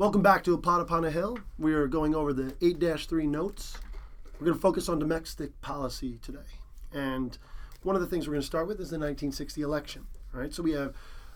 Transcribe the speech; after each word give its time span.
Welcome 0.00 0.22
back 0.22 0.42
to 0.44 0.54
A 0.54 0.58
Pod 0.58 0.80
Upon 0.80 1.04
a 1.04 1.10
Hill. 1.10 1.38
We 1.58 1.74
are 1.74 1.86
going 1.86 2.14
over 2.14 2.32
the 2.32 2.54
8 2.62 3.00
3 3.06 3.26
notes. 3.26 3.76
We're 4.38 4.46
going 4.46 4.54
to 4.54 4.60
focus 4.60 4.88
on 4.88 4.98
domestic 4.98 5.60
policy 5.60 6.18
today. 6.22 6.38
And 6.90 7.36
one 7.82 7.96
of 7.96 8.00
the 8.00 8.08
things 8.08 8.26
we're 8.26 8.32
going 8.32 8.40
to 8.40 8.46
start 8.46 8.66
with 8.66 8.80
is 8.80 8.88
the 8.88 8.96
1960 8.96 9.60
election. 9.60 10.06
All 10.32 10.40
right, 10.40 10.54
so 10.54 10.62
we 10.62 10.72
have 10.72 10.94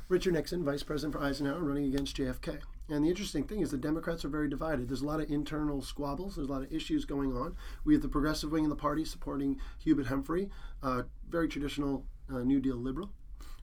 Richard 0.08 0.32
Nixon, 0.32 0.64
Vice 0.64 0.82
President 0.82 1.12
for 1.12 1.22
Eisenhower, 1.22 1.62
running 1.62 1.84
against 1.84 2.16
JFK. 2.16 2.60
And 2.88 3.04
the 3.04 3.10
interesting 3.10 3.44
thing 3.44 3.60
is 3.60 3.70
the 3.70 3.76
Democrats 3.76 4.24
are 4.24 4.30
very 4.30 4.48
divided. 4.48 4.88
There's 4.88 5.02
a 5.02 5.06
lot 5.06 5.20
of 5.20 5.30
internal 5.30 5.82
squabbles. 5.82 6.36
There's 6.36 6.48
a 6.48 6.50
lot 6.50 6.62
of 6.62 6.72
issues 6.72 7.04
going 7.04 7.36
on. 7.36 7.56
We 7.84 7.92
have 7.92 8.02
the 8.02 8.08
progressive 8.08 8.50
wing 8.50 8.64
of 8.64 8.70
the 8.70 8.76
party 8.76 9.04
supporting 9.04 9.60
Hubert 9.80 10.06
Humphrey, 10.06 10.48
uh, 10.82 11.02
very 11.28 11.48
traditional 11.48 12.06
uh, 12.32 12.38
New 12.38 12.60
Deal 12.60 12.76
liberal, 12.76 13.10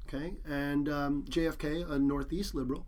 okay, 0.08 0.36
and 0.48 0.88
um, 0.88 1.26
JFK, 1.28 1.90
a 1.90 1.98
Northeast 1.98 2.54
liberal. 2.54 2.86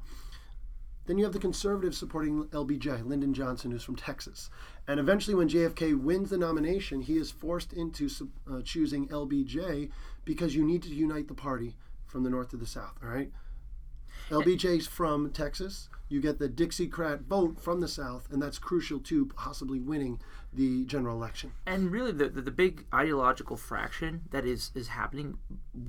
Then 1.06 1.18
you 1.18 1.24
have 1.26 1.34
the 1.34 1.40
conservatives 1.40 1.98
supporting 1.98 2.46
LBJ, 2.46 3.06
Lyndon 3.06 3.34
Johnson, 3.34 3.72
who's 3.72 3.84
from 3.84 3.96
Texas. 3.96 4.50
And 4.88 5.00
eventually, 5.00 5.36
when 5.36 5.50
JFK 5.50 6.00
wins 6.00 6.30
the 6.30 6.38
nomination, 6.38 7.02
he 7.02 7.18
is 7.18 7.32
forced 7.32 7.74
into 7.74 8.10
uh, 8.50 8.62
choosing 8.64 9.08
LBJ 9.10 9.90
because 10.24 10.56
you 10.56 10.64
need 10.66 10.84
to 10.84 10.90
unite 10.90 11.28
the 11.28 11.34
party 11.34 11.76
from 12.06 12.24
the 12.24 12.30
north 12.30 12.50
to 12.50 12.58
the 12.58 12.66
south, 12.66 12.98
all 13.04 13.10
right? 13.10 13.32
LBJ's 14.30 14.88
from 14.88 15.32
Texas. 15.32 15.90
You 16.10 16.22
get 16.22 16.40
the 16.40 16.48
Dixiecrat 16.48 17.22
vote 17.22 17.60
from 17.60 17.82
the 17.82 17.88
South, 17.88 18.28
and 18.32 18.42
that's 18.42 18.60
crucial 18.60 19.00
to 19.00 19.26
possibly 19.26 19.80
winning 19.80 20.20
the 20.54 20.86
general 20.86 21.16
election. 21.18 21.52
And 21.66 21.92
really, 21.92 22.12
the, 22.12 22.30
the, 22.30 22.42
the 22.42 22.52
big 22.52 22.86
ideological 22.94 23.58
fraction 23.58 24.22
that 24.32 24.46
is 24.46 24.72
is 24.76 24.90
happening 24.90 25.38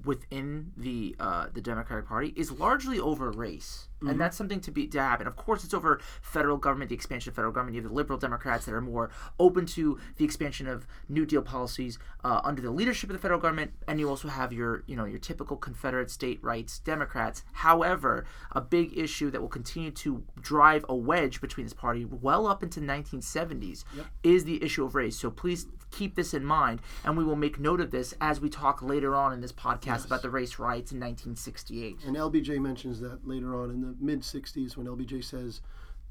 within 0.05 0.73
the 0.77 1.15
uh, 1.21 1.49
the 1.53 1.61
Democratic 1.61 2.07
Party 2.07 2.33
is 2.37 2.51
largely 2.53 2.99
over 2.99 3.31
race, 3.31 3.89
mm-hmm. 3.97 4.09
and 4.09 4.21
that's 4.21 4.37
something 4.37 4.61
to 4.61 4.71
be 4.71 4.87
to 4.89 5.01
happen. 5.01 5.27
Of 5.27 5.37
course, 5.37 5.65
it's 5.65 5.75
over 5.75 6.01
federal 6.23 6.57
government, 6.57 6.89
the 6.89 6.95
expansion 6.95 7.31
of 7.31 7.37
federal 7.37 7.53
government. 7.53 7.77
You 7.77 7.83
have 7.83 7.91
the 7.91 7.95
liberal 7.95 8.19
Democrats 8.19 8.65
that 8.67 8.75
are 8.75 8.81
more 8.81 9.11
open 9.39 9.67
to 9.67 9.99
the 10.17 10.25
expansion 10.25 10.67
of 10.67 10.87
New 11.09 11.27
Deal 11.27 11.43
policies 11.43 11.99
uh, 12.25 12.41
under 12.45 12.63
the 12.63 12.71
leadership 12.71 13.11
of 13.11 13.15
the 13.15 13.21
federal 13.21 13.41
government, 13.41 13.73
and 13.89 13.99
you 14.01 14.09
also 14.09 14.29
have 14.29 14.53
your 14.53 14.85
you 14.87 14.97
know 14.97 15.05
your 15.05 15.19
typical 15.19 15.57
Confederate 15.57 16.11
state 16.11 16.43
rights 16.43 16.79
Democrats. 16.79 17.43
However, 17.53 18.27
a 18.53 18.61
big 18.61 18.97
issue 18.97 19.31
that 19.31 19.41
will 19.41 19.49
continue 19.49 19.91
to 19.91 20.23
drive 20.41 20.85
a 20.89 20.95
wedge 20.95 21.41
between 21.41 21.67
this 21.67 21.73
party 21.73 22.05
well 22.05 22.47
up 22.47 22.63
into 22.63 22.81
the 22.81 22.87
1970s 22.87 23.85
yep. 23.97 24.07
is 24.23 24.45
the 24.45 24.63
issue 24.63 24.85
of 24.85 24.95
race. 24.95 25.17
So 25.17 25.31
please 25.31 25.67
keep 25.95 26.17
this 26.17 26.35
in 26.35 26.45
mind, 26.45 26.81
and 27.05 27.17
we 27.17 27.25
will 27.25 27.37
make 27.37 27.59
note 27.59 27.81
of 27.81 27.91
this 27.91 28.15
as 28.21 28.41
we 28.41 28.49
talk 28.49 28.83
later 28.83 29.15
on 29.15 29.33
in 29.33 29.41
this 29.41 29.53
podcast 29.53 29.87
yes. 29.87 30.05
about 30.05 30.23
the 30.23 30.31
race 30.31 30.59
riots 30.59 30.93
in 30.93 30.99
1968. 30.99 31.99
And 32.07 32.17
LBJ 32.17 32.59
mentions 32.61 33.01
that 33.01 33.27
later 33.27 33.55
on 33.55 33.71
in 33.71 33.81
the 33.81 33.95
mid 34.01 34.23
60s 34.23 34.77
when 34.77 34.87
LBJ 34.87 35.25
says 35.25 35.61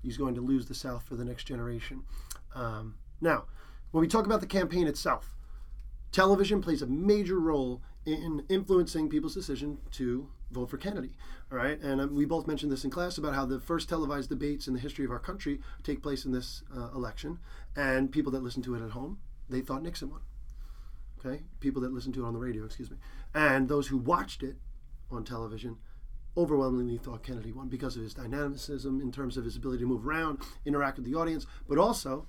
he's 0.02 0.18
going 0.18 0.36
to 0.36 0.42
lose 0.42 0.68
the 0.68 0.76
South 0.76 1.04
for 1.04 1.16
the 1.16 1.26
next 1.26 1.46
generation. 1.46 2.04
Um, 2.56 2.96
now, 3.22 3.46
when 3.92 4.02
we 4.02 4.08
talk 4.08 4.26
about 4.26 4.42
the 4.42 4.48
campaign 4.48 4.88
itself, 4.88 5.36
television 6.12 6.62
plays 6.62 6.82
a 6.82 6.88
major 6.88 7.40
role 7.40 7.82
in 8.06 8.44
influencing 8.50 9.10
people's 9.10 9.34
decision 9.34 9.78
to 9.92 10.28
vote 10.52 10.70
for 10.70 10.78
Kennedy. 10.78 11.12
All 11.52 11.58
right, 11.58 11.80
and 11.82 12.02
um, 12.02 12.16
we 12.16 12.26
both 12.26 12.48
mentioned 12.48 12.72
this 12.72 12.84
in 12.84 12.90
class 12.90 13.18
about 13.18 13.34
how 13.36 13.46
the 13.46 13.60
first 13.60 13.90
televised 13.90 14.30
debates 14.30 14.68
in 14.68 14.74
the 14.74 14.80
history 14.80 15.06
of 15.06 15.12
our 15.12 15.20
country 15.20 15.60
take 15.84 16.02
place 16.02 16.26
in 16.26 16.32
this 16.32 16.64
uh, 16.76 16.90
election, 16.96 17.40
and 17.76 18.12
people 18.12 18.32
that 18.32 18.44
listen 18.44 18.62
to 18.64 18.76
it 18.76 18.84
at 18.84 18.92
home, 18.92 19.20
they 19.50 19.62
thought 19.62 19.84
Nixon 19.84 20.10
won. 20.10 20.22
Okay, 21.20 21.44
people 21.60 21.82
that 21.82 21.94
listened 21.94 22.14
to 22.16 22.24
it 22.24 22.28
on 22.28 22.34
the 22.34 22.40
radio, 22.40 22.66
excuse 22.66 22.92
me, 22.92 22.98
and 23.34 23.70
those 23.70 23.88
who 23.88 23.98
watched 23.98 24.44
it 24.44 24.58
on 25.10 25.24
television 25.24 25.78
overwhelmingly 26.36 26.98
thought 26.98 27.24
Kennedy 27.24 27.52
won 27.52 27.70
because 27.70 27.96
of 27.96 28.04
his 28.04 28.14
dynamicism 28.14 29.00
in 29.00 29.12
terms 29.12 29.38
of 29.38 29.46
his 29.46 29.56
ability 29.56 29.84
to 29.84 29.88
move 29.88 30.06
around, 30.06 30.40
interact 30.66 30.98
with 30.98 31.06
the 31.06 31.16
audience, 31.16 31.46
but 31.68 31.78
also 31.78 32.28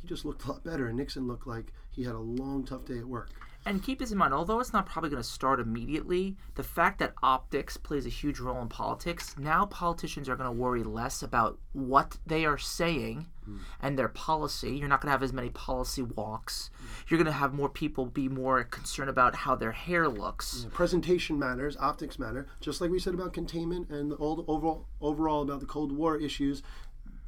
he 0.00 0.08
just 0.08 0.24
looked 0.24 0.44
a 0.44 0.52
lot 0.52 0.64
better, 0.64 0.86
and 0.86 0.96
Nixon 0.96 1.26
looked 1.26 1.46
like 1.46 1.72
he 1.90 2.04
had 2.04 2.14
a 2.14 2.18
long, 2.18 2.64
tough 2.64 2.84
day 2.84 2.98
at 2.98 3.04
work. 3.04 3.30
And 3.66 3.82
keep 3.82 3.98
this 3.98 4.10
in 4.10 4.16
mind, 4.16 4.32
although 4.32 4.58
it's 4.58 4.72
not 4.72 4.86
probably 4.86 5.10
going 5.10 5.22
to 5.22 5.28
start 5.28 5.60
immediately, 5.60 6.36
the 6.54 6.62
fact 6.62 6.98
that 6.98 7.12
optics 7.22 7.76
plays 7.76 8.06
a 8.06 8.10
huge 8.10 8.40
role 8.40 8.60
in 8.62 8.68
politics, 8.68 9.34
now 9.38 9.66
politicians 9.66 10.28
are 10.28 10.36
going 10.36 10.48
to 10.48 10.56
worry 10.56 10.82
less 10.82 11.22
about 11.22 11.58
what 11.74 12.16
they 12.26 12.46
are 12.46 12.56
saying 12.56 13.26
mm. 13.46 13.58
and 13.82 13.98
their 13.98 14.08
policy. 14.08 14.74
You're 14.76 14.88
not 14.88 15.02
going 15.02 15.08
to 15.08 15.12
have 15.12 15.22
as 15.22 15.34
many 15.34 15.50
policy 15.50 16.00
walks. 16.00 16.70
Mm. 16.74 17.10
You're 17.10 17.18
going 17.18 17.26
to 17.26 17.32
have 17.32 17.52
more 17.52 17.68
people 17.68 18.06
be 18.06 18.28
more 18.28 18.64
concerned 18.64 19.10
about 19.10 19.34
how 19.34 19.56
their 19.56 19.72
hair 19.72 20.08
looks. 20.08 20.62
Yeah, 20.64 20.70
presentation 20.72 21.38
matters, 21.38 21.76
optics 21.78 22.18
matter, 22.18 22.46
just 22.60 22.80
like 22.80 22.90
we 22.90 22.98
said 22.98 23.12
about 23.12 23.34
containment 23.34 23.90
and 23.90 24.10
the 24.10 24.16
old 24.16 24.44
overall 24.48 24.86
overall 25.02 25.42
about 25.42 25.60
the 25.60 25.66
Cold 25.66 25.92
War 25.92 26.16
issues. 26.16 26.62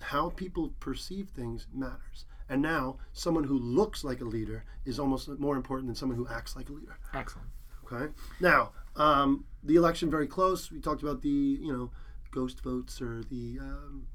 How 0.01 0.31
people 0.31 0.73
perceive 0.81 1.29
things 1.29 1.67
matters. 1.73 2.25
And 2.53 2.61
now, 2.61 2.99
someone 3.15 3.45
who 3.45 3.59
looks 3.59 4.05
like 4.05 4.21
a 4.21 4.27
leader 4.27 4.67
is 4.85 4.99
almost 4.99 5.27
more 5.39 5.57
important 5.57 5.89
than 5.89 5.95
someone 5.95 6.19
who 6.19 6.29
acts 6.29 6.55
like 6.55 6.69
a 6.69 6.73
leader. 6.73 6.99
Excellent. 7.15 7.49
Okay. 7.87 8.13
Now, 8.41 8.73
um, 8.95 9.47
the 9.63 9.77
election 9.77 10.11
very 10.11 10.27
close. 10.27 10.71
We 10.71 10.79
talked 10.79 11.03
about 11.03 11.23
the 11.23 11.31
you 11.31 11.73
know 11.73 11.91
ghost 12.31 12.62
votes 12.62 13.01
or 13.01 13.23
the 13.31 13.57
um, 13.59 14.07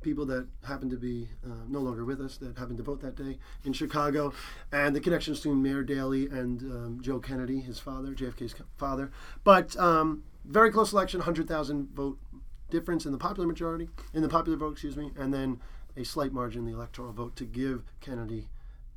people 0.00 0.26
that 0.26 0.48
happen 0.64 0.90
to 0.90 0.96
be 0.96 1.28
uh, 1.44 1.62
no 1.68 1.78
longer 1.78 2.04
with 2.04 2.20
us 2.20 2.36
that 2.38 2.58
happened 2.58 2.78
to 2.78 2.82
vote 2.82 3.00
that 3.02 3.14
day 3.14 3.38
in 3.62 3.72
Chicago, 3.72 4.32
and 4.72 4.96
the 4.96 5.00
connections 5.00 5.38
between 5.38 5.62
Mayor 5.62 5.84
Daley 5.84 6.26
and 6.26 6.62
um, 6.62 6.98
Joe 7.00 7.20
Kennedy, 7.20 7.60
his 7.60 7.78
father, 7.78 8.14
JFK's 8.16 8.56
father. 8.76 9.12
But 9.44 9.76
um, 9.76 10.24
very 10.44 10.72
close 10.72 10.92
election, 10.92 11.20
hundred 11.20 11.46
thousand 11.46 11.90
vote 11.94 12.18
difference 12.68 13.06
in 13.06 13.12
the 13.12 13.18
popular 13.18 13.46
majority, 13.46 13.88
in 14.12 14.22
the 14.22 14.28
popular 14.28 14.58
vote, 14.58 14.72
excuse 14.72 14.96
me, 14.96 15.12
and 15.16 15.32
then 15.32 15.60
a 15.96 16.04
slight 16.04 16.32
margin 16.32 16.60
in 16.60 16.66
the 16.66 16.76
electoral 16.76 17.12
vote 17.12 17.36
to 17.36 17.44
give 17.44 17.82
Kennedy 18.00 18.48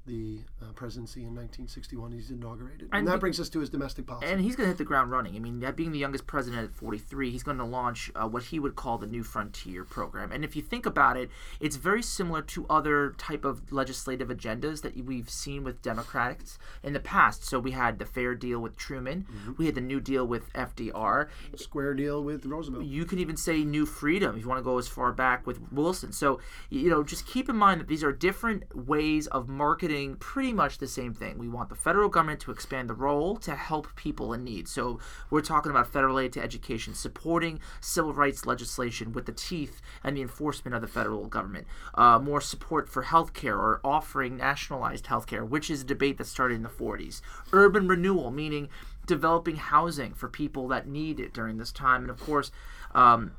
the 0.09 0.39
uh, 0.61 0.73
presidency 0.73 1.21
in 1.21 1.27
1961. 1.27 2.11
He's 2.11 2.31
inaugurated, 2.31 2.89
and, 2.91 2.93
and 2.93 3.07
that 3.07 3.19
brings 3.19 3.39
us 3.39 3.47
to 3.49 3.59
his 3.59 3.69
domestic 3.69 4.07
policy. 4.07 4.25
And 4.27 4.41
he's 4.41 4.55
going 4.55 4.65
to 4.65 4.71
hit 4.71 4.77
the 4.77 4.83
ground 4.83 5.11
running. 5.11 5.35
I 5.35 5.39
mean, 5.39 5.63
being 5.75 5.91
the 5.91 5.99
youngest 5.99 6.25
president 6.25 6.63
at 6.63 6.75
43, 6.75 7.29
he's 7.29 7.43
going 7.43 7.59
to 7.59 7.63
launch 7.63 8.11
uh, 8.15 8.27
what 8.27 8.43
he 8.43 8.59
would 8.59 8.75
call 8.75 8.97
the 8.97 9.05
New 9.05 9.23
Frontier 9.23 9.83
program. 9.83 10.31
And 10.31 10.43
if 10.43 10.55
you 10.55 10.61
think 10.61 10.85
about 10.85 11.15
it, 11.15 11.29
it's 11.59 11.75
very 11.75 12.01
similar 12.01 12.41
to 12.41 12.65
other 12.69 13.11
type 13.17 13.45
of 13.45 13.71
legislative 13.71 14.29
agendas 14.29 14.81
that 14.81 15.05
we've 15.05 15.29
seen 15.29 15.63
with 15.63 15.81
Democrats 15.81 16.57
in 16.83 16.93
the 16.93 16.99
past. 16.99 17.45
So 17.45 17.59
we 17.59 17.71
had 17.71 17.99
the 17.99 18.05
Fair 18.05 18.33
Deal 18.33 18.59
with 18.59 18.75
Truman, 18.75 19.27
mm-hmm. 19.31 19.51
we 19.57 19.67
had 19.67 19.75
the 19.75 19.81
New 19.81 19.99
Deal 19.99 20.25
with 20.25 20.51
FDR, 20.53 21.29
Square 21.55 21.93
Deal 21.93 22.23
with 22.23 22.45
Roosevelt. 22.45 22.85
You 22.85 23.05
can 23.05 23.19
even 23.19 23.37
say 23.37 23.63
New 23.63 23.85
Freedom 23.85 24.35
if 24.35 24.41
you 24.41 24.47
want 24.49 24.59
to 24.59 24.63
go 24.63 24.79
as 24.79 24.87
far 24.87 25.11
back 25.11 25.45
with 25.45 25.71
Wilson. 25.71 26.11
So 26.11 26.39
you 26.71 26.89
know, 26.89 27.03
just 27.03 27.27
keep 27.27 27.47
in 27.47 27.55
mind 27.55 27.81
that 27.81 27.87
these 27.87 28.03
are 28.03 28.11
different 28.11 28.63
ways 28.75 29.27
of 29.27 29.47
marketing 29.47 29.98
doing 29.99 30.15
pretty 30.15 30.53
much 30.53 30.77
the 30.77 30.87
same 30.87 31.13
thing. 31.13 31.37
We 31.37 31.49
want 31.49 31.69
the 31.69 31.75
federal 31.75 32.09
government 32.09 32.39
to 32.41 32.51
expand 32.51 32.89
the 32.89 32.93
role 32.93 33.35
to 33.37 33.55
help 33.55 33.95
people 33.95 34.33
in 34.33 34.43
need. 34.43 34.67
So 34.67 34.99
we're 35.29 35.41
talking 35.41 35.69
about 35.69 35.91
federal 35.91 36.19
aid 36.19 36.33
to 36.33 36.41
education, 36.41 36.93
supporting 36.93 37.59
civil 37.81 38.13
rights 38.13 38.45
legislation 38.45 39.11
with 39.11 39.25
the 39.25 39.31
teeth 39.31 39.81
and 40.03 40.15
the 40.15 40.21
enforcement 40.21 40.75
of 40.75 40.81
the 40.81 40.87
federal 40.87 41.27
government, 41.27 41.67
uh, 41.95 42.17
more 42.19 42.41
support 42.41 42.87
for 42.87 43.03
healthcare 43.03 43.57
or 43.57 43.81
offering 43.83 44.37
nationalized 44.37 45.05
healthcare, 45.05 45.47
which 45.47 45.69
is 45.69 45.81
a 45.81 45.85
debate 45.85 46.17
that 46.17 46.27
started 46.27 46.55
in 46.55 46.63
the 46.63 46.69
40s. 46.69 47.21
Urban 47.51 47.87
renewal, 47.87 48.31
meaning 48.31 48.69
developing 49.05 49.57
housing 49.57 50.13
for 50.13 50.29
people 50.29 50.67
that 50.69 50.87
need 50.87 51.19
it 51.19 51.33
during 51.33 51.57
this 51.57 51.71
time, 51.71 52.01
and 52.01 52.11
of 52.11 52.19
course. 52.19 52.51
Um, 52.93 53.31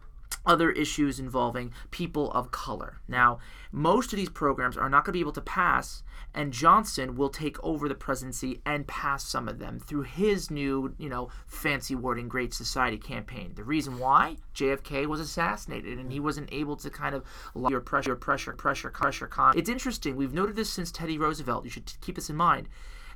other 0.47 0.71
issues 0.71 1.21
involving 1.21 1.73
people 1.91 2.31
of 2.33 2.51
color. 2.51 2.99
Now, 3.07 3.41
most 3.73 4.13
of 4.13 4.17
these 4.17 4.29
programs 4.29 4.77
are 4.77 4.89
not 4.89 5.05
going 5.05 5.13
to 5.13 5.17
be 5.17 5.21
able 5.21 5.33
to 5.33 5.41
pass, 5.41 6.03
and 6.35 6.53
Johnson 6.53 7.17
will 7.17 7.29
take 7.29 7.63
over 7.63 7.89
the 7.89 7.95
presidency 7.95 8.61
and 8.65 8.87
pass 8.87 9.25
some 9.25 9.49
of 9.49 9.59
them 9.59 9.81
through 9.81 10.03
his 10.03 10.51
new, 10.51 10.95
you 10.99 11.09
know, 11.09 11.29
fancy 11.47 11.95
wording 11.95 12.29
Great 12.29 12.53
Society 12.55 12.99
campaign. 12.99 13.53
The 13.55 13.65
reason 13.65 13.99
why 13.99 14.37
JFK 14.55 15.07
was 15.07 15.21
assassinated 15.21 15.99
and 15.99 16.13
he 16.13 16.21
wasn't 16.21 16.53
able 16.53 16.77
to 16.77 16.91
kind 16.91 17.15
of 17.15 17.25
your 17.69 17.81
pressure, 17.81 18.17
pressure, 18.17 18.53
pressure, 18.53 18.91
pressure. 18.91 19.29
It's 19.57 19.71
interesting. 19.71 20.17
We've 20.17 20.35
noted 20.35 20.57
this 20.57 20.71
since 20.71 20.91
Teddy 20.91 21.19
Roosevelt. 21.19 21.65
You 21.65 21.71
should 21.71 21.93
keep 22.01 22.17
this 22.17 22.31
in 22.31 22.37
mind 22.37 22.69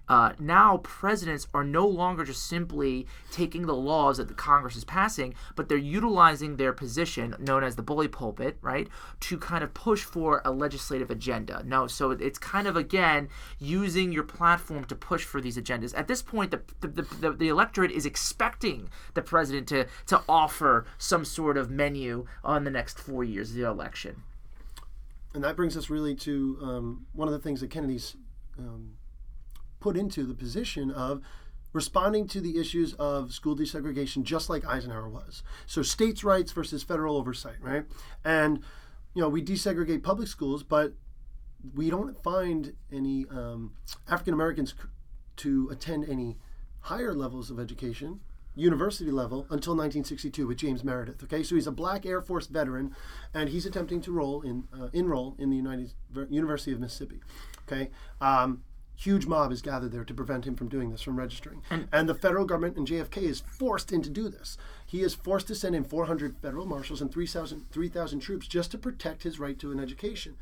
uh, 0.08 0.32
now 0.38 0.78
presidents 0.78 1.48
are 1.54 1.64
no 1.64 1.86
longer 1.86 2.24
just 2.24 2.46
simply 2.46 3.06
taking 3.30 3.66
the 3.66 3.74
laws 3.74 4.18
that 4.18 4.28
the 4.28 4.34
Congress 4.34 4.76
is 4.76 4.84
passing, 4.84 5.34
but 5.56 5.68
they're 5.68 5.78
utilizing 5.78 6.56
their 6.56 6.72
position, 6.72 7.34
known 7.38 7.64
as 7.64 7.76
the 7.76 7.82
bully 7.82 8.08
pulpit, 8.08 8.58
right, 8.60 8.88
to 9.20 9.38
kind 9.38 9.64
of 9.64 9.72
push 9.72 10.02
for 10.02 10.42
a 10.44 10.50
legislative 10.50 11.10
agenda. 11.10 11.62
No, 11.64 11.86
so 11.86 12.10
it's 12.10 12.38
kind 12.38 12.66
of 12.66 12.76
again 12.76 13.28
using 13.58 14.12
your 14.12 14.24
platform 14.24 14.84
to 14.84 14.94
push 14.94 15.24
for 15.24 15.40
these 15.40 15.56
agendas. 15.56 15.96
At 15.96 16.08
this 16.08 16.22
point, 16.22 16.50
the 16.50 16.62
the, 16.80 17.02
the, 17.02 17.32
the 17.32 17.48
electorate 17.48 17.90
is 17.90 18.04
expecting 18.04 18.90
the 19.14 19.22
president 19.22 19.68
to 19.68 19.86
to 20.06 20.22
offer 20.28 20.86
some 20.98 21.24
sort 21.24 21.56
of 21.56 21.70
menu 21.70 22.26
on 22.42 22.64
the 22.64 22.70
next 22.70 22.98
four 22.98 23.24
years 23.24 23.50
of 23.50 23.56
the 23.56 23.66
election. 23.66 24.22
And 25.32 25.42
that 25.42 25.56
brings 25.56 25.76
us 25.76 25.90
really 25.90 26.14
to 26.16 26.58
um, 26.62 27.06
one 27.12 27.26
of 27.26 27.32
the 27.32 27.40
things 27.40 27.60
that 27.60 27.70
Kennedy's 27.70 28.14
um, 28.56 28.92
put 29.84 29.98
into 29.98 30.24
the 30.24 30.32
position 30.32 30.90
of 30.90 31.20
responding 31.74 32.26
to 32.26 32.40
the 32.40 32.58
issues 32.58 32.94
of 32.94 33.34
school 33.34 33.54
desegregation 33.54 34.22
just 34.22 34.48
like 34.48 34.64
Eisenhower 34.64 35.10
was. 35.10 35.42
So 35.66 35.82
states' 35.82 36.24
rights 36.24 36.52
versus 36.52 36.82
federal 36.82 37.18
oversight, 37.18 37.56
right? 37.60 37.84
And 38.24 38.60
you 39.12 39.20
know, 39.20 39.28
we 39.28 39.42
desegregate 39.42 40.02
public 40.02 40.28
schools, 40.28 40.62
but 40.62 40.94
we 41.74 41.90
don't 41.90 42.16
find 42.22 42.72
any 42.90 43.26
um, 43.30 43.74
African 44.08 44.32
Americans 44.32 44.74
to 45.36 45.68
attend 45.70 46.08
any 46.08 46.38
higher 46.80 47.12
levels 47.12 47.50
of 47.50 47.60
education, 47.60 48.20
university 48.54 49.10
level, 49.10 49.40
until 49.50 49.74
1962 49.74 50.46
with 50.46 50.56
James 50.56 50.82
Meredith. 50.82 51.22
Okay, 51.24 51.42
so 51.42 51.56
he's 51.56 51.66
a 51.66 51.72
black 51.72 52.06
Air 52.06 52.22
Force 52.22 52.46
veteran, 52.46 52.96
and 53.34 53.50
he's 53.50 53.66
attempting 53.66 54.00
to 54.00 54.12
roll 54.12 54.40
in 54.40 54.64
uh, 54.72 54.88
enroll 54.94 55.36
in 55.38 55.50
the 55.50 55.56
United 55.56 55.92
University 56.30 56.72
of 56.72 56.80
Mississippi. 56.80 57.20
Okay. 57.68 57.90
Um, 58.22 58.62
huge 58.96 59.26
mob 59.26 59.52
is 59.52 59.62
gathered 59.62 59.92
there 59.92 60.04
to 60.04 60.14
prevent 60.14 60.46
him 60.46 60.54
from 60.54 60.68
doing 60.68 60.90
this, 60.90 61.02
from 61.02 61.16
registering. 61.16 61.62
And, 61.70 61.88
and, 61.92 62.08
the 62.08 62.14
federal 62.14 62.44
government 62.44 62.76
and 62.76 62.86
JFK 62.86 63.18
is 63.18 63.40
forced 63.40 63.92
in 63.92 64.02
to 64.02 64.10
do 64.10 64.28
this. 64.28 64.56
He 64.86 65.02
is 65.02 65.14
forced 65.14 65.48
to 65.48 65.54
send 65.54 65.74
in 65.74 65.84
400 65.84 66.36
federal 66.38 66.66
marshals 66.66 67.00
and 67.00 67.12
3,000 67.12 67.66
3, 67.70 67.90
troops 68.20 68.46
just 68.46 68.70
to 68.70 68.78
protect 68.78 69.22
his 69.22 69.38
right 69.38 69.58
to 69.58 69.72
an 69.72 69.80
education. 69.80 70.36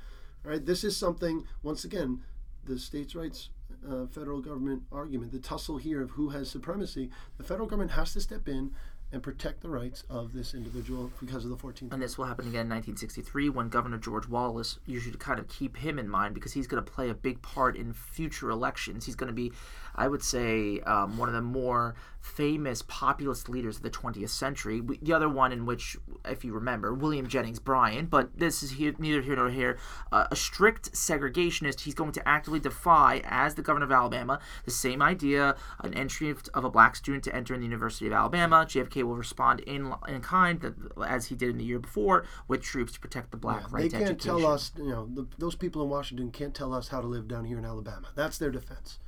Right? 0.45 0.65
This 0.65 0.85
is 0.85 0.97
something, 0.97 1.47
once 1.63 1.85
again, 1.85 2.23
the 2.65 2.79
states' 2.79 3.15
rights 3.15 3.49
uh, 3.89 4.07
federal 4.07 4.41
government 4.41 4.83
argument, 4.93 5.33
the 5.33 5.39
tussle 5.39 5.77
here 5.77 6.03
of 6.03 6.13
who 6.13 6.31
has 6.31 6.51
supremacy, 6.51 7.11
the 7.37 7.45
federal 7.45 7.67
government 7.67 7.93
has 7.93 8.13
to 8.13 8.21
step 8.21 8.49
in 8.49 8.73
and 9.13 9.23
protect 9.23 9.61
the 9.61 9.69
rights 9.69 10.05
of 10.09 10.33
this 10.33 10.55
individual 10.55 11.11
because 11.21 11.45
of 11.45 11.51
the 11.51 11.57
14th. 11.57 11.93
And 11.93 12.03
this 12.03 12.17
will 12.17 12.25
happen 12.25 12.47
again 12.47 12.67
in 12.67 12.71
1963 12.71 13.51
when 13.51 13.69
Governor 13.69 13.99
George 13.99 14.27
Wallace, 14.27 14.79
you 14.87 15.01
should 15.01 15.19
kind 15.19 15.39
of 15.39 15.49
keep 15.49 15.77
him 15.77 15.99
in 15.99 16.09
mind 16.09 16.35
because 16.35 16.53
he's 16.55 16.67
going 16.67 16.83
to 16.83 16.91
play 16.91 17.11
a 17.11 17.15
big 17.15 17.43
part 17.43 17.77
in 17.77 17.93
future 17.93 18.51
elections. 18.51 19.05
He's 19.05 19.15
going 19.15 19.29
to 19.29 19.35
be, 19.35 19.53
I 19.95 20.09
would 20.09 20.23
say, 20.23 20.81
um, 20.81 21.17
one 21.19 21.29
of 21.29 21.35
the 21.35 21.43
more 21.43 21.95
famous 22.23 22.83
populist 22.83 23.49
leaders 23.49 23.77
of 23.77 23.83
the 23.83 23.91
20th 23.91 24.29
century. 24.29 24.81
The 24.81 25.13
other 25.13 25.29
one 25.29 25.53
in 25.53 25.67
which, 25.67 25.97
if 26.25 26.45
you 26.45 26.53
remember, 26.53 26.95
William 26.95 27.27
Jennings 27.27 27.59
Bryan, 27.59 28.07
but 28.07 28.39
this 28.39 28.63
is 28.63 28.71
here, 28.73 28.95
neither 28.99 29.21
here 29.21 29.37
nor 29.37 29.51
here, 29.51 29.79
uh, 30.13 30.29
a 30.31 30.37
strict 30.37 30.93
segregationist. 30.93 31.81
He's 31.81 31.95
going 31.95 32.13
to 32.13 32.27
actively 32.27 32.61
defy, 32.61 33.23
as 33.25 33.57
the 33.57 33.63
governor 33.63 33.87
of 33.87 33.93
Alabama, 33.93 34.39
the 34.65 34.71
same 34.71 35.03
idea 35.03 35.57
an 35.81 35.93
entry 35.95 36.31
of, 36.31 36.45
of 36.55 36.65
a 36.65 36.71
black 36.71 36.95
student 36.95 37.25
to 37.25 37.35
enter 37.35 37.55
in 37.55 37.61
the 37.61 37.67
University 37.67 38.07
of 38.07 38.13
Alabama. 38.13 38.65
JFK 38.69 39.03
will 39.03 39.17
respond 39.17 39.61
in 39.61 39.93
in 40.07 40.21
kind, 40.21 40.75
as 41.05 41.27
he 41.27 41.35
did 41.35 41.51
in 41.51 41.59
the 41.59 41.65
year 41.65 41.81
before, 41.81 42.25
with 42.47 42.63
troops 42.63 42.93
to 42.93 43.01
protect 43.01 43.33
the 43.33 43.37
black 43.37 43.63
yeah, 43.63 43.69
right 43.71 43.91
They 43.91 43.99
can't 43.99 44.21
tell 44.21 44.47
us, 44.47 44.71
you 44.77 44.89
know, 44.89 45.09
the, 45.13 45.27
those 45.39 45.57
people 45.57 45.83
in 45.83 45.89
Washington 45.89 46.31
can't 46.31 46.55
tell 46.55 46.73
us 46.73 46.89
how 46.89 47.01
to 47.01 47.07
live 47.07 47.27
down 47.27 47.45
here 47.45 47.59
in 47.59 47.65
Alabama. 47.65 48.09
That's 48.15 48.39
their 48.39 48.51
defense. 48.51 48.99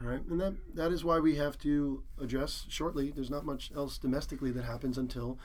Right, 0.00 0.24
and 0.30 0.40
that 0.40 0.54
that 0.74 0.92
is 0.92 1.04
why 1.04 1.18
we 1.18 1.36
have 1.36 1.58
to 1.58 2.04
address 2.20 2.66
shortly. 2.68 3.10
There's 3.10 3.30
not 3.30 3.44
much 3.44 3.72
else 3.74 3.98
domestically 3.98 4.52
that 4.52 4.64
happens 4.64 4.96
until 4.96 5.38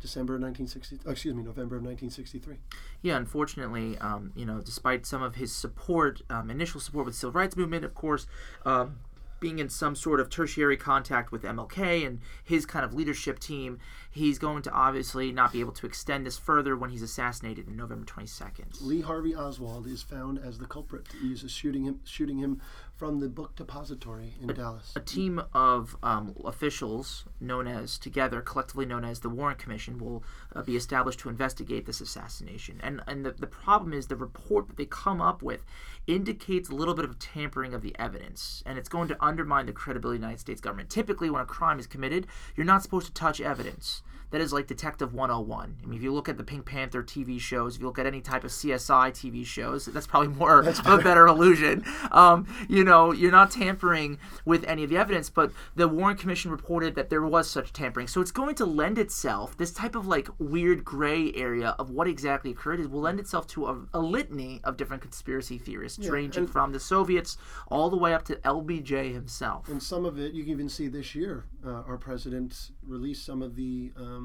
December 0.00 0.34
1960. 0.34 1.10
excuse 1.10 1.34
me, 1.34 1.42
November 1.42 1.76
of 1.76 1.82
1963. 1.82 2.58
Yeah, 3.02 3.16
unfortunately, 3.16 3.96
um, 3.98 4.32
you 4.36 4.44
know, 4.44 4.60
despite 4.60 5.06
some 5.06 5.22
of 5.22 5.36
his 5.36 5.52
support, 5.52 6.20
um, 6.28 6.50
initial 6.50 6.80
support 6.80 7.06
with 7.06 7.14
the 7.14 7.18
civil 7.18 7.32
rights 7.32 7.56
movement, 7.56 7.84
of 7.84 7.94
course, 7.94 8.26
um, 8.64 8.98
being 9.40 9.58
in 9.58 9.68
some 9.68 9.94
sort 9.94 10.20
of 10.20 10.30
tertiary 10.30 10.76
contact 10.76 11.30
with 11.30 11.42
MLK 11.42 12.06
and 12.06 12.20
his 12.42 12.64
kind 12.64 12.84
of 12.84 12.94
leadership 12.94 13.38
team, 13.38 13.78
he's 14.10 14.38
going 14.38 14.62
to 14.62 14.70
obviously 14.70 15.30
not 15.30 15.52
be 15.52 15.60
able 15.60 15.72
to 15.72 15.86
extend 15.86 16.26
this 16.26 16.38
further 16.38 16.76
when 16.76 16.90
he's 16.90 17.02
assassinated 17.02 17.68
in 17.68 17.76
November 17.76 18.06
22nd. 18.06 18.80
Lee 18.80 19.02
Harvey 19.02 19.34
Oswald 19.34 19.86
is 19.86 20.02
found 20.02 20.38
as 20.38 20.58
the 20.58 20.66
culprit. 20.66 21.06
He's 21.20 21.44
shooting 21.50 21.84
him, 21.84 22.00
shooting 22.04 22.38
him 22.38 22.60
from 22.96 23.20
the 23.20 23.28
book 23.28 23.54
depository 23.54 24.34
in 24.40 24.48
Dallas. 24.48 24.92
A 24.96 25.00
team 25.00 25.42
of 25.52 25.96
um, 26.02 26.34
officials, 26.44 27.24
known 27.40 27.68
as 27.68 27.98
together, 27.98 28.40
collectively 28.40 28.86
known 28.86 29.04
as 29.04 29.20
the 29.20 29.28
Warren 29.28 29.56
Commission, 29.56 29.98
will 29.98 30.24
uh, 30.54 30.62
be 30.62 30.76
established 30.76 31.20
to 31.20 31.28
investigate 31.28 31.84
this 31.84 32.00
assassination. 32.00 32.80
And 32.82 33.02
and 33.06 33.24
the, 33.24 33.32
the 33.32 33.46
problem 33.46 33.92
is 33.92 34.06
the 34.06 34.16
report 34.16 34.68
that 34.68 34.76
they 34.76 34.86
come 34.86 35.20
up 35.20 35.42
with 35.42 35.64
indicates 36.06 36.70
a 36.70 36.74
little 36.74 36.94
bit 36.94 37.04
of 37.04 37.18
tampering 37.18 37.74
of 37.74 37.82
the 37.82 37.94
evidence, 37.98 38.62
and 38.64 38.78
it's 38.78 38.88
going 38.88 39.08
to 39.08 39.24
undermine 39.24 39.66
the 39.66 39.72
credibility 39.72 40.16
of 40.16 40.20
the 40.22 40.26
United 40.26 40.40
States 40.40 40.60
government. 40.60 40.88
Typically, 40.88 41.28
when 41.28 41.42
a 41.42 41.46
crime 41.46 41.78
is 41.78 41.86
committed, 41.86 42.26
you're 42.56 42.66
not 42.66 42.82
supposed 42.82 43.06
to 43.06 43.12
touch 43.12 43.40
evidence 43.40 44.02
that 44.30 44.40
is 44.40 44.52
like 44.52 44.66
Detective 44.66 45.14
101. 45.14 45.76
I 45.82 45.86
mean, 45.86 45.96
if 45.96 46.02
you 46.02 46.12
look 46.12 46.28
at 46.28 46.36
the 46.36 46.44
Pink 46.44 46.66
Panther 46.66 47.02
TV 47.02 47.40
shows, 47.40 47.76
if 47.76 47.80
you 47.80 47.86
look 47.86 47.98
at 47.98 48.06
any 48.06 48.20
type 48.20 48.44
of 48.44 48.50
CSI 48.50 49.10
TV 49.12 49.44
shows, 49.44 49.86
that's 49.86 50.06
probably 50.06 50.28
more 50.28 50.62
that's 50.62 50.80
of 50.80 50.86
a 50.86 50.98
better 50.98 51.26
illusion. 51.26 51.84
Um, 52.10 52.46
you 52.68 52.84
know, 52.84 53.12
you're 53.12 53.32
not 53.32 53.50
tampering 53.50 54.18
with 54.44 54.64
any 54.64 54.84
of 54.84 54.90
the 54.90 54.96
evidence, 54.96 55.30
but 55.30 55.52
the 55.74 55.88
Warren 55.88 56.16
Commission 56.16 56.50
reported 56.50 56.94
that 56.96 57.10
there 57.10 57.22
was 57.22 57.48
such 57.48 57.72
tampering. 57.72 58.08
So 58.08 58.20
it's 58.20 58.30
going 58.30 58.54
to 58.56 58.66
lend 58.66 58.98
itself, 58.98 59.56
this 59.56 59.72
type 59.72 59.94
of 59.94 60.06
like 60.06 60.28
weird 60.38 60.84
gray 60.84 61.32
area 61.34 61.74
of 61.78 61.90
what 61.90 62.08
exactly 62.08 62.50
occurred, 62.50 62.80
it 62.80 62.90
will 62.90 63.02
lend 63.02 63.20
itself 63.20 63.46
to 63.48 63.66
a, 63.66 63.86
a 63.94 64.00
litany 64.00 64.60
of 64.64 64.76
different 64.76 65.02
conspiracy 65.02 65.58
theorists, 65.58 65.98
yeah, 65.98 66.10
ranging 66.10 66.46
from 66.46 66.72
the 66.72 66.80
Soviets 66.80 67.38
all 67.68 67.90
the 67.90 67.96
way 67.96 68.12
up 68.14 68.24
to 68.24 68.36
LBJ 68.36 69.12
himself. 69.12 69.68
And 69.68 69.82
some 69.82 70.04
of 70.04 70.18
it, 70.18 70.32
you 70.32 70.42
can 70.42 70.52
even 70.52 70.68
see 70.68 70.88
this 70.88 71.14
year, 71.14 71.44
uh, 71.64 71.82
our 71.86 71.96
president 71.96 72.70
released 72.82 73.24
some 73.24 73.42
of 73.42 73.56
the. 73.56 73.92
Um, 73.96 74.15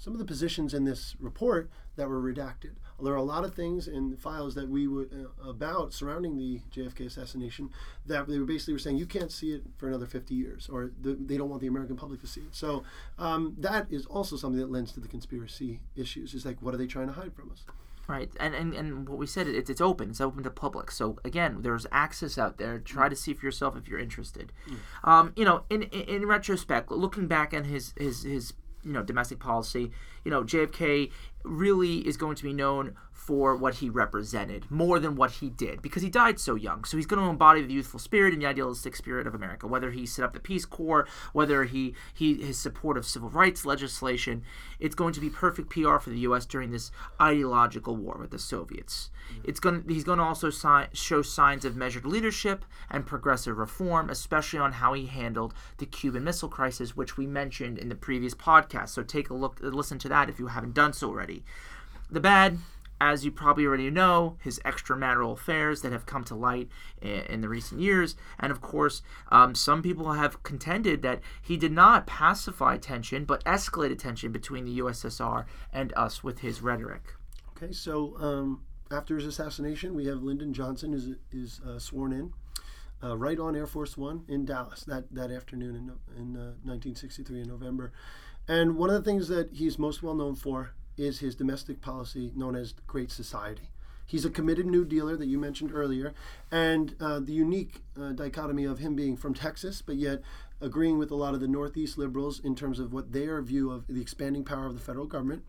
some 0.00 0.14
of 0.14 0.18
the 0.18 0.24
positions 0.24 0.72
in 0.72 0.84
this 0.84 1.14
report 1.20 1.70
that 1.96 2.08
were 2.08 2.20
redacted. 2.20 2.72
There 3.02 3.12
are 3.12 3.16
a 3.16 3.22
lot 3.22 3.44
of 3.44 3.54
things 3.54 3.86
in 3.86 4.16
files 4.16 4.54
that 4.54 4.68
we 4.68 4.86
would 4.86 5.10
uh, 5.12 5.48
about 5.48 5.92
surrounding 5.92 6.36
the 6.36 6.60
JFK 6.74 7.06
assassination 7.06 7.70
that 8.06 8.26
they 8.26 8.38
were 8.38 8.46
basically 8.46 8.72
were 8.72 8.78
saying 8.78 8.96
you 8.96 9.06
can't 9.06 9.30
see 9.30 9.52
it 9.52 9.62
for 9.76 9.88
another 9.88 10.06
50 10.06 10.34
years, 10.34 10.68
or 10.70 10.90
the, 11.00 11.14
they 11.14 11.36
don't 11.36 11.50
want 11.50 11.60
the 11.60 11.66
American 11.66 11.96
public 11.96 12.20
to 12.22 12.26
see 12.26 12.40
it. 12.40 12.54
So 12.54 12.82
um, 13.18 13.56
that 13.58 13.86
is 13.90 14.06
also 14.06 14.36
something 14.36 14.60
that 14.60 14.70
lends 14.70 14.92
to 14.92 15.00
the 15.00 15.08
conspiracy 15.08 15.80
issues. 15.96 16.32
Is 16.34 16.46
like 16.46 16.62
what 16.62 16.74
are 16.74 16.78
they 16.78 16.86
trying 16.86 17.08
to 17.08 17.12
hide 17.14 17.34
from 17.34 17.50
us? 17.50 17.64
Right, 18.10 18.28
and, 18.40 18.56
and 18.56 18.74
and 18.74 19.08
what 19.08 19.18
we 19.18 19.26
said, 19.28 19.46
it's 19.46 19.70
it's 19.70 19.80
open. 19.80 20.10
It's 20.10 20.20
open 20.20 20.42
to 20.42 20.50
public. 20.50 20.90
So 20.90 21.20
again, 21.24 21.58
there's 21.60 21.86
access 21.92 22.38
out 22.38 22.58
there. 22.58 22.80
Try 22.80 23.08
to 23.08 23.14
see 23.14 23.34
for 23.34 23.46
yourself 23.46 23.76
if 23.76 23.86
you're 23.86 24.00
interested. 24.00 24.52
Mm. 24.68 25.08
Um, 25.08 25.32
you 25.36 25.44
know, 25.44 25.62
in, 25.70 25.84
in 25.84 26.00
in 26.22 26.26
retrospect, 26.26 26.90
looking 26.90 27.28
back 27.28 27.54
at 27.54 27.66
his 27.66 27.94
his 27.96 28.24
his 28.24 28.54
you 28.82 28.92
know 28.92 29.04
domestic 29.04 29.38
policy, 29.38 29.92
you 30.24 30.30
know 30.32 30.42
JFK 30.42 31.12
really 31.44 32.06
is 32.06 32.16
going 32.16 32.36
to 32.36 32.42
be 32.42 32.52
known 32.52 32.96
for 33.20 33.54
what 33.54 33.76
he 33.76 33.88
represented 33.90 34.68
more 34.70 34.98
than 34.98 35.14
what 35.14 35.30
he 35.30 35.50
did 35.50 35.82
because 35.82 36.02
he 36.02 36.08
died 36.08 36.40
so 36.40 36.54
young. 36.54 36.84
So 36.84 36.96
he's 36.96 37.06
going 37.06 37.22
to 37.22 37.28
embody 37.28 37.62
the 37.62 37.72
youthful 37.72 38.00
spirit 38.00 38.32
and 38.32 38.42
the 38.42 38.46
idealistic 38.46 38.96
spirit 38.96 39.26
of 39.26 39.34
America. 39.34 39.66
Whether 39.66 39.90
he 39.90 40.06
set 40.06 40.24
up 40.24 40.32
the 40.32 40.40
Peace 40.40 40.64
Corps, 40.64 41.06
whether 41.32 41.64
he, 41.64 41.94
he 42.14 42.42
his 42.42 42.58
support 42.58 42.96
of 42.96 43.06
civil 43.06 43.28
rights 43.28 43.66
legislation, 43.66 44.42
it's 44.80 44.94
going 44.94 45.12
to 45.12 45.20
be 45.20 45.30
perfect 45.30 45.70
PR 45.70 45.98
for 45.98 46.10
the 46.10 46.20
U.S. 46.20 46.46
during 46.46 46.72
this 46.72 46.90
ideological 47.20 47.94
war 47.94 48.16
with 48.18 48.30
the 48.30 48.38
Soviets. 48.38 49.10
Mm-hmm. 49.30 49.50
It's 49.50 49.60
going 49.60 49.84
he's 49.86 50.04
going 50.04 50.18
to 50.18 50.24
also 50.24 50.50
si- 50.50 50.90
show 50.94 51.22
signs 51.22 51.64
of 51.64 51.76
measured 51.76 52.06
leadership 52.06 52.64
and 52.90 53.06
progressive 53.06 53.58
reform, 53.58 54.10
especially 54.10 54.58
on 54.58 54.72
how 54.72 54.94
he 54.94 55.06
handled 55.06 55.54
the 55.76 55.86
Cuban 55.86 56.24
Missile 56.24 56.48
Crisis, 56.48 56.96
which 56.96 57.16
we 57.16 57.26
mentioned 57.26 57.78
in 57.78 57.90
the 57.90 57.94
previous 57.94 58.34
podcast. 58.34 58.88
So 58.88 59.02
take 59.02 59.30
a 59.30 59.34
look, 59.34 59.58
listen 59.60 59.98
to 60.00 60.08
that 60.08 60.28
if 60.28 60.40
you 60.40 60.48
haven't 60.48 60.74
done 60.74 60.92
so 60.94 61.08
already. 61.08 61.29
The 62.10 62.20
bad, 62.20 62.58
as 63.00 63.24
you 63.24 63.30
probably 63.30 63.64
already 63.64 63.90
know, 63.90 64.36
his 64.40 64.58
extramarital 64.64 65.32
affairs 65.32 65.82
that 65.82 65.92
have 65.92 66.06
come 66.06 66.24
to 66.24 66.34
light 66.34 66.68
in, 67.00 67.20
in 67.22 67.40
the 67.40 67.48
recent 67.48 67.80
years. 67.80 68.16
And 68.38 68.52
of 68.52 68.60
course, 68.60 69.02
um, 69.30 69.54
some 69.54 69.82
people 69.82 70.12
have 70.12 70.42
contended 70.42 71.02
that 71.02 71.20
he 71.40 71.56
did 71.56 71.72
not 71.72 72.06
pacify 72.06 72.76
tension, 72.76 73.24
but 73.24 73.44
escalated 73.44 73.98
tension 73.98 74.32
between 74.32 74.64
the 74.64 74.78
USSR 74.80 75.46
and 75.72 75.92
us 75.96 76.22
with 76.22 76.40
his 76.40 76.60
rhetoric. 76.60 77.14
Okay, 77.56 77.72
so 77.72 78.16
um, 78.18 78.62
after 78.90 79.16
his 79.16 79.26
assassination, 79.26 79.94
we 79.94 80.06
have 80.06 80.22
Lyndon 80.22 80.52
Johnson 80.52 80.92
is, 80.92 81.10
is 81.30 81.60
uh, 81.66 81.78
sworn 81.78 82.12
in. 82.12 82.32
Uh, 83.02 83.16
right 83.16 83.38
on 83.38 83.56
Air 83.56 83.66
Force 83.66 83.96
One 83.96 84.24
in 84.28 84.44
Dallas 84.44 84.84
that, 84.84 85.04
that 85.14 85.30
afternoon 85.30 85.74
in, 85.74 85.82
in 86.20 86.36
uh, 86.36 86.52
1963 86.64 87.40
in 87.40 87.48
November. 87.48 87.92
And 88.46 88.76
one 88.76 88.90
of 88.90 89.02
the 89.02 89.10
things 89.10 89.28
that 89.28 89.54
he's 89.54 89.78
most 89.78 90.02
well 90.02 90.14
known 90.14 90.34
for 90.34 90.74
is 91.00 91.20
his 91.20 91.34
domestic 91.34 91.80
policy 91.80 92.32
known 92.36 92.54
as 92.54 92.74
Great 92.86 93.10
Society. 93.10 93.70
He's 94.06 94.24
a 94.24 94.30
committed 94.30 94.66
New 94.66 94.84
Dealer 94.84 95.16
that 95.16 95.26
you 95.26 95.38
mentioned 95.38 95.70
earlier, 95.72 96.12
and 96.50 96.96
uh, 97.00 97.20
the 97.20 97.32
unique 97.32 97.82
uh, 98.00 98.10
dichotomy 98.10 98.64
of 98.64 98.80
him 98.80 98.96
being 98.96 99.16
from 99.16 99.34
Texas, 99.34 99.82
but 99.82 99.96
yet 99.96 100.20
agreeing 100.60 100.98
with 100.98 101.10
a 101.10 101.14
lot 101.16 101.32
of 101.32 101.40
the 101.40 101.48
Northeast 101.48 101.96
liberals 101.96 102.40
in 102.40 102.54
terms 102.54 102.78
of 102.78 102.92
what 102.92 103.12
their 103.12 103.40
view 103.40 103.70
of 103.70 103.86
the 103.86 104.00
expanding 104.00 104.44
power 104.44 104.66
of 104.66 104.74
the 104.74 104.80
federal 104.80 105.06
government, 105.06 105.44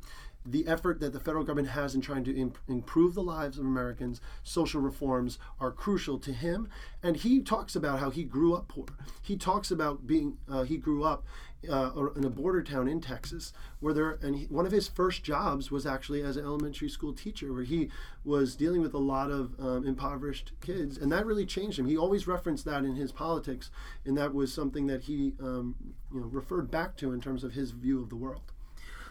the 0.46 0.68
effort 0.68 1.00
that 1.00 1.14
the 1.14 1.20
federal 1.20 1.44
government 1.44 1.70
has 1.70 1.94
in 1.94 2.02
trying 2.02 2.24
to 2.24 2.36
imp- 2.36 2.58
improve 2.68 3.14
the 3.14 3.22
lives 3.24 3.58
of 3.58 3.66
Americans, 3.66 4.22
social 4.44 4.82
reforms 4.82 5.38
are 5.60 5.72
crucial 5.72 6.18
to 6.20 6.32
him. 6.32 6.68
And 7.04 7.18
he 7.18 7.42
talks 7.42 7.76
about 7.76 8.00
how 8.00 8.10
he 8.10 8.24
grew 8.24 8.54
up 8.54 8.68
poor. 8.68 8.86
He 9.22 9.38
talks 9.38 9.70
about 9.70 10.08
being, 10.08 10.38
uh, 10.50 10.64
he 10.64 10.78
grew 10.78 11.04
up 11.04 11.26
uh, 11.70 12.08
in 12.16 12.24
a 12.24 12.30
border 12.30 12.64
town 12.64 12.88
in 12.88 13.02
Texas, 13.02 13.54
where 13.80 13.94
there 13.94 14.20
and 14.22 14.36
he, 14.36 14.46
one 14.46 14.66
of 14.66 14.72
his 14.72 14.88
first 14.88 15.24
jobs 15.24 15.70
was 15.72 15.86
actually 15.86 16.22
as 16.22 16.38
an 16.38 16.46
elementary 16.46 16.90
school 16.90 17.14
teacher, 17.14 17.54
where 17.54 17.64
he 17.64 17.90
was 18.24 18.56
dealing 18.56 18.82
with 18.82 18.94
a 18.94 19.00
lot 19.00 19.30
of 19.30 19.54
um, 19.60 19.86
impoverished 19.86 20.54
kids, 20.62 20.98
and 20.98 21.12
that 21.12 21.26
really 21.26 21.46
changed 21.46 21.80
him. 21.80 21.88
He 21.88 21.98
always 21.98 22.28
referenced 22.28 22.66
that 22.66 22.84
in 22.84 22.96
his 22.96 23.12
politics, 23.12 23.70
and 24.06 24.18
that 24.18 24.34
was 24.34 24.54
something 24.54 24.88
that 24.88 25.04
he 25.04 25.34
um, 25.42 25.76
you 26.14 26.20
know 26.22 26.28
referred 26.28 26.72
back 26.72 26.98
to 26.98 27.12
in 27.14 27.22
terms 27.22 27.44
of 27.44 27.54
his 27.54 27.72
view 27.72 28.02
of 28.02 28.10
the 28.10 28.16
world. 28.16 28.51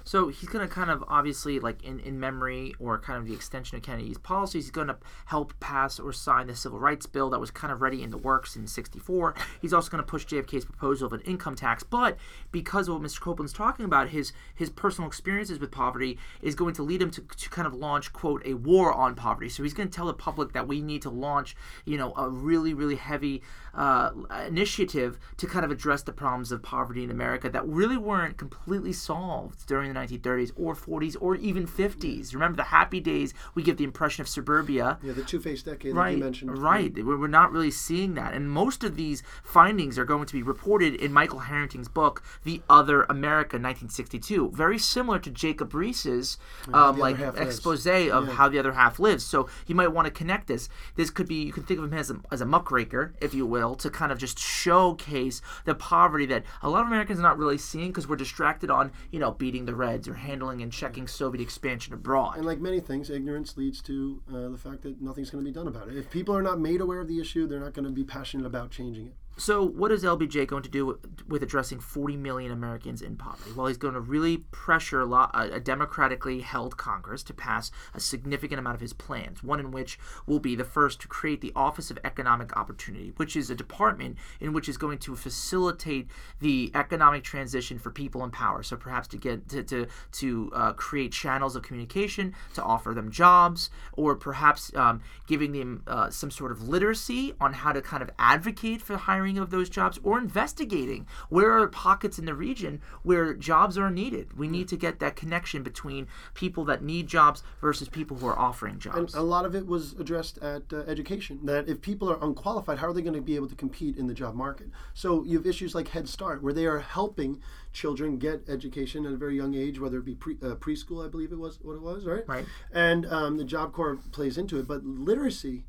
So 0.05 0.29
he's 0.29 0.49
going 0.49 0.67
to 0.67 0.73
kind 0.73 0.91
of 0.91 1.05
obviously, 1.09 1.61
like 1.61 1.83
in, 1.83 2.01
in 2.01 2.19
memory 2.19 2.75
or 2.79 2.99
kind 2.99 3.19
of 3.19 3.27
the 3.27 3.35
extension 3.35 3.77
of 3.77 3.83
Kennedy's 3.83 4.19
policies, 4.19 4.65
he's 4.65 4.71
going 4.71 4.89
to 4.89 4.97
help 5.27 5.59
pass 5.61 5.99
or 5.99 6.13
sign 6.13 6.47
the 6.47 6.57
Civil 6.57 6.79
Rights 6.79 7.07
Bill 7.07 7.31
that 7.31 7.41
was 7.41 7.51
kind 7.51 7.73
of 7.73 7.83
ready 7.83 8.03
in 8.03 8.11
the 8.11 8.19
works 8.19 8.57
in 8.57 8.67
64. 8.67 9.35
He's 9.61 9.73
also 9.73 9.91
going 9.91 10.03
to 10.03 10.09
push 10.09 10.27
JFK's 10.27 10.65
proposal 10.65 11.07
of 11.07 11.13
an 11.13 11.21
income 11.21 11.55
tax. 11.55 11.83
But 11.83 12.17
because 12.53 12.89
of 12.89 12.95
what 12.95 13.03
Mr. 13.03 13.21
Koepplin's 13.21 13.53
talking 13.53 13.85
about, 13.85 14.11
his, 14.11 14.33
his 14.55 14.71
personal 14.71 15.09
experiences 15.09 15.59
with 15.59 15.71
poverty 15.71 16.19
is 16.43 16.55
going 16.55 16.75
to 16.75 16.83
lead 16.83 17.03
him 17.03 17.11
to, 17.11 17.23
to 17.23 17.51
kind 17.51 17.67
of 17.67 17.75
launch, 17.75 18.13
quote, 18.13 18.43
a 18.45 18.55
war 18.55 18.93
on 18.93 19.15
poverty. 19.15 19.49
So 19.49 19.63
he's 19.63 19.75
going 19.75 19.89
to 19.89 19.95
tell 19.95 20.07
the 20.07 20.15
public 20.15 20.53
that 20.53 20.67
we 20.67 20.81
need 20.81 21.03
to 21.03 21.11
launch, 21.11 21.57
you 21.85 21.97
know, 21.97 22.13
a 22.17 22.29
really, 22.29 22.75
really 22.75 22.97
heavy 22.97 23.43
uh, 23.75 24.11
initiative 24.47 25.19
to 25.37 25.47
kind 25.47 25.65
of 25.65 25.71
address 25.71 26.03
the 26.03 26.13
problems 26.13 26.51
of 26.53 26.63
poverty 26.63 27.05
in 27.05 27.11
America 27.11 27.49
that 27.49 27.67
really 27.67 27.97
weren't 27.97 28.37
completely 28.37 28.93
solved 28.93 29.67
during 29.67 29.93
the 29.93 29.99
1930s 30.01 30.53
or 30.57 30.75
40s 30.75 31.17
or 31.21 31.37
even 31.37 31.67
50s. 31.67 32.35
Remember 32.35 32.57
the 32.57 32.65
happy 32.65 33.01
days? 33.01 33.33
We 33.55 33.63
give 33.63 33.77
the 33.77 33.85
impression 33.85 34.23
of 34.23 34.29
suburbia. 34.29 34.99
Yeah, 35.03 35.13
the 35.13 35.23
two-faced 35.23 35.65
decade 35.65 35.95
right, 35.95 36.11
that 36.11 36.19
you 36.19 36.25
mentioned. 36.25 36.59
Right. 36.59 36.93
We're 37.05 37.27
not 37.27 37.53
really 37.53 37.71
seeing 37.71 38.15
that, 38.15 38.35
and 38.35 38.51
most 38.51 38.85
of 38.85 38.97
these 38.97 39.23
findings 39.43 39.99
are 39.99 40.05
going 40.05 40.27
to 40.27 40.33
be 40.33 40.43
reported 40.43 40.95
in 40.95 41.13
Michael 41.13 41.41
Harrington's 41.41 41.89
book, 41.89 42.23
The 42.45 42.63
Other 42.69 43.03
America, 43.05 43.57
1962. 43.57 44.51
Very 44.55 44.79
similar 44.79 45.19
to 45.19 45.31
Jacob 45.31 45.73
Riis's 45.73 46.39
um, 46.73 46.99
like 46.99 47.19
expose 47.19 47.87
lives. 47.87 48.11
of 48.11 48.29
yeah. 48.29 48.35
how 48.35 48.49
the 48.49 48.59
other 48.59 48.73
half 48.73 48.99
lives. 48.99 49.25
So 49.25 49.49
you 49.67 49.75
might 49.75 49.89
want 49.89 50.07
to 50.07 50.11
connect 50.11 50.47
this. 50.47 50.69
This 50.97 51.11
could 51.11 51.29
be 51.29 51.43
you 51.45 51.53
can 51.53 51.65
think 51.65 51.79
of 51.79 51.85
him 51.85 51.99
as 51.99 52.11
a, 52.11 52.17
as 52.31 52.41
a 52.41 52.47
muckraker, 52.47 53.15
if 53.21 53.35
you 53.35 53.47
will, 53.47 53.75
to 53.77 53.91
kind 53.91 54.13
of 54.13 54.19
just 54.19 54.39
showcase 54.39 55.43
the 55.65 55.75
poverty 55.75 56.27
that 56.27 56.45
a 56.63 56.69
lot 56.69 56.83
of 56.83 56.87
Americans 56.87 57.19
are 57.19 57.23
not 57.23 57.39
really 57.39 57.59
seeing 57.59 57.89
because 57.89 58.09
we're 58.09 58.17
distracted 58.17 58.71
on 58.71 58.93
you 59.11 59.19
know 59.19 59.33
beating 59.33 59.67
the 59.67 59.75
Reds 59.75 60.09
or 60.09 60.15
handling 60.15 60.63
and 60.63 60.73
checking 60.73 61.07
Soviet 61.07 61.43
expansion 61.43 61.95
abroad. 61.95 62.37
And 62.37 62.47
like 62.47 62.59
many 62.59 62.81
things, 62.81 63.11
ignorance 63.11 63.57
leads 63.57 63.81
to 63.83 64.23
uh, 64.29 64.49
the 64.49 64.59
fact 64.59 64.83
that 64.83 65.01
nothing's 65.01 65.31
going 65.31 65.45
to 65.45 65.51
be 65.51 65.55
done 65.55 65.69
about 65.69 65.89
it. 65.89 65.97
If 65.97 66.11
people 66.11 66.37
are 66.37 66.43
not 66.43 66.61
made 66.61 66.81
aware 66.81 67.01
of 67.01 67.09
the 67.09 67.21
issue, 67.21 67.47
they're 67.47 67.61
not 67.61 67.75
going 67.75 67.87
to 67.87 67.91
be 67.91 68.05
passionate 68.05 68.47
about 68.47 68.71
changing 68.71 69.09
it. 69.09 69.15
So, 69.41 69.65
what 69.65 69.91
is 69.91 70.05
LBJ 70.05 70.47
going 70.47 70.65
to 70.65 70.69
do 70.69 70.99
with 71.27 71.43
addressing 71.43 71.81
40 71.81 72.19
million 72.19 72.53
Americans 72.53 73.01
in 73.01 73.17
poverty? 73.17 73.53
Well, 73.57 73.69
he's 73.69 73.79
going 73.79 73.95
to 73.95 74.01
really 74.01 74.37
pressure 74.37 75.01
a, 75.01 75.51
a, 75.55 75.59
democratically 75.59 76.43
held 76.43 76.77
Congress 76.77 77.23
to 77.23 77.33
pass 77.33 77.71
a 77.95 78.01
significant 78.01 78.59
amount 78.59 78.75
of 78.75 78.83
his 78.83 78.93
plans, 78.93 79.43
one 79.43 79.59
in 79.59 79.71
which 79.71 79.99
will 80.27 80.41
be 80.41 80.55
the 80.55 80.65
first 80.65 81.01
to 81.01 81.09
create 81.09 81.41
the 81.41 81.53
Office 81.57 81.91
of 81.91 81.99
Economic 82.05 82.55
Opportunity, 82.55 83.15
which 83.17 83.35
is 83.35 83.49
a 83.49 83.55
department 83.55 84.19
in 84.41 84.53
which 84.53 84.69
is 84.69 84.77
going 84.77 84.99
to 84.99 85.17
facilitate 85.17 86.09
the 86.41 86.71
economic 86.75 87.25
transition 87.25 87.79
for 87.79 87.91
people 87.91 88.23
in 88.23 88.31
power. 88.31 88.63
So, 88.63 88.77
perhaps 88.77 89.09
to 89.09 89.17
get 89.17 89.49
to, 89.49 89.63
to, 89.63 89.87
to 90.13 90.53
uh, 90.55 90.73
create 90.75 91.13
channels 91.13 91.57
of 91.57 91.63
communication, 91.63 92.35
to 92.57 92.63
offer 92.63 92.93
them 92.93 93.11
jobs, 93.11 93.71
or 93.95 94.17
perhaps 94.17 94.71
um, 94.77 95.01
giving 95.27 95.53
them 95.53 95.83
uh, 95.87 96.11
some 96.11 96.31
sort 96.31 96.53
of 96.53 96.69
literacy 96.69 97.33
on 97.41 97.55
how 97.55 97.73
to 97.73 97.81
kind 97.81 98.03
of 98.03 98.11
advocate 98.19 98.83
for 98.83 98.99
hiring 98.99 99.30
hiring 99.31 99.43
of 99.43 99.51
those 99.51 99.69
jobs 99.69 99.99
or 100.03 100.19
investigating 100.19 101.07
where 101.29 101.53
are 101.53 101.69
pockets 101.69 102.19
in 102.19 102.25
the 102.25 102.35
region 102.35 102.81
where 103.03 103.35
jobs 103.35 103.79
are 103.79 103.91
needed. 103.91 104.37
We 104.37 104.49
need 104.49 104.69
to 104.69 104.77
get 104.77 104.99
that 105.01 105.17
connection 105.17 105.63
between 105.63 106.09
people 106.35 106.65
that 106.67 106.83
need 106.83 107.07
jobs 107.07 107.43
versus 107.61 107.89
people 107.89 108.17
who 108.17 108.27
are 108.27 108.39
offering 108.39 108.79
jobs. 108.79 109.15
And 109.15 109.23
a 109.23 109.27
lot 109.27 109.45
of 109.45 109.55
it 109.55 109.67
was 109.67 109.95
addressed 109.99 110.39
at 110.39 110.63
uh, 110.73 110.79
education. 110.87 111.41
That 111.45 111.69
if 111.69 111.81
people 111.81 112.11
are 112.11 112.19
unqualified, 112.23 112.79
how 112.79 112.89
are 112.89 112.93
they 112.93 113.03
going 113.03 113.15
to 113.15 113.21
be 113.21 113.37
able 113.37 113.49
to 113.49 113.55
compete 113.55 113.97
in 113.97 114.07
the 114.07 114.15
job 114.15 114.35
market? 114.35 114.69
So 114.95 115.25
you 115.25 115.39
have 115.39 115.47
issues 115.47 115.75
like 115.75 115.89
Head 115.89 116.09
Start, 116.09 116.43
where 116.43 116.53
they 116.53 116.67
are 116.67 116.81
helping 116.81 117.41
children 117.73 118.19
get 118.19 118.49
education 118.49 119.07
at 119.07 119.13
a 119.13 119.17
very 119.17 119.37
young 119.37 119.55
age, 119.55 119.79
whether 119.79 119.99
it 119.99 120.05
be 120.05 120.15
pre, 120.15 120.35
uh, 120.43 120.57
preschool, 120.57 121.05
I 121.05 121.09
believe 121.09 121.33
it 121.33 121.39
was 121.39 121.59
what 121.63 121.75
it 121.75 121.83
was, 121.83 122.05
right? 122.05 122.25
Right. 122.27 122.45
And 122.73 123.07
um, 123.07 123.37
the 123.37 123.45
Job 123.45 123.73
Corps 123.73 123.99
plays 124.11 124.37
into 124.37 124.59
it, 124.59 124.67
but 124.67 124.85
literacy 124.85 125.65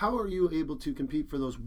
how 0.00 0.16
are 0.16 0.26
you 0.26 0.48
able 0.50 0.76
to 0.76 0.94
compete 0.94 1.28
for 1.28 1.36
those 1.36 1.58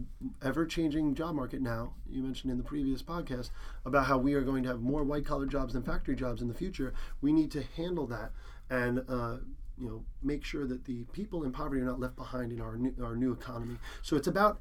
ever-changing 0.42 1.14
job 1.14 1.36
market 1.36 1.62
now? 1.62 1.94
You 2.10 2.20
mentioned 2.20 2.50
in 2.50 2.58
the 2.58 2.64
previous 2.64 3.00
podcast 3.00 3.50
about 3.86 4.06
how 4.06 4.18
we 4.18 4.34
are 4.34 4.40
going 4.40 4.64
to 4.64 4.70
have 4.70 4.80
more 4.80 5.04
white-collar 5.04 5.46
jobs 5.46 5.74
than 5.74 5.84
factory 5.84 6.16
jobs 6.16 6.42
in 6.42 6.48
the 6.48 6.54
future. 6.54 6.92
We 7.20 7.32
need 7.32 7.52
to 7.52 7.62
handle 7.62 8.08
that 8.08 8.32
and 8.68 9.04
uh, 9.08 9.36
you 9.78 9.86
know 9.88 10.04
make 10.20 10.44
sure 10.44 10.66
that 10.66 10.84
the 10.84 11.04
people 11.12 11.44
in 11.44 11.52
poverty 11.52 11.80
are 11.80 11.84
not 11.84 12.00
left 12.00 12.16
behind 12.16 12.50
in 12.50 12.60
our 12.60 12.76
new, 12.76 12.92
our 13.00 13.14
new 13.14 13.30
economy. 13.30 13.76
So 14.02 14.16
it's 14.16 14.26
about 14.26 14.58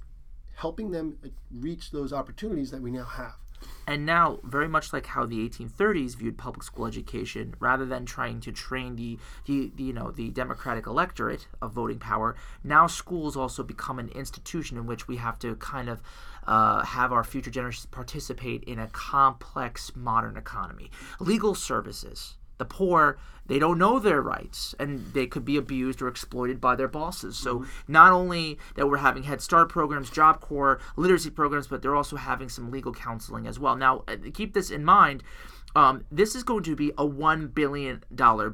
helping 0.53 0.91
them 0.91 1.17
reach 1.49 1.89
those 1.89 2.13
opportunities 2.13 2.69
that 2.69 2.79
we 2.83 2.91
now 2.91 3.05
have 3.05 3.37
and 3.85 4.05
now, 4.05 4.39
very 4.43 4.67
much 4.67 4.93
like 4.93 5.07
how 5.07 5.25
the 5.25 5.47
1830s 5.49 6.15
viewed 6.15 6.37
public 6.37 6.63
school 6.63 6.85
education, 6.85 7.55
rather 7.59 7.85
than 7.85 8.05
trying 8.05 8.39
to 8.41 8.51
train 8.51 8.95
the, 8.95 9.19
the, 9.45 9.71
the, 9.75 9.83
you 9.83 9.93
know 9.93 10.11
the 10.11 10.29
democratic 10.29 10.87
electorate 10.87 11.47
of 11.61 11.73
voting 11.73 11.99
power, 11.99 12.35
now 12.63 12.87
schools 12.87 13.35
also 13.35 13.63
become 13.63 13.99
an 13.99 14.09
institution 14.09 14.77
in 14.77 14.85
which 14.85 15.07
we 15.07 15.17
have 15.17 15.37
to 15.39 15.55
kind 15.55 15.89
of 15.89 16.01
uh, 16.47 16.83
have 16.83 17.11
our 17.11 17.23
future 17.23 17.51
generations 17.51 17.85
participate 17.87 18.63
in 18.63 18.79
a 18.79 18.87
complex 18.87 19.95
modern 19.95 20.37
economy. 20.37 20.89
Legal 21.19 21.55
services, 21.55 22.35
the 22.63 22.75
poor 22.75 23.17
they 23.45 23.59
don't 23.59 23.77
know 23.77 23.99
their 23.99 24.21
rights 24.21 24.73
and 24.79 25.13
they 25.13 25.27
could 25.27 25.43
be 25.43 25.57
abused 25.57 26.01
or 26.01 26.07
exploited 26.07 26.61
by 26.61 26.75
their 26.75 26.87
bosses 26.87 27.37
so 27.37 27.59
mm-hmm. 27.59 27.91
not 27.91 28.13
only 28.13 28.57
that 28.75 28.87
we're 28.87 28.97
having 28.97 29.23
head 29.23 29.41
start 29.41 29.67
programs 29.67 30.09
job 30.09 30.39
corps 30.39 30.79
literacy 30.95 31.29
programs 31.29 31.67
but 31.67 31.81
they're 31.81 31.95
also 31.95 32.15
having 32.15 32.47
some 32.47 32.71
legal 32.71 32.93
counseling 32.93 33.45
as 33.45 33.59
well 33.59 33.75
now 33.75 34.03
uh, 34.07 34.15
keep 34.33 34.53
this 34.53 34.71
in 34.71 34.85
mind 34.85 35.21
um, 35.75 36.05
this 36.11 36.35
is 36.35 36.43
going 36.43 36.63
to 36.63 36.75
be 36.75 36.91
a 36.91 37.07
$1 37.07 37.51
billion 37.53 38.03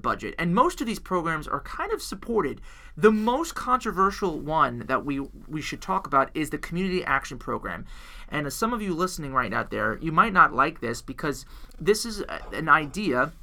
budget. 0.01 0.35
And 0.39 0.55
most 0.55 0.79
of 0.79 0.87
these 0.87 0.99
programs 0.99 1.49
are 1.49 1.59
kind 1.59 1.91
of 1.91 2.01
supported. 2.01 2.61
The 2.95 3.11
most 3.11 3.55
controversial 3.55 4.39
one 4.39 4.85
that 4.87 5.03
we, 5.03 5.19
we 5.45 5.61
should 5.61 5.81
talk 5.81 6.07
about 6.07 6.29
is 6.33 6.49
the 6.49 6.57
Community 6.57 7.03
Action 7.03 7.37
Program. 7.37 7.85
And 8.29 8.47
as 8.47 8.53
some 8.53 8.71
of 8.71 8.81
you 8.81 8.93
listening 8.93 9.33
right 9.33 9.53
out 9.53 9.69
there, 9.69 9.97
you 10.01 10.13
might 10.13 10.31
not 10.31 10.53
like 10.53 10.79
this 10.79 11.01
because 11.01 11.45
this 11.77 12.05
is 12.05 12.23
an 12.53 12.69
idea 12.69 13.33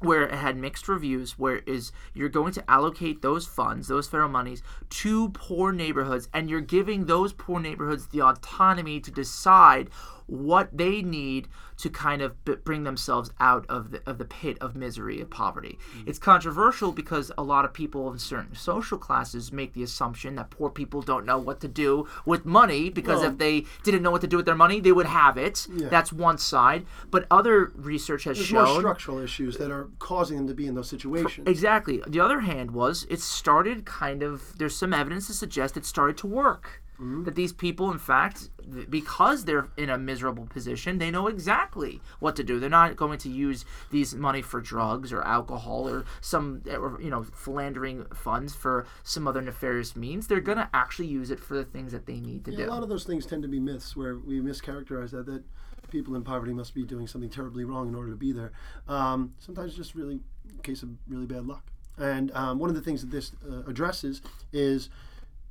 where 0.00 0.22
it 0.22 0.34
had 0.34 0.56
mixed 0.56 0.88
reviews 0.88 1.38
where 1.38 1.58
is 1.66 1.92
you're 2.14 2.28
going 2.28 2.52
to 2.52 2.70
allocate 2.70 3.22
those 3.22 3.46
funds 3.46 3.88
those 3.88 4.08
federal 4.08 4.28
monies 4.28 4.62
to 4.88 5.28
poor 5.30 5.72
neighborhoods 5.72 6.28
and 6.32 6.50
you're 6.50 6.60
giving 6.60 7.06
those 7.06 7.32
poor 7.32 7.60
neighborhoods 7.60 8.08
the 8.08 8.20
autonomy 8.22 9.00
to 9.00 9.10
decide 9.10 9.88
what 10.30 10.76
they 10.76 11.02
need 11.02 11.48
to 11.76 11.90
kind 11.90 12.22
of 12.22 12.42
b- 12.44 12.54
bring 12.62 12.84
themselves 12.84 13.30
out 13.40 13.66
of 13.68 13.90
the, 13.90 14.02
of 14.06 14.18
the 14.18 14.24
pit 14.24 14.56
of 14.60 14.76
misery 14.76 15.20
of 15.20 15.28
poverty. 15.28 15.78
Mm-hmm. 15.96 16.08
It's 16.08 16.18
controversial 16.18 16.92
because 16.92 17.32
a 17.36 17.42
lot 17.42 17.64
of 17.64 17.72
people 17.72 18.12
in 18.12 18.18
certain 18.18 18.54
social 18.54 18.96
classes 18.96 19.50
make 19.50 19.72
the 19.72 19.82
assumption 19.82 20.36
that 20.36 20.50
poor 20.50 20.70
people 20.70 21.02
don't 21.02 21.26
know 21.26 21.38
what 21.38 21.60
to 21.60 21.68
do 21.68 22.06
with 22.24 22.44
money 22.44 22.90
because 22.90 23.20
well, 23.20 23.30
if 23.30 23.38
they 23.38 23.64
didn't 23.82 24.02
know 24.02 24.10
what 24.10 24.20
to 24.20 24.26
do 24.26 24.36
with 24.36 24.46
their 24.46 24.54
money, 24.54 24.78
they 24.78 24.92
would 24.92 25.06
have 25.06 25.36
it. 25.36 25.66
Yeah. 25.74 25.88
That's 25.88 26.12
one 26.12 26.38
side. 26.38 26.86
But 27.10 27.26
other 27.30 27.72
research 27.74 28.24
has 28.24 28.36
There's 28.36 28.48
shown 28.48 28.66
more 28.66 28.80
structural 28.80 29.18
issues 29.18 29.56
that 29.56 29.70
are 29.70 29.88
causing 29.98 30.36
them 30.36 30.46
to 30.46 30.54
be 30.54 30.66
in 30.66 30.74
those 30.74 30.88
situations. 30.88 31.48
Exactly. 31.48 32.02
The 32.06 32.20
other 32.20 32.40
hand 32.40 32.70
was 32.72 33.06
it 33.10 33.20
started 33.20 33.84
kind 33.84 34.22
of 34.22 34.58
there's 34.58 34.76
some 34.76 34.92
evidence 34.92 35.26
to 35.26 35.34
suggest 35.34 35.76
it 35.76 35.84
started 35.84 36.16
to 36.18 36.26
work. 36.26 36.82
Mm-hmm. 37.00 37.24
That 37.24 37.34
these 37.34 37.54
people, 37.54 37.90
in 37.90 37.98
fact, 37.98 38.50
because 38.90 39.46
they're 39.46 39.68
in 39.78 39.88
a 39.88 39.96
miserable 39.96 40.44
position, 40.44 40.98
they 40.98 41.10
know 41.10 41.28
exactly 41.28 42.02
what 42.18 42.36
to 42.36 42.44
do. 42.44 42.60
They're 42.60 42.68
not 42.68 42.94
going 42.94 43.18
to 43.20 43.30
use 43.30 43.64
these 43.90 44.14
money 44.14 44.42
for 44.42 44.60
drugs 44.60 45.10
or 45.10 45.22
alcohol 45.22 45.88
or 45.88 46.04
some, 46.20 46.60
or, 46.70 47.00
you 47.00 47.08
know, 47.08 47.22
philandering 47.22 48.04
funds 48.12 48.54
for 48.54 48.86
some 49.02 49.26
other 49.26 49.40
nefarious 49.40 49.96
means. 49.96 50.26
They're 50.26 50.42
going 50.42 50.58
to 50.58 50.68
actually 50.74 51.08
use 51.08 51.30
it 51.30 51.40
for 51.40 51.54
the 51.54 51.64
things 51.64 51.92
that 51.92 52.04
they 52.04 52.20
need 52.20 52.44
to 52.44 52.50
yeah, 52.50 52.58
do. 52.58 52.66
A 52.66 52.68
lot 52.68 52.82
of 52.82 52.90
those 52.90 53.04
things 53.04 53.24
tend 53.24 53.40
to 53.44 53.48
be 53.48 53.60
myths 53.60 53.96
where 53.96 54.18
we 54.18 54.40
mischaracterize 54.40 55.12
that 55.12 55.24
that 55.24 55.42
people 55.90 56.14
in 56.14 56.22
poverty 56.22 56.52
must 56.52 56.74
be 56.74 56.84
doing 56.84 57.06
something 57.06 57.30
terribly 57.30 57.64
wrong 57.64 57.88
in 57.88 57.94
order 57.94 58.10
to 58.10 58.16
be 58.16 58.32
there. 58.32 58.52
Um, 58.88 59.34
sometimes 59.38 59.74
just 59.74 59.94
really 59.94 60.20
a 60.58 60.62
case 60.62 60.82
of 60.82 60.90
really 61.08 61.26
bad 61.26 61.46
luck. 61.46 61.70
And 61.98 62.30
um, 62.34 62.58
one 62.58 62.70
of 62.70 62.76
the 62.76 62.82
things 62.82 63.02
that 63.02 63.10
this 63.10 63.32
uh, 63.48 63.62
addresses 63.68 64.22
is 64.52 64.88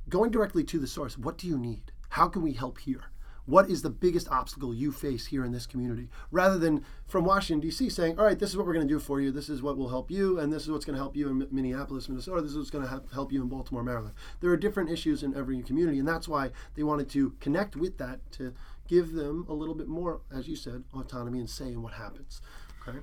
going 0.08 0.30
directly 0.30 0.64
to 0.64 0.78
the 0.78 0.86
source. 0.86 1.16
What 1.16 1.38
do 1.38 1.46
you 1.46 1.58
need? 1.58 1.92
How 2.10 2.28
can 2.28 2.42
we 2.42 2.52
help 2.52 2.78
here? 2.78 3.04
What 3.46 3.68
is 3.68 3.82
the 3.82 3.90
biggest 3.90 4.28
obstacle 4.28 4.72
you 4.72 4.92
face 4.92 5.26
here 5.26 5.44
in 5.44 5.50
this 5.50 5.66
community? 5.66 6.08
Rather 6.30 6.58
than 6.58 6.84
from 7.06 7.24
Washington, 7.24 7.60
D.C., 7.60 7.88
saying, 7.88 8.18
all 8.18 8.24
right, 8.24 8.38
this 8.38 8.50
is 8.50 8.56
what 8.56 8.64
we're 8.66 8.74
going 8.74 8.86
to 8.86 8.94
do 8.94 9.00
for 9.00 9.20
you, 9.20 9.32
this 9.32 9.48
is 9.48 9.62
what 9.62 9.76
will 9.76 9.88
help 9.88 10.08
you, 10.10 10.38
and 10.38 10.52
this 10.52 10.62
is 10.62 10.70
what's 10.70 10.84
going 10.84 10.94
to 10.94 11.02
help 11.02 11.16
you 11.16 11.28
in 11.28 11.48
Minneapolis, 11.50 12.08
Minnesota, 12.08 12.42
this 12.42 12.52
is 12.52 12.58
what's 12.58 12.70
going 12.70 12.86
to 12.86 13.02
help 13.12 13.32
you 13.32 13.42
in 13.42 13.48
Baltimore, 13.48 13.82
Maryland. 13.82 14.14
There 14.40 14.50
are 14.50 14.56
different 14.56 14.90
issues 14.90 15.22
in 15.22 15.34
every 15.34 15.62
community, 15.62 15.98
and 15.98 16.06
that's 16.06 16.28
why 16.28 16.50
they 16.76 16.84
wanted 16.84 17.08
to 17.10 17.30
connect 17.40 17.74
with 17.74 17.98
that 17.98 18.20
to 18.32 18.54
give 18.90 19.12
them 19.12 19.46
a 19.48 19.54
little 19.54 19.74
bit 19.74 19.88
more, 19.88 20.20
as 20.34 20.48
you 20.48 20.56
said, 20.56 20.82
autonomy 20.92 21.38
and 21.38 21.48
say 21.48 21.68
in 21.68 21.80
what 21.80 21.94
happens. 21.94 22.42
Okay? 22.86 22.98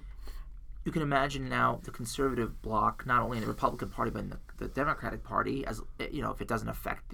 you 0.88 0.94
can 0.94 1.02
imagine 1.02 1.50
now 1.50 1.82
the 1.84 1.92
conservative 1.92 2.62
bloc, 2.62 3.06
not 3.06 3.22
only 3.22 3.38
in 3.38 3.44
the 3.44 3.50
Republican 3.50 3.90
Party 3.90 4.10
but 4.10 4.20
in 4.20 4.30
the, 4.30 4.40
the 4.58 4.68
Democratic 4.68 5.24
Party, 5.24 5.66
as 5.66 5.82
you 6.12 6.22
know, 6.22 6.32
if 6.32 6.42
it 6.42 6.48
doesn't 6.48 6.70
affect 6.70 7.14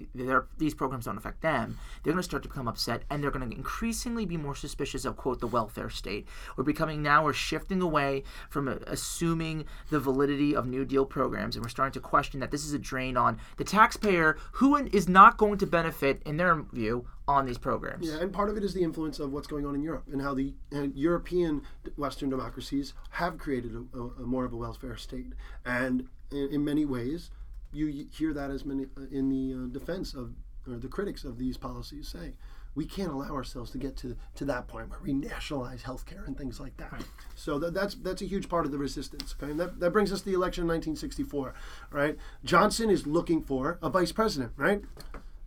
these 0.58 0.74
programs 0.74 1.04
don't 1.04 1.18
affect 1.18 1.42
them, 1.42 1.78
they're 2.02 2.12
going 2.12 2.22
to 2.22 2.22
start 2.22 2.42
to 2.42 2.48
become 2.48 2.68
upset, 2.68 3.02
and 3.10 3.22
they're 3.22 3.30
going 3.30 3.48
to 3.48 3.56
increasingly 3.56 4.24
be 4.24 4.36
more 4.36 4.54
suspicious 4.54 5.04
of 5.04 5.16
quote 5.16 5.40
the 5.40 5.46
welfare 5.46 5.90
state. 5.90 6.26
We're 6.56 6.64
becoming 6.64 7.02
now 7.02 7.24
we're 7.24 7.32
shifting 7.32 7.82
away 7.82 8.22
from 8.50 8.68
assuming 8.68 9.66
the 9.90 10.00
validity 10.00 10.54
of 10.54 10.66
New 10.66 10.84
Deal 10.84 11.04
programs, 11.04 11.56
and 11.56 11.64
we're 11.64 11.70
starting 11.70 11.92
to 11.92 12.00
question 12.00 12.40
that 12.40 12.50
this 12.50 12.64
is 12.64 12.72
a 12.72 12.78
drain 12.78 13.16
on 13.16 13.38
the 13.56 13.64
taxpayer, 13.64 14.36
who 14.52 14.76
is 14.76 15.08
not 15.08 15.36
going 15.36 15.58
to 15.58 15.66
benefit 15.66 16.22
in 16.24 16.36
their 16.36 16.62
view 16.72 17.06
on 17.26 17.46
these 17.46 17.58
programs. 17.58 18.06
Yeah, 18.06 18.18
and 18.18 18.32
part 18.32 18.50
of 18.50 18.56
it 18.56 18.64
is 18.64 18.74
the 18.74 18.82
influence 18.82 19.18
of 19.18 19.32
what's 19.32 19.46
going 19.46 19.64
on 19.64 19.74
in 19.74 19.82
Europe 19.82 20.04
and 20.12 20.20
how 20.20 20.34
the 20.34 20.52
European 20.70 21.62
Western 21.96 22.28
democracies 22.28 22.92
have 23.10 23.38
created 23.38 23.74
a, 23.74 23.98
a, 23.98 24.02
a 24.02 24.26
more 24.26 24.44
of 24.44 24.52
a 24.52 24.56
welfare 24.56 24.96
state. 24.96 25.32
And 25.64 26.08
in, 26.34 26.54
in, 26.54 26.64
many 26.64 26.84
ways, 26.84 27.30
you 27.72 28.06
hear 28.12 28.32
that 28.32 28.50
as 28.50 28.64
many 28.64 28.86
uh, 28.96 29.02
in 29.10 29.28
the 29.28 29.54
uh, 29.54 29.66
defense 29.72 30.14
of 30.14 30.34
or 30.68 30.76
the 30.76 30.88
critics 30.88 31.24
of 31.24 31.38
these 31.38 31.56
policies 31.56 32.08
say. 32.08 32.34
We 32.74 32.86
can't 32.86 33.12
allow 33.12 33.30
ourselves 33.30 33.70
to 33.72 33.78
get 33.78 33.96
to, 33.98 34.16
to 34.34 34.44
that 34.46 34.66
point 34.66 34.90
where 34.90 34.98
we 35.00 35.12
nationalize 35.12 35.84
healthcare 35.84 36.26
and 36.26 36.36
things 36.36 36.58
like 36.58 36.76
that. 36.78 37.04
So 37.36 37.58
that, 37.60 37.72
that's 37.72 37.94
that's 37.94 38.20
a 38.20 38.26
huge 38.26 38.48
part 38.48 38.66
of 38.66 38.72
the 38.72 38.78
resistance. 38.78 39.34
Okay, 39.38 39.50
and 39.52 39.60
that, 39.60 39.78
that 39.78 39.92
brings 39.92 40.12
us 40.12 40.20
to 40.20 40.26
the 40.26 40.34
election 40.34 40.62
in 40.62 40.68
1964. 40.68 41.54
Right, 41.90 42.16
Johnson 42.44 42.90
is 42.90 43.06
looking 43.06 43.42
for 43.42 43.78
a 43.80 43.90
vice 43.90 44.10
president. 44.10 44.52
Right, 44.56 44.82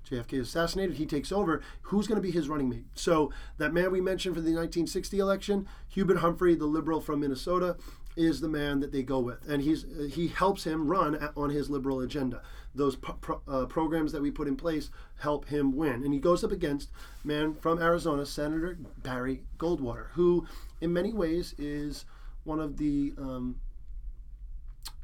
JFK 0.09 0.33
is 0.33 0.47
assassinated, 0.47 0.95
he 0.97 1.05
takes 1.05 1.31
over. 1.31 1.61
Who's 1.83 2.07
going 2.07 2.21
to 2.21 2.25
be 2.25 2.31
his 2.31 2.49
running 2.49 2.69
mate? 2.69 2.85
So 2.95 3.31
that 3.57 3.73
man 3.73 3.91
we 3.91 4.01
mentioned 4.01 4.35
for 4.35 4.41
the 4.41 4.51
1960 4.51 5.19
election, 5.19 5.67
Hubert 5.89 6.17
Humphrey, 6.17 6.55
the 6.55 6.65
liberal 6.65 7.01
from 7.01 7.19
Minnesota, 7.19 7.77
is 8.17 8.41
the 8.41 8.49
man 8.49 8.79
that 8.79 8.91
they 8.91 9.03
go 9.03 9.19
with, 9.19 9.47
and 9.47 9.61
he's 9.61 9.85
he 10.11 10.27
helps 10.27 10.63
him 10.63 10.87
run 10.87 11.15
on 11.37 11.51
his 11.51 11.69
liberal 11.69 12.01
agenda. 12.01 12.41
Those 12.73 12.95
pro- 12.95 13.41
uh, 13.47 13.65
programs 13.67 14.11
that 14.11 14.21
we 14.21 14.31
put 14.31 14.47
in 14.47 14.55
place 14.55 14.89
help 15.19 15.47
him 15.47 15.75
win, 15.75 16.03
and 16.03 16.13
he 16.13 16.19
goes 16.19 16.43
up 16.43 16.51
against 16.51 16.89
man 17.23 17.53
from 17.53 17.79
Arizona, 17.79 18.25
Senator 18.25 18.77
Barry 19.03 19.43
Goldwater, 19.59 20.07
who, 20.13 20.47
in 20.81 20.91
many 20.91 21.13
ways, 21.13 21.53
is 21.59 22.05
one 22.43 22.59
of 22.59 22.77
the 22.77 23.13
um, 23.19 23.57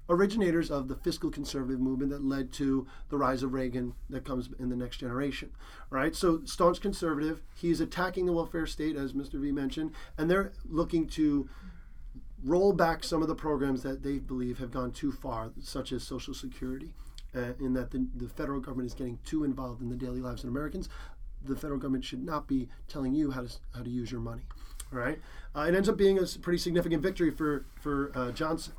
originators 0.10 0.70
of 0.70 0.88
the 0.88 0.96
fiscal 0.96 1.30
conservative 1.30 1.80
movement 1.80 2.12
that 2.12 2.24
led 2.24 2.52
to 2.54 2.86
the 3.10 3.18
rise 3.18 3.44
of 3.44 3.54
Reagan 3.54 3.94
that 4.10 4.26
comes 4.26 4.50
in 4.60 4.70
the 4.70 4.76
next 4.76 4.98
generation, 4.98 5.52
right? 5.90 6.16
So 6.16 6.42
staunch 6.46 6.82
conservative, 6.82 7.42
he's 7.56 7.80
attacking 7.80 8.26
the 8.26 8.34
welfare 8.34 8.66
state, 8.66 8.96
as 8.96 9.14
Mr. 9.14 9.40
V 9.40 9.52
mentioned, 9.52 9.92
and 10.18 10.30
they're 10.30 10.52
looking 10.66 11.08
to 11.10 11.50
roll 12.44 12.74
back 12.74 13.04
some 13.04 13.22
of 13.22 13.28
the 13.28 13.36
programs 13.36 13.84
that 13.84 14.04
they 14.04 14.20
believe 14.20 14.60
have 14.60 14.72
gone 14.72 14.92
too 14.92 15.12
far, 15.12 15.52
such 15.62 15.92
as 15.92 16.04
Social 16.04 16.34
Security, 16.34 16.94
uh, 17.36 17.54
in 17.60 17.74
that 17.74 17.92
the, 17.92 18.06
the 18.16 18.28
federal 18.28 18.60
government 18.60 18.88
is 18.88 18.94
getting 18.94 19.20
too 19.26 19.44
involved 19.44 19.82
in 19.82 19.90
the 19.90 19.96
daily 19.96 20.20
lives 20.20 20.44
of 20.44 20.50
Americans. 20.50 20.90
The 21.46 21.56
federal 21.56 21.80
government 21.80 22.06
should 22.06 22.24
not 22.24 22.48
be 22.48 22.68
telling 22.88 23.14
you 23.14 23.32
how 23.32 23.42
to 23.42 23.50
how 23.76 23.84
to 23.84 23.90
use 23.90 24.12
your 24.12 24.22
money, 24.22 24.44
right? 24.92 25.20
Uh, 25.56 25.62
it 25.62 25.76
ends 25.76 25.90
up 25.90 25.98
being 25.98 26.20
a 26.20 26.26
pretty 26.42 26.58
significant 26.58 27.02
victory 27.02 27.32
for 27.32 27.66
for 27.82 28.12
uh, 28.16 28.32
Johnson. 28.32 28.74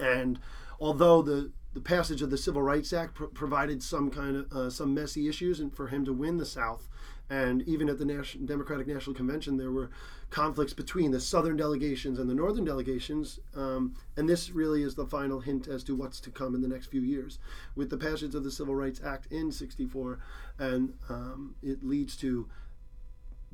And 0.00 0.38
although 0.80 1.22
the 1.22 1.52
the 1.74 1.80
passage 1.80 2.22
of 2.22 2.30
the 2.30 2.38
Civil 2.38 2.62
Rights 2.62 2.92
Act 2.92 3.14
pr- 3.14 3.24
provided 3.26 3.82
some 3.82 4.10
kind 4.10 4.36
of 4.36 4.52
uh, 4.52 4.70
some 4.70 4.94
messy 4.94 5.28
issues, 5.28 5.60
and 5.60 5.74
for 5.74 5.88
him 5.88 6.04
to 6.04 6.12
win 6.12 6.38
the 6.38 6.46
South, 6.46 6.88
and 7.28 7.62
even 7.62 7.88
at 7.88 7.98
the 7.98 8.04
National 8.04 8.46
Democratic 8.46 8.86
National 8.86 9.14
Convention, 9.14 9.58
there 9.58 9.70
were 9.70 9.90
conflicts 10.30 10.72
between 10.72 11.10
the 11.10 11.20
Southern 11.20 11.56
delegations 11.56 12.18
and 12.18 12.28
the 12.28 12.34
Northern 12.34 12.64
delegations, 12.64 13.38
um, 13.54 13.94
and 14.16 14.28
this 14.28 14.50
really 14.50 14.82
is 14.82 14.94
the 14.94 15.06
final 15.06 15.40
hint 15.40 15.68
as 15.68 15.84
to 15.84 15.94
what's 15.94 16.20
to 16.20 16.30
come 16.30 16.54
in 16.54 16.62
the 16.62 16.68
next 16.68 16.86
few 16.86 17.02
years. 17.02 17.38
With 17.76 17.90
the 17.90 17.98
passage 17.98 18.34
of 18.34 18.44
the 18.44 18.50
Civil 18.50 18.74
Rights 18.74 19.00
Act 19.04 19.30
in 19.30 19.52
'64, 19.52 20.18
and 20.58 20.94
um, 21.08 21.54
it 21.62 21.84
leads 21.84 22.16
to 22.18 22.48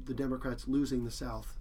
the 0.03 0.15
Democrats 0.15 0.69
losing 0.69 1.05
the 1.05 1.11
South 1.11 1.59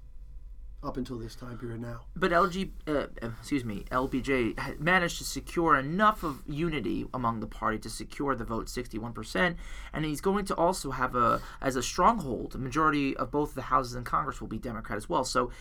up 0.83 0.97
until 0.97 1.17
this 1.17 1.35
time 1.35 1.57
period 1.57 1.81
now. 1.81 2.01
But 2.15 2.31
LG, 2.31 2.71
uh, 2.87 3.07
excuse 3.21 3.63
me, 3.63 3.85
LBJ 3.91 4.79
managed 4.79 5.17
to 5.19 5.23
secure 5.23 5.77
enough 5.77 6.23
of 6.23 6.41
unity 6.47 7.05
among 7.13 7.39
the 7.39 7.47
party 7.47 7.77
to 7.79 7.89
secure 7.89 8.35
the 8.35 8.43
vote, 8.43 8.67
61%, 8.67 9.55
and 9.93 10.05
he's 10.05 10.21
going 10.21 10.45
to 10.45 10.55
also 10.55 10.91
have 10.91 11.15
a 11.15 11.41
as 11.61 11.75
a 11.75 11.83
stronghold. 11.83 12.55
A 12.55 12.57
majority 12.57 13.15
of 13.17 13.31
both 13.31 13.55
the 13.55 13.63
houses 13.63 13.95
in 13.95 14.03
Congress 14.03 14.41
will 14.41 14.47
be 14.47 14.59
Democrat 14.59 14.97
as 14.97 15.07
well, 15.07 15.23
so 15.23 15.51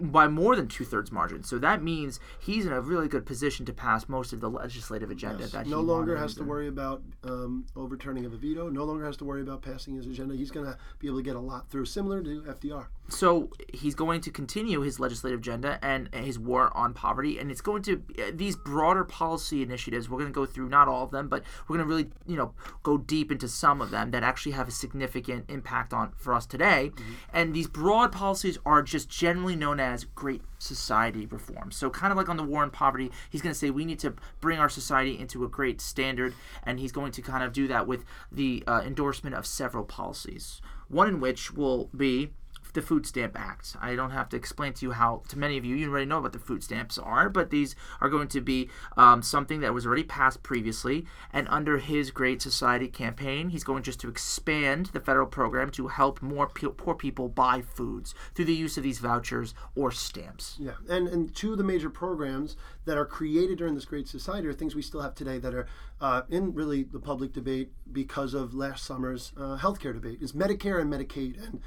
by 0.00 0.28
more 0.28 0.56
than 0.56 0.68
two 0.68 0.84
thirds 0.84 1.12
margin. 1.12 1.42
So 1.42 1.58
that 1.58 1.82
means 1.82 2.20
he's 2.38 2.66
in 2.66 2.72
a 2.72 2.80
really 2.80 3.08
good 3.08 3.26
position 3.26 3.66
to 3.66 3.72
pass 3.72 4.08
most 4.08 4.32
of 4.32 4.40
the 4.40 4.50
legislative 4.50 5.10
agenda. 5.10 5.42
Yes. 5.42 5.52
That 5.52 5.66
no 5.66 5.80
longer 5.80 6.16
has 6.16 6.34
to 6.36 6.44
worry 6.44 6.68
about 6.68 7.02
um, 7.24 7.66
overturning 7.76 8.24
of 8.24 8.32
a 8.32 8.36
veto. 8.36 8.68
No 8.68 8.84
longer 8.84 9.04
has 9.04 9.16
to 9.18 9.24
worry 9.24 9.42
about 9.42 9.62
passing 9.62 9.96
his 9.96 10.06
agenda. 10.06 10.34
He's 10.34 10.50
going 10.50 10.66
to 10.66 10.78
be 10.98 11.06
able 11.06 11.18
to 11.18 11.22
get 11.22 11.36
a 11.36 11.40
lot 11.40 11.70
through, 11.70 11.86
similar 11.86 12.22
to 12.22 12.42
FDR. 12.42 12.86
So 13.08 13.50
he's 13.72 13.94
going 13.94 14.22
to 14.22 14.30
continue 14.30 14.53
his 14.82 15.00
legislative 15.00 15.40
agenda 15.40 15.78
and 15.82 16.14
his 16.14 16.38
war 16.38 16.74
on 16.76 16.94
poverty, 16.94 17.38
and 17.38 17.50
it's 17.50 17.60
going 17.60 17.82
to 17.82 18.02
uh, 18.18 18.30
these 18.32 18.56
broader 18.56 19.04
policy 19.04 19.62
initiatives. 19.62 20.08
We're 20.08 20.18
going 20.18 20.32
to 20.32 20.34
go 20.34 20.46
through 20.46 20.68
not 20.68 20.88
all 20.88 21.04
of 21.04 21.10
them, 21.10 21.28
but 21.28 21.42
we're 21.68 21.76
going 21.76 21.86
to 21.86 21.92
really 21.92 22.10
you 22.26 22.36
know 22.36 22.54
go 22.82 22.96
deep 22.96 23.32
into 23.32 23.48
some 23.48 23.80
of 23.80 23.90
them 23.90 24.12
that 24.12 24.22
actually 24.22 24.52
have 24.52 24.68
a 24.68 24.70
significant 24.72 25.46
impact 25.48 25.92
on 25.92 26.12
for 26.16 26.34
us 26.34 26.46
today. 26.46 26.92
Mm-hmm. 26.94 27.12
And 27.32 27.54
these 27.54 27.66
broad 27.66 28.12
policies 28.12 28.58
are 28.64 28.82
just 28.82 29.08
generally 29.08 29.56
known 29.56 29.80
as 29.80 30.04
Great 30.04 30.42
Society 30.58 31.26
reform. 31.26 31.70
So 31.70 31.90
kind 31.90 32.10
of 32.10 32.16
like 32.16 32.28
on 32.28 32.36
the 32.36 32.42
war 32.42 32.62
on 32.62 32.70
poverty, 32.70 33.10
he's 33.30 33.42
going 33.42 33.52
to 33.52 33.58
say 33.58 33.70
we 33.70 33.84
need 33.84 33.98
to 34.00 34.14
bring 34.40 34.58
our 34.58 34.68
society 34.68 35.18
into 35.18 35.44
a 35.44 35.48
great 35.48 35.80
standard, 35.80 36.34
and 36.62 36.78
he's 36.78 36.92
going 36.92 37.12
to 37.12 37.22
kind 37.22 37.42
of 37.42 37.52
do 37.52 37.66
that 37.68 37.86
with 37.86 38.04
the 38.30 38.62
uh, 38.66 38.82
endorsement 38.84 39.34
of 39.34 39.46
several 39.46 39.84
policies. 39.84 40.60
One 40.88 41.08
in 41.08 41.20
which 41.20 41.52
will 41.52 41.90
be 41.96 42.30
the 42.74 42.82
Food 42.82 43.06
Stamp 43.06 43.38
Act. 43.38 43.76
I 43.80 43.94
don't 43.96 44.10
have 44.10 44.28
to 44.30 44.36
explain 44.36 44.74
to 44.74 44.86
you 44.86 44.92
how, 44.92 45.22
to 45.28 45.38
many 45.38 45.56
of 45.56 45.64
you, 45.64 45.74
you 45.74 45.90
already 45.90 46.06
know 46.06 46.20
what 46.20 46.32
the 46.32 46.38
food 46.38 46.62
stamps 46.62 46.98
are, 46.98 47.28
but 47.30 47.50
these 47.50 47.74
are 48.00 48.08
going 48.08 48.28
to 48.28 48.40
be 48.40 48.68
um, 48.96 49.22
something 49.22 49.60
that 49.60 49.72
was 49.72 49.86
already 49.86 50.02
passed 50.02 50.42
previously. 50.42 51.06
And 51.32 51.48
under 51.48 51.78
his 51.78 52.10
Great 52.10 52.42
Society 52.42 52.88
campaign, 52.88 53.50
he's 53.50 53.64
going 53.64 53.82
just 53.82 54.00
to 54.00 54.08
expand 54.08 54.86
the 54.86 55.00
federal 55.00 55.26
program 55.26 55.70
to 55.70 55.88
help 55.88 56.20
more 56.20 56.48
pe- 56.48 56.68
poor 56.68 56.94
people 56.94 57.28
buy 57.28 57.62
foods 57.62 58.14
through 58.34 58.46
the 58.46 58.54
use 58.54 58.76
of 58.76 58.82
these 58.82 58.98
vouchers 58.98 59.54
or 59.74 59.90
stamps. 59.90 60.56
Yeah, 60.58 60.74
and, 60.88 61.08
and 61.08 61.34
two 61.34 61.52
of 61.52 61.58
the 61.58 61.64
major 61.64 61.90
programs 61.90 62.56
that 62.84 62.98
are 62.98 63.06
created 63.06 63.58
during 63.58 63.74
this 63.74 63.84
Great 63.84 64.08
Society 64.08 64.46
are 64.48 64.52
things 64.52 64.74
we 64.74 64.82
still 64.82 65.00
have 65.00 65.14
today 65.14 65.38
that 65.38 65.54
are 65.54 65.66
uh, 66.00 66.22
in 66.28 66.52
really 66.52 66.82
the 66.82 66.98
public 66.98 67.32
debate 67.32 67.70
because 67.90 68.34
of 68.34 68.52
last 68.52 68.84
summer's 68.84 69.32
uh, 69.36 69.56
healthcare 69.58 69.94
debate 69.94 70.18
is 70.20 70.32
Medicare 70.32 70.80
and 70.80 70.92
Medicaid. 70.92 71.42
And 71.42 71.60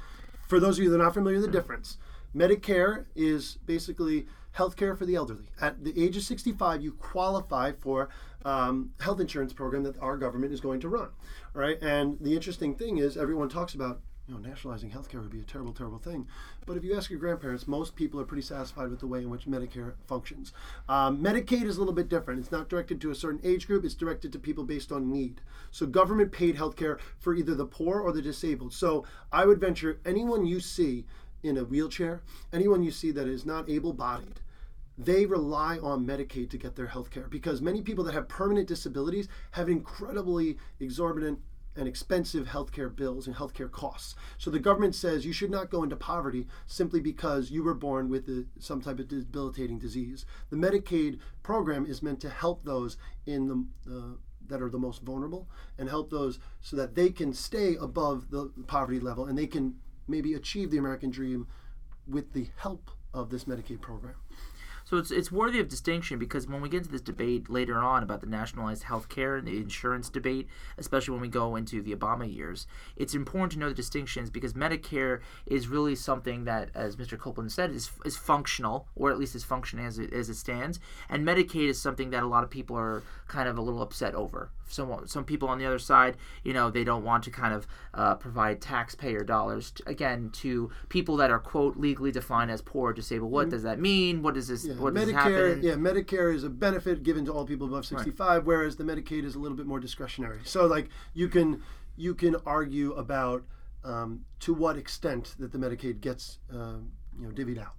for 0.48 0.58
those 0.58 0.78
of 0.78 0.84
you 0.84 0.90
that 0.90 1.00
are 1.00 1.04
not 1.04 1.14
familiar, 1.14 1.40
the 1.40 1.48
difference. 1.48 1.98
Medicare 2.34 3.06
is 3.14 3.58
basically 3.66 4.26
health 4.52 4.76
care 4.76 4.96
for 4.96 5.06
the 5.06 5.14
elderly. 5.14 5.50
At 5.60 5.84
the 5.84 6.02
age 6.02 6.16
of 6.16 6.22
65, 6.22 6.82
you 6.82 6.92
qualify 6.92 7.72
for 7.72 8.08
um, 8.44 8.92
health 9.00 9.20
insurance 9.20 9.52
program 9.52 9.82
that 9.84 9.98
our 10.00 10.16
government 10.16 10.52
is 10.52 10.60
going 10.60 10.80
to 10.80 10.88
run. 10.88 11.08
Right? 11.52 11.80
And 11.82 12.18
the 12.20 12.34
interesting 12.34 12.74
thing 12.74 12.98
is, 12.98 13.16
everyone 13.16 13.48
talks 13.48 13.74
about 13.74 14.00
you 14.28 14.34
know, 14.34 14.40
nationalizing 14.40 14.90
healthcare 14.90 15.22
would 15.22 15.30
be 15.30 15.40
a 15.40 15.44
terrible, 15.44 15.72
terrible 15.72 15.98
thing. 15.98 16.28
But 16.66 16.76
if 16.76 16.84
you 16.84 16.94
ask 16.94 17.08
your 17.08 17.18
grandparents, 17.18 17.66
most 17.66 17.96
people 17.96 18.20
are 18.20 18.24
pretty 18.24 18.42
satisfied 18.42 18.90
with 18.90 19.00
the 19.00 19.06
way 19.06 19.20
in 19.20 19.30
which 19.30 19.46
Medicare 19.46 19.94
functions. 20.06 20.52
Um, 20.88 21.22
Medicaid 21.22 21.64
is 21.64 21.76
a 21.76 21.78
little 21.80 21.94
bit 21.94 22.10
different. 22.10 22.40
It's 22.40 22.52
not 22.52 22.68
directed 22.68 23.00
to 23.00 23.10
a 23.10 23.14
certain 23.14 23.40
age 23.42 23.66
group, 23.66 23.84
it's 23.84 23.94
directed 23.94 24.32
to 24.32 24.38
people 24.38 24.64
based 24.64 24.92
on 24.92 25.10
need. 25.10 25.40
So, 25.70 25.86
government 25.86 26.30
paid 26.30 26.56
healthcare 26.56 26.98
for 27.18 27.34
either 27.34 27.54
the 27.54 27.66
poor 27.66 28.00
or 28.00 28.12
the 28.12 28.22
disabled. 28.22 28.74
So, 28.74 29.04
I 29.32 29.46
would 29.46 29.60
venture 29.60 29.98
anyone 30.04 30.44
you 30.44 30.60
see 30.60 31.06
in 31.42 31.56
a 31.56 31.64
wheelchair, 31.64 32.22
anyone 32.52 32.82
you 32.82 32.90
see 32.90 33.10
that 33.12 33.28
is 33.28 33.46
not 33.46 33.70
able 33.70 33.92
bodied, 33.94 34.40
they 34.98 35.24
rely 35.24 35.78
on 35.78 36.04
Medicaid 36.04 36.50
to 36.50 36.58
get 36.58 36.74
their 36.74 36.88
health 36.88 37.10
care 37.10 37.28
because 37.28 37.62
many 37.62 37.80
people 37.82 38.02
that 38.04 38.14
have 38.14 38.28
permanent 38.28 38.66
disabilities 38.66 39.28
have 39.52 39.68
incredibly 39.68 40.58
exorbitant 40.80 41.38
and 41.78 41.88
expensive 41.88 42.48
healthcare 42.48 42.94
bills 42.94 43.26
and 43.26 43.36
healthcare 43.36 43.70
costs. 43.70 44.14
So 44.36 44.50
the 44.50 44.58
government 44.58 44.94
says 44.94 45.24
you 45.24 45.32
should 45.32 45.50
not 45.50 45.70
go 45.70 45.82
into 45.82 45.96
poverty 45.96 46.46
simply 46.66 47.00
because 47.00 47.50
you 47.50 47.62
were 47.62 47.74
born 47.74 48.08
with 48.08 48.28
a, 48.28 48.46
some 48.58 48.80
type 48.80 48.98
of 48.98 49.08
debilitating 49.08 49.78
disease. 49.78 50.26
The 50.50 50.56
Medicaid 50.56 51.20
program 51.42 51.86
is 51.86 52.02
meant 52.02 52.20
to 52.20 52.30
help 52.30 52.64
those 52.64 52.96
in 53.26 53.46
the 53.46 53.64
uh, 53.90 54.16
that 54.48 54.62
are 54.62 54.70
the 54.70 54.78
most 54.78 55.02
vulnerable 55.02 55.46
and 55.76 55.90
help 55.90 56.10
those 56.10 56.38
so 56.62 56.74
that 56.76 56.94
they 56.94 57.10
can 57.10 57.34
stay 57.34 57.76
above 57.76 58.30
the 58.30 58.50
poverty 58.66 58.98
level 58.98 59.26
and 59.26 59.36
they 59.36 59.46
can 59.46 59.74
maybe 60.06 60.32
achieve 60.32 60.70
the 60.70 60.78
American 60.78 61.10
dream 61.10 61.46
with 62.06 62.32
the 62.32 62.48
help 62.56 62.90
of 63.12 63.28
this 63.28 63.44
Medicaid 63.44 63.80
program. 63.80 64.14
So 64.88 64.96
it's 64.96 65.10
it's 65.10 65.30
worthy 65.30 65.60
of 65.60 65.68
distinction 65.68 66.18
because 66.18 66.48
when 66.48 66.62
we 66.62 66.70
get 66.70 66.78
into 66.78 66.92
this 66.92 67.02
debate 67.02 67.50
later 67.50 67.76
on 67.76 68.02
about 68.02 68.22
the 68.22 68.26
nationalized 68.26 68.84
health 68.84 69.10
care 69.10 69.36
and 69.36 69.46
the 69.46 69.58
insurance 69.58 70.08
debate, 70.08 70.48
especially 70.78 71.12
when 71.12 71.20
we 71.20 71.28
go 71.28 71.56
into 71.56 71.82
the 71.82 71.94
Obama 71.94 72.34
years, 72.34 72.66
it's 72.96 73.12
important 73.12 73.52
to 73.52 73.58
know 73.58 73.68
the 73.68 73.74
distinctions 73.74 74.30
because 74.30 74.54
Medicare 74.54 75.20
is 75.44 75.68
really 75.68 75.94
something 75.94 76.44
that, 76.44 76.70
as 76.74 76.96
Mr. 76.96 77.18
Koepplin 77.18 77.50
said, 77.50 77.70
is, 77.72 77.90
is 78.06 78.16
functional, 78.16 78.86
or 78.96 79.10
at 79.10 79.18
least 79.18 79.34
is 79.34 79.44
functioning 79.44 79.84
as 79.84 79.98
it, 79.98 80.10
as 80.14 80.30
it 80.30 80.36
stands. 80.36 80.80
And 81.10 81.22
Medicaid 81.22 81.68
is 81.68 81.78
something 81.78 82.08
that 82.08 82.22
a 82.22 82.26
lot 82.26 82.42
of 82.42 82.48
people 82.48 82.74
are 82.74 83.02
kind 83.26 83.46
of 83.46 83.58
a 83.58 83.60
little 83.60 83.82
upset 83.82 84.14
over. 84.14 84.48
Some, 84.68 85.06
some 85.06 85.24
people 85.24 85.48
on 85.48 85.58
the 85.58 85.66
other 85.66 85.78
side, 85.78 86.16
you 86.44 86.52
know, 86.52 86.70
they 86.70 86.84
don't 86.84 87.04
want 87.04 87.24
to 87.24 87.30
kind 87.30 87.54
of 87.54 87.66
uh, 87.94 88.14
provide 88.14 88.60
taxpayer 88.60 89.24
dollars, 89.24 89.70
to, 89.72 89.88
again, 89.88 90.30
to 90.34 90.70
people 90.88 91.16
that 91.16 91.30
are, 91.30 91.38
quote, 91.38 91.76
legally 91.76 92.12
defined 92.12 92.50
as 92.50 92.62
poor 92.62 92.90
or 92.90 92.92
disabled. 92.92 93.30
What 93.30 93.46
mm-hmm. 93.46 93.50
does 93.50 93.62
that 93.64 93.80
mean? 93.80 94.22
What 94.22 94.34
does 94.34 94.48
this, 94.48 94.64
yeah. 94.64 94.74
what 94.74 94.94
Medicare? 94.94 95.62
Yeah, 95.62 95.74
Medicare 95.74 96.34
is 96.34 96.44
a 96.44 96.50
benefit 96.50 97.02
given 97.02 97.24
to 97.26 97.32
all 97.32 97.44
people 97.44 97.66
above 97.66 97.86
65, 97.86 98.18
right. 98.18 98.44
whereas 98.44 98.76
the 98.76 98.84
Medicaid 98.84 99.24
is 99.24 99.34
a 99.34 99.38
little 99.38 99.56
bit 99.56 99.66
more 99.66 99.80
discretionary. 99.80 100.40
So, 100.44 100.66
like, 100.66 100.88
you 101.14 101.28
can 101.28 101.62
you 101.96 102.14
can 102.14 102.36
argue 102.46 102.92
about 102.92 103.42
um, 103.84 104.24
to 104.40 104.54
what 104.54 104.76
extent 104.76 105.34
that 105.38 105.52
the 105.52 105.58
Medicaid 105.58 106.00
gets 106.00 106.38
um, 106.50 106.92
you 107.18 107.26
know 107.26 107.32
divvied 107.32 107.60
out. 107.60 107.74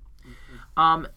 Um, 0.78 1.08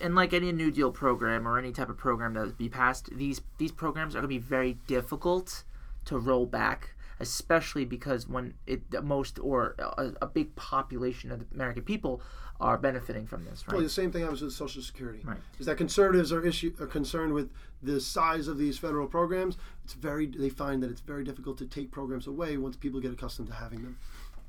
and 0.00 0.14
like 0.14 0.32
any 0.32 0.52
New 0.52 0.70
Deal 0.70 0.90
program 0.90 1.46
or 1.46 1.58
any 1.58 1.72
type 1.72 1.88
of 1.88 1.96
program 1.96 2.34
that 2.34 2.46
would 2.46 2.58
be 2.58 2.68
passed, 2.68 3.08
these 3.16 3.40
these 3.58 3.72
programs 3.72 4.14
are 4.14 4.18
going 4.18 4.24
to 4.24 4.28
be 4.28 4.38
very 4.38 4.74
difficult 4.86 5.64
to 6.06 6.18
roll 6.18 6.46
back, 6.46 6.94
especially 7.20 7.84
because 7.84 8.28
when 8.28 8.54
it 8.66 8.82
most 9.02 9.38
or 9.38 9.74
a, 9.78 10.12
a 10.22 10.26
big 10.26 10.54
population 10.56 11.30
of 11.30 11.40
the 11.40 11.46
American 11.54 11.82
people 11.82 12.22
are 12.60 12.78
benefiting 12.78 13.26
from 13.26 13.44
this. 13.44 13.64
Right. 13.66 13.74
Well, 13.74 13.82
the 13.82 13.90
same 13.90 14.10
thing 14.10 14.22
happens 14.22 14.40
with 14.40 14.52
Social 14.52 14.82
Security. 14.82 15.20
Right. 15.24 15.38
Is 15.58 15.66
that 15.66 15.76
conservatives 15.76 16.32
are 16.32 16.44
issue 16.44 16.72
are 16.80 16.86
concerned 16.86 17.32
with 17.32 17.50
the 17.82 18.00
size 18.00 18.48
of 18.48 18.58
these 18.58 18.78
federal 18.78 19.06
programs? 19.06 19.58
It's 19.84 19.94
very 19.94 20.26
they 20.26 20.48
find 20.48 20.82
that 20.82 20.90
it's 20.90 21.00
very 21.00 21.24
difficult 21.24 21.58
to 21.58 21.66
take 21.66 21.90
programs 21.90 22.26
away 22.26 22.56
once 22.56 22.76
people 22.76 23.00
get 23.00 23.12
accustomed 23.12 23.48
to 23.48 23.54
having 23.54 23.82
them. 23.82 23.98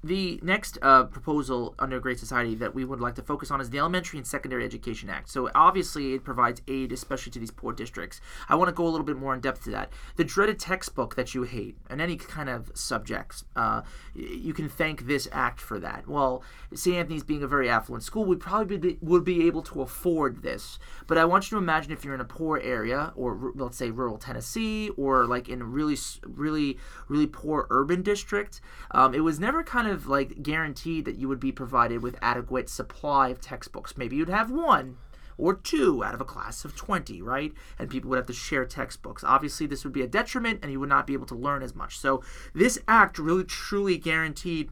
The 0.04 0.40
next 0.44 0.78
uh, 0.82 1.06
proposal 1.06 1.74
under 1.80 2.00
Great 2.00 2.20
Society 2.20 2.54
that 2.56 2.76
we 2.76 2.86
would 2.86 3.00
like 3.00 3.16
to 3.16 3.22
focus 3.24 3.50
on 3.50 3.60
is 3.60 3.72
the 3.72 3.80
Elementary 3.80 4.20
and 4.20 4.28
Secondary 4.28 4.64
Education 4.64 5.10
Act. 5.10 5.30
So, 5.30 5.50
obviously, 5.56 6.14
it 6.14 6.24
provides 6.24 6.62
aid, 6.68 6.92
especially 6.92 7.32
to 7.32 7.40
these 7.40 7.52
poor 7.52 7.74
districts. 7.74 8.22
I 8.48 8.56
want 8.56 8.70
to 8.70 8.74
go 8.74 8.86
a 8.86 8.90
little 8.90 9.06
bit 9.06 9.18
more 9.18 9.34
in 9.34 9.40
depth 9.40 9.64
to 9.64 9.72
that. 9.72 9.92
The 10.16 10.24
dreaded 10.24 10.60
textbook 10.60 11.16
that 11.16 11.34
you 11.34 11.44
hate, 11.44 11.78
and 11.90 12.00
any 12.00 12.16
kind 12.16 12.48
of 12.48 12.72
subjects, 12.76 13.44
uh, 13.56 13.82
you 14.14 14.54
can 14.54 14.70
thank 14.70 15.08
this 15.08 15.28
act 15.32 15.60
for 15.60 15.80
that. 15.80 16.08
Well, 16.08 16.44
St. 16.74 16.96
Anthony's 16.96 17.24
being 17.24 17.42
a 17.42 17.48
very 17.48 17.70
affluent 17.70 18.04
school, 18.04 18.26
we 18.26 18.36
probably 18.36 18.78
be, 18.78 18.98
would 19.02 19.24
be 19.24 19.48
able 19.48 19.64
to 19.64 19.82
afford 19.82 20.44
this. 20.44 20.78
But 21.08 21.18
I 21.18 21.26
want 21.26 21.50
you 21.50 21.58
to 21.58 21.64
imagine 21.64 21.92
if 21.92 22.06
you're 22.06 22.16
in 22.16 22.22
a 22.22 22.26
poor 22.26 22.60
area, 22.60 23.14
or 23.16 23.52
let's 23.56 23.78
say 23.78 23.90
rural 23.90 24.18
Tennessee, 24.18 24.90
or 24.90 25.26
like 25.26 25.50
in 25.50 25.62
a 25.62 25.66
really, 25.66 25.98
really, 26.24 26.78
really 27.08 27.28
poor 27.28 27.66
urban 27.72 28.04
district, 28.04 28.62
um, 28.92 29.16
it 29.16 29.22
was 29.22 29.40
never 29.40 29.64
kind 29.64 29.87
of 29.90 29.98
of 29.98 30.08
like 30.08 30.42
guaranteed 30.42 31.04
that 31.06 31.18
you 31.18 31.28
would 31.28 31.40
be 31.40 31.52
provided 31.52 32.02
with 32.02 32.16
adequate 32.22 32.70
supply 32.70 33.30
of 33.30 33.42
textbooks. 33.42 33.98
Maybe 33.98 34.16
you'd 34.16 34.30
have 34.30 34.50
one 34.50 34.98
or 35.38 35.54
two 35.54 36.04
out 36.04 36.16
of 36.16 36.22
a 36.22 36.26
class 36.26 36.66
of 36.66 36.76
20, 36.76 37.22
right? 37.22 37.54
And 37.78 37.90
people 37.90 38.10
would 38.10 38.18
have 38.18 38.28
to 38.28 38.34
share 38.34 38.66
textbooks. 38.66 39.24
Obviously, 39.24 39.68
this 39.68 39.84
would 39.84 39.94
be 39.94 40.02
a 40.02 40.08
detriment 40.08 40.60
and 40.64 40.72
you 40.72 40.80
would 40.80 40.90
not 40.90 41.06
be 41.06 41.14
able 41.14 41.28
to 41.28 41.36
learn 41.36 41.62
as 41.62 41.76
much. 41.76 42.00
So, 42.00 42.24
this 42.54 42.80
act 42.88 43.20
really 43.20 43.44
truly 43.44 43.98
guaranteed 43.98 44.72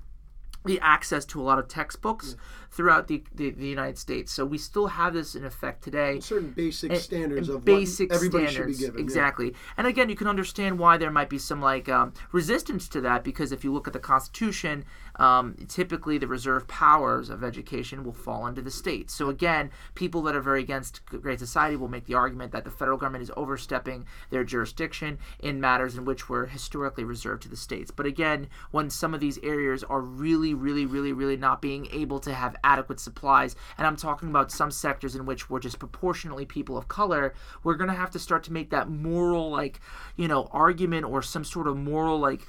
the 0.65 0.79
access 0.81 1.25
to 1.25 1.39
a 1.39 1.43
lot 1.43 1.59
of 1.59 1.67
textbooks 1.67 2.35
yeah. 2.35 2.43
throughout 2.71 3.07
the, 3.07 3.23
the, 3.33 3.51
the, 3.51 3.67
United 3.67 3.97
States. 3.97 4.31
So 4.31 4.45
we 4.45 4.57
still 4.57 4.87
have 4.87 5.13
this 5.13 5.35
in 5.35 5.45
effect 5.45 5.83
today. 5.83 6.19
Certain 6.19 6.51
basic 6.51 6.91
and, 6.91 6.99
standards 6.99 7.49
and 7.49 7.57
of 7.57 7.65
basic 7.65 8.11
everybody 8.11 8.47
standards, 8.47 8.77
should 8.77 8.81
be 8.81 8.85
given. 8.87 9.01
Exactly. 9.01 9.47
Yeah. 9.51 9.57
And 9.77 9.87
again, 9.87 10.09
you 10.09 10.15
can 10.15 10.27
understand 10.27 10.79
why 10.79 10.97
there 10.97 11.11
might 11.11 11.29
be 11.29 11.37
some 11.37 11.61
like 11.61 11.87
um, 11.87 12.13
resistance 12.31 12.87
to 12.89 13.01
that 13.01 13.23
because 13.23 13.51
if 13.51 13.63
you 13.63 13.71
look 13.71 13.87
at 13.87 13.93
the 13.93 13.99
Constitution, 13.99 14.85
um, 15.17 15.55
typically 15.67 16.17
the 16.17 16.27
reserve 16.27 16.67
powers 16.67 17.29
of 17.29 17.43
education 17.43 18.03
will 18.03 18.13
fall 18.13 18.43
under 18.43 18.61
the 18.61 18.71
states. 18.71 19.13
So 19.13 19.29
again, 19.29 19.71
people 19.93 20.21
that 20.23 20.35
are 20.35 20.41
very 20.41 20.65
against 20.65 21.05
Great 21.05 21.39
Society 21.39 21.75
will 21.75 21.87
make 21.87 22.05
the 22.05 22.15
argument 22.15 22.51
that 22.51 22.63
the 22.63 22.71
federal 22.71 22.97
government 22.97 23.21
is 23.21 23.31
overstepping 23.37 24.05
their 24.31 24.43
jurisdiction 24.43 25.19
in 25.39 25.61
matters 25.61 25.95
in 25.95 26.05
which 26.05 26.27
were 26.27 26.47
historically 26.47 27.03
reserved 27.03 27.43
to 27.43 27.49
the 27.49 27.55
states. 27.55 27.91
But 27.91 28.07
again, 28.07 28.47
when 28.71 28.89
some 28.89 29.13
of 29.13 29.19
these 29.19 29.37
areas 29.43 29.83
are 29.83 30.01
really, 30.01 30.53
really, 30.55 30.87
really, 30.87 31.13
really 31.13 31.37
not 31.37 31.61
being 31.61 31.87
able 31.91 32.19
to 32.21 32.33
have 32.33 32.55
adequate 32.63 32.99
supplies, 32.99 33.55
and 33.77 33.85
I'm 33.85 33.95
talking 33.95 34.29
about 34.29 34.51
some 34.51 34.71
sectors 34.71 35.15
in 35.15 35.25
which 35.27 35.49
we're 35.49 35.59
just 35.59 35.77
proportionately 35.77 36.45
people 36.45 36.77
of 36.77 36.87
color, 36.87 37.35
we're 37.63 37.75
going 37.75 37.89
to 37.89 37.95
have 37.95 38.11
to 38.11 38.19
start 38.19 38.43
to 38.45 38.53
make 38.53 38.71
that 38.71 38.89
moral, 38.89 39.51
like, 39.51 39.79
you 40.15 40.27
know, 40.27 40.49
argument 40.51 41.05
or 41.05 41.21
some 41.21 41.43
sort 41.43 41.67
of 41.67 41.77
moral, 41.77 42.17
like, 42.19 42.41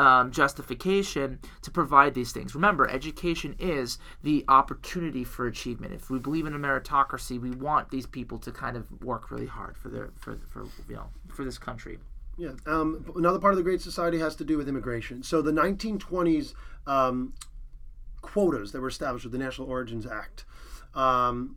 um, 0.00 0.30
justification 0.30 1.38
to 1.60 1.70
provide 1.70 2.14
these 2.14 2.32
things. 2.32 2.54
Remember, 2.54 2.88
education 2.88 3.54
is 3.58 3.98
the 4.22 4.46
opportunity 4.48 5.24
for 5.24 5.46
achievement. 5.46 5.92
If 5.92 6.08
we 6.08 6.18
believe 6.18 6.46
in 6.46 6.54
a 6.54 6.58
meritocracy, 6.58 7.38
we 7.38 7.50
want 7.50 7.90
these 7.90 8.06
people 8.06 8.38
to 8.38 8.50
kind 8.50 8.78
of 8.78 8.90
work 9.04 9.30
really 9.30 9.44
hard 9.44 9.76
for 9.76 9.90
their 9.90 10.08
for, 10.16 10.38
for 10.48 10.64
you 10.88 10.96
know 10.96 11.10
for 11.28 11.44
this 11.44 11.58
country. 11.58 11.98
Yeah. 12.38 12.52
Um, 12.64 13.04
another 13.14 13.38
part 13.38 13.52
of 13.52 13.58
the 13.58 13.62
Great 13.62 13.82
Society 13.82 14.18
has 14.18 14.34
to 14.36 14.44
do 14.44 14.56
with 14.56 14.70
immigration. 14.70 15.22
So 15.22 15.42
the 15.42 15.52
1920s 15.52 16.54
um, 16.86 17.34
quotas 18.22 18.72
that 18.72 18.80
were 18.80 18.88
established 18.88 19.26
with 19.26 19.32
the 19.32 19.38
National 19.38 19.68
Origins 19.68 20.06
Act 20.06 20.46
um, 20.94 21.56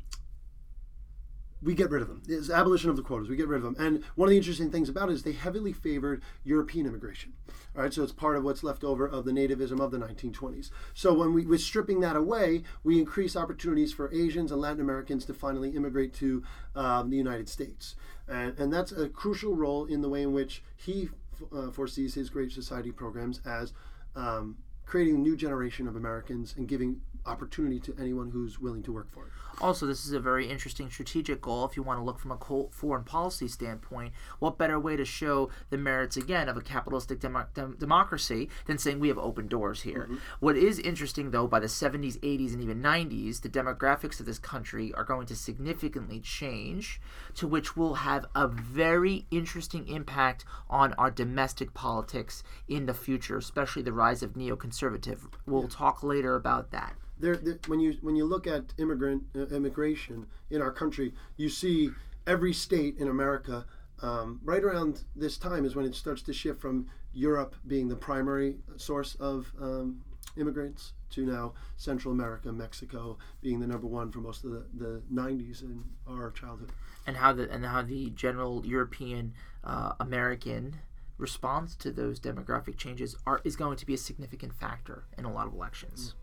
we 1.63 1.73
get 1.73 1.89
rid 1.89 2.01
of 2.01 2.07
them. 2.07 2.21
It's 2.27 2.49
abolition 2.49 2.89
of 2.89 2.97
the 2.97 3.01
quotas. 3.01 3.29
We 3.29 3.35
get 3.35 3.47
rid 3.47 3.57
of 3.57 3.63
them. 3.63 3.75
And 3.79 4.03
one 4.15 4.27
of 4.27 4.31
the 4.31 4.37
interesting 4.37 4.69
things 4.69 4.89
about 4.89 5.09
it 5.09 5.13
is 5.13 5.23
they 5.23 5.31
heavily 5.31 5.71
favored 5.71 6.21
European 6.43 6.85
immigration. 6.85 7.33
All 7.75 7.81
right, 7.81 7.93
so 7.93 8.03
it's 8.03 8.11
part 8.11 8.35
of 8.35 8.43
what's 8.43 8.63
left 8.63 8.83
over 8.83 9.07
of 9.07 9.25
the 9.25 9.31
nativism 9.31 9.79
of 9.79 9.91
the 9.91 9.97
1920s. 9.97 10.69
So 10.93 11.13
when 11.13 11.33
we, 11.33 11.45
we're 11.45 11.57
stripping 11.57 12.01
that 12.01 12.15
away, 12.15 12.63
we 12.83 12.99
increase 12.99 13.35
opportunities 13.35 13.93
for 13.93 14.13
Asians 14.13 14.51
and 14.51 14.61
Latin 14.61 14.81
Americans 14.81 15.25
to 15.25 15.33
finally 15.33 15.69
immigrate 15.69 16.13
to 16.15 16.43
um, 16.75 17.09
the 17.09 17.17
United 17.17 17.49
States. 17.49 17.95
And, 18.27 18.57
and 18.59 18.71
that's 18.71 18.91
a 18.91 19.09
crucial 19.09 19.55
role 19.55 19.85
in 19.85 20.01
the 20.01 20.09
way 20.09 20.21
in 20.21 20.33
which 20.33 20.63
he 20.75 21.09
uh, 21.55 21.71
foresees 21.71 22.13
his 22.13 22.29
Great 22.29 22.51
Society 22.51 22.91
programs 22.91 23.41
as 23.45 23.73
um, 24.15 24.57
creating 24.85 25.15
a 25.15 25.19
new 25.19 25.35
generation 25.35 25.87
of 25.87 25.95
Americans 25.95 26.53
and 26.57 26.67
giving 26.67 27.01
opportunity 27.25 27.79
to 27.79 27.95
anyone 27.99 28.29
who's 28.29 28.59
willing 28.59 28.83
to 28.83 28.91
work 28.91 29.11
for 29.11 29.25
it. 29.25 29.31
Also, 29.63 29.85
this 29.85 30.05
is 30.05 30.11
a 30.11 30.19
very 30.19 30.49
interesting 30.49 30.89
strategic 30.89 31.39
goal 31.39 31.63
if 31.63 31.77
you 31.77 31.83
want 31.83 31.97
to 31.97 32.03
look 32.03 32.19
from 32.19 32.33
a 32.33 32.67
foreign 32.69 33.05
policy 33.05 33.47
standpoint. 33.47 34.11
What 34.39 34.57
better 34.57 34.77
way 34.77 34.97
to 34.97 35.05
show 35.05 35.51
the 35.69 35.77
merits, 35.77 36.17
again, 36.17 36.49
of 36.49 36.57
a 36.57 36.61
capitalistic 36.61 37.21
dem- 37.21 37.45
dem- 37.53 37.77
democracy 37.79 38.49
than 38.65 38.77
saying 38.77 38.99
we 38.99 39.07
have 39.07 39.17
open 39.17 39.47
doors 39.47 39.83
here? 39.83 40.01
Mm-hmm. 40.01 40.15
What 40.41 40.57
is 40.57 40.79
interesting, 40.79 41.31
though, 41.31 41.47
by 41.47 41.61
the 41.61 41.67
70s, 41.67 42.19
80s, 42.19 42.51
and 42.51 42.61
even 42.61 42.81
90s, 42.81 43.39
the 43.39 43.47
demographics 43.47 44.19
of 44.19 44.25
this 44.25 44.37
country 44.37 44.93
are 44.95 45.05
going 45.05 45.27
to 45.27 45.35
significantly 45.35 46.19
change, 46.19 46.99
to 47.35 47.47
which 47.47 47.77
will 47.77 47.93
have 47.95 48.25
a 48.35 48.49
very 48.49 49.25
interesting 49.31 49.87
impact 49.87 50.43
on 50.69 50.91
our 50.95 51.09
domestic 51.09 51.73
politics 51.73 52.43
in 52.67 52.85
the 52.85 52.93
future, 52.93 53.37
especially 53.37 53.81
the 53.81 53.93
rise 53.93 54.21
of 54.23 54.33
neoconservative. 54.33 55.19
We'll 55.45 55.61
yeah. 55.61 55.67
talk 55.69 56.03
later 56.03 56.35
about 56.35 56.71
that 56.71 56.97
there, 57.23 57.37
there, 57.37 57.57
when 57.67 57.79
you 57.79 57.95
when 58.01 58.15
you 58.15 58.25
look 58.25 58.47
at 58.47 58.73
immigrant 58.77 59.23
uh, 59.35 59.45
immigration 59.53 60.25
in 60.49 60.61
our 60.61 60.71
country, 60.71 61.13
you 61.37 61.49
see 61.49 61.89
every 62.27 62.53
state 62.53 62.97
in 62.97 63.07
America. 63.07 63.65
Um, 64.01 64.41
right 64.43 64.63
around 64.63 65.03
this 65.15 65.37
time 65.37 65.65
is 65.65 65.75
when 65.75 65.85
it 65.85 65.95
starts 65.95 66.21
to 66.23 66.33
shift 66.33 66.59
from 66.59 66.87
Europe 67.13 67.55
being 67.67 67.87
the 67.87 67.95
primary 67.95 68.57
source 68.75 69.15
of 69.15 69.51
um, 69.61 70.03
immigrants 70.37 70.93
to 71.11 71.25
now 71.25 71.53
Central 71.77 72.13
America, 72.13 72.51
Mexico 72.51 73.17
being 73.41 73.59
the 73.59 73.67
number 73.67 73.87
one 73.87 74.11
for 74.11 74.19
most 74.19 74.43
of 74.43 74.51
the, 74.51 74.65
the 74.73 75.01
90s 75.13 75.61
in 75.61 75.83
our 76.07 76.31
childhood. 76.31 76.71
And 77.05 77.17
how 77.17 77.33
the 77.33 77.51
and 77.51 77.65
how 77.65 77.81
the 77.81 78.09
general 78.11 78.65
European 78.65 79.33
uh, 79.63 79.93
American 79.99 80.77
response 81.17 81.75
to 81.75 81.91
those 81.91 82.19
demographic 82.19 82.77
changes 82.77 83.15
are 83.25 83.41
is 83.43 83.55
going 83.55 83.77
to 83.77 83.85
be 83.85 83.93
a 83.93 83.97
significant 83.97 84.53
factor 84.53 85.03
in 85.17 85.25
a 85.25 85.31
lot 85.31 85.47
of 85.47 85.53
elections. 85.53 86.15
Mm. 86.15 86.22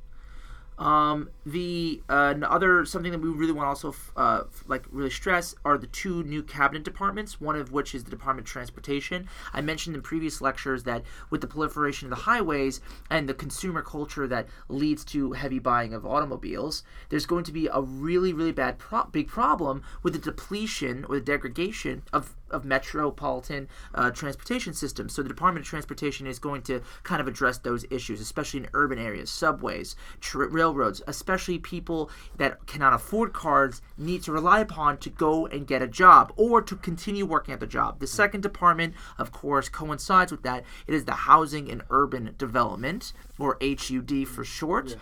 Um, 0.80 1.28
the 1.44 2.02
uh, 2.08 2.34
other 2.42 2.86
something 2.86 3.12
that 3.12 3.20
we 3.20 3.28
really 3.28 3.52
want 3.52 3.66
to 3.66 3.68
also 3.68 3.94
uh, 4.16 4.44
like 4.66 4.86
really 4.90 5.10
stress 5.10 5.54
are 5.62 5.76
the 5.76 5.86
two 5.86 6.24
new 6.24 6.42
cabinet 6.42 6.84
departments. 6.84 7.38
One 7.38 7.56
of 7.56 7.70
which 7.70 7.94
is 7.94 8.04
the 8.04 8.10
Department 8.10 8.48
of 8.48 8.50
Transportation. 8.52 9.28
I 9.52 9.60
mentioned 9.60 9.94
in 9.94 10.02
previous 10.02 10.40
lectures 10.40 10.84
that 10.84 11.02
with 11.28 11.42
the 11.42 11.46
proliferation 11.46 12.06
of 12.06 12.10
the 12.10 12.24
highways 12.24 12.80
and 13.10 13.28
the 13.28 13.34
consumer 13.34 13.82
culture 13.82 14.26
that 14.26 14.48
leads 14.68 15.04
to 15.06 15.32
heavy 15.32 15.58
buying 15.58 15.92
of 15.92 16.06
automobiles, 16.06 16.82
there's 17.10 17.26
going 17.26 17.44
to 17.44 17.52
be 17.52 17.66
a 17.66 17.82
really 17.82 18.32
really 18.32 18.52
bad 18.52 18.78
pro- 18.78 19.04
big 19.04 19.28
problem 19.28 19.82
with 20.02 20.14
the 20.14 20.18
depletion 20.18 21.04
or 21.04 21.16
the 21.16 21.20
degradation 21.20 22.02
of 22.10 22.34
of 22.50 22.64
metropolitan 22.64 23.68
uh, 23.94 24.10
transportation 24.10 24.74
systems. 24.74 25.14
So 25.14 25.22
the 25.22 25.28
Department 25.28 25.64
of 25.64 25.68
Transportation 25.70 26.26
is 26.26 26.38
going 26.38 26.62
to 26.62 26.82
kind 27.02 27.20
of 27.20 27.28
address 27.28 27.58
those 27.58 27.84
issues, 27.90 28.20
especially 28.20 28.60
in 28.60 28.68
urban 28.74 28.98
areas, 28.98 29.30
subways, 29.30 29.96
tr- 30.20 30.44
railroads, 30.44 31.02
especially 31.06 31.58
people 31.58 32.10
that 32.36 32.66
cannot 32.66 32.92
afford 32.92 33.32
cars 33.32 33.82
need 33.96 34.22
to 34.24 34.32
rely 34.32 34.60
upon 34.60 34.98
to 34.98 35.10
go 35.10 35.46
and 35.46 35.66
get 35.66 35.82
a 35.82 35.88
job 35.88 36.32
or 36.36 36.62
to 36.62 36.76
continue 36.76 37.26
working 37.26 37.54
at 37.54 37.60
the 37.60 37.66
job. 37.66 38.00
The 38.00 38.06
second 38.06 38.42
department, 38.42 38.94
of 39.18 39.32
course, 39.32 39.68
coincides 39.68 40.32
with 40.32 40.42
that. 40.42 40.64
It 40.86 40.94
is 40.94 41.04
the 41.04 41.12
Housing 41.12 41.70
and 41.70 41.82
Urban 41.90 42.34
Development, 42.38 43.12
or 43.38 43.56
HUD 43.62 44.28
for 44.28 44.44
short 44.44 44.96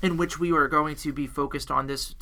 in 0.00 0.16
which 0.16 0.38
we 0.38 0.52
are 0.52 0.68
going 0.68 0.94
to 0.94 1.12
be 1.12 1.26
focused 1.26 1.70
on 1.70 1.86
this 1.86 2.14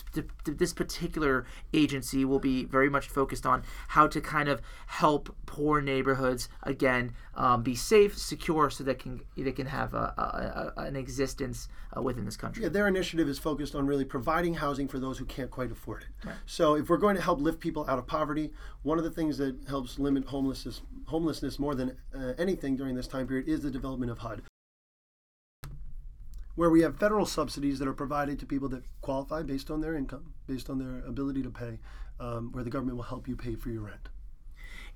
this 0.44 0.72
particular 0.72 1.46
agency 1.74 2.24
will 2.24 2.38
be 2.38 2.64
very 2.64 2.88
much 2.88 3.08
focused 3.08 3.44
on 3.44 3.62
how 3.88 4.06
to 4.06 4.20
kind 4.20 4.48
of 4.48 4.60
help 4.86 5.34
poor 5.44 5.80
neighborhoods 5.80 6.48
again 6.62 7.12
um, 7.34 7.62
be 7.62 7.74
safe 7.74 8.16
secure 8.16 8.70
so 8.70 8.82
that 8.84 8.98
can 8.98 9.20
they 9.36 9.52
can 9.52 9.66
have 9.66 9.92
a, 9.94 10.14
a, 10.16 10.80
a, 10.80 10.84
an 10.84 10.96
existence 10.96 11.68
uh, 11.96 12.00
within 12.00 12.24
this 12.24 12.36
country. 12.36 12.62
Yeah 12.62 12.68
their 12.68 12.88
initiative 12.88 13.28
is 13.28 13.38
focused 13.38 13.74
on 13.74 13.86
really 13.86 14.04
providing 14.04 14.54
housing 14.54 14.88
for 14.88 14.98
those 14.98 15.18
who 15.18 15.24
can't 15.24 15.50
quite 15.50 15.70
afford 15.70 16.02
it. 16.02 16.26
Right. 16.26 16.36
so 16.46 16.76
if 16.76 16.88
we're 16.88 16.96
going 16.96 17.16
to 17.16 17.22
help 17.22 17.40
lift 17.40 17.60
people 17.60 17.84
out 17.88 17.98
of 17.98 18.06
poverty 18.06 18.52
one 18.82 18.98
of 18.98 19.04
the 19.04 19.10
things 19.10 19.38
that 19.38 19.56
helps 19.68 19.98
limit 19.98 20.24
homelessness 20.24 20.80
homelessness 21.06 21.58
more 21.58 21.74
than 21.74 21.96
uh, 22.14 22.32
anything 22.38 22.76
during 22.76 22.94
this 22.94 23.06
time 23.06 23.26
period 23.26 23.48
is 23.48 23.60
the 23.60 23.70
development 23.70 24.10
of 24.10 24.18
HUD 24.18 24.42
where 26.56 26.70
we 26.70 26.82
have 26.82 26.98
federal 26.98 27.26
subsidies 27.26 27.78
that 27.78 27.86
are 27.86 27.94
provided 27.94 28.38
to 28.40 28.46
people 28.46 28.68
that 28.70 28.82
qualify 29.02 29.42
based 29.42 29.70
on 29.70 29.80
their 29.80 29.94
income, 29.94 30.32
based 30.46 30.68
on 30.68 30.78
their 30.78 31.06
ability 31.06 31.42
to 31.42 31.50
pay, 31.50 31.78
um, 32.18 32.50
where 32.52 32.64
the 32.64 32.70
government 32.70 32.96
will 32.96 33.04
help 33.04 33.28
you 33.28 33.36
pay 33.36 33.54
for 33.54 33.70
your 33.70 33.82
rent. 33.82 34.08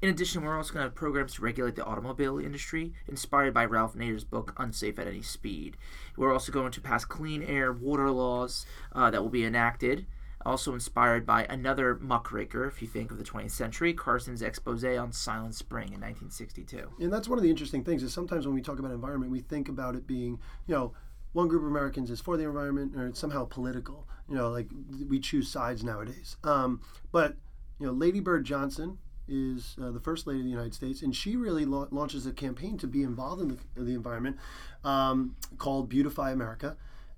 In 0.03 0.09
addition, 0.09 0.43
we're 0.43 0.57
also 0.57 0.73
going 0.73 0.81
to 0.83 0.89
have 0.89 0.95
programs 0.95 1.35
to 1.35 1.43
regulate 1.43 1.77
the 1.77 1.85
automobile 1.85 2.39
industry, 2.39 2.95
inspired 3.07 3.53
by 3.53 3.67
Ralph 3.67 3.95
Nader's 3.95 4.25
book 4.25 4.55
Unsafe 4.57 4.99
at 4.99 5.07
Any 5.07 5.21
Speed. 5.21 5.77
We're 6.17 6.33
also 6.33 6.51
going 6.51 6.73
to 6.73 6.81
pass 6.81 7.05
clean 7.05 7.43
air, 7.43 7.71
water 7.71 8.11
laws 8.11 8.65
uh, 8.95 9.11
that 9.11 9.21
will 9.21 9.29
be 9.29 9.45
enacted, 9.45 10.07
also 10.47 10.73
inspired 10.73 11.27
by 11.27 11.45
another 11.45 11.97
muckraker, 11.97 12.67
if 12.67 12.81
you 12.81 12.89
think 12.89 13.11
of 13.11 13.19
the 13.19 13.25
20th 13.25 13.51
century, 13.51 13.93
Carson's 13.93 14.41
expose 14.41 14.85
on 14.85 15.13
Silent 15.13 15.55
Spring 15.55 15.89
in 15.89 16.01
1962. 16.01 16.91
And 16.99 17.13
that's 17.13 17.29
one 17.29 17.39
of 17.39 17.43
the 17.43 17.51
interesting 17.51 17.85
things 17.85 18.03
is 18.03 18.13
sometimes 18.15 18.47
when 18.47 18.55
we 18.55 18.63
talk 18.63 18.79
about 18.79 18.93
environment, 18.93 19.31
we 19.31 19.41
think 19.41 19.69
about 19.69 19.97
it 19.97 20.07
being, 20.07 20.41
you 20.67 20.75
know, 20.75 20.95
one 21.33 21.49
group 21.49 21.63
of 21.63 21.69
Americans 21.69 22.11
is 22.11 22.21
for 22.21 22.37
the 22.37 22.45
environment 22.45 22.97
or 22.97 23.07
it's 23.07 23.21
somehow 23.21 23.45
political. 23.45 24.07
You 24.29 24.37
know, 24.37 24.51
like 24.51 24.69
we 25.09 25.21
choose 25.21 25.51
sides 25.51 25.83
nowadays. 25.83 26.37
Um, 26.45 26.81
but 27.13 27.37
you 27.79 27.87
know, 27.87 27.93
Lady 27.93 28.21
Bird 28.21 28.45
Johnson 28.45 28.99
is 29.27 29.77
uh, 29.81 29.91
the 29.91 30.01
first 30.01 30.27
lady 30.27 30.41
of 30.41 30.45
the 30.45 30.51
United 30.51 30.75
States, 30.75 31.03
and 31.03 31.15
she 31.15 31.37
really 31.37 31.65
la- 31.65 31.87
launches 31.91 32.27
a 32.27 32.33
campaign 32.33 32.77
to 32.79 32.87
be 32.87 33.03
involved 33.03 33.41
in 33.41 33.49
the, 33.49 33.83
the 33.83 33.95
environment 33.95 34.37
um, 34.85 35.37
called 35.59 35.89
Beautify 35.89 36.33
America. 36.33 36.77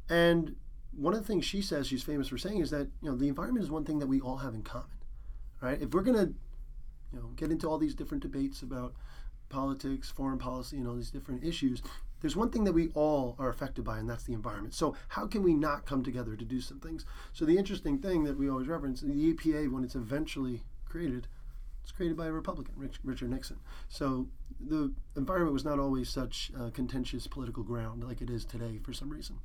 And 0.09 0.57
one 0.95 1.15
of 1.15 1.21
the 1.21 1.27
things 1.27 1.45
she 1.45 1.63
says 1.63 1.87
she's 1.87 2.03
famous 2.03 2.29
for 2.29 2.39
saying 2.39 2.61
is 2.61 2.71
that 2.71 2.89
you 3.01 3.11
know 3.11 3.17
the 3.17 3.29
environment 3.29 3.65
is 3.65 3.71
one 3.71 3.85
thing 3.85 3.99
that 3.99 4.07
we 4.07 4.21
all 4.21 4.37
have 4.39 4.55
in 4.55 4.63
common, 4.63 4.89
right? 5.61 5.81
If 5.81 5.95
we're 5.95 6.03
gonna 6.03 6.33
you 7.13 7.19
know 7.19 7.31
get 7.37 7.51
into 7.51 7.69
all 7.69 7.79
these 7.79 7.95
different 7.95 8.23
debates 8.23 8.63
about 8.63 8.95
politics, 9.49 10.11
foreign 10.11 10.39
policy, 10.39 10.77
and 10.79 10.87
all 10.87 10.95
these 10.95 11.11
different 11.11 11.45
issues, 11.45 11.83
there's 12.23 12.37
one 12.37 12.49
thing 12.51 12.65
that 12.65 12.73
we 12.73 12.89
all 12.95 13.37
are 13.39 13.51
affected 13.51 13.85
by, 13.85 13.99
and 13.99 14.09
that's 14.09 14.25
the 14.25 14.33
environment. 14.33 14.73
So, 14.73 14.97
how 15.09 15.27
can 15.27 15.43
we 15.43 15.53
not 15.53 15.85
come 15.85 16.03
together 16.03 16.35
to 16.37 16.45
do 16.45 16.61
some 16.61 16.81
things? 16.81 17.05
So, 17.33 17.45
the 17.45 17.59
interesting 17.59 17.99
thing 17.99 18.25
that 18.25 18.39
we 18.39 18.49
always 18.49 18.69
reference 18.69 19.03
the 19.03 19.35
EPA, 19.35 19.71
when 19.71 19.85
it's 19.85 19.95
eventually 19.95 20.63
created, 20.89 21.27
it's 21.83 21.93
created 21.93 22.17
by 22.17 22.27
a 22.27 22.33
Republican, 22.33 22.75
Rich, 22.77 23.01
Richard 23.05 23.31
Nixon. 23.31 23.59
So, 23.89 24.29
the 24.61 24.93
environment 25.17 25.53
was 25.53 25.65
not 25.65 25.79
always 25.79 26.09
such 26.09 26.53
contentious 26.73 27.27
political 27.27 27.65
ground 27.65 28.05
like 28.05 28.23
it 28.23 28.31
is 28.31 28.45
today 28.45 28.79
for 28.83 28.93
some 28.93 29.11
reason. 29.11 29.41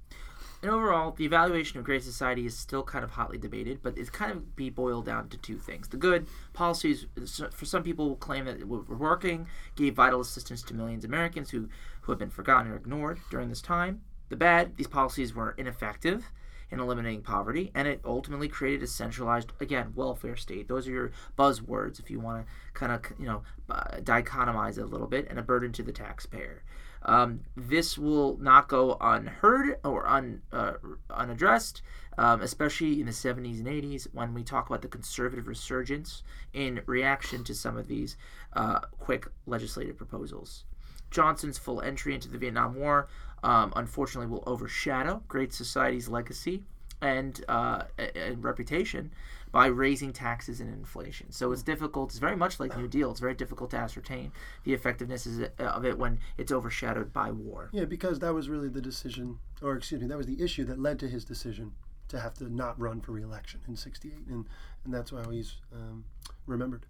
And 0.64 0.72
overall, 0.72 1.12
the 1.12 1.24
evaluation 1.24 1.78
of 1.78 1.86
Great 1.86 2.02
Society 2.04 2.48
is 2.48 2.58
still 2.58 2.82
kind 2.82 3.06
of 3.06 3.12
hotly 3.12 3.38
debated, 3.38 3.84
but 3.84 3.96
it's 3.96 4.10
kind 4.10 4.32
of 4.32 4.56
be 4.56 4.72
boiled 4.72 5.06
down 5.06 5.30
to 5.30 5.38
two 5.38 5.60
things. 5.60 5.88
The 5.90 5.98
good 5.98 6.26
policies, 6.54 7.06
for 7.52 7.66
some 7.66 7.84
people, 7.84 8.10
will 8.10 8.16
claim 8.16 8.46
that 8.46 8.68
were 8.68 8.82
working, 8.82 9.48
gave 9.76 9.94
vital 9.94 10.20
assistance 10.20 10.64
to 10.64 10.74
millions 10.74 11.04
of 11.04 11.12
Americans 11.12 11.52
who, 11.52 11.70
who 12.08 12.14
have 12.14 12.20
been 12.20 12.30
forgotten 12.30 12.72
or 12.72 12.78
ignored 12.78 13.20
during 13.30 13.50
this 13.50 13.62
time. 13.62 14.02
The 14.30 14.38
bad, 14.38 14.78
these 14.78 14.88
policies 14.88 15.36
were 15.36 15.52
ineffective 15.58 16.32
in 16.72 16.80
eliminating 16.80 17.22
poverty, 17.22 17.70
and 17.76 17.86
it 17.86 18.00
ultimately 18.06 18.48
created 18.48 18.82
a 18.82 18.88
centralized, 18.88 19.52
again, 19.60 19.92
welfare 19.94 20.38
state. 20.38 20.70
Those 20.70 20.88
are 20.88 20.92
your 20.92 21.12
buzzwords 21.38 22.00
if 22.00 22.10
you 22.10 22.22
want 22.22 22.46
to 22.46 22.54
kind 22.74 22.94
of, 22.94 23.02
you 23.20 23.26
know, 23.26 23.44
dichotomize 23.70 24.78
it 24.78 24.84
a 24.84 24.86
little 24.86 25.08
bit, 25.08 25.28
and 25.30 25.38
a 25.38 25.42
burden 25.42 25.74
to 25.74 25.84
the 25.84 25.92
taxpayer. 25.92 26.64
Um, 27.04 27.42
this 27.58 27.98
will 27.98 28.38
not 28.38 28.70
go 28.70 28.96
unheard 29.02 29.78
or 29.84 30.08
un, 30.08 30.42
uh, 30.54 30.74
unaddressed, 31.10 31.82
um, 32.18 32.42
especially 32.42 33.02
in 33.02 33.06
the 33.06 33.12
70s 33.12 33.60
and 33.60 33.68
80s 33.68 34.08
when 34.14 34.34
we 34.34 34.44
talk 34.44 34.68
about 34.68 34.82
the 34.82 34.88
conservative 34.88 35.48
resurgence 35.48 36.24
in 36.54 36.82
reaction 36.86 37.44
to 37.44 37.54
some 37.54 37.76
of 37.76 37.88
these 37.88 38.16
uh, 38.54 38.80
quick 38.98 39.28
legislative 39.46 39.98
proposals. 39.98 40.64
Johnson's 41.12 41.58
full 41.58 41.82
entry 41.82 42.14
into 42.14 42.30
the 42.30 42.38
Vietnam 42.38 42.76
War 42.76 43.08
um, 43.44 43.74
unfortunately 43.76 44.28
will 44.28 44.44
overshadow 44.48 45.24
Great 45.28 45.54
Society's 45.54 46.08
legacy 46.08 46.64
and, 47.02 47.44
uh, 47.48 47.84
and 48.16 48.44
reputation 48.44 49.12
by 49.52 49.68
raising 49.68 50.12
taxes 50.12 50.60
and 50.60 50.74
inflation. 50.74 51.32
So 51.32 51.52
it's 51.52 51.64
difficult. 51.64 52.10
It's 52.10 52.20
very 52.20 52.36
much 52.36 52.60
like 52.60 52.76
New 52.78 52.88
Deal. 52.88 53.12
It's 53.12 53.20
very 53.20 53.34
difficult 53.34 53.72
to 53.72 53.78
ascertain 53.78 54.32
the 54.64 54.74
effectiveness 54.74 55.28
of 55.60 55.86
it 55.86 55.98
when 55.98 56.20
it's 56.38 56.52
overshadowed 56.52 57.14
by 57.14 57.32
war. 57.32 57.70
Yeah, 57.72 57.86
because 57.86 58.20
that 58.20 58.34
was 58.34 58.50
really 58.50 58.68
the 58.68 58.82
decision, 58.82 59.40
or 59.62 59.78
excuse 59.78 60.02
me, 60.02 60.08
that 60.08 60.18
was 60.18 60.28
the 60.28 60.42
issue 60.44 60.66
that 60.66 60.80
led 60.80 61.00
to 61.00 61.08
his 61.08 61.24
decision 61.24 61.72
to 62.10 62.20
have 62.20 62.34
to 62.36 62.54
not 62.54 62.80
run 62.80 63.02
for 63.02 63.12
reelection 63.12 63.62
in 63.68 63.76
'68, 63.76 64.14
and 64.30 64.46
and 64.84 64.94
that's 64.94 65.12
why 65.12 65.24
he's 65.32 65.56
um, 65.74 66.04
remembered. 66.46 66.86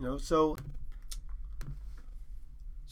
You 0.00 0.06
know, 0.06 0.18
so 0.18 0.56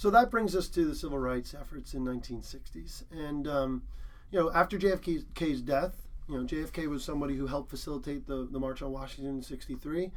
so 0.03 0.11
that 0.11 0.33
brings 0.33 0.57
us 0.57 0.67
to 0.67 0.85
the 0.85 0.97
civil 0.97 1.21
rights 1.21 1.55
efforts 1.55 1.95
in 1.95 2.05
1960s, 2.05 3.05
and 3.13 3.47
um, 3.47 3.85
you 4.33 4.41
know, 4.41 4.51
after 4.51 4.77
JFK's 4.77 5.61
death, 5.61 5.95
you 6.29 6.37
know, 6.37 6.45
JFK 6.45 6.89
was 6.89 7.05
somebody 7.05 7.37
who 7.37 7.47
helped 7.47 7.71
facilitate 7.71 8.27
the, 8.27 8.49
the 8.51 8.59
March 8.59 8.83
on 8.83 8.91
Washington 8.91 9.37
in 9.37 9.43
63. 9.45 10.11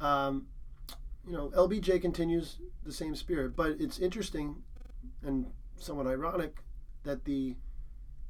Um, 0.00 0.46
you 1.26 1.32
know, 1.32 1.50
LBJ 1.56 2.00
continues 2.00 2.58
the 2.84 2.92
same 2.92 3.16
spirit, 3.16 3.56
but 3.56 3.72
it's 3.80 3.98
interesting 3.98 4.62
and 5.24 5.46
somewhat 5.80 6.06
ironic 6.06 6.58
that 7.02 7.24
the 7.24 7.56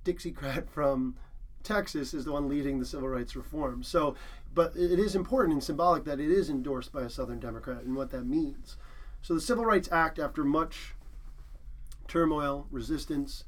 Dixiecrat 0.07 0.71
from 0.71 1.17
Texas 1.63 2.15
is 2.15 2.25
the 2.25 2.33
one 2.33 2.49
leading 2.49 2.79
the 2.79 2.87
civil 2.87 3.11
rights 3.11 3.37
reform. 3.37 3.83
So, 3.83 4.17
but 4.55 4.75
it 4.75 4.99
is 4.99 5.15
important 5.15 5.53
and 5.53 5.63
symbolic 5.63 6.05
that 6.05 6.19
it 6.19 6.31
is 6.31 6.49
endorsed 6.49 6.95
by 6.95 7.03
a 7.03 7.11
Southern 7.11 7.41
Democrat 7.41 7.83
and 7.83 7.95
what 7.95 8.11
that 8.13 8.25
means. 8.25 8.79
So, 9.21 9.33
the 9.33 9.41
Civil 9.41 9.65
Rights 9.65 9.89
Act, 9.91 10.19
after 10.19 10.45
much 10.45 10.94
turmoil, 12.09 12.67
resistance, 12.71 13.45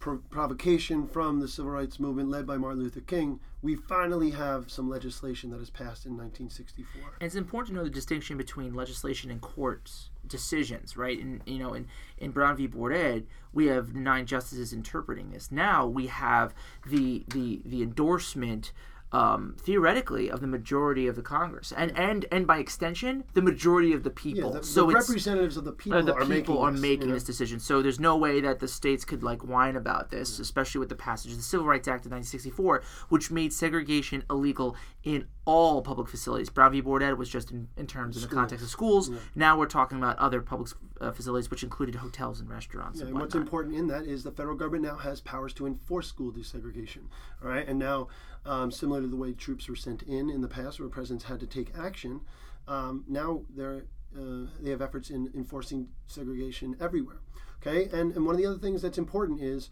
provocation 0.00 1.06
from 1.06 1.40
the 1.40 1.48
civil 1.48 1.70
rights 1.70 2.00
movement 2.00 2.30
led 2.30 2.46
by 2.46 2.56
Martin 2.56 2.82
Luther 2.82 3.00
King, 3.00 3.38
we 3.62 3.76
finally 3.76 4.30
have 4.30 4.70
some 4.70 4.88
legislation 4.88 5.50
that 5.50 5.60
is 5.60 5.68
passed 5.68 6.06
in 6.06 6.16
1964. 6.16 7.02
And 7.20 7.26
it's 7.26 7.34
important 7.34 7.74
to 7.74 7.78
know 7.78 7.84
the 7.84 7.90
distinction 7.90 8.38
between 8.38 8.74
legislation 8.74 9.30
and 9.30 9.42
courts 9.42 10.08
decisions, 10.26 10.96
right? 10.96 11.20
And 11.20 11.42
you 11.44 11.58
know, 11.58 11.74
in 11.74 11.86
in 12.16 12.30
Brown 12.30 12.56
v. 12.56 12.66
Board 12.66 12.94
Ed, 12.94 13.26
we 13.52 13.66
have 13.66 13.94
nine 13.94 14.24
justices 14.24 14.72
interpreting 14.72 15.30
this. 15.30 15.52
Now 15.52 15.86
we 15.86 16.06
have 16.06 16.54
the 16.86 17.24
the 17.28 17.60
the 17.66 17.82
endorsement 17.82 18.72
um, 19.12 19.56
theoretically 19.58 20.30
of 20.30 20.40
the 20.40 20.46
majority 20.46 21.06
of 21.06 21.16
the 21.16 21.22
Congress, 21.22 21.72
and 21.76 21.96
and 21.98 22.26
and 22.30 22.46
by 22.46 22.58
extension, 22.58 23.24
the 23.34 23.42
majority 23.42 23.92
of 23.92 24.04
the 24.04 24.10
people. 24.10 24.52
Yeah, 24.52 24.60
the, 24.60 24.66
so 24.66 24.86
the 24.86 24.94
representatives 24.94 25.56
of 25.56 25.64
the 25.64 25.72
people 25.72 25.98
uh, 25.98 26.02
the 26.02 26.14
are 26.14 26.20
people 26.20 26.28
making 26.28 26.56
are 26.56 26.72
this, 26.72 26.80
making 26.80 27.00
you 27.02 27.08
know? 27.08 27.14
this 27.14 27.24
decision. 27.24 27.58
So 27.58 27.82
there's 27.82 27.98
no 27.98 28.16
way 28.16 28.40
that 28.40 28.60
the 28.60 28.68
states 28.68 29.04
could 29.04 29.22
like 29.22 29.42
whine 29.42 29.76
about 29.76 30.10
this, 30.10 30.38
especially 30.38 30.78
with 30.78 30.88
the 30.88 30.96
passage 30.96 31.32
of 31.32 31.38
the 31.38 31.42
Civil 31.42 31.66
Rights 31.66 31.88
Act 31.88 32.06
of 32.06 32.12
1964, 32.12 32.82
which 33.08 33.30
made 33.30 33.52
segregation 33.52 34.22
illegal 34.30 34.76
in 35.02 35.26
all 35.44 35.82
public 35.82 36.08
facilities. 36.08 36.50
Brown 36.50 36.70
v. 36.70 36.80
Board 36.80 37.02
Ed 37.02 37.14
was 37.14 37.28
just 37.28 37.50
in, 37.50 37.68
in 37.76 37.86
terms 37.86 38.16
in 38.16 38.22
the 38.22 38.28
context 38.28 38.64
of 38.64 38.70
schools. 38.70 39.10
Yeah. 39.10 39.16
Now 39.34 39.58
we're 39.58 39.66
talking 39.66 39.98
about 39.98 40.18
other 40.18 40.40
public 40.40 40.70
uh, 41.00 41.10
facilities, 41.10 41.50
which 41.50 41.62
included 41.62 41.96
hotels 41.96 42.40
and 42.40 42.48
restaurants. 42.48 42.98
Yeah, 42.98 43.06
and, 43.06 43.14
and 43.14 43.20
what's 43.20 43.34
important 43.34 43.74
in 43.74 43.86
that 43.88 44.04
is 44.04 44.22
the 44.22 44.30
federal 44.30 44.56
government 44.56 44.84
now 44.84 44.96
has 44.96 45.20
powers 45.20 45.52
to 45.54 45.66
enforce 45.66 46.06
school 46.06 46.30
desegregation. 46.30 47.04
All 47.42 47.48
right, 47.48 47.66
and 47.66 47.78
now 47.78 48.08
um, 48.46 48.70
similar 48.70 49.00
to 49.00 49.06
the 49.06 49.16
way 49.16 49.32
troops 49.32 49.68
were 49.68 49.76
sent 49.76 50.02
in 50.02 50.30
in 50.30 50.40
the 50.40 50.48
past, 50.48 50.80
where 50.80 50.88
presidents 50.88 51.24
had 51.24 51.40
to 51.40 51.46
take 51.46 51.76
action. 51.76 52.20
Um, 52.68 53.04
now 53.08 53.42
they're 53.54 53.84
uh, 54.16 54.46
they 54.60 54.70
have 54.70 54.82
efforts 54.82 55.10
in 55.10 55.30
enforcing 55.34 55.88
segregation 56.06 56.76
everywhere. 56.80 57.20
Okay, 57.60 57.88
and 57.96 58.12
and 58.14 58.24
one 58.24 58.34
of 58.34 58.40
the 58.40 58.46
other 58.46 58.58
things 58.58 58.82
that's 58.82 58.98
important 58.98 59.40
is 59.40 59.70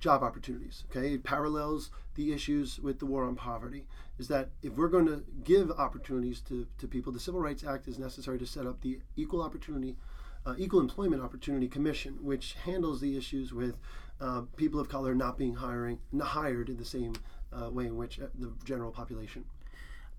job 0.00 0.22
opportunities. 0.22 0.84
Okay, 0.90 1.14
it 1.14 1.24
parallels 1.24 1.90
the 2.14 2.32
issues 2.32 2.78
with 2.78 2.98
the 2.98 3.06
war 3.06 3.24
on 3.24 3.34
poverty. 3.34 3.86
Is 4.18 4.28
that 4.28 4.50
if 4.62 4.72
we're 4.72 4.88
going 4.88 5.06
to 5.06 5.24
give 5.44 5.70
opportunities 5.70 6.40
to, 6.42 6.66
to 6.78 6.88
people, 6.88 7.12
the 7.12 7.20
Civil 7.20 7.40
Rights 7.40 7.64
Act 7.64 7.86
is 7.86 7.98
necessary 7.98 8.38
to 8.38 8.46
set 8.46 8.66
up 8.66 8.80
the 8.80 9.00
Equal 9.14 9.42
Opportunity, 9.42 9.96
uh, 10.46 10.54
Equal 10.56 10.80
Employment 10.80 11.22
Opportunity 11.22 11.68
Commission, 11.68 12.18
which 12.22 12.54
handles 12.64 13.00
the 13.00 13.16
issues 13.16 13.52
with 13.52 13.76
uh, 14.20 14.42
people 14.56 14.80
of 14.80 14.88
color 14.88 15.14
not 15.14 15.36
being 15.36 15.56
hiring, 15.56 15.98
not 16.12 16.28
hired 16.28 16.70
in 16.70 16.78
the 16.78 16.84
same 16.84 17.14
uh, 17.60 17.70
way 17.70 17.86
in 17.86 17.96
which 17.96 18.20
uh, 18.20 18.26
the 18.38 18.52
general 18.64 18.90
population. 18.90 19.44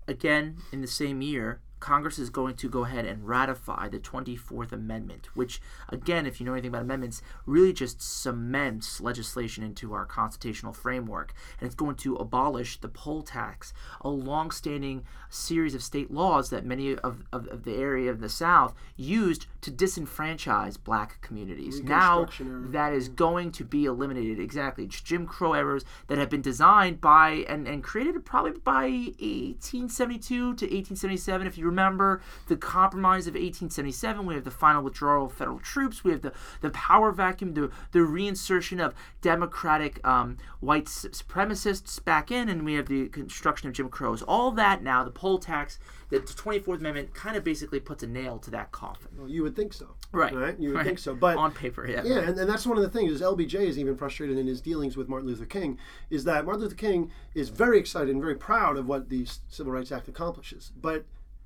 Again, 0.06 0.58
in 0.72 0.80
the 0.80 0.86
same 0.86 1.20
year, 1.20 1.60
Congress 1.80 2.18
is 2.18 2.30
going 2.30 2.56
to 2.56 2.68
go 2.68 2.84
ahead 2.84 3.04
and 3.04 3.26
ratify 3.26 3.88
the 3.88 3.98
24th 3.98 4.72
Amendment, 4.72 5.28
which, 5.34 5.60
again, 5.88 6.26
if 6.26 6.40
you 6.40 6.46
know 6.46 6.52
anything 6.52 6.70
about 6.70 6.82
amendments, 6.82 7.22
really 7.46 7.72
just 7.72 8.02
cements 8.02 9.00
legislation 9.00 9.62
into 9.62 9.92
our 9.92 10.04
constitutional 10.04 10.72
framework. 10.72 11.32
And 11.60 11.66
it's 11.66 11.76
going 11.76 11.96
to 11.96 12.16
abolish 12.16 12.80
the 12.80 12.88
poll 12.88 13.22
tax, 13.22 13.72
a 14.00 14.08
long-standing 14.08 15.04
series 15.28 15.74
of 15.74 15.82
state 15.82 16.10
laws 16.10 16.50
that 16.50 16.64
many 16.64 16.96
of, 16.96 17.24
of, 17.32 17.46
of 17.46 17.64
the 17.64 17.76
area 17.76 18.10
of 18.10 18.20
the 18.20 18.28
South 18.28 18.74
used 18.96 19.46
to 19.60 19.70
disenfranchise 19.70 20.82
black 20.82 21.20
communities. 21.20 21.82
Now 21.82 22.26
that 22.40 22.92
is 22.92 23.08
going 23.08 23.52
to 23.52 23.64
be 23.64 23.84
eliminated. 23.84 24.38
Exactly. 24.38 24.86
Jim 24.86 25.26
Crow 25.26 25.52
errors 25.52 25.84
that 26.06 26.18
have 26.18 26.30
been 26.30 26.42
designed 26.42 27.00
by 27.00 27.44
and, 27.48 27.66
and 27.66 27.82
created 27.82 28.24
probably 28.24 28.52
by 28.52 28.82
1872 28.82 30.28
to 30.28 30.44
1877, 30.44 31.46
if 31.46 31.58
you 31.58 31.66
remember 31.66 32.20
the 32.46 32.56
compromise 32.56 33.26
of 33.26 33.34
1877, 33.34 34.26
we 34.26 34.34
have 34.34 34.44
the 34.44 34.50
final 34.50 34.82
withdrawal 34.82 35.26
of 35.26 35.32
federal 35.32 35.58
troops, 35.58 36.04
we 36.04 36.12
have 36.12 36.22
the, 36.22 36.32
the 36.60 36.70
power 36.70 37.10
vacuum, 37.10 37.54
the, 37.54 37.70
the 37.92 37.98
reinsertion 37.98 38.84
of 38.84 38.94
democratic 39.20 40.06
um, 40.06 40.36
white 40.60 40.86
supremacists 40.86 42.02
back 42.04 42.30
in, 42.30 42.48
and 42.48 42.64
we 42.64 42.74
have 42.74 42.86
the 42.86 43.08
construction 43.08 43.68
of 43.68 43.74
Jim 43.74 43.88
Crows. 43.88 44.22
All 44.22 44.50
that 44.52 44.82
now, 44.82 45.04
the 45.04 45.10
poll 45.10 45.38
tax, 45.38 45.78
the 46.10 46.20
24th 46.20 46.78
Amendment 46.78 47.14
kind 47.14 47.36
of 47.36 47.44
basically 47.44 47.80
puts 47.80 48.02
a 48.02 48.06
nail 48.06 48.38
to 48.38 48.50
that 48.50 48.72
coffin. 48.72 49.10
Well, 49.18 49.28
you 49.28 49.42
would 49.42 49.54
think 49.54 49.72
so. 49.74 49.94
Right. 50.10 50.34
Right? 50.34 50.58
You 50.58 50.70
would 50.70 50.76
right. 50.76 50.86
think 50.86 50.98
so. 50.98 51.14
But 51.14 51.36
on 51.36 51.52
paper, 51.52 51.86
yeah. 51.86 52.02
Yeah, 52.02 52.20
and, 52.20 52.38
and 52.38 52.48
that's 52.48 52.66
one 52.66 52.78
of 52.78 52.82
the 52.82 52.88
things 52.88 53.12
is 53.12 53.20
LBJ 53.20 53.54
is 53.54 53.78
even 53.78 53.96
frustrated 53.96 54.38
in 54.38 54.46
his 54.46 54.60
dealings 54.60 54.96
with 54.96 55.08
Martin 55.08 55.28
Luther 55.28 55.44
King, 55.44 55.78
is 56.08 56.24
that 56.24 56.46
Martin 56.46 56.62
Luther 56.62 56.76
King 56.76 57.10
is 57.34 57.50
very 57.50 57.78
excited 57.78 58.08
and 58.08 58.20
very 58.20 58.36
proud 58.36 58.78
of 58.78 58.86
what 58.86 59.10
the 59.10 59.26
Civil 59.48 59.72
Rights 59.72 59.92
Act 59.92 60.08
accomplishes. 60.08 60.72
But 60.80 61.04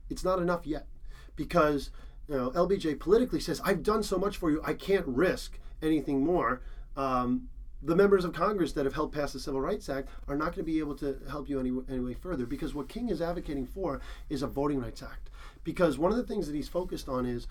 it's 0.08 0.24
not 0.24 0.38
enough 0.38 0.66
yet 0.66 0.86
because 1.34 1.90
you 2.28 2.36
know 2.36 2.50
LBJ 2.50 3.00
politically 3.00 3.40
says 3.40 3.60
I've 3.64 3.82
done 3.82 4.02
so 4.02 4.18
much 4.18 4.36
for 4.36 4.50
you 4.50 4.60
I 4.64 4.74
can't 4.74 5.06
risk 5.06 5.58
anything 5.82 6.24
more. 6.24 6.62
Um, 6.96 7.48
the 7.82 7.96
members 7.96 8.24
of 8.24 8.32
Congress 8.32 8.72
that 8.72 8.84
have 8.84 8.94
helped 8.94 9.14
pass 9.14 9.32
the 9.32 9.40
Civil 9.40 9.60
Rights 9.60 9.88
Act 9.88 10.08
are 10.28 10.36
not 10.36 10.54
going 10.54 10.58
to 10.58 10.62
be 10.62 10.78
able 10.78 10.94
to 10.96 11.18
help 11.28 11.48
you 11.48 11.58
any, 11.58 11.72
any 11.88 12.00
way 12.00 12.14
further 12.14 12.46
because 12.46 12.74
what 12.74 12.88
King 12.88 13.08
is 13.08 13.20
advocating 13.20 13.66
for 13.66 14.00
is 14.30 14.42
a 14.42 14.46
Voting 14.46 14.80
Rights 14.80 15.02
Act. 15.02 15.30
Because 15.64 15.98
one 15.98 16.12
of 16.12 16.16
the 16.16 16.24
things 16.24 16.46
that 16.46 16.54
he's 16.54 16.68
focused 16.68 17.08
on 17.08 17.26
is 17.26 17.48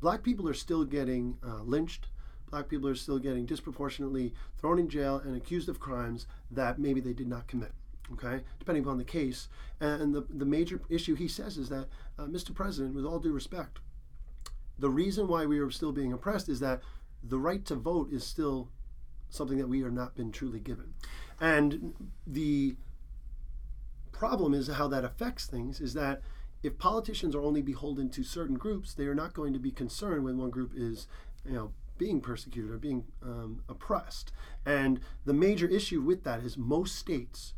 black 0.00 0.22
people 0.22 0.48
are 0.48 0.54
still 0.54 0.84
getting 0.84 1.36
uh, 1.44 1.62
lynched. 1.62 2.06
Black 2.50 2.68
people 2.68 2.88
are 2.88 2.94
still 2.94 3.18
getting 3.18 3.46
disproportionately 3.46 4.32
thrown 4.58 4.78
in 4.78 4.88
jail 4.88 5.20
and 5.24 5.36
accused 5.36 5.68
of 5.68 5.80
crimes 5.80 6.26
that 6.50 6.78
maybe 6.78 7.00
they 7.00 7.12
did 7.12 7.28
not 7.28 7.48
commit 7.48 7.72
okay, 8.12 8.42
depending 8.58 8.84
upon 8.84 8.98
the 8.98 9.04
case. 9.04 9.48
And 9.80 10.14
the, 10.14 10.26
the 10.28 10.44
major 10.44 10.80
issue 10.88 11.14
he 11.14 11.28
says 11.28 11.56
is 11.56 11.68
that, 11.70 11.88
uh, 12.18 12.24
Mr. 12.24 12.54
President, 12.54 12.94
with 12.94 13.04
all 13.04 13.18
due 13.18 13.32
respect, 13.32 13.80
the 14.78 14.90
reason 14.90 15.26
why 15.26 15.46
we 15.46 15.58
are 15.58 15.70
still 15.70 15.92
being 15.92 16.12
oppressed 16.12 16.48
is 16.48 16.60
that 16.60 16.82
the 17.22 17.38
right 17.38 17.64
to 17.64 17.74
vote 17.74 18.12
is 18.12 18.24
still 18.24 18.68
something 19.34 19.58
that 19.58 19.68
we 19.68 19.82
are 19.82 19.90
not 19.90 20.14
been 20.14 20.32
truly 20.32 20.60
given. 20.60 20.94
And 21.40 21.94
the 22.26 22.76
problem 24.12 24.54
is 24.54 24.68
how 24.68 24.88
that 24.88 25.04
affects 25.04 25.46
things 25.46 25.80
is 25.80 25.94
that 25.94 26.22
if 26.62 26.78
politicians 26.78 27.34
are 27.34 27.42
only 27.42 27.60
beholden 27.60 28.08
to 28.10 28.22
certain 28.22 28.56
groups, 28.56 28.94
they 28.94 29.04
are 29.04 29.14
not 29.14 29.34
going 29.34 29.52
to 29.52 29.58
be 29.58 29.70
concerned 29.70 30.24
when 30.24 30.38
one 30.38 30.50
group 30.50 30.72
is, 30.74 31.06
you 31.44 31.52
know, 31.52 31.72
being 31.98 32.20
persecuted 32.20 32.70
or 32.70 32.78
being 32.78 33.04
um, 33.22 33.62
oppressed. 33.68 34.32
And 34.64 35.00
the 35.24 35.34
major 35.34 35.68
issue 35.68 36.00
with 36.00 36.24
that 36.24 36.40
is 36.40 36.56
most 36.56 36.96
states 36.96 37.54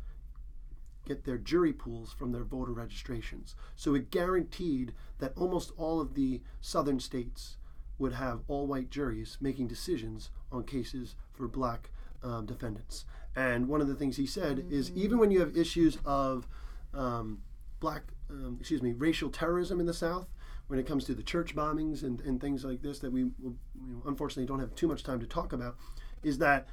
get 1.07 1.23
their 1.23 1.37
jury 1.37 1.71
pools 1.71 2.11
from 2.11 2.33
their 2.33 2.43
voter 2.43 2.73
registrations. 2.73 3.55
So 3.75 3.95
it 3.95 4.11
guaranteed 4.11 4.93
that 5.19 5.31
almost 5.37 5.71
all 5.77 6.01
of 6.01 6.15
the 6.15 6.41
southern 6.59 6.99
states 6.99 7.57
would 7.97 8.13
have 8.13 8.41
all 8.47 8.67
white 8.67 8.89
juries 8.89 9.37
making 9.39 9.67
decisions 9.67 10.29
on 10.51 10.63
cases 10.63 11.15
for 11.37 11.47
black 11.47 11.89
um, 12.23 12.45
defendants. 12.45 13.05
And 13.35 13.67
one 13.67 13.81
of 13.81 13.87
the 13.87 13.95
things 13.95 14.17
he 14.17 14.25
said 14.25 14.57
mm-hmm. 14.57 14.73
is 14.73 14.91
even 14.91 15.19
when 15.19 15.31
you 15.31 15.39
have 15.39 15.55
issues 15.55 15.97
of 16.03 16.47
um, 16.93 17.43
black, 17.79 18.03
um, 18.29 18.57
excuse 18.59 18.81
me, 18.81 18.93
racial 18.93 19.29
terrorism 19.29 19.79
in 19.79 19.85
the 19.85 19.93
South, 19.93 20.27
when 20.67 20.79
it 20.79 20.87
comes 20.87 21.05
to 21.05 21.13
the 21.13 21.23
church 21.23 21.55
bombings 21.55 22.03
and, 22.03 22.19
and 22.21 22.41
things 22.41 22.65
like 22.65 22.81
this 22.81 22.99
that 22.99 23.11
we 23.11 23.23
will, 23.23 23.55
you 23.75 23.93
know, 23.93 24.01
unfortunately 24.05 24.45
don't 24.45 24.59
have 24.59 24.75
too 24.75 24.87
much 24.87 25.03
time 25.03 25.19
to 25.19 25.27
talk 25.27 25.53
about, 25.53 25.77
is 26.23 26.39
that 26.39 26.67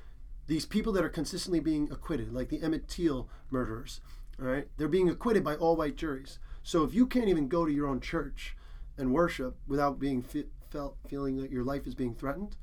these 0.46 0.66
people 0.66 0.92
that 0.92 1.04
are 1.04 1.08
consistently 1.10 1.60
being 1.60 1.90
acquitted, 1.92 2.32
like 2.32 2.48
the 2.48 2.62
Emmett 2.62 2.88
Till 2.88 3.28
murderers, 3.50 4.00
all 4.40 4.46
right, 4.46 4.66
they're 4.76 4.88
being 4.88 5.08
acquitted 5.08 5.44
by 5.44 5.54
all 5.54 5.76
white 5.76 5.96
juries. 5.96 6.38
So 6.62 6.82
if 6.82 6.92
you 6.92 7.06
can't 7.06 7.28
even 7.28 7.46
go 7.46 7.64
to 7.64 7.72
your 7.72 7.86
own 7.86 8.00
church 8.00 8.56
and 8.98 9.12
worship 9.12 9.56
without 9.66 9.98
being 9.98 10.22
fe- 10.22 10.46
felt 10.70 10.96
feeling 11.06 11.36
that 11.36 11.52
your 11.52 11.62
life 11.62 11.86
is 11.86 11.94
being 11.94 12.14
threatened, 12.14 12.56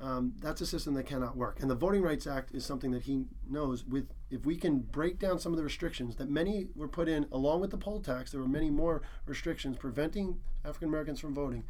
um, 0.00 0.34
that's 0.40 0.60
a 0.60 0.66
system 0.66 0.94
that 0.94 1.06
cannot 1.06 1.36
work. 1.36 1.60
And 1.60 1.70
the 1.70 1.74
Voting 1.74 2.02
Rights 2.02 2.26
Act 2.26 2.54
is 2.54 2.64
something 2.64 2.90
that 2.92 3.02
he 3.02 3.24
knows. 3.48 3.84
With 3.84 4.08
if 4.30 4.46
we 4.46 4.56
can 4.56 4.80
break 4.80 5.18
down 5.18 5.38
some 5.38 5.52
of 5.52 5.56
the 5.56 5.64
restrictions 5.64 6.16
that 6.16 6.30
many 6.30 6.68
were 6.76 6.88
put 6.88 7.08
in, 7.08 7.26
along 7.32 7.60
with 7.60 7.70
the 7.70 7.78
poll 7.78 8.00
tax, 8.00 8.30
there 8.30 8.40
were 8.40 8.48
many 8.48 8.70
more 8.70 9.02
restrictions 9.26 9.76
preventing 9.76 10.38
African 10.64 10.88
Americans 10.88 11.20
from 11.20 11.34
voting. 11.34 11.64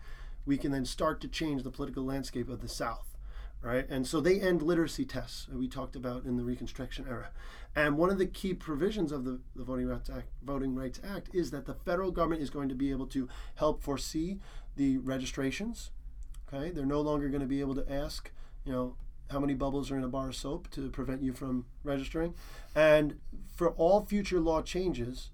We 0.44 0.58
can 0.58 0.72
then 0.72 0.84
start 0.84 1.20
to 1.22 1.28
change 1.28 1.62
the 1.62 1.70
political 1.70 2.04
landscape 2.04 2.48
of 2.48 2.60
the 2.60 2.68
South 2.68 3.18
right? 3.60 3.88
And 3.88 4.06
so 4.06 4.20
they 4.20 4.40
end 4.40 4.62
literacy 4.62 5.04
tests 5.04 5.46
that 5.46 5.58
we 5.58 5.68
talked 5.68 5.96
about 5.96 6.24
in 6.24 6.36
the 6.36 6.44
Reconstruction 6.44 7.06
era. 7.08 7.30
And 7.74 7.96
one 7.96 8.10
of 8.10 8.18
the 8.18 8.26
key 8.26 8.54
provisions 8.54 9.12
of 9.12 9.24
the, 9.24 9.40
the 9.54 9.64
Voting, 9.64 9.86
Rights 9.86 10.10
Act, 10.10 10.28
Voting 10.42 10.74
Rights 10.74 11.00
Act 11.04 11.28
is 11.32 11.50
that 11.50 11.66
the 11.66 11.74
federal 11.74 12.10
government 12.10 12.42
is 12.42 12.50
going 12.50 12.68
to 12.68 12.74
be 12.74 12.90
able 12.90 13.06
to 13.08 13.28
help 13.56 13.82
foresee 13.82 14.38
the 14.76 14.98
registrations. 14.98 15.90
Okay, 16.52 16.70
they're 16.70 16.86
no 16.86 17.00
longer 17.00 17.28
going 17.28 17.40
to 17.40 17.46
be 17.46 17.60
able 17.60 17.74
to 17.74 17.92
ask, 17.92 18.30
you 18.64 18.72
know, 18.72 18.96
how 19.30 19.38
many 19.38 19.54
bubbles 19.54 19.90
are 19.90 19.98
in 19.98 20.04
a 20.04 20.08
bar 20.08 20.28
of 20.28 20.36
soap 20.36 20.70
to 20.70 20.88
prevent 20.90 21.22
you 21.22 21.32
from 21.32 21.66
registering. 21.84 22.34
And 22.74 23.18
for 23.54 23.70
all 23.70 24.04
future 24.04 24.40
law 24.40 24.62
changes, 24.62 25.30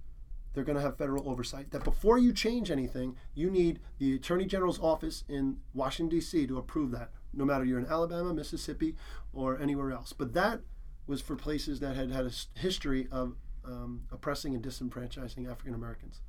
they're 0.52 0.64
going 0.64 0.76
to 0.76 0.82
have 0.82 0.98
federal 0.98 1.28
oversight. 1.28 1.70
That 1.70 1.84
before 1.84 2.18
you 2.18 2.32
change 2.32 2.70
anything, 2.70 3.16
you 3.34 3.50
need 3.50 3.80
the 3.98 4.16
Attorney 4.16 4.46
General's 4.46 4.80
office 4.80 5.22
in 5.28 5.58
Washington, 5.72 6.16
D.C. 6.18 6.46
to 6.48 6.58
approve 6.58 6.90
that 6.92 7.10
no 7.36 7.44
matter 7.44 7.64
you're 7.64 7.78
in 7.78 7.86
Alabama, 7.86 8.32
Mississippi, 8.32 8.94
or 9.32 9.58
anywhere 9.60 9.92
else. 9.92 10.12
But 10.12 10.32
that 10.34 10.60
was 11.06 11.20
for 11.20 11.36
places 11.36 11.80
that 11.80 11.96
had 11.96 12.10
had 12.10 12.26
a 12.26 12.58
history 12.58 13.08
of 13.10 13.36
um, 13.64 14.02
oppressing 14.12 14.54
and 14.54 14.62
disenfranchising 14.62 15.50
African 15.50 15.74
Americans. 15.74 16.20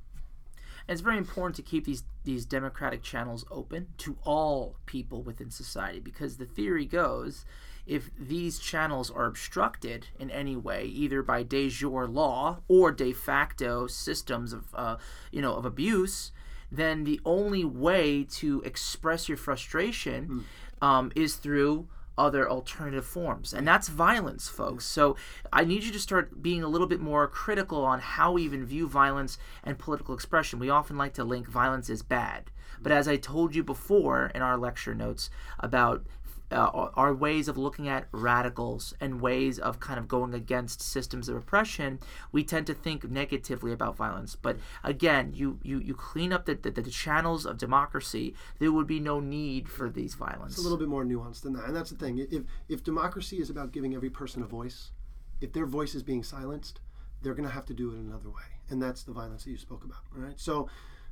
And 0.88 0.94
it's 0.94 1.02
very 1.02 1.18
important 1.18 1.56
to 1.56 1.62
keep 1.62 1.84
these 1.84 2.04
these 2.24 2.44
democratic 2.44 3.02
channels 3.02 3.44
open 3.50 3.88
to 3.98 4.16
all 4.24 4.76
people 4.86 5.22
within 5.22 5.50
society 5.50 6.00
because 6.00 6.36
the 6.36 6.44
theory 6.44 6.84
goes 6.84 7.44
if 7.86 8.10
these 8.18 8.58
channels 8.58 9.12
are 9.12 9.26
obstructed 9.26 10.08
in 10.18 10.28
any 10.28 10.56
way, 10.56 10.84
either 10.86 11.22
by 11.22 11.44
de 11.44 11.68
jure 11.68 12.06
law 12.06 12.58
or 12.66 12.90
de 12.90 13.12
facto 13.12 13.86
systems 13.86 14.52
of 14.52 14.64
uh, 14.74 14.96
you 15.30 15.40
know 15.40 15.54
of 15.54 15.64
abuse, 15.64 16.32
then 16.70 17.04
the 17.04 17.20
only 17.24 17.64
way 17.64 18.24
to 18.24 18.60
express 18.62 19.28
your 19.28 19.38
frustration 19.38 20.28
mm 20.28 20.42
um, 20.82 21.10
is 21.16 21.36
through 21.36 21.88
other 22.18 22.48
alternative 22.48 23.04
forms. 23.04 23.52
And 23.52 23.66
that's 23.66 23.88
violence, 23.88 24.48
folks. 24.48 24.84
So 24.84 25.16
I 25.52 25.64
need 25.64 25.84
you 25.84 25.92
to 25.92 25.98
start 25.98 26.42
being 26.42 26.62
a 26.62 26.68
little 26.68 26.86
bit 26.86 27.00
more 27.00 27.26
critical 27.28 27.84
on 27.84 28.00
how 28.00 28.32
we 28.32 28.42
even 28.42 28.64
view 28.64 28.88
violence 28.88 29.38
and 29.62 29.78
political 29.78 30.14
expression. 30.14 30.58
We 30.58 30.70
often 30.70 30.96
like 30.96 31.14
to 31.14 31.24
link 31.24 31.46
violence 31.48 31.90
as 31.90 32.02
bad. 32.02 32.50
But 32.80 32.92
as 32.92 33.08
I 33.08 33.16
told 33.16 33.54
you 33.54 33.62
before 33.62 34.30
in 34.34 34.42
our 34.42 34.56
lecture 34.56 34.94
notes 34.94 35.30
about 35.58 36.04
uh, 36.50 36.88
are 36.94 37.12
ways 37.14 37.48
of 37.48 37.56
looking 37.56 37.88
at 37.88 38.06
radicals 38.12 38.94
and 39.00 39.20
ways 39.20 39.58
of 39.58 39.80
kind 39.80 39.98
of 39.98 40.06
going 40.06 40.34
against 40.34 40.80
systems 40.80 41.28
of 41.28 41.36
oppression, 41.36 41.98
we 42.32 42.44
tend 42.44 42.66
to 42.66 42.74
think 42.74 43.10
negatively 43.10 43.72
about 43.72 43.96
violence. 43.96 44.36
But 44.36 44.58
again, 44.84 45.32
you 45.34 45.58
you, 45.62 45.78
you 45.78 45.94
clean 45.94 46.32
up 46.32 46.46
the, 46.46 46.54
the, 46.54 46.70
the 46.70 46.90
channels 46.90 47.46
of 47.46 47.58
democracy, 47.58 48.34
there 48.58 48.72
would 48.72 48.86
be 48.86 49.00
no 49.00 49.20
need 49.20 49.68
for 49.68 49.90
these 49.90 50.14
violence. 50.14 50.52
It's 50.52 50.60
a 50.60 50.62
little 50.62 50.78
bit 50.78 50.88
more 50.88 51.04
nuanced 51.04 51.42
than 51.42 51.52
that, 51.54 51.64
and 51.64 51.74
that's 51.74 51.90
the 51.90 51.96
thing. 51.96 52.18
If 52.18 52.42
if 52.68 52.84
democracy 52.84 53.38
is 53.38 53.50
about 53.50 53.72
giving 53.72 53.94
every 53.94 54.10
person 54.10 54.42
a 54.42 54.46
voice, 54.46 54.92
if 55.40 55.52
their 55.52 55.66
voice 55.66 55.94
is 55.94 56.02
being 56.02 56.22
silenced, 56.22 56.80
they're 57.22 57.34
going 57.34 57.48
to 57.48 57.54
have 57.54 57.66
to 57.66 57.74
do 57.74 57.90
it 57.90 57.98
another 57.98 58.30
way, 58.30 58.60
and 58.70 58.80
that's 58.80 59.02
the 59.02 59.12
violence 59.12 59.44
that 59.44 59.50
you 59.50 59.58
spoke 59.58 59.84
about. 59.84 60.02
Right. 60.14 60.38
So, 60.38 60.68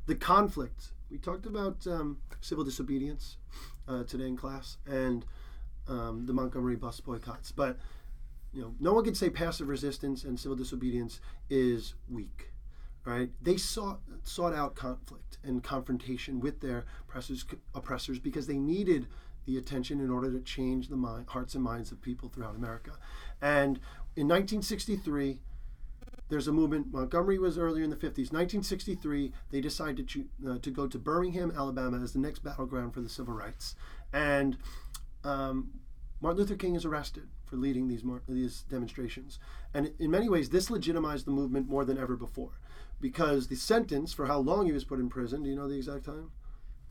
the 0.06 0.14
conflict 0.14 0.92
we 1.10 1.18
talked 1.18 1.46
about 1.46 1.86
um, 1.86 2.18
civil 2.40 2.64
disobedience 2.64 3.36
uh, 3.88 4.04
today 4.04 4.26
in 4.26 4.36
class, 4.36 4.78
and 4.86 5.24
um, 5.88 6.26
the 6.26 6.32
Montgomery 6.32 6.76
bus 6.76 7.00
boycotts. 7.00 7.52
But 7.52 7.78
you 8.52 8.62
know, 8.62 8.74
no 8.78 8.92
one 8.92 9.04
can 9.04 9.14
say 9.14 9.30
passive 9.30 9.68
resistance 9.68 10.24
and 10.24 10.38
civil 10.38 10.56
disobedience 10.56 11.20
is 11.50 11.94
weak, 12.08 12.52
right? 13.04 13.30
They 13.42 13.56
sought 13.56 14.00
sought 14.22 14.54
out 14.54 14.74
conflict 14.74 15.38
and 15.42 15.62
confrontation 15.62 16.40
with 16.40 16.60
their 16.60 16.84
oppressors, 17.08 17.44
oppressors 17.74 18.18
because 18.18 18.46
they 18.46 18.58
needed 18.58 19.08
the 19.46 19.58
attention 19.58 20.00
in 20.00 20.10
order 20.10 20.30
to 20.30 20.40
change 20.40 20.88
the 20.88 20.96
mind, 20.96 21.26
hearts 21.28 21.54
and 21.54 21.62
minds 21.62 21.92
of 21.92 22.00
people 22.00 22.28
throughout 22.28 22.56
America. 22.56 22.92
And 23.42 23.78
in 24.16 24.28
1963, 24.28 25.40
there's 26.34 26.48
a 26.48 26.52
movement. 26.52 26.92
Montgomery 26.92 27.38
was 27.38 27.58
earlier 27.58 27.84
in 27.84 27.90
the 27.90 27.96
50s. 27.96 28.32
1963, 28.32 29.32
they 29.52 29.60
decided 29.60 30.08
to, 30.08 30.24
uh, 30.44 30.58
to 30.58 30.70
go 30.72 30.88
to 30.88 30.98
Birmingham, 30.98 31.52
Alabama, 31.56 32.02
as 32.02 32.12
the 32.12 32.18
next 32.18 32.40
battleground 32.40 32.92
for 32.92 33.00
the 33.00 33.08
civil 33.08 33.34
rights. 33.34 33.76
And 34.12 34.58
um, 35.22 35.70
Martin 36.20 36.40
Luther 36.40 36.56
King 36.56 36.74
is 36.74 36.84
arrested 36.84 37.28
for 37.46 37.54
leading 37.54 37.86
these 37.86 38.02
mar- 38.02 38.22
these 38.28 38.62
demonstrations, 38.62 39.38
and 39.72 39.92
in 40.00 40.10
many 40.10 40.28
ways, 40.28 40.50
this 40.50 40.70
legitimized 40.70 41.24
the 41.24 41.30
movement 41.30 41.68
more 41.68 41.84
than 41.84 41.98
ever 41.98 42.16
before, 42.16 42.58
because 43.00 43.46
the 43.46 43.54
sentence 43.54 44.12
for 44.12 44.26
how 44.26 44.38
long 44.38 44.66
he 44.66 44.72
was 44.72 44.82
put 44.82 44.98
in 44.98 45.08
prison. 45.08 45.44
Do 45.44 45.50
you 45.50 45.54
know 45.54 45.68
the 45.68 45.76
exact 45.76 46.04
time? 46.04 46.32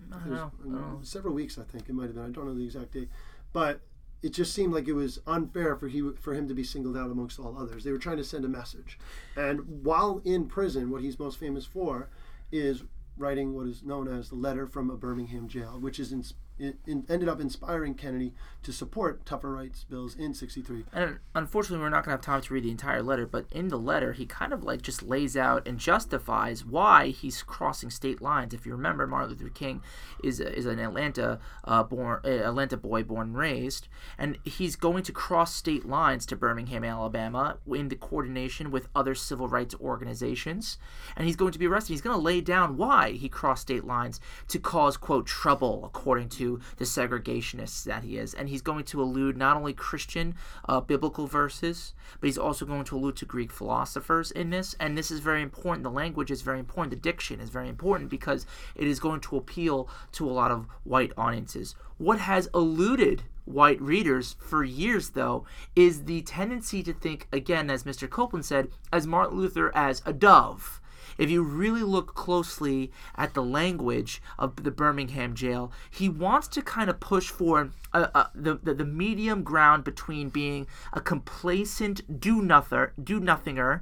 I 0.09 0.19
don't 0.19 0.29
know. 0.29 0.51
Don't 0.63 0.71
know. 0.71 0.99
several 1.03 1.33
weeks, 1.33 1.57
I 1.57 1.63
think 1.63 1.89
it 1.89 1.93
might 1.93 2.05
have 2.05 2.15
been. 2.15 2.23
I 2.23 2.29
don't 2.29 2.45
know 2.45 2.55
the 2.55 2.63
exact 2.63 2.93
date, 2.93 3.09
but 3.51 3.81
it 4.23 4.33
just 4.33 4.53
seemed 4.53 4.73
like 4.73 4.87
it 4.87 4.93
was 4.93 5.19
unfair 5.27 5.75
for 5.75 5.87
he 5.89 6.01
for 6.19 6.33
him 6.33 6.47
to 6.47 6.53
be 6.53 6.63
singled 6.63 6.97
out 6.97 7.11
amongst 7.11 7.39
all 7.39 7.57
others. 7.57 7.83
They 7.83 7.91
were 7.91 7.97
trying 7.97 8.17
to 8.17 8.23
send 8.23 8.45
a 8.45 8.49
message, 8.49 8.97
and 9.35 9.83
while 9.83 10.21
in 10.23 10.47
prison, 10.47 10.89
what 10.89 11.01
he's 11.01 11.19
most 11.19 11.37
famous 11.37 11.65
for 11.65 12.09
is 12.51 12.83
writing 13.17 13.53
what 13.53 13.67
is 13.67 13.83
known 13.83 14.07
as 14.07 14.29
the 14.29 14.35
letter 14.35 14.65
from 14.65 14.89
a 14.89 14.97
Birmingham 14.97 15.47
jail, 15.47 15.77
which 15.79 15.99
is 15.99 16.11
ins- 16.11 16.33
it, 16.59 16.77
ended 16.87 17.27
up 17.27 17.41
inspiring 17.41 17.95
Kennedy 17.95 18.33
to 18.63 18.71
support 18.71 19.25
tougher 19.25 19.51
rights 19.51 19.85
bills 19.89 20.15
in 20.15 20.33
'63. 20.33 20.85
And 20.93 21.19
unfortunately, 21.35 21.83
we're 21.83 21.89
not 21.89 22.05
going 22.05 22.17
to 22.17 22.17
have 22.17 22.21
time 22.21 22.41
to 22.41 22.53
read 22.53 22.63
the 22.63 22.71
entire 22.71 23.01
letter, 23.01 23.25
but 23.25 23.45
in 23.51 23.69
the 23.69 23.77
letter, 23.77 24.13
he 24.13 24.25
kind 24.25 24.53
of 24.53 24.63
like 24.63 24.81
just 24.81 25.03
lays 25.03 25.35
out 25.35 25.67
and 25.67 25.79
justifies 25.79 26.65
why 26.65 27.07
he's 27.07 27.43
crossing 27.43 27.89
state 27.89 28.21
lines. 28.21 28.53
If 28.53 28.65
you 28.65 28.71
remember, 28.73 29.07
Martin 29.07 29.31
Luther 29.31 29.49
King 29.49 29.81
is 30.23 30.39
is 30.39 30.65
an 30.65 30.79
Atlanta 30.79 31.39
uh, 31.63 31.83
born 31.83 32.19
uh, 32.23 32.29
Atlanta 32.29 32.77
boy, 32.77 33.03
born 33.03 33.27
and 33.27 33.37
raised, 33.37 33.87
and 34.17 34.37
he's 34.43 34.75
going 34.75 35.03
to 35.03 35.11
cross 35.11 35.53
state 35.53 35.85
lines 35.85 36.25
to 36.27 36.35
Birmingham, 36.35 36.83
Alabama, 36.83 37.57
in 37.67 37.89
the 37.89 37.95
coordination 37.95 38.71
with 38.71 38.87
other 38.95 39.15
civil 39.15 39.47
rights 39.47 39.75
organizations, 39.81 40.77
and 41.15 41.25
he's 41.25 41.35
going 41.35 41.51
to 41.51 41.59
be 41.59 41.67
arrested. 41.67 41.93
He's 41.93 42.01
going 42.01 42.17
to 42.17 42.21
lay 42.21 42.41
down 42.41 42.77
why 42.77 43.11
he 43.11 43.29
crossed 43.29 43.63
state 43.63 43.85
lines 43.85 44.19
to 44.49 44.59
cause 44.59 44.97
quote 44.97 45.25
trouble, 45.25 45.83
according 45.85 46.29
to 46.29 46.42
the 46.77 46.85
segregationists 46.85 47.83
that 47.83 48.03
he 48.03 48.17
is, 48.17 48.33
and 48.33 48.49
he's 48.49 48.61
going 48.61 48.83
to 48.85 49.01
allude 49.01 49.37
not 49.37 49.57
only 49.57 49.73
Christian 49.73 50.35
uh, 50.67 50.81
biblical 50.81 51.27
verses, 51.27 51.93
but 52.19 52.27
he's 52.27 52.37
also 52.37 52.65
going 52.65 52.83
to 52.85 52.95
allude 52.95 53.15
to 53.17 53.25
Greek 53.25 53.51
philosophers 53.51 54.31
in 54.31 54.49
this. 54.49 54.75
And 54.79 54.97
this 54.97 55.11
is 55.11 55.19
very 55.19 55.41
important. 55.41 55.83
The 55.83 55.89
language 55.89 56.31
is 56.31 56.41
very 56.41 56.59
important. 56.59 56.91
The 56.91 57.09
diction 57.09 57.39
is 57.39 57.49
very 57.49 57.69
important 57.69 58.09
because 58.09 58.45
it 58.75 58.87
is 58.87 58.99
going 58.99 59.21
to 59.21 59.37
appeal 59.37 59.89
to 60.13 60.29
a 60.29 60.31
lot 60.31 60.51
of 60.51 60.67
white 60.83 61.11
audiences. 61.17 61.75
What 61.97 62.19
has 62.19 62.49
eluded 62.53 63.23
white 63.45 63.81
readers 63.81 64.35
for 64.39 64.63
years, 64.63 65.11
though, 65.11 65.45
is 65.75 66.05
the 66.05 66.21
tendency 66.21 66.81
to 66.83 66.93
think, 66.93 67.27
again, 67.31 67.69
as 67.69 67.83
Mr. 67.83 68.07
Koepplin 68.07 68.43
said, 68.43 68.69
as 68.91 69.05
Martin 69.05 69.37
Luther 69.37 69.75
as 69.75 70.01
a 70.05 70.13
dove 70.13 70.81
if 71.17 71.29
you 71.29 71.43
really 71.43 71.83
look 71.83 72.15
closely 72.15 72.91
at 73.15 73.33
the 73.33 73.43
language 73.43 74.21
of 74.37 74.63
the 74.63 74.71
Birmingham 74.71 75.35
jail, 75.35 75.71
he 75.89 76.09
wants 76.09 76.47
to 76.49 76.61
kind 76.61 76.89
of 76.89 76.99
push 76.99 77.29
for 77.29 77.71
a, 77.93 78.01
a, 78.01 78.31
the, 78.33 78.55
the 78.55 78.73
the 78.73 78.85
medium 78.85 79.43
ground 79.43 79.83
between 79.83 80.29
being 80.29 80.67
a 80.91 81.01
complacent 81.01 82.19
do 82.19 82.41
nother 82.41 82.93
do 83.01 83.19
nothinger 83.19 83.81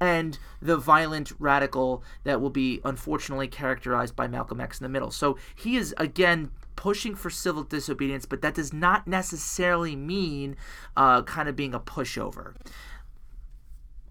and 0.00 0.38
the 0.60 0.76
violent 0.76 1.32
radical 1.38 2.02
that 2.24 2.40
will 2.40 2.50
be 2.50 2.80
unfortunately 2.84 3.46
characterized 3.46 4.16
by 4.16 4.26
Malcolm 4.26 4.60
X 4.60 4.80
in 4.80 4.84
the 4.84 4.88
middle. 4.88 5.12
So 5.12 5.38
he 5.54 5.76
is 5.76 5.94
again 5.96 6.50
pushing 6.74 7.14
for 7.14 7.30
civil 7.30 7.62
disobedience, 7.62 8.26
but 8.26 8.42
that 8.42 8.54
does 8.54 8.72
not 8.72 9.06
necessarily 9.06 9.94
mean 9.94 10.56
uh, 10.96 11.22
kind 11.22 11.48
of 11.48 11.54
being 11.54 11.74
a 11.74 11.78
pushover. 11.78 12.54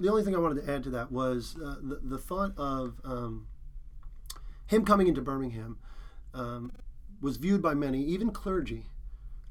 The 0.02 0.10
only 0.10 0.24
thing 0.24 0.36
I 0.36 0.40
wanted 0.40 0.66
to 0.66 0.72
add 0.72 0.84
to 0.84 0.90
that 0.92 1.12
was 1.12 1.56
uh, 1.64 1.76
the, 1.82 2.00
the 2.04 2.18
thought 2.18 2.58
of 2.58 3.00
um, 3.04 3.48
him 4.66 4.84
coming 4.84 5.08
into 5.08 5.22
Birmingham 5.22 5.78
um, 6.34 6.72
was 7.22 7.38
viewed 7.38 7.62
by 7.62 7.74
many, 7.74 8.02
even 8.04 8.32
clergy, 8.32 8.88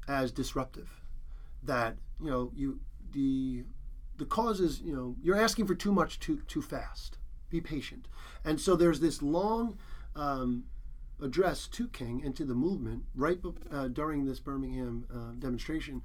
as 0.07 0.31
disruptive. 0.31 1.01
That 1.63 1.97
you 2.19 2.29
know 2.29 2.51
you 2.55 2.81
the 3.11 3.63
the 4.17 4.25
cause 4.25 4.59
is 4.59 4.81
you 4.81 4.95
know 4.95 5.15
you're 5.21 5.39
asking 5.39 5.67
for 5.67 5.75
too 5.75 5.91
much 5.91 6.19
too 6.19 6.41
too 6.47 6.61
fast. 6.61 7.17
Be 7.49 7.61
patient, 7.61 8.07
and 8.43 8.59
so 8.59 8.75
there's 8.75 8.99
this 8.99 9.21
long. 9.21 9.77
Um, 10.15 10.65
address 11.21 11.67
to 11.67 11.87
King 11.87 12.23
and 12.25 12.35
to 12.35 12.43
the 12.43 12.55
movement 12.55 13.03
right 13.13 13.39
uh, 13.71 13.87
during 13.87 14.25
this 14.25 14.39
Birmingham 14.39 15.05
uh, 15.13 15.33
demonstration 15.37 16.01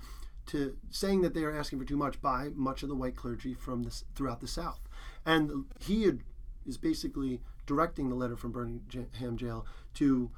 to 0.47 0.77
saying 0.91 1.23
that 1.23 1.35
they 1.35 1.45
are 1.45 1.57
asking 1.57 1.79
for 1.79 1.85
too 1.85 1.97
much 1.97 2.21
by 2.21 2.51
much 2.55 2.83
of 2.83 2.89
the 2.89 2.95
white 2.95 3.17
clergy 3.17 3.55
from 3.55 3.83
this 3.83 4.05
throughout 4.15 4.41
the 4.41 4.49
South, 4.49 4.81
and 5.25 5.65
he 5.81 6.11
is 6.67 6.77
basically 6.77 7.41
directing 7.67 8.09
the 8.09 8.15
letter 8.15 8.37
from 8.37 8.53
Birmingham 8.53 9.37
jail 9.37 9.67
to 9.95 10.31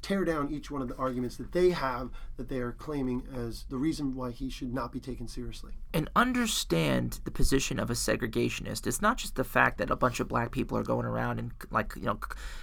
tear 0.00 0.24
down 0.24 0.52
each 0.52 0.70
one 0.70 0.80
of 0.80 0.88
the 0.88 0.96
arguments 0.96 1.36
that 1.36 1.52
they 1.52 1.70
have 1.70 2.10
that 2.36 2.48
they 2.48 2.58
are 2.60 2.72
claiming 2.72 3.22
as 3.34 3.64
the 3.68 3.76
reason 3.76 4.14
why 4.14 4.30
he 4.30 4.48
should 4.48 4.72
not 4.72 4.92
be 4.92 5.00
taken 5.00 5.26
seriously. 5.26 5.72
and 5.92 6.08
understand 6.14 7.18
the 7.24 7.30
position 7.30 7.78
of 7.80 7.90
a 7.90 7.94
segregationist. 7.94 8.86
It's 8.86 9.02
not 9.02 9.16
just 9.18 9.34
the 9.34 9.42
fact 9.44 9.78
that 9.78 9.90
a 9.90 9.96
bunch 9.96 10.20
of 10.20 10.28
black 10.28 10.52
people 10.52 10.78
are 10.78 10.82
going 10.84 11.04
around 11.06 11.38
and 11.38 11.50
like 11.70 11.94
you 11.96 12.02
know 12.02 12.18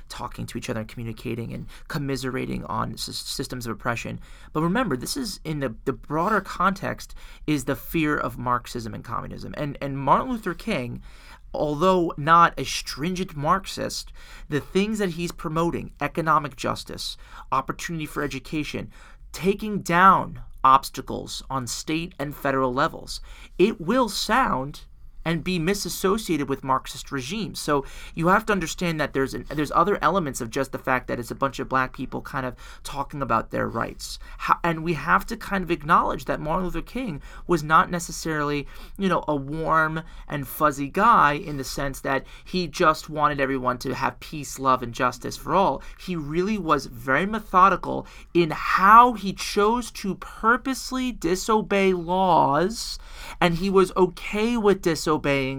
talking 0.09 0.45
to 0.45 0.57
each 0.57 0.69
other 0.69 0.79
and 0.81 0.89
communicating 0.89 1.53
and 1.53 1.65
commiserating 1.89 2.63
on 2.65 2.93
s- 2.93 3.03
systems 3.03 3.65
of 3.67 3.71
oppression. 3.73 4.19
But 4.53 4.61
remember, 4.61 4.95
this 4.95 5.17
is 5.17 5.39
in 5.43 5.59
the 5.59 5.75
the 5.85 5.93
broader 5.93 6.39
context 6.41 7.13
is 7.45 7.65
the 7.65 7.75
fear 7.75 8.17
of 8.17 8.37
Marxism 8.37 8.93
and 8.93 9.03
communism. 9.03 9.53
And 9.57 9.77
and 9.81 9.97
Martin 9.97 10.31
Luther 10.31 10.53
King 10.53 11.01
although 11.55 12.13
not 12.17 12.53
a 12.57 12.65
stringent 12.65 13.35
Marxist, 13.35 14.11
the 14.49 14.59
things 14.59 14.99
that 14.99 15.11
he's 15.11 15.31
promoting 15.31 15.91
economic 15.99 16.55
justice, 16.55 17.17
opportunity 17.51 18.05
for 18.05 18.23
education, 18.23 18.91
taking 19.31 19.81
down 19.81 20.41
obstacles 20.63 21.43
on 21.49 21.67
state 21.67 22.15
and 22.17 22.35
federal 22.35 22.73
levels 22.73 23.21
it 23.59 23.79
will 23.79 24.09
sound 24.09 24.81
and 25.25 25.43
be 25.43 25.59
misassociated 25.59 26.47
with 26.47 26.63
Marxist 26.63 27.11
regimes. 27.11 27.59
So 27.59 27.83
you 28.13 28.27
have 28.27 28.45
to 28.45 28.53
understand 28.53 28.99
that 29.01 29.13
there's 29.13 29.33
an, 29.33 29.45
there's 29.49 29.71
other 29.71 29.97
elements 30.01 30.39
of 30.39 30.51
just 30.51 30.71
the 30.71 30.77
fact 30.77 31.07
that 31.07 31.19
it's 31.19 31.31
a 31.31 31.35
bunch 31.35 31.59
of 31.59 31.67
black 31.67 31.93
people 31.93 32.21
kind 32.21 32.45
of 32.45 32.55
talking 32.83 33.23
about 33.23 33.49
their 33.49 33.67
rights, 33.67 34.19
How, 34.37 34.59
and 34.63 34.83
we 34.83 34.93
have 34.93 35.25
to 35.25 35.35
kind 35.35 35.63
of 35.63 35.71
acknowledge 35.71 36.25
that 36.25 36.39
Martin 36.39 36.65
Luther 36.65 36.81
King 36.81 37.21
was 37.47 37.63
not 37.63 37.89
necessarily 37.89 38.67
you 38.97 39.09
know 39.09 39.25
a 39.27 39.35
warm 39.35 40.03
and 40.27 40.47
fuzzy 40.47 40.89
guy 40.89 41.33
in 41.33 41.57
the 41.57 41.63
sense 41.63 41.99
that 42.01 42.25
he 42.43 42.67
just 42.67 43.09
wanted 43.09 43.39
everyone 43.39 43.79
to 43.79 43.95
have 43.95 44.19
peace, 44.19 44.59
love, 44.59 44.83
and 44.83 44.93
justice 44.93 45.35
for 45.35 45.55
all. 45.55 45.81
He 45.99 46.15
really 46.15 46.57
was 46.57 46.85
very 46.85 47.25
methodical 47.25 48.05
in 48.33 48.51
how 48.51 49.13
he 49.13 49.33
chose 49.33 49.89
to 49.91 50.15
purposely 50.15 51.11
disobey 51.11 51.93
laws, 51.93 52.99
and 53.41 53.55
he 53.55 53.71
was 53.71 53.91
okay 53.97 54.55
with 54.55 54.83
disobeying 54.83 55.14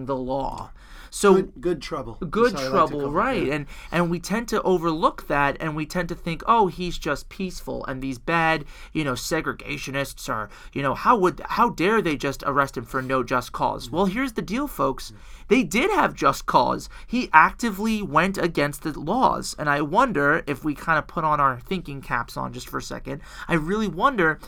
the 0.07 0.17
law. 0.17 0.71
So 1.11 1.35
Good, 1.35 1.53
good 1.61 1.83
trouble. 1.83 2.15
good 2.15 2.53
That's 2.53 2.63
how 2.65 2.69
I 2.69 2.81
like 2.81 2.89
to 2.91 2.91
trouble 2.91 3.07
it, 3.07 3.11
right. 3.11 3.49
and 3.49 3.67
and 3.91 4.11
we 4.11 4.21
tend 4.21 4.49
to 4.49 4.61
overlook 4.63 5.29
that 5.29 5.57
and 5.61 5.75
we 5.75 5.87
tend 5.87 6.11
to 6.11 6.15
think 6.15 6.43
oh 6.47 6.67
he's 6.67 6.99
just 6.99 7.31
peaceful 7.31 7.87
and 7.87 8.03
these 8.03 8.19
bad 8.19 8.65
you 8.93 9.03
know 9.03 9.13
segregationists 9.15 10.29
are 10.29 10.51
you 10.75 10.83
know 10.83 10.95
how 10.95 11.17
would 11.17 11.41
how 11.47 11.71
dare 11.71 12.03
they 12.03 12.17
just 12.17 12.43
arrest 12.47 12.77
him 12.77 12.85
for 12.85 13.01
no 13.01 13.23
just 13.23 13.53
cause? 13.53 13.89
Mm. 13.89 13.93
Well 13.93 14.07
here's 14.07 14.35
the 14.35 14.43
deal 14.43 14.69
folks. 14.69 15.11
Mm. 15.13 15.17
They 15.49 15.63
did 15.63 15.91
have 15.93 16.13
just 16.13 16.45
cause. 16.45 16.89
He 17.07 17.31
actively 17.33 18.03
went 18.03 18.37
against 18.37 18.83
the 18.83 18.99
laws. 18.99 19.55
And 19.59 19.71
i 19.71 19.81
wonder 19.81 20.43
if 20.47 20.65
we 20.65 20.75
kind 20.75 20.99
of 20.99 21.07
put 21.07 21.25
on 21.25 21.41
our 21.41 21.61
thinking 21.61 22.03
caps 22.03 22.37
on 22.37 22.53
just 22.53 22.69
for 22.69 22.79
a 22.79 22.83
second 22.83 23.23
i 23.49 23.55
really 23.55 23.89
wonder 23.89 24.39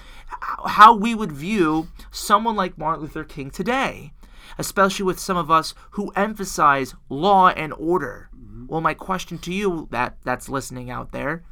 how 0.67 0.95
we 0.95 1.15
would 1.15 1.33
view 1.33 1.89
someone 2.11 2.57
like 2.57 2.77
martin 2.77 3.03
luther 3.03 3.25
king 3.25 3.51
today 3.51 4.13
especially 4.59 5.05
with 5.05 5.19
some 5.19 5.37
of 5.37 5.51
us 5.51 5.75
who 5.93 6.11
emphasize 6.11 6.95
law 7.09 7.49
and 7.49 7.73
order. 7.75 8.29
Mm-hmm. 8.35 8.67
Well, 8.69 8.81
my 8.81 8.95
question 8.95 9.39
to 9.39 9.53
you 9.53 9.89
that 9.91 10.17
that's 10.25 10.49
listening 10.49 10.91
out 10.91 11.13
there, 11.13 11.45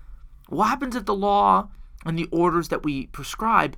what 0.48 0.66
happens 0.66 0.96
if 0.96 1.04
the 1.04 1.14
law 1.14 1.68
and 2.04 2.18
the 2.18 2.28
orders 2.30 2.68
that 2.68 2.84
we 2.84 3.06
prescribe 3.06 3.76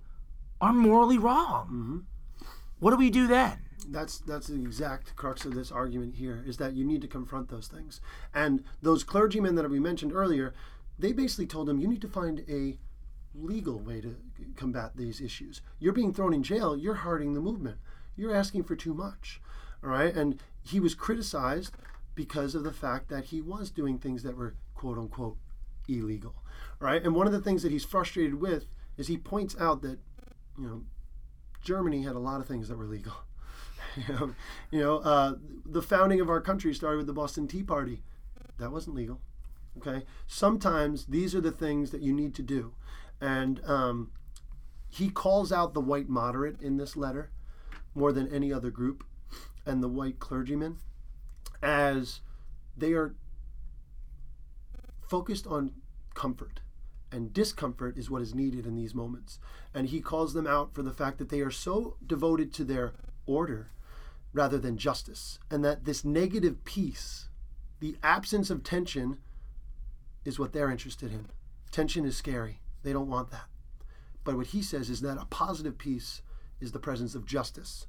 are 0.61 0.72
morally 0.72 1.18
wrong? 1.18 1.66
Mm-hmm. 1.66 2.49
What 2.81 2.91
do 2.91 2.97
we 2.97 3.11
do 3.11 3.26
then? 3.26 3.62
that's 3.91 4.18
that's 4.18 4.49
the 4.49 4.61
exact 4.61 5.16
crux 5.16 5.47
of 5.47 5.55
this 5.55 5.72
argument 5.72 6.16
here 6.16 6.45
is 6.47 6.59
that 6.59 6.74
you 6.74 6.85
need 6.85 7.01
to 7.01 7.09
confront 7.09 7.49
those 7.49 7.68
things 7.68 8.03
and 8.35 8.62
those 8.83 9.03
clergymen 9.03 9.55
that 9.55 9.70
we 9.70 9.81
mentioned 9.81 10.12
earlier 10.12 10.53
they 10.99 11.11
basically 11.11 11.47
told 11.47 11.70
him 11.70 11.79
you 11.79 11.89
need 11.89 12.03
to 12.03 12.09
find 12.09 12.45
a 12.51 12.76
legal 13.35 13.79
way 13.79 14.01
to 14.01 14.16
combat 14.57 14.93
these 14.97 15.20
issues. 15.20 15.61
You're 15.79 15.93
being 15.93 16.12
thrown 16.12 16.35
in 16.35 16.43
jail, 16.43 16.76
you're 16.76 16.95
hurting 16.95 17.35
the 17.35 17.41
movement. 17.41 17.79
You're 18.19 18.35
asking 18.35 18.64
for 18.64 18.77
too 18.77 18.93
much. 18.93 19.41
All 19.83 19.91
right? 19.91 20.14
And 20.14 20.41
he 20.62 20.81
was 20.81 20.95
criticized 20.95 21.75
because 22.14 22.55
of 22.55 22.64
the 22.64 22.73
fact 22.73 23.09
that 23.09 23.27
he 23.27 23.41
was 23.41 23.71
doing 23.71 23.97
things 23.97 24.25
that 24.25 24.37
were 24.37 24.57
quote 24.75 24.99
unquote 24.99 25.37
illegal. 25.89 26.35
All 26.81 26.89
right. 26.89 27.03
And 27.03 27.14
one 27.14 27.27
of 27.27 27.33
the 27.33 27.41
things 27.41 27.62
that 27.62 27.73
he's 27.73 27.85
frustrated 27.85 28.41
with 28.41 28.66
is 28.97 29.07
he 29.07 29.16
points 29.16 29.57
out 29.59 29.83
that, 29.83 30.01
you 30.59 30.66
know, 30.66 30.83
Germany 31.62 32.03
had 32.03 32.16
a 32.16 32.21
lot 32.21 32.41
of 32.41 32.47
things 32.47 32.69
that 32.69 32.77
were 32.77 32.87
legal. 32.87 33.12
you 34.71 34.81
know, 34.81 34.99
uh, 34.99 35.35
the 35.64 35.83
founding 35.83 36.21
of 36.21 36.29
our 36.29 36.41
country 36.41 36.75
started 36.75 36.99
with 36.99 37.07
the 37.07 37.12
Boston 37.12 37.47
Tea 37.47 37.62
Party. 37.62 38.03
That 38.59 38.73
wasn't 38.73 38.97
legal. 38.97 39.21
Okay? 39.79 40.05
Sometimes 40.27 41.07
these 41.07 41.35
are 41.35 41.41
the 41.41 41.53
things 41.53 41.93
that 41.93 42.03
you 42.03 42.12
need 42.12 42.35
to 42.35 42.43
do. 42.43 42.75
And 43.21 43.61
um, 43.64 44.11
he 44.89 45.09
calls 45.09 45.53
out 45.53 45.73
the 45.73 45.81
white 45.81 46.09
moderate 46.09 46.61
in 46.61 46.77
this 46.77 46.97
letter 46.97 47.31
more 47.95 48.12
than 48.12 48.32
any 48.32 48.53
other 48.53 48.70
group 48.70 49.05
and 49.66 49.82
the 49.82 49.89
white 49.89 50.18
clergymen 50.18 50.78
as 51.62 52.20
they 52.76 52.93
are 52.93 53.14
focused 55.07 55.47
on 55.47 55.72
comfort. 56.14 56.61
And 57.11 57.32
discomfort 57.32 57.97
is 57.97 58.11
what 58.11 58.20
is 58.22 58.34
needed 58.34 58.66
in 58.66 58.76
these 58.76 58.95
moments. 58.95 59.39
And 59.72 59.89
he 59.89 60.01
calls 60.01 60.34
them 60.34 60.47
out 60.47 60.74
for 60.74 60.82
the 60.82 60.93
fact 60.93 61.18
that 61.18 61.30
they 61.30 61.41
are 61.41 61.51
so 61.51 61.97
devoted 62.07 62.53
to 62.55 62.64
their 62.64 62.93
order 63.26 63.70
rather 64.34 64.59
than 64.59 64.76
justice. 64.76 65.39
And 65.51 65.64
that 65.64 65.86
this 65.86 66.05
negative 66.05 66.64
peace 66.64 67.28
the 67.80 67.97
absence 68.03 68.51
of 68.51 68.64
tension 68.64 69.18
is 70.24 70.39
what 70.39 70.53
they're 70.53 70.70
interested 70.70 71.12
in. 71.12 71.26
Tension 71.70 72.05
is 72.05 72.16
scary. 72.16 72.61
They 72.82 72.93
don't 72.93 73.09
want 73.09 73.30
that. 73.30 73.47
But 74.24 74.36
what 74.36 74.49
he 74.49 74.62
says 74.62 74.91
is 74.91 75.01
that 75.03 75.18
a 75.18 75.26
positive 75.26 75.78
peace 75.78 76.22
is 76.61 76.72
the 76.72 76.78
presence 76.78 77.14
of 77.14 77.24
justice 77.24 77.86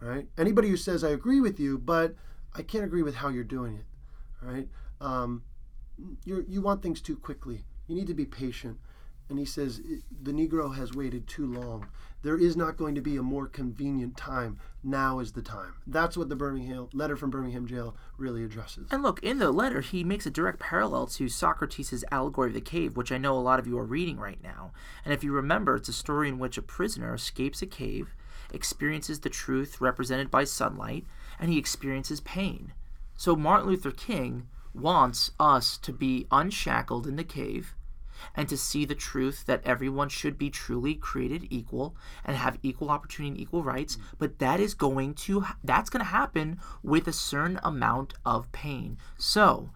right? 0.00 0.26
Anybody 0.38 0.68
who 0.68 0.76
says 0.76 1.04
I 1.04 1.10
agree 1.10 1.40
with 1.40 1.60
you, 1.60 1.78
but 1.78 2.14
I 2.54 2.62
can't 2.62 2.84
agree 2.84 3.02
with 3.02 3.16
how 3.16 3.28
you're 3.28 3.44
doing 3.44 3.76
it, 3.76 3.84
right? 4.42 4.68
Um, 5.00 5.42
you 6.24 6.44
you 6.48 6.62
want 6.62 6.82
things 6.82 7.00
too 7.00 7.16
quickly. 7.16 7.64
You 7.86 7.94
need 7.94 8.06
to 8.06 8.14
be 8.14 8.24
patient. 8.24 8.78
And 9.30 9.38
he 9.38 9.44
says 9.44 9.80
the 10.22 10.32
Negro 10.32 10.74
has 10.74 10.92
waited 10.92 11.26
too 11.28 11.46
long. 11.46 11.86
There 12.22 12.36
is 12.36 12.56
not 12.56 12.76
going 12.76 12.96
to 12.96 13.00
be 13.00 13.16
a 13.16 13.22
more 13.22 13.46
convenient 13.46 14.16
time. 14.16 14.58
Now 14.82 15.20
is 15.20 15.32
the 15.32 15.40
time. 15.40 15.74
That's 15.86 16.16
what 16.16 16.28
the 16.28 16.36
Birmingham 16.36 16.88
letter 16.92 17.16
from 17.16 17.30
Birmingham 17.30 17.66
jail 17.66 17.96
really 18.18 18.44
addresses. 18.44 18.88
And 18.90 19.02
look, 19.02 19.22
in 19.22 19.38
the 19.38 19.52
letter, 19.52 19.80
he 19.80 20.04
makes 20.04 20.26
a 20.26 20.30
direct 20.30 20.58
parallel 20.58 21.06
to 21.06 21.28
Socrates' 21.28 22.04
allegory 22.10 22.48
of 22.48 22.54
the 22.54 22.60
cave, 22.60 22.96
which 22.96 23.12
I 23.12 23.18
know 23.18 23.38
a 23.38 23.40
lot 23.40 23.58
of 23.58 23.66
you 23.66 23.78
are 23.78 23.84
reading 23.84 24.18
right 24.18 24.42
now. 24.42 24.72
And 25.04 25.14
if 25.14 25.24
you 25.24 25.32
remember, 25.32 25.76
it's 25.76 25.88
a 25.88 25.94
story 25.94 26.28
in 26.28 26.38
which 26.38 26.58
a 26.58 26.62
prisoner 26.62 27.14
escapes 27.14 27.62
a 27.62 27.66
cave 27.66 28.14
experiences 28.52 29.20
the 29.20 29.30
truth 29.30 29.80
represented 29.80 30.30
by 30.30 30.44
sunlight, 30.44 31.06
and 31.38 31.50
he 31.50 31.58
experiences 31.58 32.20
pain. 32.20 32.72
So 33.16 33.36
Martin 33.36 33.68
Luther 33.68 33.92
King 33.92 34.48
wants 34.74 35.30
us 35.38 35.76
to 35.78 35.92
be 35.92 36.26
unshackled 36.30 37.06
in 37.06 37.16
the 37.16 37.24
cave 37.24 37.74
and 38.34 38.48
to 38.48 38.56
see 38.56 38.84
the 38.84 38.94
truth 38.94 39.44
that 39.46 39.62
everyone 39.64 40.08
should 40.08 40.38
be 40.38 40.50
truly 40.50 40.94
created 40.94 41.46
equal 41.50 41.96
and 42.24 42.36
have 42.36 42.58
equal 42.62 42.90
opportunity 42.90 43.32
and 43.32 43.40
equal 43.40 43.62
rights. 43.62 43.96
Mm. 43.96 44.00
But 44.18 44.38
that 44.38 44.60
is 44.60 44.74
going 44.74 45.14
to 45.14 45.44
that's 45.64 45.90
going 45.90 46.04
to 46.04 46.10
happen 46.10 46.58
with 46.82 47.06
a 47.08 47.12
certain 47.12 47.60
amount 47.62 48.14
of 48.24 48.50
pain. 48.52 48.98
So 49.16 49.70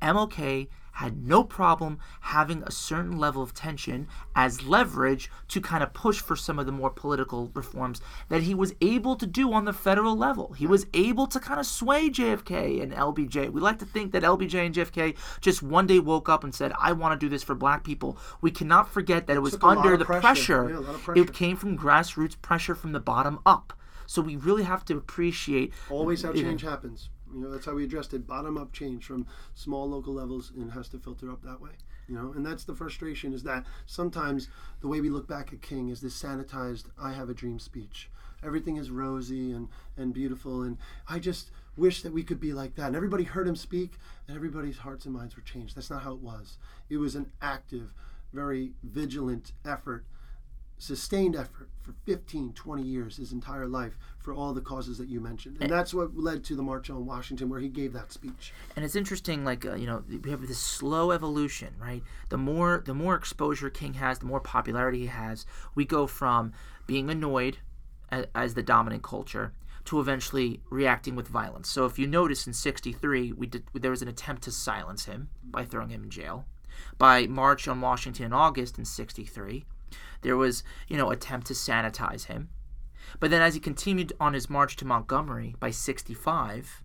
MLK 0.00 0.68
had 0.92 1.26
no 1.26 1.42
problem 1.44 1.98
having 2.20 2.62
a 2.62 2.70
certain 2.70 3.18
level 3.18 3.42
of 3.42 3.54
tension 3.54 4.06
as 4.34 4.64
leverage 4.64 5.30
to 5.48 5.60
kind 5.60 5.82
of 5.82 5.92
push 5.92 6.20
for 6.20 6.36
some 6.36 6.58
of 6.58 6.66
the 6.66 6.72
more 6.72 6.90
political 6.90 7.50
reforms 7.54 8.00
that 8.28 8.42
he 8.42 8.54
was 8.54 8.74
able 8.80 9.16
to 9.16 9.26
do 9.26 9.52
on 9.52 9.64
the 9.64 9.72
federal 9.72 10.16
level. 10.16 10.52
He 10.52 10.66
was 10.66 10.86
able 10.94 11.26
to 11.28 11.40
kind 11.40 11.58
of 11.58 11.66
sway 11.66 12.10
JFK 12.10 12.82
and 12.82 12.92
LBJ. 12.92 13.50
We 13.50 13.60
like 13.60 13.78
to 13.78 13.86
think 13.86 14.12
that 14.12 14.22
LBJ 14.22 14.66
and 14.66 14.74
JFK 14.74 15.16
just 15.40 15.62
one 15.62 15.86
day 15.86 15.98
woke 15.98 16.28
up 16.28 16.44
and 16.44 16.54
said, 16.54 16.72
I 16.78 16.92
want 16.92 17.18
to 17.18 17.24
do 17.24 17.28
this 17.28 17.42
for 17.42 17.54
black 17.54 17.84
people. 17.84 18.18
We 18.40 18.50
cannot 18.50 18.90
forget 18.90 19.26
that 19.26 19.36
it 19.36 19.40
was 19.40 19.56
under 19.62 19.96
the 19.96 20.04
pressure. 20.04 20.20
pressure. 20.20 20.70
Yeah, 20.70 20.98
pressure. 20.98 21.22
It 21.22 21.32
came 21.32 21.56
from 21.56 21.78
grassroots 21.78 22.40
pressure 22.40 22.74
from 22.74 22.92
the 22.92 23.00
bottom 23.00 23.38
up. 23.46 23.72
So 24.06 24.20
we 24.20 24.36
really 24.36 24.64
have 24.64 24.84
to 24.86 24.96
appreciate. 24.96 25.72
Always 25.88 26.22
how 26.22 26.32
change 26.32 26.62
happens. 26.62 27.08
You 27.32 27.40
know, 27.40 27.50
that's 27.50 27.66
how 27.66 27.74
we 27.74 27.84
addressed 27.84 28.14
it. 28.14 28.26
Bottom 28.26 28.56
up 28.56 28.72
change 28.72 29.04
from 29.04 29.26
small 29.54 29.88
local 29.88 30.14
levels 30.14 30.52
and 30.56 30.72
has 30.72 30.88
to 30.90 30.98
filter 30.98 31.30
up 31.30 31.42
that 31.42 31.60
way. 31.60 31.70
You 32.08 32.14
know, 32.16 32.32
and 32.34 32.44
that's 32.44 32.64
the 32.64 32.74
frustration 32.74 33.32
is 33.32 33.42
that 33.44 33.64
sometimes 33.86 34.48
the 34.80 34.88
way 34.88 35.00
we 35.00 35.08
look 35.08 35.28
back 35.28 35.52
at 35.52 35.62
King 35.62 35.88
is 35.88 36.00
this 36.00 36.20
sanitized 36.20 36.84
I 37.00 37.12
have 37.12 37.30
a 37.30 37.34
dream 37.34 37.58
speech. 37.58 38.10
Everything 38.44 38.76
is 38.76 38.90
rosy 38.90 39.52
and, 39.52 39.68
and 39.96 40.12
beautiful 40.12 40.62
and 40.62 40.76
I 41.08 41.20
just 41.20 41.50
wish 41.76 42.02
that 42.02 42.12
we 42.12 42.22
could 42.24 42.40
be 42.40 42.52
like 42.52 42.74
that. 42.74 42.88
And 42.88 42.96
everybody 42.96 43.24
heard 43.24 43.46
him 43.48 43.56
speak 43.56 43.92
and 44.26 44.36
everybody's 44.36 44.78
hearts 44.78 45.04
and 45.06 45.14
minds 45.14 45.36
were 45.36 45.42
changed. 45.42 45.76
That's 45.76 45.90
not 45.90 46.02
how 46.02 46.12
it 46.12 46.20
was. 46.20 46.58
It 46.90 46.96
was 46.98 47.14
an 47.14 47.30
active, 47.40 47.92
very 48.32 48.72
vigilant 48.82 49.52
effort 49.64 50.04
sustained 50.82 51.36
effort 51.36 51.68
for 51.80 51.92
15, 52.06 52.52
20 52.54 52.82
years, 52.82 53.16
his 53.16 53.32
entire 53.32 53.66
life, 53.66 53.96
for 54.18 54.34
all 54.34 54.52
the 54.52 54.60
causes 54.60 54.98
that 54.98 55.08
you 55.08 55.20
mentioned. 55.20 55.56
And, 55.60 55.70
that's 55.70 55.94
what 55.94 56.16
led 56.16 56.42
to 56.44 56.56
the 56.56 56.62
March 56.62 56.90
on 56.90 57.06
Washington, 57.06 57.48
where 57.48 57.60
he 57.60 57.68
gave 57.68 57.92
that 57.92 58.12
speech. 58.12 58.52
And 58.74 58.84
it's 58.84 58.96
interesting, 58.96 59.44
like, 59.44 59.64
uh, 59.64 59.74
you 59.74 59.86
know, 59.86 60.02
we 60.22 60.30
have 60.30 60.46
this 60.46 60.58
slow 60.58 61.12
evolution, 61.12 61.74
right? 61.80 62.02
The 62.30 62.36
more, 62.36 62.82
the 62.84 62.94
more 62.94 63.14
exposure 63.14 63.70
King 63.70 63.94
has, 63.94 64.18
the 64.18 64.26
more 64.26 64.40
popularity 64.40 65.00
he 65.00 65.06
has, 65.06 65.46
we 65.76 65.84
go 65.84 66.08
from 66.08 66.52
being 66.86 67.08
annoyed 67.10 67.58
as, 68.10 68.26
as 68.34 68.54
the 68.54 68.62
dominant 68.62 69.04
culture 69.04 69.52
to 69.84 70.00
eventually 70.00 70.60
reacting 70.68 71.14
with 71.14 71.28
violence. 71.28 71.68
So 71.68 71.86
if 71.86 71.96
you 71.96 72.08
notice 72.08 72.46
in 72.46 72.52
63, 72.52 73.32
we 73.32 73.46
did, 73.46 73.64
there 73.72 73.90
was 73.90 74.02
an 74.02 74.08
attempt 74.08 74.42
to 74.42 74.52
silence 74.52 75.04
him 75.04 75.28
by 75.44 75.64
throwing 75.64 75.90
him 75.90 76.04
in 76.04 76.10
jail. 76.10 76.44
By 76.98 77.26
March 77.26 77.68
on 77.68 77.80
Washington 77.80 78.26
in 78.26 78.32
August 78.32 78.78
in 78.78 78.84
63, 78.84 79.64
there 80.22 80.36
was, 80.36 80.62
you 80.88 80.96
know, 80.96 81.10
attempt 81.10 81.46
to 81.48 81.54
sanitize 81.54 82.26
him. 82.26 82.48
But 83.20 83.30
then 83.30 83.42
as 83.42 83.54
he 83.54 83.60
continued 83.60 84.12
on 84.18 84.34
his 84.34 84.48
march 84.48 84.76
to 84.76 84.84
Montgomery 84.84 85.54
by 85.60 85.70
65 85.70 86.82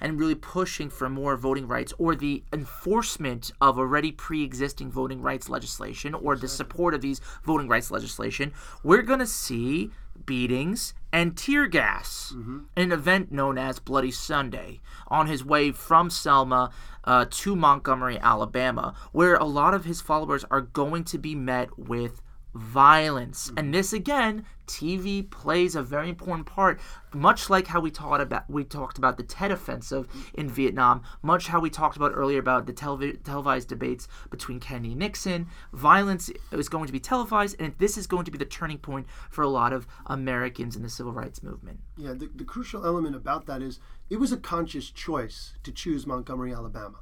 and 0.00 0.18
really 0.18 0.34
pushing 0.34 0.90
for 0.90 1.08
more 1.08 1.36
voting 1.36 1.68
rights 1.68 1.92
or 1.98 2.14
the 2.14 2.42
enforcement 2.52 3.52
of 3.60 3.78
already 3.78 4.10
pre-existing 4.10 4.90
voting 4.90 5.22
rights 5.22 5.48
legislation 5.48 6.14
or 6.14 6.36
the 6.36 6.48
support 6.48 6.94
of 6.94 7.00
these 7.00 7.20
voting 7.44 7.68
rights 7.68 7.90
legislation, 7.90 8.52
we're 8.82 9.02
going 9.02 9.20
to 9.20 9.26
see 9.26 9.90
beatings 10.26 10.94
and 11.12 11.36
tear 11.36 11.66
gas 11.66 12.32
mm-hmm. 12.34 12.60
an 12.76 12.92
event 12.92 13.30
known 13.30 13.58
as 13.58 13.78
Bloody 13.78 14.10
Sunday 14.10 14.80
on 15.08 15.26
his 15.26 15.44
way 15.44 15.72
from 15.72 16.10
Selma 16.10 16.70
uh, 17.04 17.26
to 17.28 17.54
Montgomery, 17.54 18.18
Alabama, 18.18 18.94
where 19.12 19.34
a 19.34 19.44
lot 19.44 19.74
of 19.74 19.84
his 19.84 20.00
followers 20.00 20.44
are 20.50 20.60
going 20.60 21.04
to 21.04 21.18
be 21.18 21.34
met 21.34 21.78
with 21.78 22.22
violence. 22.54 23.50
And 23.56 23.74
this 23.74 23.92
again, 23.92 24.44
TV 24.66 25.28
plays 25.28 25.74
a 25.74 25.82
very 25.82 26.08
important 26.08 26.46
part, 26.46 26.80
much 27.12 27.50
like 27.50 27.66
how 27.66 27.80
we 27.80 27.90
talked 27.90 28.22
about 28.22 28.48
we 28.48 28.64
talked 28.64 28.96
about 28.96 29.16
the 29.16 29.22
Tet 29.22 29.50
Offensive 29.50 30.08
in 30.34 30.48
Vietnam, 30.48 31.02
much 31.22 31.48
how 31.48 31.60
we 31.60 31.68
talked 31.68 31.96
about 31.96 32.12
earlier 32.14 32.38
about 32.38 32.66
the 32.66 32.72
telev- 32.72 33.22
televised 33.24 33.68
debates 33.68 34.08
between 34.30 34.60
Kennedy 34.60 34.90
and 34.90 35.00
Nixon. 35.00 35.46
Violence 35.72 36.30
is 36.52 36.68
going 36.68 36.86
to 36.86 36.92
be 36.92 37.00
televised, 37.00 37.56
and 37.58 37.74
this 37.78 37.98
is 37.98 38.06
going 38.06 38.24
to 38.24 38.30
be 38.30 38.38
the 38.38 38.44
turning 38.44 38.78
point 38.78 39.06
for 39.30 39.42
a 39.42 39.48
lot 39.48 39.72
of 39.72 39.86
Americans 40.06 40.76
in 40.76 40.82
the 40.82 40.88
civil 40.88 41.12
rights 41.12 41.42
movement. 41.42 41.80
Yeah, 41.96 42.14
the, 42.14 42.30
the 42.34 42.44
crucial 42.44 42.86
element 42.86 43.16
about 43.16 43.46
that 43.46 43.60
is 43.62 43.80
it 44.08 44.16
was 44.16 44.32
a 44.32 44.38
conscious 44.38 44.90
choice 44.90 45.54
to 45.62 45.72
choose 45.72 46.06
Montgomery, 46.06 46.54
Alabama, 46.54 47.00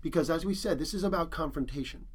because 0.00 0.30
as 0.30 0.44
we 0.44 0.54
said, 0.54 0.78
this 0.78 0.94
is 0.94 1.02
about 1.02 1.30
confrontation 1.30 2.06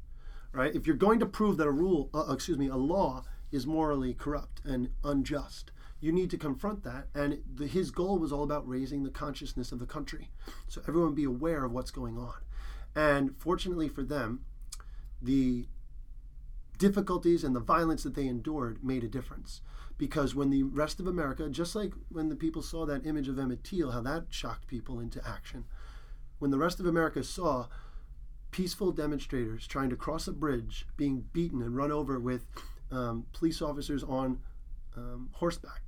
right? 0.56 0.74
If 0.74 0.86
you're 0.86 0.96
going 0.96 1.20
to 1.20 1.26
prove 1.26 1.58
that 1.58 1.66
a 1.66 1.70
rule, 1.70 2.08
uh, 2.14 2.32
excuse 2.32 2.56
me, 2.56 2.68
a 2.68 2.76
law 2.76 3.24
is 3.52 3.66
morally 3.66 4.14
corrupt 4.14 4.62
and 4.64 4.90
unjust, 5.04 5.70
you 6.00 6.12
need 6.12 6.30
to 6.30 6.38
confront 6.38 6.82
that. 6.84 7.08
And 7.14 7.42
the, 7.54 7.66
his 7.66 7.90
goal 7.90 8.18
was 8.18 8.32
all 8.32 8.42
about 8.42 8.66
raising 8.66 9.04
the 9.04 9.10
consciousness 9.10 9.70
of 9.70 9.78
the 9.78 9.86
country, 9.86 10.30
so 10.66 10.80
everyone 10.88 11.14
be 11.14 11.24
aware 11.24 11.64
of 11.64 11.72
what's 11.72 11.90
going 11.90 12.16
on. 12.16 12.34
And 12.94 13.36
fortunately 13.38 13.88
for 13.88 14.02
them, 14.02 14.44
the 15.20 15.66
difficulties 16.78 17.44
and 17.44 17.54
the 17.54 17.60
violence 17.60 18.02
that 18.02 18.14
they 18.14 18.26
endured 18.26 18.82
made 18.82 19.04
a 19.04 19.08
difference. 19.08 19.60
Because 19.98 20.34
when 20.34 20.50
the 20.50 20.62
rest 20.62 21.00
of 21.00 21.06
America, 21.06 21.48
just 21.48 21.74
like 21.74 21.92
when 22.10 22.28
the 22.28 22.36
people 22.36 22.62
saw 22.62 22.84
that 22.86 23.06
image 23.06 23.28
of 23.28 23.38
Emmett 23.38 23.64
Till, 23.64 23.92
how 23.92 24.02
that 24.02 24.26
shocked 24.30 24.66
people 24.66 25.00
into 25.00 25.26
action, 25.26 25.64
when 26.38 26.50
the 26.50 26.58
rest 26.58 26.80
of 26.80 26.86
America 26.86 27.24
saw 27.24 27.66
peaceful 28.56 28.90
demonstrators 28.90 29.66
trying 29.66 29.90
to 29.90 29.96
cross 29.96 30.26
a 30.26 30.32
bridge 30.32 30.86
being 30.96 31.26
beaten 31.34 31.60
and 31.60 31.76
run 31.76 31.92
over 31.92 32.18
with 32.18 32.46
um, 32.90 33.26
police 33.34 33.60
officers 33.60 34.02
on 34.02 34.40
um, 34.96 35.28
horseback 35.32 35.82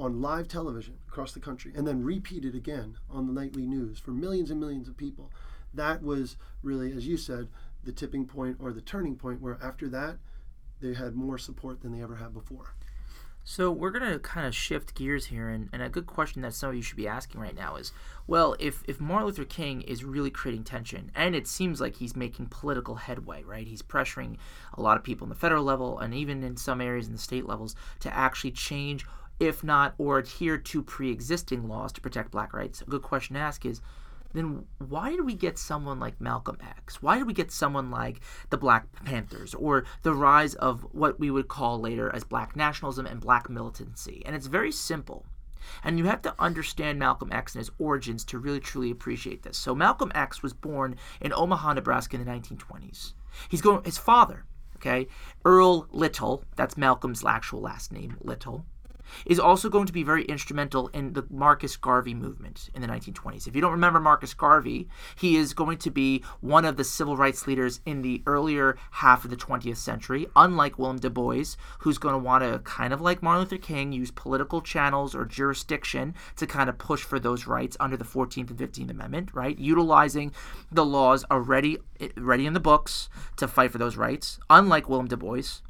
on 0.00 0.20
live 0.20 0.48
television 0.48 0.98
across 1.06 1.32
the 1.32 1.38
country 1.38 1.70
and 1.76 1.86
then 1.86 2.02
repeated 2.02 2.56
again 2.56 2.96
on 3.08 3.28
the 3.28 3.32
nightly 3.32 3.64
news 3.66 4.00
for 4.00 4.10
millions 4.10 4.50
and 4.50 4.58
millions 4.58 4.88
of 4.88 4.96
people. 4.96 5.30
That 5.72 6.02
was 6.02 6.36
really, 6.60 6.90
as 6.90 7.06
you 7.06 7.16
said, 7.16 7.46
the 7.84 7.92
tipping 7.92 8.26
point 8.26 8.56
or 8.58 8.72
the 8.72 8.80
turning 8.80 9.14
point 9.14 9.40
where 9.40 9.60
after 9.62 9.88
that 9.90 10.16
they 10.80 10.94
had 10.94 11.14
more 11.14 11.38
support 11.38 11.82
than 11.82 11.92
they 11.92 12.02
ever 12.02 12.16
had 12.16 12.34
before. 12.34 12.74
So 13.48 13.70
we're 13.70 13.92
gonna 13.92 14.18
kind 14.18 14.44
of 14.44 14.56
shift 14.56 14.96
gears 14.96 15.26
here, 15.26 15.48
and, 15.48 15.68
and 15.72 15.80
a 15.80 15.88
good 15.88 16.06
question 16.06 16.42
that 16.42 16.52
some 16.52 16.70
of 16.70 16.74
you 16.74 16.82
should 16.82 16.96
be 16.96 17.06
asking 17.06 17.40
right 17.40 17.54
now 17.54 17.76
is, 17.76 17.92
well, 18.26 18.56
if 18.58 18.82
if 18.88 19.00
Martin 19.00 19.28
Luther 19.28 19.44
King 19.44 19.82
is 19.82 20.02
really 20.02 20.32
creating 20.32 20.64
tension, 20.64 21.12
and 21.14 21.36
it 21.36 21.46
seems 21.46 21.80
like 21.80 21.94
he's 21.94 22.16
making 22.16 22.46
political 22.46 22.96
headway, 22.96 23.44
right? 23.44 23.68
He's 23.68 23.82
pressuring 23.82 24.38
a 24.74 24.82
lot 24.82 24.96
of 24.96 25.04
people 25.04 25.26
in 25.26 25.28
the 25.28 25.36
federal 25.36 25.62
level, 25.62 26.00
and 26.00 26.12
even 26.12 26.42
in 26.42 26.56
some 26.56 26.80
areas 26.80 27.06
in 27.06 27.12
the 27.12 27.20
state 27.20 27.46
levels, 27.46 27.76
to 28.00 28.12
actually 28.12 28.50
change, 28.50 29.06
if 29.38 29.62
not 29.62 29.94
or 29.96 30.18
adhere 30.18 30.58
to 30.58 30.82
pre-existing 30.82 31.68
laws 31.68 31.92
to 31.92 32.00
protect 32.00 32.32
Black 32.32 32.52
rights. 32.52 32.80
A 32.80 32.86
good 32.86 33.02
question 33.02 33.34
to 33.34 33.40
ask 33.40 33.64
is, 33.64 33.80
then 34.36 34.64
why 34.78 35.10
did 35.10 35.24
we 35.24 35.34
get 35.34 35.58
someone 35.58 35.98
like 35.98 36.20
Malcolm 36.20 36.58
X? 36.60 37.02
Why 37.02 37.18
did 37.18 37.26
we 37.26 37.32
get 37.32 37.50
someone 37.50 37.90
like 37.90 38.20
the 38.50 38.58
Black 38.58 38.86
Panthers 39.04 39.54
or 39.54 39.84
the 40.02 40.14
rise 40.14 40.54
of 40.54 40.82
what 40.92 41.18
we 41.18 41.30
would 41.30 41.48
call 41.48 41.80
later 41.80 42.14
as 42.14 42.24
black 42.24 42.54
nationalism 42.54 43.06
and 43.06 43.20
black 43.20 43.48
militancy? 43.48 44.22
And 44.26 44.36
it's 44.36 44.46
very 44.46 44.72
simple. 44.72 45.24
And 45.82 45.98
you 45.98 46.04
have 46.04 46.22
to 46.22 46.34
understand 46.38 46.98
Malcolm 46.98 47.32
X 47.32 47.54
and 47.54 47.60
his 47.60 47.70
origins 47.78 48.24
to 48.26 48.38
really 48.38 48.60
truly 48.60 48.90
appreciate 48.90 49.42
this. 49.42 49.56
So 49.56 49.74
Malcolm 49.74 50.12
X 50.14 50.42
was 50.42 50.52
born 50.52 50.96
in 51.20 51.32
Omaha, 51.32 51.74
Nebraska 51.74 52.16
in 52.16 52.24
the 52.24 52.30
1920s. 52.30 53.14
He's 53.48 53.62
going 53.62 53.84
his 53.84 53.98
father, 53.98 54.44
okay, 54.76 55.08
Earl 55.44 55.88
Little, 55.90 56.44
that's 56.56 56.76
Malcolm's 56.76 57.24
actual 57.24 57.60
last 57.62 57.92
name, 57.92 58.16
Little 58.20 58.64
is 59.24 59.38
also 59.38 59.68
going 59.68 59.86
to 59.86 59.92
be 59.92 60.02
very 60.02 60.24
instrumental 60.24 60.88
in 60.88 61.12
the 61.12 61.24
Marcus 61.30 61.76
Garvey 61.76 62.14
movement 62.14 62.70
in 62.74 62.82
the 62.82 62.88
1920s. 62.88 63.46
If 63.46 63.54
you 63.54 63.60
don't 63.60 63.72
remember 63.72 64.00
Marcus 64.00 64.34
Garvey, 64.34 64.88
he 65.16 65.36
is 65.36 65.54
going 65.54 65.78
to 65.78 65.90
be 65.90 66.22
one 66.40 66.64
of 66.64 66.76
the 66.76 66.84
civil 66.84 67.16
rights 67.16 67.46
leaders 67.46 67.80
in 67.86 68.02
the 68.02 68.22
earlier 68.26 68.76
half 68.92 69.24
of 69.24 69.30
the 69.30 69.36
20th 69.36 69.76
century, 69.76 70.26
unlike 70.36 70.78
Willem 70.78 70.98
Du 70.98 71.10
Bois, 71.10 71.56
who's 71.80 71.98
going 71.98 72.14
to 72.14 72.18
want 72.18 72.44
to, 72.44 72.58
kind 72.60 72.92
of 72.92 73.00
like 73.00 73.22
Martin 73.22 73.42
Luther 73.42 73.58
King, 73.58 73.92
use 73.92 74.10
political 74.10 74.60
channels 74.60 75.14
or 75.14 75.24
jurisdiction 75.24 76.14
to 76.36 76.46
kind 76.46 76.68
of 76.68 76.78
push 76.78 77.02
for 77.02 77.18
those 77.18 77.46
rights 77.46 77.76
under 77.80 77.96
the 77.96 78.04
14th 78.04 78.50
and 78.50 78.58
15th 78.58 78.90
Amendment, 78.90 79.30
right? 79.34 79.58
Utilizing 79.58 80.32
the 80.70 80.84
laws 80.84 81.24
already, 81.30 81.78
eh, 82.00 82.08
already 82.18 82.46
in 82.46 82.52
the 82.52 82.60
books 82.60 83.08
to 83.36 83.48
fight 83.48 83.72
for 83.72 83.78
those 83.78 83.96
rights, 83.96 84.38
unlike 84.50 84.88
Willem 84.88 85.08
Du 85.08 85.16
Bois. 85.16 85.60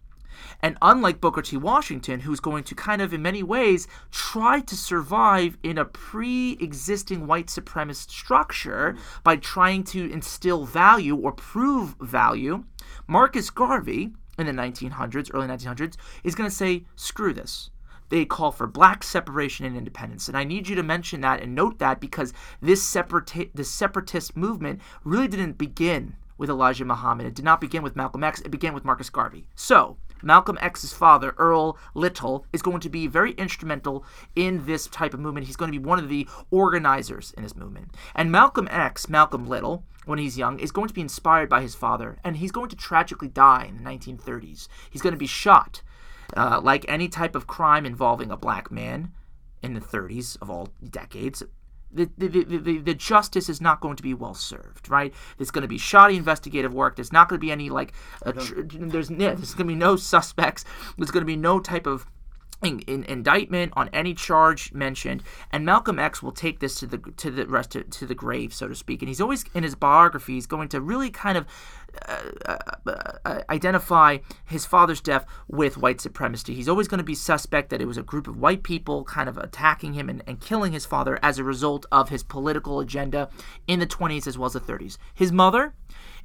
And 0.60 0.76
unlike 0.82 1.20
Booker 1.20 1.42
T. 1.42 1.56
Washington, 1.56 2.20
who's 2.20 2.40
going 2.40 2.64
to 2.64 2.74
kind 2.74 3.02
of, 3.02 3.12
in 3.12 3.22
many 3.22 3.42
ways, 3.42 3.86
try 4.10 4.60
to 4.60 4.76
survive 4.76 5.58
in 5.62 5.78
a 5.78 5.84
pre 5.84 6.52
existing 6.60 7.26
white 7.26 7.46
supremacist 7.46 8.10
structure 8.10 8.96
by 9.22 9.36
trying 9.36 9.84
to 9.84 10.10
instill 10.10 10.64
value 10.64 11.16
or 11.16 11.32
prove 11.32 11.94
value, 12.00 12.64
Marcus 13.06 13.50
Garvey 13.50 14.10
in 14.38 14.46
the 14.46 14.52
1900s, 14.52 15.30
early 15.32 15.46
1900s, 15.46 15.96
is 16.24 16.34
going 16.34 16.48
to 16.48 16.54
say, 16.54 16.84
screw 16.96 17.32
this 17.32 17.70
they 18.08 18.24
call 18.24 18.52
for 18.52 18.66
black 18.66 19.02
separation 19.02 19.66
and 19.66 19.76
independence. 19.76 20.28
And 20.28 20.36
I 20.36 20.44
need 20.44 20.68
you 20.68 20.76
to 20.76 20.82
mention 20.82 21.20
that 21.22 21.42
and 21.42 21.54
note 21.54 21.78
that 21.78 22.00
because 22.00 22.32
this 22.60 22.88
separati- 22.88 23.50
this 23.54 23.70
separatist 23.70 24.36
movement 24.36 24.80
really 25.04 25.28
didn't 25.28 25.58
begin 25.58 26.16
with 26.38 26.50
Elijah 26.50 26.84
Muhammad. 26.84 27.26
It 27.26 27.34
did 27.34 27.44
not 27.44 27.60
begin 27.60 27.82
with 27.82 27.96
Malcolm 27.96 28.22
X. 28.22 28.40
It 28.42 28.50
began 28.50 28.74
with 28.74 28.84
Marcus 28.84 29.10
Garvey. 29.10 29.48
So 29.54 29.96
Malcolm 30.22 30.58
X's 30.60 30.92
father, 30.92 31.34
Earl 31.38 31.78
Little, 31.94 32.46
is 32.52 32.62
going 32.62 32.80
to 32.80 32.88
be 32.88 33.06
very 33.06 33.32
instrumental 33.32 34.04
in 34.34 34.66
this 34.66 34.86
type 34.86 35.14
of 35.14 35.20
movement. 35.20 35.46
He's 35.46 35.56
going 35.56 35.72
to 35.72 35.78
be 35.78 35.84
one 35.84 35.98
of 35.98 36.08
the 36.08 36.28
organizers 36.50 37.32
in 37.36 37.42
this 37.42 37.56
movement. 37.56 37.94
And 38.14 38.32
Malcolm 38.32 38.68
X, 38.70 39.08
Malcolm 39.08 39.46
Little, 39.46 39.84
when 40.04 40.18
he's 40.18 40.38
young, 40.38 40.58
is 40.58 40.72
going 40.72 40.88
to 40.88 40.94
be 40.94 41.00
inspired 41.00 41.48
by 41.48 41.60
his 41.62 41.74
father, 41.74 42.18
and 42.24 42.36
he's 42.36 42.52
going 42.52 42.68
to 42.70 42.76
tragically 42.76 43.28
die 43.28 43.66
in 43.68 43.76
the 43.76 43.90
1930s. 43.90 44.68
He's 44.90 45.02
going 45.02 45.14
to 45.14 45.18
be 45.18 45.26
shot. 45.26 45.82
Uh, 46.36 46.60
like 46.60 46.84
any 46.88 47.08
type 47.08 47.36
of 47.36 47.46
crime 47.46 47.86
involving 47.86 48.32
a 48.32 48.36
black 48.36 48.70
man 48.70 49.12
in 49.62 49.74
the 49.74 49.80
30s 49.80 50.36
of 50.42 50.50
all 50.50 50.68
decades, 50.88 51.42
the, 51.96 52.28
the, 52.28 52.44
the, 52.58 52.78
the, 52.78 52.94
justice 52.94 53.48
is 53.48 53.60
not 53.60 53.80
going 53.80 53.96
to 53.96 54.02
be 54.02 54.14
well 54.14 54.34
served, 54.34 54.88
right? 54.90 55.14
There's 55.38 55.50
going 55.50 55.62
to 55.62 55.68
be 55.68 55.78
shoddy 55.78 56.16
investigative 56.16 56.74
work. 56.74 56.96
There's 56.96 57.12
not 57.12 57.28
going 57.28 57.40
to 57.40 57.44
be 57.44 57.50
any 57.50 57.70
like, 57.70 57.92
tr- 58.22 58.62
there's 58.64 59.08
there's 59.08 59.08
going 59.08 59.38
to 59.38 59.64
be 59.64 59.74
no 59.74 59.96
suspects. 59.96 60.64
There's 60.96 61.10
going 61.10 61.22
to 61.22 61.26
be 61.26 61.36
no 61.36 61.58
type 61.60 61.86
of 61.86 62.06
in, 62.62 62.80
in, 62.80 63.04
indictment 63.04 63.72
on 63.76 63.88
any 63.92 64.14
charge 64.14 64.72
mentioned, 64.72 65.22
and 65.52 65.64
Malcolm 65.64 65.98
X 65.98 66.22
will 66.22 66.32
take 66.32 66.60
this 66.60 66.78
to 66.80 66.86
the 66.86 66.98
to 66.98 67.30
the 67.30 67.46
rest 67.46 67.70
to, 67.72 67.84
to 67.84 68.06
the 68.06 68.14
grave, 68.14 68.54
so 68.54 68.68
to 68.68 68.74
speak. 68.74 69.02
And 69.02 69.08
he's 69.08 69.20
always 69.20 69.44
in 69.54 69.62
his 69.62 69.74
biography, 69.74 70.34
he's 70.34 70.46
going 70.46 70.68
to 70.68 70.80
really 70.80 71.10
kind 71.10 71.36
of 71.36 71.46
uh, 72.04 72.58
uh, 73.24 73.40
identify 73.48 74.18
his 74.44 74.66
father's 74.66 75.00
death 75.00 75.26
with 75.48 75.78
white 75.78 76.00
supremacy. 76.00 76.54
He's 76.54 76.68
always 76.68 76.88
going 76.88 76.98
to 76.98 77.04
be 77.04 77.14
suspect 77.14 77.70
that 77.70 77.80
it 77.80 77.86
was 77.86 77.96
a 77.96 78.02
group 78.02 78.28
of 78.28 78.36
white 78.36 78.62
people 78.62 79.04
kind 79.04 79.28
of 79.28 79.38
attacking 79.38 79.94
him 79.94 80.08
and, 80.08 80.22
and 80.26 80.40
killing 80.40 80.72
his 80.72 80.86
father 80.86 81.18
as 81.22 81.38
a 81.38 81.44
result 81.44 81.86
of 81.90 82.08
his 82.08 82.22
political 82.22 82.80
agenda 82.80 83.28
in 83.66 83.80
the 83.80 83.86
20s 83.86 84.26
as 84.26 84.38
well 84.38 84.46
as 84.46 84.52
the 84.52 84.60
30s. 84.60 84.98
His 85.14 85.32
mother 85.32 85.74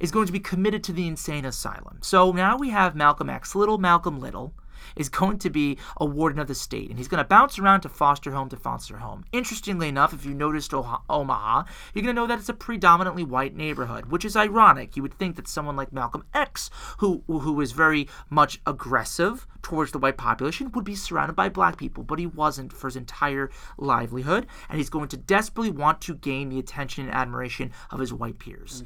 is 0.00 0.10
going 0.10 0.26
to 0.26 0.32
be 0.32 0.40
committed 0.40 0.82
to 0.84 0.92
the 0.92 1.06
insane 1.06 1.44
asylum. 1.44 1.98
So 2.02 2.32
now 2.32 2.56
we 2.56 2.70
have 2.70 2.94
Malcolm 2.94 3.30
X, 3.30 3.54
little 3.54 3.78
Malcolm 3.78 4.18
Little 4.18 4.54
is 4.96 5.08
going 5.08 5.38
to 5.38 5.50
be 5.50 5.78
a 5.96 6.04
warden 6.04 6.40
of 6.40 6.48
the 6.48 6.54
state, 6.54 6.88
and 6.88 6.98
he's 6.98 7.08
going 7.08 7.22
to 7.22 7.28
bounce 7.28 7.58
around 7.58 7.80
to 7.82 7.88
foster 7.88 8.32
home 8.32 8.48
to 8.48 8.56
foster 8.56 8.98
home. 8.98 9.24
Interestingly 9.32 9.88
enough, 9.88 10.12
if 10.12 10.24
you 10.24 10.34
noticed 10.34 10.74
Omaha, 10.74 11.64
you're 11.92 12.02
going 12.02 12.14
to 12.14 12.20
know 12.20 12.26
that 12.26 12.38
it's 12.38 12.48
a 12.48 12.54
predominantly 12.54 13.24
white 13.24 13.54
neighborhood, 13.54 14.06
which 14.06 14.24
is 14.24 14.36
ironic. 14.36 14.96
You 14.96 15.02
would 15.02 15.18
think 15.18 15.36
that 15.36 15.48
someone 15.48 15.76
like 15.76 15.92
Malcolm 15.92 16.24
X, 16.34 16.70
who 16.98 17.22
who 17.26 17.60
is 17.60 17.72
very 17.72 18.08
much 18.30 18.60
aggressive 18.66 19.46
towards 19.62 19.92
the 19.92 19.98
white 19.98 20.16
population, 20.16 20.72
would 20.72 20.84
be 20.84 20.94
surrounded 20.94 21.34
by 21.34 21.48
black 21.48 21.76
people, 21.76 22.02
but 22.02 22.18
he 22.18 22.26
wasn't 22.26 22.72
for 22.72 22.88
his 22.88 22.96
entire 22.96 23.50
livelihood, 23.78 24.46
and 24.68 24.78
he's 24.78 24.90
going 24.90 25.08
to 25.08 25.16
desperately 25.16 25.70
want 25.70 26.00
to 26.00 26.14
gain 26.14 26.48
the 26.48 26.58
attention 26.58 27.04
and 27.04 27.14
admiration 27.14 27.70
of 27.90 28.00
his 28.00 28.12
white 28.12 28.38
peers. 28.38 28.82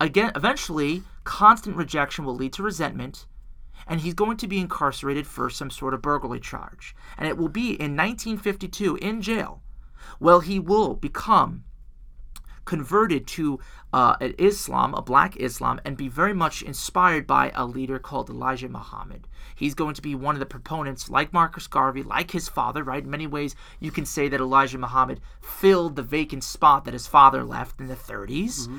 Again, 0.00 0.32
eventually, 0.34 1.02
constant 1.24 1.76
rejection 1.76 2.24
will 2.24 2.34
lead 2.34 2.52
to 2.54 2.62
resentment 2.62 3.26
and 3.88 4.00
he's 4.00 4.14
going 4.14 4.36
to 4.36 4.46
be 4.46 4.58
incarcerated 4.58 5.26
for 5.26 5.48
some 5.50 5.70
sort 5.70 5.94
of 5.94 6.02
burglary 6.02 6.40
charge. 6.40 6.94
And 7.16 7.26
it 7.26 7.38
will 7.38 7.48
be 7.48 7.70
in 7.70 7.96
1952 7.96 8.96
in 8.96 9.22
jail. 9.22 9.62
Well, 10.20 10.40
he 10.40 10.58
will 10.58 10.94
become 10.94 11.64
converted 12.68 13.26
to 13.26 13.58
uh, 13.94 14.14
Islam, 14.20 14.92
a 14.92 15.00
black 15.00 15.34
Islam, 15.38 15.80
and 15.86 15.96
be 15.96 16.06
very 16.06 16.34
much 16.34 16.60
inspired 16.60 17.26
by 17.26 17.50
a 17.54 17.64
leader 17.64 17.98
called 17.98 18.28
Elijah 18.28 18.68
Muhammad. 18.68 19.26
He's 19.56 19.72
going 19.72 19.94
to 19.94 20.02
be 20.02 20.14
one 20.14 20.34
of 20.34 20.38
the 20.38 20.44
proponents, 20.44 21.08
like 21.08 21.32
Marcus 21.32 21.66
Garvey, 21.66 22.02
like 22.02 22.32
his 22.32 22.46
father, 22.46 22.84
right? 22.84 23.02
In 23.02 23.10
many 23.10 23.26
ways, 23.26 23.56
you 23.80 23.90
can 23.90 24.04
say 24.04 24.28
that 24.28 24.38
Elijah 24.38 24.76
Muhammad 24.76 25.22
filled 25.40 25.96
the 25.96 26.02
vacant 26.02 26.44
spot 26.44 26.84
that 26.84 26.92
his 26.92 27.06
father 27.06 27.42
left 27.42 27.80
in 27.80 27.86
the 27.86 27.96
30s 27.96 28.68
mm-hmm. 28.68 28.78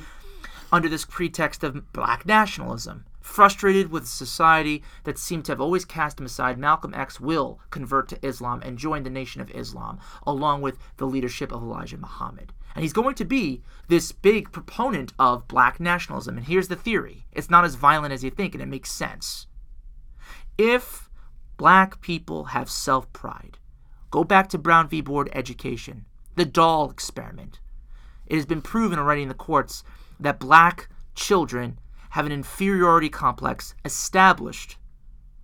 under 0.72 0.88
this 0.88 1.06
pretext 1.06 1.64
of 1.64 1.92
black 1.92 2.28
nationalism. 2.28 3.06
Frustrated 3.30 3.92
with 3.92 4.08
society 4.08 4.84
that 5.04 5.20
seemed 5.20 5.46
to 5.46 5.52
have 5.52 5.62
always 5.62 5.86
cast 5.86 6.20
him 6.20 6.26
aside, 6.26 6.58
Malcolm 6.58 6.96
X 6.96 7.20
will 7.20 7.60
convert 7.70 8.10
to 8.10 8.26
Islam 8.26 8.60
and 8.66 8.76
join 8.76 9.04
the 9.04 9.10
Nation 9.12 9.40
of 9.40 9.52
Islam, 9.52 10.00
along 10.26 10.62
with 10.62 10.80
the 10.98 11.06
leadership 11.06 11.52
of 11.52 11.62
Elijah 11.62 11.98
Muhammad. 11.98 12.54
And 12.74 12.82
he's 12.82 12.92
going 12.92 13.14
to 13.16 13.26
be 13.26 13.62
this 13.88 14.12
big 14.12 14.52
proponent 14.52 15.14
of 15.20 15.48
black 15.48 15.80
nationalism. 15.80 16.38
And 16.38 16.48
here's 16.48 16.70
the 16.70 16.76
theory 16.76 17.28
it's 17.32 17.52
not 17.52 17.64
as 17.64 17.76
violent 17.76 18.14
as 18.14 18.24
you 18.24 18.32
think, 18.32 18.56
and 18.56 18.64
it 18.64 18.68
makes 18.68 18.92
sense. 18.92 19.46
If 20.58 21.08
black 21.56 22.02
people 22.02 22.46
have 22.46 22.70
self 22.70 23.14
pride, 23.14 23.60
go 24.10 24.24
back 24.24 24.50
to 24.50 24.58
Brown 24.58 24.90
v. 24.90 25.02
Board 25.02 25.30
education, 25.34 26.06
the 26.36 26.46
doll 26.46 26.90
experiment. 26.90 27.60
It 28.26 28.38
has 28.38 28.48
been 28.48 28.64
proven 28.64 28.98
already 28.98 29.22
in 29.22 29.30
the 29.30 29.36
courts 29.36 29.84
that 30.20 30.40
black 30.40 30.90
children 31.14 31.78
have 32.10 32.26
an 32.26 32.32
inferiority 32.32 33.10
complex 33.10 33.76
established 33.86 34.78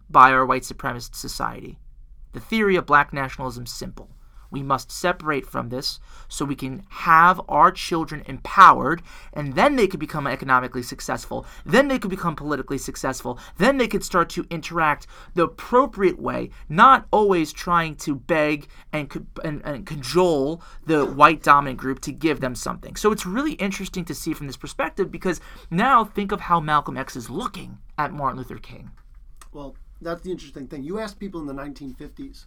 by 0.09 0.31
our 0.31 0.45
white 0.45 0.63
supremacist 0.63 1.15
society. 1.15 1.79
The 2.33 2.39
theory 2.39 2.75
of 2.75 2.85
black 2.85 3.13
nationalism 3.13 3.63
is 3.65 3.71
simple. 3.71 4.14
We 4.55 4.63
must 4.63 4.89
separate 4.89 5.45
from 5.45 5.67
this 5.67 5.99
so 6.29 6.45
we 6.45 6.55
can 6.55 6.85
have 6.87 7.41
our 7.49 7.73
children 7.73 8.23
empowered, 8.25 9.01
and 9.33 9.53
then 9.53 9.75
they 9.75 9.85
could 9.85 9.99
become 9.99 10.27
economically 10.27 10.81
successful. 10.81 11.45
Then 11.65 11.89
they 11.89 11.99
could 11.99 12.09
become 12.09 12.37
politically 12.37 12.77
successful. 12.77 13.37
Then 13.57 13.75
they 13.75 13.89
could 13.89 14.01
start 14.01 14.29
to 14.29 14.45
interact 14.49 15.07
the 15.33 15.43
appropriate 15.43 16.21
way, 16.21 16.51
not 16.69 17.05
always 17.11 17.51
trying 17.51 17.95
to 17.95 18.15
beg 18.15 18.69
and, 18.93 19.27
and, 19.43 19.61
and 19.65 19.85
cajole 19.85 20.61
the 20.85 21.05
white 21.05 21.43
dominant 21.43 21.77
group 21.77 21.99
to 22.03 22.13
give 22.13 22.39
them 22.39 22.55
something. 22.55 22.95
So 22.95 23.11
it's 23.11 23.25
really 23.25 23.55
interesting 23.55 24.05
to 24.05 24.15
see 24.15 24.33
from 24.33 24.47
this 24.47 24.55
perspective 24.55 25.11
because 25.11 25.41
now 25.69 26.05
think 26.05 26.31
of 26.31 26.39
how 26.39 26.61
Malcolm 26.61 26.95
X 26.95 27.17
is 27.17 27.29
looking 27.29 27.79
at 27.97 28.13
Martin 28.13 28.37
Luther 28.37 28.57
King. 28.57 28.91
Well, 29.51 29.75
that's 29.99 30.21
the 30.21 30.31
interesting 30.31 30.69
thing. 30.69 30.83
You 30.83 30.99
ask 30.99 31.19
people 31.19 31.41
in 31.41 31.45
the 31.45 31.53
1950s 31.53 32.45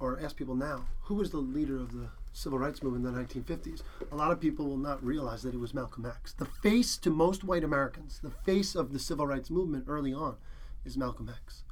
or 0.00 0.20
ask 0.20 0.36
people 0.36 0.54
now, 0.54 0.84
who 1.02 1.14
was 1.14 1.30
the 1.30 1.38
leader 1.38 1.76
of 1.76 1.92
the 1.92 2.08
civil 2.32 2.58
rights 2.58 2.82
movement 2.82 3.04
in 3.04 3.12
the 3.12 3.20
1950s, 3.20 3.82
a 4.12 4.16
lot 4.16 4.30
of 4.30 4.40
people 4.40 4.66
will 4.66 4.76
not 4.76 5.04
realize 5.04 5.42
that 5.42 5.54
it 5.54 5.60
was 5.60 5.74
Malcolm 5.74 6.06
X. 6.06 6.32
The 6.32 6.44
face 6.44 6.96
to 6.98 7.10
most 7.10 7.42
white 7.44 7.64
Americans, 7.64 8.20
the 8.22 8.30
face 8.30 8.74
of 8.74 8.92
the 8.92 8.98
civil 8.98 9.26
rights 9.26 9.50
movement 9.50 9.86
early 9.88 10.12
on, 10.12 10.36
is 10.84 10.96
Malcolm 10.96 11.28
X. 11.28 11.64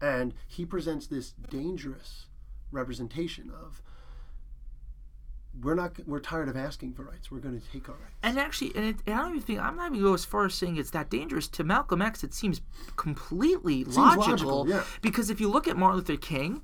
And 0.00 0.34
he 0.46 0.64
presents 0.64 1.06
this 1.06 1.32
dangerous 1.50 2.26
representation 2.70 3.50
of 3.50 3.82
we're 5.60 5.74
not 5.74 5.92
we're 6.06 6.20
tired 6.20 6.48
of 6.48 6.56
asking 6.56 6.94
for 6.94 7.04
rights. 7.04 7.30
We're 7.30 7.40
going 7.40 7.60
to 7.60 7.70
take 7.70 7.88
our 7.88 7.94
rights. 7.94 8.14
And 8.22 8.38
actually, 8.38 8.72
and, 8.74 8.86
it, 8.86 8.96
and 9.06 9.14
I 9.14 9.22
don't 9.22 9.30
even 9.30 9.42
think 9.42 9.60
I'm 9.60 9.76
not 9.76 9.90
even 9.90 10.02
go 10.02 10.14
as 10.14 10.24
far 10.24 10.46
as 10.46 10.54
saying 10.54 10.76
it's 10.76 10.90
that 10.90 11.10
dangerous. 11.10 11.48
To 11.48 11.64
Malcolm 11.64 12.00
X, 12.00 12.24
it 12.24 12.32
seems 12.32 12.60
completely 12.96 13.84
logical, 13.84 14.22
seems 14.22 14.44
logical, 14.44 14.68
yeah. 14.68 14.84
because 15.02 15.30
if 15.30 15.40
you 15.40 15.50
look 15.50 15.68
at 15.68 15.76
Martin 15.76 15.98
Luther 15.98 16.16
King, 16.16 16.62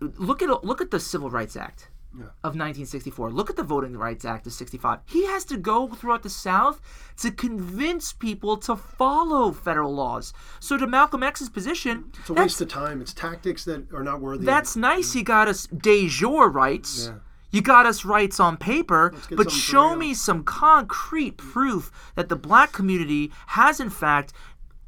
look 0.00 0.42
at 0.42 0.64
look 0.64 0.80
at 0.80 0.90
the 0.90 1.00
Civil 1.00 1.30
Rights 1.30 1.56
Act. 1.56 1.88
Yeah. 2.16 2.26
Of 2.44 2.54
1964. 2.54 3.32
Look 3.32 3.50
at 3.50 3.56
the 3.56 3.64
Voting 3.64 3.96
Rights 3.96 4.24
Act 4.24 4.46
of 4.46 4.52
65. 4.52 5.00
He 5.04 5.26
has 5.26 5.44
to 5.46 5.56
go 5.56 5.88
throughout 5.88 6.22
the 6.22 6.30
South 6.30 6.80
to 7.16 7.32
convince 7.32 8.12
people 8.12 8.56
to 8.58 8.76
follow 8.76 9.50
federal 9.50 9.92
laws. 9.92 10.32
So, 10.60 10.76
to 10.76 10.86
Malcolm 10.86 11.24
X's 11.24 11.50
position, 11.50 12.12
It's 12.20 12.30
a 12.30 12.34
waste 12.34 12.60
of 12.60 12.68
time. 12.68 13.00
It's 13.00 13.12
tactics 13.12 13.64
that 13.64 13.92
are 13.92 14.04
not 14.04 14.20
worthy. 14.20 14.42
of- 14.42 14.46
that's 14.46 14.76
nice. 14.76 15.12
He 15.12 15.24
got 15.24 15.48
us 15.48 15.66
de 15.66 16.06
jure 16.06 16.48
rights. 16.48 17.08
Yeah. 17.08 17.18
You 17.54 17.62
got 17.62 17.86
us 17.86 18.04
rights 18.04 18.40
on 18.40 18.56
paper, 18.56 19.14
but 19.30 19.48
show 19.48 19.94
me 19.94 20.12
some 20.12 20.42
concrete 20.42 21.36
proof 21.36 21.92
that 22.16 22.28
the 22.28 22.34
black 22.34 22.72
community 22.72 23.30
has, 23.46 23.78
in 23.78 23.90
fact, 23.90 24.32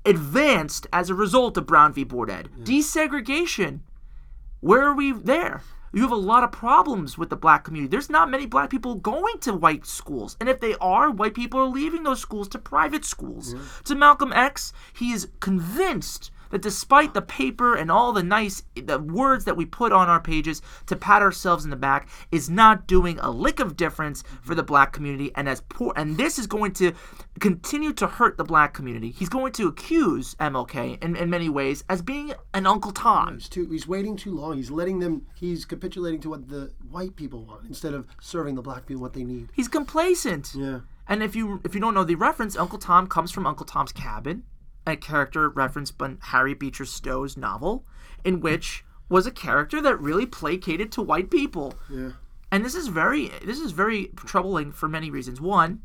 advanced 0.05 0.89
as 0.93 1.09
a 1.09 1.15
result 1.15 1.57
of 1.57 1.65
Brown 1.65 1.93
v. 1.93 2.03
Board 2.03 2.29
Ed. 2.29 2.49
Desegregation. 2.65 3.83
Where 4.59 4.83
are 4.83 4.97
we 4.97 5.13
there? 5.13 5.63
You 5.93 6.03
have 6.03 6.11
a 6.11 6.17
lot 6.17 6.43
of 6.43 6.51
problems 6.51 7.17
with 7.17 7.31
the 7.31 7.37
black 7.37 7.63
community. 7.63 7.89
There's 7.89 8.11
not 8.11 8.31
many 8.31 8.47
black 8.47 8.69
people 8.69 8.97
going 8.97 9.39
to 9.43 9.53
white 9.55 9.87
schools. 9.87 10.37
And 10.41 10.49
if 10.49 10.59
they 10.59 10.75
are, 10.81 11.09
white 11.09 11.35
people 11.35 11.61
are 11.61 11.69
leaving 11.69 12.03
those 12.03 12.21
schools 12.21 12.49
to 12.49 12.59
private 12.59 13.05
schools. 13.05 13.55
To 13.85 13.95
Malcolm 13.95 14.33
X, 14.33 14.73
he 14.93 15.13
is 15.13 15.29
convinced 15.39 16.33
that 16.51 16.63
despite 16.63 17.15
the 17.15 17.23
paper 17.23 17.75
and 17.75 17.91
all 17.91 18.13
the 18.13 18.23
nice 18.23 18.63
the 18.75 18.99
words 18.99 19.45
that 19.45 19.57
we 19.57 19.65
put 19.65 19.93
on 19.93 20.09
our 20.09 20.21
pages 20.21 20.63
to 20.87 20.97
pat 20.97 21.23
ourselves 21.23 21.65
in 21.65 21.71
the 21.71 21.77
back 21.77 22.09
is 22.31 22.51
not 22.51 22.87
doing 22.87 23.19
a 23.21 23.31
lick 23.31 23.61
of 23.61 23.77
difference 23.77 24.23
for 24.43 24.55
the 24.55 24.63
black 24.63 24.93
community 24.93 25.31
and 25.35 25.49
as 25.49 25.61
poor 25.69 25.93
and 25.97 26.17
this 26.17 26.39
is 26.39 26.47
going 26.47 26.73
to 26.73 26.93
continue 27.41 27.93
to 27.93 28.07
hurt 28.07 28.37
the 28.37 28.45
black 28.45 28.75
community 28.75 29.11
he's 29.11 29.29
going 29.29 29.53
to 29.53 29.69
accuse 29.69 30.35
mlk 30.37 31.03
in, 31.03 31.17
in 31.17 31.31
many 31.31 31.49
ways 31.49 31.85
as 31.89 32.03
being 32.03 32.33
an 32.55 32.67
uncle 32.67 32.93
tom 32.93 33.35
He's 33.35 33.49
too. 33.49 33.69
He's 33.71 33.87
waiting 33.87 34.17
too 34.17 34.35
long. 34.35 34.57
He's 34.57 34.71
letting 34.71 34.99
them. 34.99 35.27
He's 35.35 35.65
capitulating 35.65 36.21
to 36.21 36.31
what 36.31 36.49
the 36.49 36.73
white 36.91 37.17
people 37.17 37.45
want 37.45 37.67
instead 37.67 37.95
of 37.95 38.07
serving 38.21 38.55
the 38.55 38.63
black 38.63 38.87
people 38.87 39.03
what 39.03 39.13
they 39.13 39.25
need. 39.25 39.49
he's 39.53 39.69
complacent 39.69 40.53
Yeah. 40.55 40.81
And 41.09 41.23
if 41.23 41.37
you 41.37 41.61
if 41.65 41.75
you 41.75 41.81
don't 41.81 41.95
know 41.95 42.05
the 42.05 42.15
reference, 42.17 42.57
Uncle 42.57 42.79
Tom 42.79 43.07
comes 43.07 43.31
from 43.31 43.47
Uncle 43.47 43.65
Tom's 43.65 43.93
Cabin, 43.93 44.43
a 44.87 44.97
character 44.97 45.49
referenced 45.49 45.99
by 45.99 46.15
Harriet 46.21 46.61
Beecher 46.61 46.85
Stowe's 46.85 47.37
novel, 47.37 47.85
in 48.25 48.41
which 48.41 48.85
was 49.09 49.27
a 49.27 49.31
character 49.31 49.81
that 49.83 50.01
really 50.01 50.27
placated 50.27 50.93
to 50.93 51.03
white 51.03 51.31
people. 51.31 51.75
Yeah. 51.91 52.13
And 52.53 52.65
this 52.65 52.75
is 52.75 52.89
very 52.89 53.29
this 53.45 53.59
is 53.59 53.73
very 53.73 54.11
troubling 54.17 54.73
for 54.73 54.89
many 54.89 55.11
reasons. 55.11 55.41
One, 55.41 55.83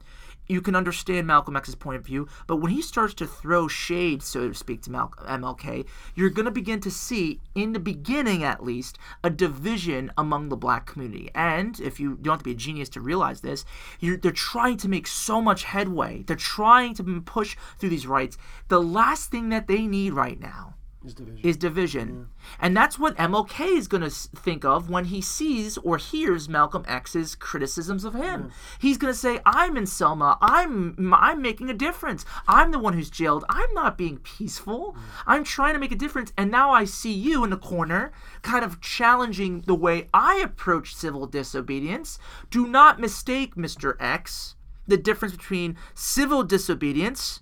you 0.51 0.61
can 0.61 0.75
understand 0.75 1.27
Malcolm 1.27 1.55
X's 1.55 1.75
point 1.75 1.97
of 1.97 2.05
view, 2.05 2.27
but 2.47 2.57
when 2.57 2.71
he 2.71 2.81
starts 2.81 3.13
to 3.15 3.27
throw 3.27 3.67
shade, 3.67 4.21
so 4.21 4.49
to 4.49 4.53
speak, 4.53 4.81
to 4.83 4.91
Mal- 4.91 5.13
MLK, 5.21 5.85
you're 6.15 6.29
going 6.29 6.45
to 6.45 6.51
begin 6.51 6.79
to 6.81 6.91
see, 6.91 7.39
in 7.55 7.73
the 7.73 7.79
beginning 7.79 8.43
at 8.43 8.63
least, 8.63 8.97
a 9.23 9.29
division 9.29 10.11
among 10.17 10.49
the 10.49 10.57
black 10.57 10.85
community. 10.85 11.29
And 11.33 11.79
if 11.79 11.99
you, 11.99 12.11
you 12.11 12.17
don't 12.17 12.33
have 12.33 12.39
to 12.39 12.45
be 12.45 12.51
a 12.51 12.55
genius 12.55 12.89
to 12.89 13.01
realize 13.01 13.41
this, 13.41 13.65
they're 14.01 14.31
trying 14.31 14.77
to 14.77 14.89
make 14.89 15.07
so 15.07 15.41
much 15.41 15.63
headway. 15.63 16.23
They're 16.23 16.35
trying 16.35 16.93
to 16.95 17.21
push 17.21 17.55
through 17.79 17.89
these 17.89 18.07
rights. 18.07 18.37
The 18.67 18.81
last 18.81 19.31
thing 19.31 19.49
that 19.49 19.67
they 19.67 19.87
need 19.87 20.13
right 20.13 20.39
now 20.39 20.75
His 21.03 21.15
division. 21.15 21.49
is 21.49 21.57
division. 21.57 22.29
And 22.59 22.77
that's 22.77 22.99
what 22.99 23.17
MLK 23.17 23.77
is 23.77 23.87
going 23.87 24.03
to 24.03 24.09
think 24.09 24.63
of 24.63 24.89
when 24.89 25.05
he 25.05 25.19
sees 25.21 25.77
or 25.79 25.97
hears 25.97 26.47
Malcolm 26.47 26.83
X's 26.87 27.33
criticisms 27.33 28.05
of 28.05 28.13
him. 28.13 28.51
He's 28.79 28.97
going 28.97 29.11
to 29.11 29.17
say, 29.17 29.39
"I'm 29.45 29.77
in 29.77 29.87
Selma. 29.87 30.37
I'm 30.41 31.13
I'm 31.13 31.41
making 31.41 31.69
a 31.69 31.73
difference. 31.73 32.23
I'm 32.47 32.71
the 32.71 32.79
one 32.79 32.93
who's 32.93 33.09
jailed. 33.09 33.45
I'm 33.49 33.73
not 33.73 33.97
being 33.97 34.17
peaceful. 34.17 34.95
I'm 35.25 35.43
trying 35.43 35.73
to 35.73 35.79
make 35.79 35.91
a 35.91 35.95
difference. 35.95 36.33
And 36.37 36.51
now 36.51 36.71
I 36.71 36.85
see 36.85 37.13
you 37.13 37.43
in 37.43 37.49
the 37.49 37.57
corner 37.57 38.11
kind 38.43 38.63
of 38.63 38.79
challenging 38.81 39.61
the 39.61 39.75
way 39.75 40.07
I 40.13 40.35
approach 40.35 40.93
civil 40.95 41.25
disobedience. 41.25 42.19
Do 42.49 42.67
not 42.67 42.99
mistake, 42.99 43.55
Mr. 43.55 43.95
X, 43.99 44.55
the 44.87 44.97
difference 44.97 45.35
between 45.35 45.77
civil 45.95 46.43
disobedience 46.43 47.41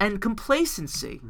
and 0.00 0.20
complacency. 0.20 1.20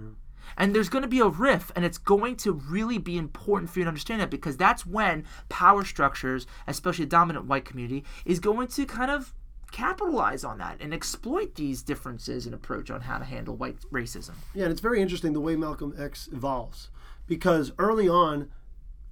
And 0.57 0.75
there's 0.75 0.89
going 0.89 1.03
to 1.03 1.09
be 1.09 1.21
a 1.21 1.29
riff, 1.29 1.73
and 1.75 1.85
it's 1.85 1.99
going 1.99 2.37
to 2.37 2.53
really 2.53 2.99
be 2.99 3.17
important 3.17 3.71
for 3.71 3.79
you 3.79 3.85
to 3.85 3.89
understand 3.89 4.21
that 4.21 4.31
because 4.31 4.57
that's 4.57 4.87
when 4.87 5.25
power 5.49 5.85
structures, 5.85 6.47
especially 6.67 7.05
the 7.05 7.11
dominant 7.11 7.47
white 7.47 7.65
community, 7.65 8.05
is 8.25 8.41
going 8.41 8.69
to 8.69 8.87
kind 8.87 9.11
of 9.11 9.35
capitalize 9.71 10.45
on 10.45 10.59
that 10.59 10.77
and 10.81 10.93
exploit 10.93 11.55
these 11.55 11.83
differences 11.83 12.47
in 12.47 12.55
approach 12.55 12.91
on 12.91 13.01
how 13.03 13.19
to 13.19 13.25
handle 13.25 13.57
white 13.57 13.79
racism. 13.91 14.35
Yeah, 14.55 14.65
and 14.65 14.73
it's 14.73 14.83
very 14.83 15.01
interesting 15.01 15.33
the 15.33 15.41
way 15.41 15.57
Malcolm 15.57 15.95
X 15.99 16.29
evolves 16.31 16.91
because 17.27 17.73
early 17.79 18.09
on, 18.09 18.51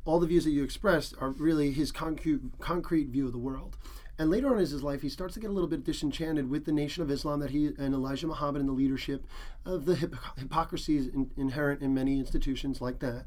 all 0.04 0.20
the 0.20 0.26
views 0.26 0.44
that 0.44 0.50
you 0.50 0.62
expressed 0.62 1.14
are 1.20 1.30
really 1.30 1.72
his 1.72 1.92
concrete, 1.92 2.40
concrete 2.60 3.08
view 3.08 3.26
of 3.26 3.32
the 3.32 3.38
world. 3.38 3.76
And 4.20 4.28
later 4.28 4.48
on 4.48 4.58
in 4.58 4.58
his 4.58 4.82
life, 4.82 5.00
he 5.00 5.08
starts 5.08 5.32
to 5.32 5.40
get 5.40 5.48
a 5.48 5.52
little 5.54 5.66
bit 5.66 5.82
disenchanted 5.82 6.50
with 6.50 6.66
the 6.66 6.72
Nation 6.72 7.02
of 7.02 7.10
Islam 7.10 7.40
that 7.40 7.52
he 7.52 7.68
and 7.78 7.94
Elijah 7.94 8.26
Muhammad 8.26 8.60
and 8.60 8.68
the 8.68 8.74
leadership 8.74 9.24
of 9.64 9.86
the 9.86 9.94
hip- 9.94 10.14
hypocrisies 10.36 11.06
in, 11.06 11.30
inherent 11.38 11.80
in 11.80 11.94
many 11.94 12.18
institutions 12.18 12.82
like 12.82 12.98
that. 12.98 13.24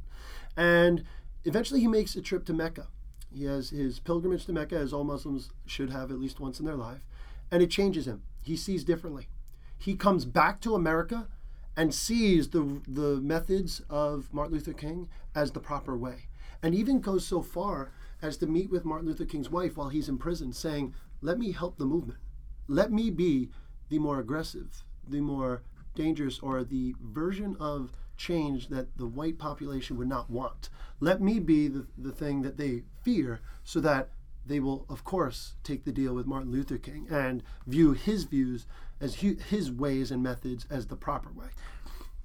And 0.55 1.03
eventually, 1.45 1.79
he 1.79 1.87
makes 1.87 2.15
a 2.15 2.21
trip 2.21 2.45
to 2.45 2.53
Mecca. 2.53 2.89
He 3.33 3.45
has 3.45 3.71
his 3.71 3.97
pilgrimage 3.97 4.45
to 4.45 4.53
Mecca, 4.53 4.77
as 4.77 4.93
all 4.93 5.03
Muslims 5.03 5.49
should 5.65 5.89
have 5.89 6.11
at 6.11 6.19
least 6.19 6.39
once 6.39 6.59
in 6.59 6.65
their 6.67 6.75
life, 6.75 7.01
and 7.49 7.63
it 7.63 7.71
changes 7.71 8.07
him. 8.07 8.21
He 8.43 8.55
sees 8.55 8.83
differently. 8.83 9.29
He 9.75 9.95
comes 9.95 10.25
back 10.25 10.61
to 10.61 10.75
America 10.75 11.27
and 11.75 11.91
sees 11.91 12.49
the 12.49 12.81
the 12.87 13.19
methods 13.19 13.81
of 13.89 14.31
Martin 14.31 14.53
Luther 14.53 14.73
King 14.73 15.09
as 15.33 15.53
the 15.53 15.59
proper 15.59 15.97
way, 15.97 16.27
and 16.61 16.75
even 16.75 16.99
goes 16.99 17.25
so 17.25 17.41
far 17.41 17.89
as 18.23 18.37
to 18.37 18.47
meet 18.47 18.71
with 18.71 18.85
Martin 18.85 19.07
Luther 19.07 19.25
King's 19.25 19.49
wife 19.49 19.75
while 19.75 19.89
he's 19.89 20.09
in 20.09 20.17
prison, 20.17 20.53
saying, 20.53 20.95
"Let 21.21 21.37
me 21.37 21.51
help 21.51 21.77
the 21.77 21.85
movement. 21.85 22.19
Let 22.67 22.91
me 22.91 23.11
be 23.11 23.49
the 23.89 23.99
more 23.99 24.19
aggressive, 24.19 24.83
the 25.07 25.21
more 25.21 25.61
dangerous, 25.93 26.39
or 26.39 26.63
the 26.63 26.95
version 27.01 27.57
of 27.59 27.91
change 28.15 28.69
that 28.69 28.97
the 28.97 29.05
white 29.05 29.37
population 29.37 29.97
would 29.97 30.07
not 30.07 30.29
want. 30.29 30.69
Let 30.99 31.21
me 31.21 31.39
be 31.39 31.67
the, 31.67 31.85
the 31.97 32.13
thing 32.13 32.41
that 32.43 32.57
they 32.57 32.83
fear, 33.03 33.41
so 33.63 33.79
that." 33.81 34.09
They 34.45 34.59
will, 34.59 34.85
of 34.89 35.05
course, 35.05 35.55
take 35.63 35.85
the 35.85 35.93
deal 35.93 36.13
with 36.13 36.27
Martin 36.27 36.51
Luther 36.51 36.77
King 36.77 37.07
and 37.09 37.41
view 37.65 37.93
his 37.93 38.25
views 38.25 38.65
as 38.99 39.21
hu- 39.21 39.37
his 39.37 39.71
ways 39.71 40.11
and 40.11 40.21
methods 40.21 40.65
as 40.69 40.87
the 40.87 40.97
proper 40.97 41.31
way. 41.31 41.47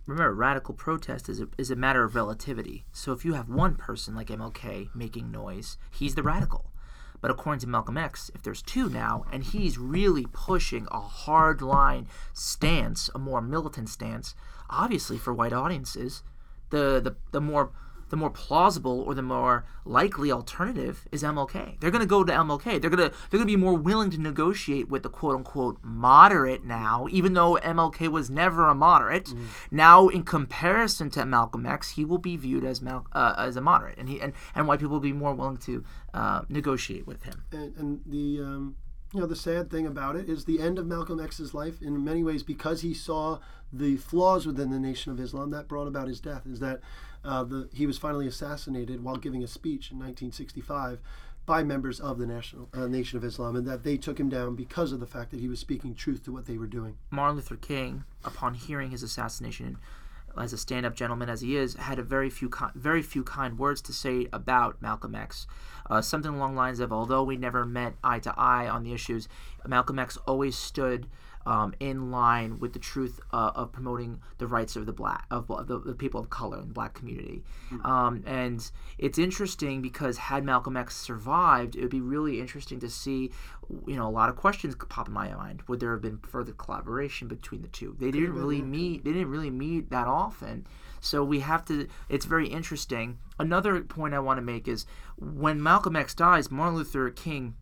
Remember, 0.09 0.33
radical 0.33 0.73
protest 0.73 1.29
is 1.29 1.39
a, 1.39 1.49
is 1.59 1.71
a 1.71 1.77
matter 1.77 2.03
of 2.03 2.15
relativity. 2.15 2.87
So 2.93 3.13
if 3.13 3.27
you 3.27 3.35
have 3.35 3.51
one 3.51 3.75
person 3.75 4.15
like 4.15 4.29
MLK 4.29 4.89
making 4.95 5.31
noise, 5.31 5.77
he's 5.91 6.15
the 6.15 6.23
radical. 6.23 6.73
But 7.21 7.31
according 7.31 7.61
to 7.61 7.67
Malcolm 7.67 7.99
X, 7.99 8.31
if 8.35 8.43
there's 8.43 8.63
two 8.63 8.89
now, 8.89 9.27
and 9.31 9.45
he's 9.45 9.77
really 9.77 10.27
pushing 10.33 10.89
a 10.91 11.01
hard 11.01 11.61
line 11.61 12.07
stance, 12.33 13.11
a 13.15 13.19
more 13.19 13.43
militant 13.43 13.91
stance, 13.91 14.35
obviously 14.71 15.19
for 15.19 15.35
white 15.35 15.53
audiences, 15.53 16.23
the, 16.71 17.01
the, 17.05 17.17
the 17.33 17.43
more 17.43 17.71
the 18.09 18.17
more 18.17 18.31
plausible 18.31 19.01
or 19.01 19.15
the 19.15 19.23
more 19.23 19.65
likely 19.85 20.31
alternative 20.31 21.07
is 21.11 21.23
MLK. 21.23 21.81
They're 21.81 21.91
going 21.91 22.03
to 22.03 22.07
go 22.07 22.25
to 22.25 22.33
MLK. 22.33 22.81
They're 22.81 22.91
going 22.91 23.11
to 23.11 23.17
they're 23.31 23.39
going 23.39 23.47
to 23.49 23.57
be 23.57 23.57
more 23.57 23.75
willing 23.75 24.11
to 24.11 24.19
negotiate 24.21 24.89
with 24.89 25.03
the 25.03 25.09
quote 25.09 25.35
unquote 25.37 25.79
moderate 25.83 26.65
now, 26.65 27.07
even 27.11 27.35
though 27.35 27.59
MLK 27.63 28.09
was 28.09 28.31
never 28.31 28.69
a 28.69 28.75
moderate. 28.75 29.33
Now, 29.71 30.09
in 30.09 30.23
comparison 30.23 31.11
to 31.11 31.25
Malcolm 31.25 31.67
X, 31.67 31.93
he 31.93 32.05
will 32.05 32.19
be 32.19 32.37
viewed 32.37 32.65
as 32.65 32.81
Mal, 32.83 33.07
uh, 33.13 33.35
as 33.39 33.57
a 33.57 33.61
moderate, 33.61 33.99
and 33.99 34.09
he 34.09 34.21
and, 34.21 34.33
and 34.55 34.67
white 34.67 34.81
people 34.81 34.95
will 34.95 35.01
be 35.01 35.13
more 35.13 35.35
willing 35.35 35.59
to 35.59 35.85
uh, 36.15 36.43
negotiate 36.49 37.07
with 37.07 37.25
him. 37.25 37.45
and, 37.53 37.77
and 37.77 38.01
the 38.07 38.41
um, 38.43 38.77
you 39.13 39.21
know 39.21 39.27
the 39.27 39.37
sad 39.37 39.71
thing 39.71 39.87
about 39.87 40.17
it 40.17 40.29
is 40.29 40.45
the 40.45 40.61
end 40.61 40.79
of 40.79 40.87
Malcolm 40.87 41.21
X's 41.21 41.55
life 41.55 41.81
in 41.81 42.05
many 42.05 42.23
ways 42.23 42.43
because 42.43 42.83
he 42.83 42.93
saw 42.93 43.39
the 43.73 43.97
flaws 43.97 44.47
within 44.47 44.71
the 44.71 44.79
Nation 44.79 45.13
of 45.13 45.21
Islam 45.21 45.51
that 45.51 45.69
brought 45.69 45.89
about 45.89 46.09
his 46.09 46.21
death 46.21 46.47
is 46.47 46.61
that 46.61 46.81
uh, 47.25 47.43
the 47.45 47.69
he 47.73 47.87
was 47.87 47.99
finally 47.99 48.27
assassinated 48.27 49.03
while 49.03 49.17
giving 49.17 49.43
a 49.43 49.49
speech 49.49 49.91
in 49.91 49.99
1965 49.99 51.01
by 51.47 51.63
members 51.63 51.99
of 51.99 52.19
the 52.19 52.27
National 52.27 52.69
uh, 52.75 52.87
Nation 52.87 53.17
of 53.17 53.25
Islam 53.25 53.57
and 53.57 53.67
that 53.67 53.83
they 53.83 53.97
took 53.97 54.21
him 54.21 54.29
down 54.29 54.55
because 54.55 54.93
of 54.93 55.01
the 55.01 55.07
fact 55.07 55.31
that 55.31 55.41
he 55.41 55.49
was 55.49 55.59
speaking 55.59 55.95
truth 55.95 56.23
to 56.25 56.33
what 56.33 56.45
they 56.45 56.59
were 56.59 56.67
doing. 56.67 56.99
Martin 57.11 57.37
Luther 57.37 57.57
King, 57.57 58.05
upon 58.23 58.53
hearing 58.53 58.91
his 58.91 59.03
assassination, 59.03 59.79
as 60.41 60.53
a 60.53 60.59
stand-up 60.59 60.95
gentleman 60.95 61.29
as 61.29 61.41
he 61.41 61.57
is, 61.57 61.75
had 61.75 61.99
a 61.99 62.03
very 62.03 62.31
few 62.31 62.49
ki- 62.49 62.67
very 62.75 63.03
few 63.03 63.23
kind 63.23 63.59
words 63.59 63.81
to 63.83 63.93
say 63.93 64.29
about 64.33 64.81
Malcolm 64.81 65.15
X. 65.15 65.47
Uh, 65.91 66.01
something 66.01 66.35
along 66.35 66.53
the 66.53 66.59
lines 66.59 66.81
of, 66.81 66.93
although 66.93 67.23
we 67.23 67.37
never 67.37 67.65
met 67.65 67.95
eye 68.05 68.19
to 68.19 68.35
eye 68.37 68.69
on 68.69 68.83
the 68.83 68.93
issues, 68.93 69.29
Malcolm 69.67 69.99
X 69.99 70.17
always 70.27 70.57
stood 70.57 71.07
um, 71.49 71.73
in 71.81 72.11
line 72.11 72.59
with 72.59 72.75
the 72.75 72.79
truth 72.79 73.21
uh, 73.33 73.53
of 73.55 73.73
promoting 73.73 74.21
the 74.37 74.47
rights 74.47 74.77
of 74.77 74.85
the 74.85 74.93
black 74.93 75.25
of 75.31 75.49
the, 75.49 75.81
the 75.81 75.95
people 75.95 76.21
of 76.21 76.29
color 76.29 76.61
in 76.61 76.69
the 76.69 76.75
black 76.75 76.93
community. 76.93 77.43
Mm-hmm. 77.73 77.87
Um, 77.87 78.23
and 78.27 78.71
it's 78.99 79.19
interesting 79.19 79.81
because 79.81 80.19
had 80.19 80.45
Malcolm 80.45 80.77
X 80.77 80.95
survived, 80.95 81.75
it 81.75 81.81
would 81.81 81.91
be 81.91 82.03
really 82.03 82.39
interesting 82.39 82.79
to 82.81 82.91
see. 82.91 83.33
You 83.87 83.97
know, 83.97 84.07
a 84.07 84.11
lot 84.11 84.29
of 84.29 84.37
questions 84.37 84.75
pop 84.91 85.09
in 85.09 85.15
my 85.15 85.33
mind. 85.33 85.63
Would 85.69 85.81
there 85.81 85.93
have 85.93 86.03
been 86.03 86.19
further 86.19 86.53
collaboration 86.53 87.29
between 87.29 87.63
the 87.63 87.69
two? 87.69 87.97
They 87.99 88.11
didn't 88.11 88.35
really 88.35 88.63
meet. 88.63 89.05
They 89.05 89.13
didn't 89.13 89.31
really 89.31 89.51
meet 89.51 89.91
that 89.91 90.07
often. 90.07 90.67
So 91.01 91.25
we 91.25 91.41
have 91.41 91.65
to. 91.67 91.89
It's 92.11 92.27
very 92.27 92.49
interesting. 92.49 93.19
Another 93.39 93.81
point 93.81 94.13
I 94.13 94.19
want 94.19 94.37
to 94.37 94.43
make 94.43 94.69
is 94.69 94.85
when 95.17 95.63
Malcolm 95.63 95.97
X 95.97 96.15
dies, 96.15 96.51
Martin 96.51 96.77
Luther 96.77 97.09
King 97.11 97.55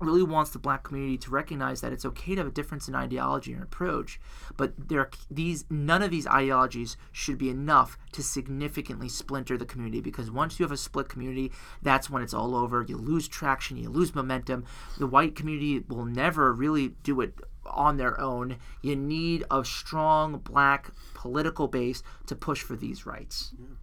really 0.00 0.22
wants 0.22 0.50
the 0.50 0.58
black 0.58 0.82
community 0.82 1.18
to 1.18 1.30
recognize 1.30 1.80
that 1.80 1.92
it's 1.92 2.04
okay 2.04 2.34
to 2.34 2.40
have 2.40 2.46
a 2.46 2.50
difference 2.50 2.88
in 2.88 2.94
ideology 2.94 3.52
and 3.52 3.62
approach, 3.62 4.20
but 4.56 4.72
there 4.88 5.00
are 5.00 5.10
these 5.30 5.64
none 5.70 6.02
of 6.02 6.10
these 6.10 6.26
ideologies 6.26 6.96
should 7.12 7.38
be 7.38 7.50
enough 7.50 7.98
to 8.12 8.22
significantly 8.22 9.08
splinter 9.08 9.56
the 9.56 9.64
community 9.64 10.00
because 10.00 10.30
once 10.30 10.58
you 10.58 10.64
have 10.64 10.72
a 10.72 10.76
split 10.76 11.08
community, 11.08 11.52
that's 11.82 12.08
when 12.08 12.22
it's 12.22 12.34
all 12.34 12.54
over. 12.54 12.84
You 12.88 12.96
lose 12.96 13.28
traction, 13.28 13.76
you 13.76 13.88
lose 13.88 14.14
momentum. 14.14 14.64
The 14.98 15.06
white 15.06 15.34
community 15.34 15.84
will 15.88 16.06
never 16.06 16.52
really 16.52 16.88
do 17.02 17.20
it 17.20 17.34
on 17.66 17.96
their 17.96 18.20
own. 18.20 18.56
You 18.82 18.96
need 18.96 19.44
a 19.50 19.64
strong 19.64 20.38
black 20.38 20.92
political 21.14 21.68
base 21.68 22.02
to 22.26 22.34
push 22.34 22.62
for 22.62 22.76
these 22.76 23.06
rights. 23.06 23.52
Yeah 23.58 23.76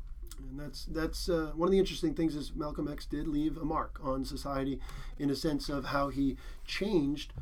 and 0.58 0.66
that's 0.66 0.86
that's 0.86 1.30
uh, 1.30 1.52
one 1.56 1.68
of 1.68 1.72
the 1.72 1.80
interesting 1.80 2.14
things 2.14 2.36
is 2.36 2.54
Malcolm 2.56 2.88
X 2.88 3.06
did 3.06 3.28
leave 3.28 3.58
a 3.58 3.66
mark 3.66 4.00
on 4.04 4.26
society 4.26 4.80
in 5.20 5.30
a 5.30 5.36
sense 5.36 5.70
of 5.70 5.86
how 5.86 6.10
he 6.10 6.38
changed 6.66 7.34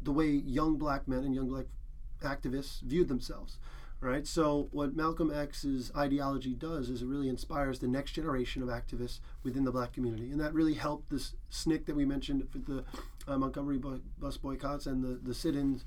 the 0.00 0.12
way 0.12 0.28
young 0.28 0.76
black 0.76 1.08
men 1.08 1.24
and 1.24 1.34
young 1.34 1.48
black 1.48 1.66
activists 2.22 2.80
viewed 2.82 3.08
themselves 3.08 3.58
right? 4.00 4.26
So 4.26 4.68
what 4.72 4.96
malcolm 4.96 5.32
x's 5.32 5.92
ideology 5.96 6.54
does 6.54 6.90
is 6.90 7.02
it 7.02 7.06
really 7.06 7.28
inspires 7.28 7.78
the 7.78 7.86
next 7.86 8.12
generation 8.12 8.60
of 8.60 8.68
activists 8.68 9.20
within 9.44 9.64
the 9.64 9.70
black 9.70 9.92
community. 9.92 10.32
And 10.32 10.40
that 10.40 10.52
really 10.52 10.74
helped 10.74 11.08
this 11.08 11.34
SNCC 11.52 11.86
that 11.86 11.94
we 11.94 12.04
mentioned 12.04 12.48
with 12.52 12.66
the 12.66 12.84
uh, 13.28 13.38
montgomery 13.38 13.78
bus 13.78 14.36
boycotts 14.36 14.86
and 14.86 15.04
the, 15.04 15.20
the 15.22 15.32
sit-ins 15.32 15.84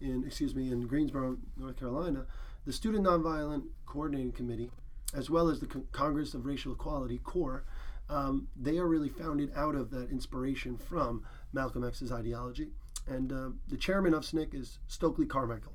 in 0.00 0.22
excuse 0.24 0.54
me 0.54 0.70
in 0.70 0.86
greensboro 0.86 1.38
north 1.56 1.76
carolina. 1.76 2.26
The 2.66 2.72
student 2.72 3.04
nonviolent 3.04 3.64
coordinating 3.84 4.30
committee 4.30 4.70
as 5.14 5.30
well 5.30 5.48
as 5.48 5.60
the 5.60 5.66
Con- 5.66 5.86
Congress 5.92 6.34
of 6.34 6.46
Racial 6.46 6.72
Equality, 6.72 7.18
CORE, 7.22 7.64
um, 8.08 8.48
they 8.56 8.78
are 8.78 8.86
really 8.86 9.08
founded 9.08 9.50
out 9.56 9.74
of 9.74 9.90
that 9.90 10.10
inspiration 10.10 10.76
from 10.76 11.24
Malcolm 11.52 11.84
X's 11.84 12.12
ideology. 12.12 12.68
And 13.06 13.32
uh, 13.32 13.50
the 13.68 13.76
chairman 13.76 14.14
of 14.14 14.22
SNCC 14.22 14.54
is 14.54 14.78
Stokely 14.86 15.26
Carmichael. 15.26 15.72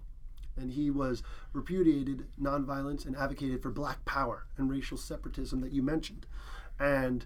And 0.57 0.71
he 0.71 0.89
was 0.89 1.23
repudiated 1.53 2.27
nonviolence 2.39 3.05
and 3.05 3.15
advocated 3.15 3.61
for 3.61 3.71
black 3.71 4.03
power 4.05 4.45
and 4.57 4.69
racial 4.69 4.97
separatism 4.97 5.61
that 5.61 5.71
you 5.71 5.81
mentioned. 5.81 6.25
And 6.79 7.25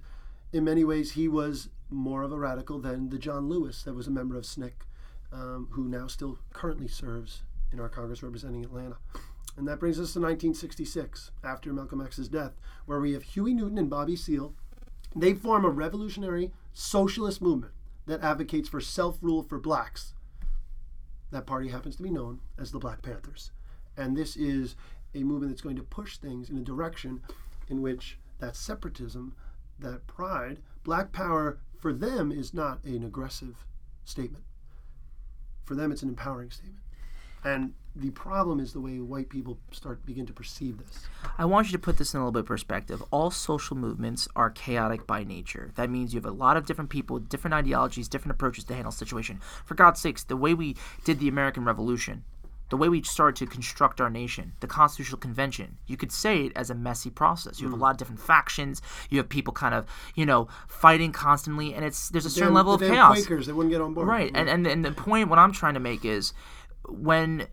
in 0.54 0.64
many 0.64 0.84
ways, 0.84 1.14
he 1.14 1.28
was 1.28 1.70
more 1.90 2.24
of 2.24 2.32
a 2.32 2.38
radical 2.38 2.80
than 2.80 3.10
the 3.10 3.18
John 3.18 3.50
Lewis 3.50 3.84
that 3.84 3.94
was 3.94 4.08
a 4.08 4.12
member 4.12 4.38
of 4.38 4.44
SNCC, 4.44 4.74
um, 5.34 5.68
who 5.72 5.88
now 5.88 6.08
still 6.08 6.38
currently 6.54 6.88
serves 6.88 7.42
in 7.72 7.80
our 7.80 7.90
Congress 7.90 8.24
representing 8.24 8.64
Atlanta. 8.64 8.98
And 9.58 9.68
that 9.68 9.80
brings 9.80 9.98
us 9.98 10.14
to 10.14 10.20
1966, 10.20 11.32
after 11.44 11.72
Malcolm 11.72 12.02
X's 12.02 12.28
death, 12.28 12.54
where 12.86 13.00
we 13.00 13.14
have 13.14 13.24
Huey 13.24 13.54
Newton 13.54 13.78
and 13.78 13.90
Bobby 13.90 14.16
Seale. 14.16 14.54
They 15.16 15.34
form 15.34 15.64
a 15.64 15.70
revolutionary 15.70 16.52
socialist 16.74 17.42
movement 17.42 17.74
that 18.06 18.22
advocates 18.22 18.68
for 18.68 18.82
self 18.82 19.18
rule 19.22 19.44
for 19.44 19.60
blacks. 19.60 20.14
That 21.32 21.48
party 21.48 21.70
happens 21.70 21.96
to 21.96 22.04
be 22.04 22.10
known 22.10 22.42
as 22.58 22.72
the 22.72 22.80
Black 22.80 23.02
Panthers. 23.02 23.52
And 23.98 24.16
this 24.16 24.36
is 24.36 24.76
a 25.14 25.24
movement 25.24 25.52
that's 25.52 25.62
going 25.62 25.78
to 25.78 25.84
push 25.84 26.18
things 26.18 26.50
in 26.50 26.58
a 26.58 26.62
direction 26.62 27.22
in 27.70 27.82
which 27.82 28.20
that 28.40 28.56
separatism, 28.56 29.36
that 29.80 30.06
pride, 30.08 30.60
black 30.84 31.12
power 31.12 31.58
for 31.80 31.94
them 31.94 32.32
is 32.32 32.54
not 32.54 32.84
an 32.84 33.04
aggressive 33.04 33.66
statement. 34.04 34.44
For 35.64 35.76
them, 35.76 35.92
it's 35.92 36.04
an 36.04 36.10
empowering 36.10 36.52
statement. 36.52 36.82
And 37.46 37.74
the 37.96 38.10
problem 38.10 38.60
is 38.60 38.74
the 38.74 38.82
way 38.82 39.00
white 39.00 39.30
people 39.30 39.58
start 39.72 40.06
begin 40.06 40.26
to 40.26 40.34
perceive 40.34 40.78
this. 40.80 41.06
I 41.38 41.46
want 41.46 41.68
you 41.68 41.72
to 41.74 41.80
put 41.80 41.98
this 41.98 42.14
in 42.14 42.20
a 42.20 42.24
little 42.24 42.34
bit 42.34 42.40
of 42.42 42.46
perspective. 42.48 43.02
All 43.12 43.32
social 43.32 43.78
movements 43.78 44.28
are 44.36 44.50
chaotic 44.50 45.08
by 45.08 45.24
nature. 45.24 45.72
That 45.76 45.90
means 45.90 46.14
you 46.14 46.20
have 46.20 46.30
a 46.30 46.36
lot 46.36 46.58
of 46.58 46.66
different 46.66 46.90
people, 46.90 47.20
different 47.20 47.54
ideologies, 47.54 48.10
different 48.10 48.32
approaches 48.32 48.66
to 48.66 48.74
handle 48.74 48.92
situation. 48.92 49.40
For 49.64 49.76
God's 49.76 50.02
sakes, 50.02 50.24
the 50.24 50.36
way 50.36 50.54
we 50.54 50.76
did 51.06 51.20
the 51.20 51.30
American 51.30 51.64
Revolution, 51.64 52.26
the 52.70 52.78
way 52.78 52.90
we 52.90 53.04
started 53.04 53.36
to 53.46 53.52
construct 53.52 54.02
our 54.02 54.10
nation, 54.10 54.54
the 54.60 54.68
Constitutional 54.68 55.20
Convention, 55.20 55.78
you 55.86 55.98
could 55.98 56.12
say 56.12 56.46
it 56.46 56.52
as 56.56 56.70
a 56.70 56.76
messy 56.76 57.12
process. 57.12 57.62
You 57.62 57.68
have 57.68 57.76
mm. 57.76 57.80
a 57.80 57.82
lot 57.82 57.92
of 57.92 57.98
different 57.98 58.20
factions. 58.20 58.82
You 59.10 59.20
have 59.20 59.30
people 59.30 59.54
kind 59.54 59.76
of, 59.76 59.86
you 60.16 60.26
know, 60.26 60.48
fighting 60.68 61.12
constantly, 61.12 61.74
and 61.76 61.86
it's 61.86 62.10
there's 62.10 62.26
a 62.26 62.30
certain 62.30 62.50
damn, 62.50 62.56
level 62.56 62.74
of 62.74 62.82
chaos. 62.82 63.18
Quakers, 63.18 63.46
they 63.46 63.54
wouldn't 63.54 63.72
get 63.72 63.82
on 63.82 63.94
board. 63.94 64.08
Right, 64.08 64.32
and, 64.34 64.50
and 64.50 64.66
and 64.66 64.84
the 64.84 64.92
point 64.92 65.30
what 65.30 65.38
I'm 65.38 65.52
trying 65.52 65.76
to 65.76 65.80
make 65.80 66.04
is 66.04 66.34
when 66.90 67.48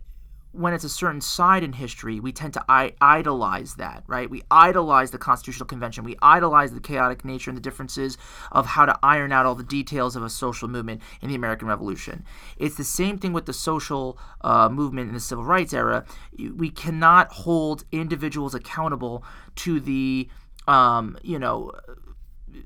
when 0.53 0.71
it's 0.71 0.83
a 0.83 0.89
certain 0.89 1.19
side 1.19 1.63
in 1.63 1.73
history, 1.73 2.19
we 2.19 2.31
tend 2.31 2.53
to 2.53 2.63
I- 2.69 2.93
idolize 3.01 3.73
that, 3.75 4.03
right? 4.05 4.29
We 4.29 4.43
idolize 4.51 5.09
the 5.09 5.17
Constitutional 5.17 5.65
Convention. 5.65 6.03
We 6.03 6.15
idolize 6.21 6.71
the 6.71 6.79
chaotic 6.79 7.25
nature 7.25 7.49
and 7.49 7.57
the 7.57 7.61
differences 7.61 8.19
of 8.51 8.67
how 8.67 8.85
to 8.85 8.97
iron 9.01 9.31
out 9.31 9.47
all 9.47 9.55
the 9.55 9.63
details 9.63 10.15
of 10.15 10.21
a 10.21 10.29
social 10.29 10.67
movement 10.67 11.01
in 11.21 11.29
the 11.29 11.35
American 11.35 11.67
Revolution. 11.67 12.23
It's 12.55 12.75
the 12.75 12.83
same 12.83 13.17
thing 13.17 13.33
with 13.33 13.47
the 13.47 13.53
social 13.53 14.19
uh, 14.41 14.69
movement 14.69 15.07
in 15.07 15.15
the 15.15 15.19
Civil 15.19 15.43
Rights 15.43 15.73
era. 15.73 16.05
We 16.37 16.69
cannot 16.69 17.31
hold 17.31 17.85
individuals 17.91 18.53
accountable 18.53 19.23
to 19.55 19.79
the, 19.79 20.29
um, 20.67 21.17
you 21.23 21.39
know, 21.39 21.71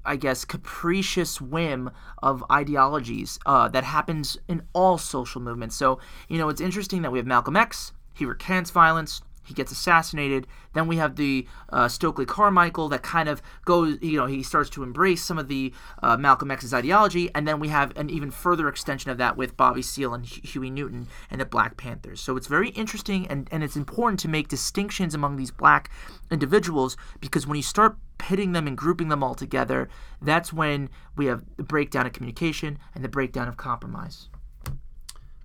I 0.06 0.16
guess, 0.16 0.46
capricious 0.46 1.42
whim 1.42 1.92
of 2.22 2.44
ideologies 2.52 3.40
uh, 3.46 3.68
that 3.70 3.84
happens 3.84 4.38
in 4.48 4.64
all 4.74 4.98
social 4.98 5.42
movements. 5.42 5.76
So, 5.76 6.00
you 6.28 6.38
know, 6.38 6.50
it's 6.50 6.62
interesting 6.62 7.02
that 7.02 7.12
we 7.12 7.20
have 7.20 7.28
Malcolm 7.28 7.56
X, 7.56 7.94
he 8.14 8.26
recants 8.26 8.72
violence, 8.72 9.22
he 9.48 9.54
gets 9.54 9.72
assassinated. 9.72 10.46
Then 10.74 10.88
we 10.88 10.98
have 10.98 11.16
the 11.16 11.48
uh, 11.70 11.88
Stokely 11.88 12.26
Carmichael 12.26 12.90
that 12.90 13.02
kind 13.02 13.30
of 13.30 13.42
goes, 13.64 13.98
you 14.02 14.18
know, 14.18 14.26
he 14.26 14.44
starts 14.44 14.70
to 14.72 14.84
embrace 14.84 15.24
some 15.24 15.38
of 15.38 15.48
the 15.48 15.74
uh, 16.04 16.18
Malcolm 16.18 16.52
X's 16.52 16.74
ideology, 16.74 17.32
and 17.34 17.48
then 17.48 17.60
we 17.60 17.70
have 17.70 17.96
an 17.98 18.10
even 18.10 18.30
further 18.30 18.68
extension 18.68 19.10
of 19.10 19.18
that 19.18 19.38
with 19.38 19.56
Bobby 19.56 19.82
Seale 19.82 20.14
and 20.14 20.26
Huey 20.26 20.70
Newton 20.70 21.08
and 21.32 21.40
the 21.40 21.46
Black 21.46 21.78
Panthers. 21.78 22.20
So 22.20 22.36
it's 22.36 22.48
very 22.48 22.70
interesting, 22.70 23.26
and, 23.28 23.48
and 23.52 23.64
it's 23.64 23.78
important 23.78 24.20
to 24.22 24.28
make 24.28 24.50
distinctions 24.50 25.16
among 25.16 25.38
these 25.38 25.52
black 25.52 25.90
individuals 26.30 26.98
because 27.22 27.48
when 27.48 27.56
you 27.56 27.64
start 27.64 27.98
pitting 28.18 28.52
them 28.52 28.68
and 28.68 28.78
grouping 28.78 29.08
them 29.08 29.24
all 29.24 29.36
together, 29.36 29.88
that's 30.22 30.52
when 30.52 30.90
we 31.16 31.28
have 31.28 31.44
the 31.56 31.64
breakdown 31.64 32.06
of 32.06 32.12
communication 32.12 32.78
and 32.94 33.04
the 33.04 33.10
breakdown 33.10 33.48
of 33.48 33.56
compromise. 33.56 34.28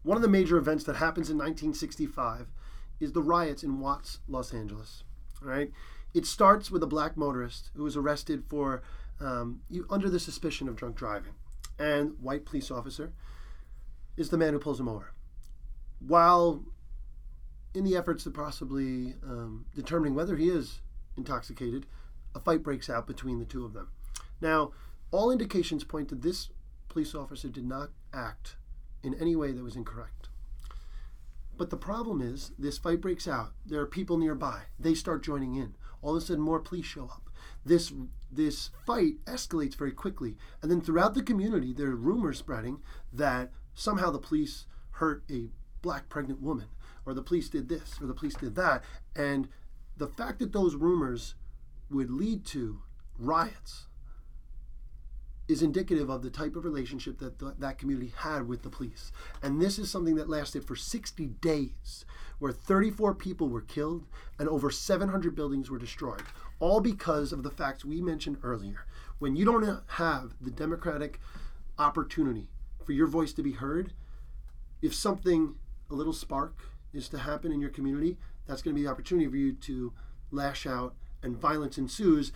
One 0.03 0.16
of 0.16 0.22
the 0.22 0.28
major 0.28 0.57
events 0.57 0.82
that 0.84 0.96
happens 0.96 1.30
in 1.30 1.38
1965 1.38 2.48
is 3.03 3.12
the 3.12 3.22
riots 3.22 3.62
in 3.62 3.80
Watts, 3.80 4.20
Los 4.28 4.55
Angeles. 4.55 5.05
Right? 5.40 5.70
It 6.14 6.26
starts 6.26 6.70
with 6.70 6.82
a 6.82 6.86
black 6.86 7.16
motorist 7.16 7.70
who 7.74 7.82
was 7.82 7.96
arrested 7.96 8.44
for 8.48 8.82
um, 9.20 9.61
under 9.90 10.09
the 10.09 10.20
suspicion 10.20 10.68
of 10.68 10.76
drunk 10.76 10.96
driving, 10.96 11.34
and 11.78 12.12
white 12.20 12.44
police 12.44 12.70
officer 12.70 13.12
is 14.16 14.30
the 14.30 14.38
man 14.38 14.53
who 14.53 14.59
pulls 14.59 14.78
him 14.78 14.88
over. 14.88 15.12
While 15.98 16.64
in 17.74 17.84
the 17.84 17.96
efforts 17.96 18.26
of 18.26 18.34
possibly 18.34 19.14
um, 19.22 19.66
determining 19.74 20.14
whether 20.14 20.36
he 20.36 20.48
is 20.48 20.80
intoxicated, 21.16 21.86
a 22.34 22.40
fight 22.40 22.62
breaks 22.62 22.90
out 22.90 23.07
between 23.07 23.38
the 23.38 23.44
two 23.44 23.64
of 23.64 23.72
them. 23.72 23.88
Now, 24.40 24.72
all 25.11 25.30
indications 25.30 25.84
point 25.84 26.09
to 26.09 26.14
this 26.14 26.50
police 26.88 27.14
officer 27.14 27.48
did 27.48 27.66
not 27.66 27.90
act 28.12 28.57
in 29.03 29.14
any 29.14 29.34
way 29.36 29.53
that 29.53 29.62
was 29.62 29.76
incorrect. 29.76 30.28
But 31.62 31.70
the 31.70 31.76
problem 31.76 32.20
is, 32.20 32.50
this 32.58 32.76
fight 32.76 33.00
breaks 33.00 33.28
out. 33.28 33.52
There 33.64 33.78
are 33.78 33.86
people 33.86 34.18
nearby. 34.18 34.62
They 34.80 34.94
start 34.94 35.22
joining 35.22 35.54
in. 35.54 35.76
All 36.00 36.16
of 36.16 36.20
a 36.20 36.26
sudden, 36.26 36.42
more 36.42 36.58
police 36.58 36.86
show 36.86 37.04
up. 37.04 37.30
This 37.64 37.92
this 38.32 38.70
fight 38.84 39.24
escalates 39.26 39.76
very 39.76 39.92
quickly, 39.92 40.36
and 40.60 40.68
then 40.68 40.80
throughout 40.80 41.14
the 41.14 41.22
community, 41.22 41.72
there 41.72 41.86
are 41.86 41.94
rumors 41.94 42.40
spreading 42.40 42.82
that 43.12 43.52
somehow 43.74 44.10
the 44.10 44.18
police 44.18 44.66
hurt 44.94 45.22
a 45.30 45.50
black 45.82 46.08
pregnant 46.08 46.42
woman, 46.42 46.66
or 47.06 47.14
the 47.14 47.22
police 47.22 47.48
did 47.48 47.68
this, 47.68 47.96
or 48.00 48.08
the 48.08 48.12
police 48.12 48.34
did 48.34 48.56
that, 48.56 48.82
and 49.14 49.48
the 49.96 50.08
fact 50.08 50.40
that 50.40 50.52
those 50.52 50.74
rumors 50.74 51.36
would 51.88 52.10
lead 52.10 52.44
to 52.46 52.82
riots 53.16 53.86
is 55.49 55.62
indicative 55.62 56.09
of 56.09 56.22
the 56.22 56.30
type 56.30 56.57
of 56.57 56.64
relationship 56.64 57.18
that 57.18 57.38
the, 57.38 57.55
that 57.59 57.78
community 57.78 58.12
had 58.16 58.47
with 58.49 58.62
the 58.62 58.70
police. 58.70 59.12
And 59.43 59.61
this 59.61 59.78
is 59.78 59.90
something 59.90 60.14
that 60.14 60.28
lasted 60.28 60.64
for 60.64 60.76
60 60.76 61.26
days, 61.26 62.05
where 62.38 62.53
34 62.53 63.14
people 63.14 63.49
were 63.49 63.61
killed 63.61 64.07
and 64.38 64.49
over 64.49 64.70
700 64.70 65.34
buildings 65.34 65.70
were 65.70 65.78
destroyed, 65.78 66.22
all 66.61 66.80
because 66.80 67.32
of 67.32 67.43
the 67.43 67.51
facts 67.51 67.84
we 67.84 68.01
mentioned 68.01 68.38
earlier. 68.43 68.86
When 69.18 69.36
you 69.36 69.45
don't 69.45 69.82
have 69.86 70.34
the 70.40 70.51
democratic 70.51 71.20
opportunity 71.78 72.49
for 72.84 72.93
your 72.93 73.07
voice 73.07 73.32
to 73.34 73.43
be 73.43 73.53
heard, 73.53 73.93
if 74.80 74.95
something, 74.95 75.57
a 75.90 75.95
little 75.95 76.12
spark, 76.12 76.57
is 76.93 77.09
to 77.09 77.18
happen 77.18 77.53
in 77.53 77.61
your 77.61 77.70
community, 77.70 78.16
that's 78.47 78.62
going 78.62 78.74
to 78.74 78.78
be 78.80 78.84
the 78.84 78.90
opportunity 78.90 79.28
for 79.28 79.36
you 79.36 79.53
to 79.53 79.93
lash 80.30 80.66
out 80.66 80.95
and 81.22 81.36
violence 81.36 81.78
ensues 81.78 82.32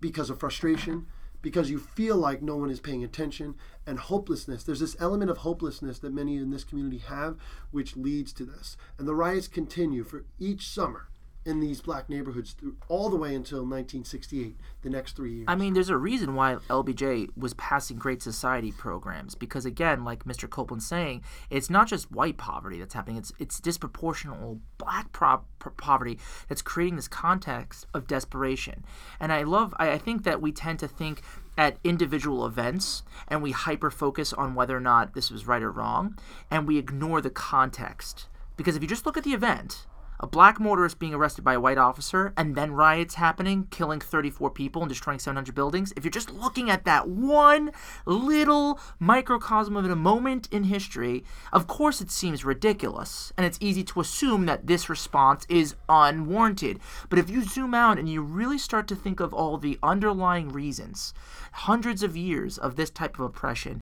because 0.00 0.30
of 0.30 0.40
frustration, 0.40 1.06
because 1.42 1.70
you 1.70 1.78
feel 1.78 2.16
like 2.16 2.42
no 2.42 2.56
one 2.56 2.70
is 2.70 2.80
paying 2.80 3.04
attention, 3.04 3.54
and 3.86 3.98
hopelessness. 3.98 4.64
There's 4.64 4.80
this 4.80 4.96
element 4.98 5.30
of 5.30 5.38
hopelessness 5.38 5.98
that 6.00 6.12
many 6.12 6.36
in 6.36 6.50
this 6.50 6.64
community 6.64 6.98
have, 6.98 7.36
which 7.70 7.96
leads 7.96 8.32
to 8.34 8.44
this. 8.44 8.76
And 8.98 9.06
the 9.06 9.14
riots 9.14 9.48
continue 9.48 10.04
for 10.04 10.24
each 10.38 10.68
summer 10.68 11.08
in 11.48 11.60
these 11.60 11.80
black 11.80 12.10
neighborhoods 12.10 12.52
through, 12.52 12.76
all 12.88 13.08
the 13.08 13.16
way 13.16 13.34
until 13.34 13.60
1968, 13.60 14.56
the 14.82 14.90
next 14.90 15.16
three 15.16 15.32
years. 15.32 15.44
I 15.48 15.56
mean, 15.56 15.72
there's 15.72 15.88
a 15.88 15.96
reason 15.96 16.34
why 16.34 16.56
LBJ 16.68 17.30
was 17.36 17.54
passing 17.54 17.96
Great 17.96 18.22
Society 18.22 18.70
programs 18.70 19.34
because, 19.34 19.64
again, 19.64 20.04
like 20.04 20.24
Mr. 20.24 20.46
Koepplin's 20.46 20.86
saying, 20.86 21.22
it's 21.48 21.70
not 21.70 21.88
just 21.88 22.12
white 22.12 22.36
poverty 22.36 22.78
that's 22.78 22.92
happening; 22.92 23.16
it's 23.16 23.32
it's 23.38 23.60
disproportional 23.60 24.60
black 24.76 25.10
pro- 25.12 25.44
poverty 25.78 26.18
that's 26.48 26.62
creating 26.62 26.96
this 26.96 27.08
context 27.08 27.86
of 27.94 28.06
desperation. 28.06 28.84
And 29.18 29.32
I 29.32 29.42
love, 29.42 29.74
I, 29.78 29.92
I 29.92 29.98
think 29.98 30.24
that 30.24 30.42
we 30.42 30.52
tend 30.52 30.78
to 30.80 30.88
think 30.88 31.22
at 31.56 31.78
individual 31.82 32.44
events 32.44 33.02
and 33.26 33.42
we 33.42 33.52
hyper 33.52 33.90
focus 33.90 34.32
on 34.32 34.54
whether 34.54 34.76
or 34.76 34.80
not 34.80 35.14
this 35.14 35.30
was 35.30 35.46
right 35.46 35.62
or 35.62 35.72
wrong, 35.72 36.18
and 36.50 36.68
we 36.68 36.76
ignore 36.76 37.22
the 37.22 37.30
context. 37.30 38.28
Because 38.56 38.76
if 38.76 38.82
you 38.82 38.88
just 38.88 39.06
look 39.06 39.16
at 39.16 39.24
the 39.24 39.32
event, 39.32 39.86
a 40.20 40.26
black 40.26 40.58
motorist 40.60 40.98
being 40.98 41.14
arrested 41.14 41.42
by 41.44 41.54
a 41.54 41.60
white 41.60 41.78
officer 41.78 42.32
and 42.36 42.54
then 42.54 42.72
riots 42.72 43.14
happening, 43.14 43.66
killing 43.70 44.00
34 44.00 44.50
people 44.50 44.82
and 44.82 44.88
destroying 44.88 45.18
700 45.18 45.54
buildings, 45.54 45.92
if 45.96 46.04
you're 46.04 46.10
just 46.10 46.32
looking 46.32 46.70
at 46.70 46.84
that 46.84 47.08
one 47.08 47.70
little 48.06 48.80
microcosm 48.98 49.76
of 49.76 49.84
a 49.84 49.96
moment 49.96 50.48
in 50.50 50.64
history, 50.64 51.24
of 51.52 51.66
course 51.66 52.00
it 52.00 52.10
seems 52.10 52.44
ridiculous. 52.44 53.32
And 53.36 53.46
it's 53.46 53.58
easy 53.60 53.84
to 53.84 54.00
assume 54.00 54.46
that 54.46 54.66
this 54.66 54.88
response 54.88 55.46
is 55.48 55.74
unwarranted. 55.88 56.80
But 57.08 57.18
if 57.18 57.30
you 57.30 57.42
zoom 57.42 57.74
out 57.74 57.98
and 57.98 58.08
you 58.08 58.22
really 58.22 58.58
start 58.58 58.88
to 58.88 58.96
think 58.96 59.20
of 59.20 59.32
all 59.32 59.56
the 59.56 59.78
underlying 59.82 60.48
reasons, 60.48 61.14
hundreds 61.52 62.02
of 62.02 62.16
years 62.16 62.58
of 62.58 62.76
this 62.76 62.90
type 62.90 63.14
of 63.18 63.24
oppression. 63.24 63.80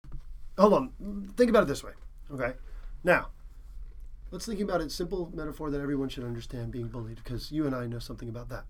Hold 0.58 0.74
on. 0.74 1.34
Think 1.36 1.50
about 1.50 1.64
it 1.64 1.68
this 1.68 1.84
way. 1.84 1.92
Okay. 2.32 2.54
Now, 3.04 3.28
let's 4.32 4.46
think 4.46 4.60
about 4.60 4.82
a 4.82 4.90
simple 4.90 5.32
metaphor 5.34 5.70
that 5.72 5.82
everyone 5.82 6.10
should 6.10 6.24
understand 6.24 6.72
being 6.72 6.88
bullied 6.88 7.18
because 7.24 7.52
you 7.52 7.66
and 7.66 7.76
I 7.76 7.88
know 7.88 8.00
something 8.00 8.30
about 8.30 8.50
that. 8.50 8.66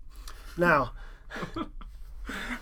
Now, 0.56 0.92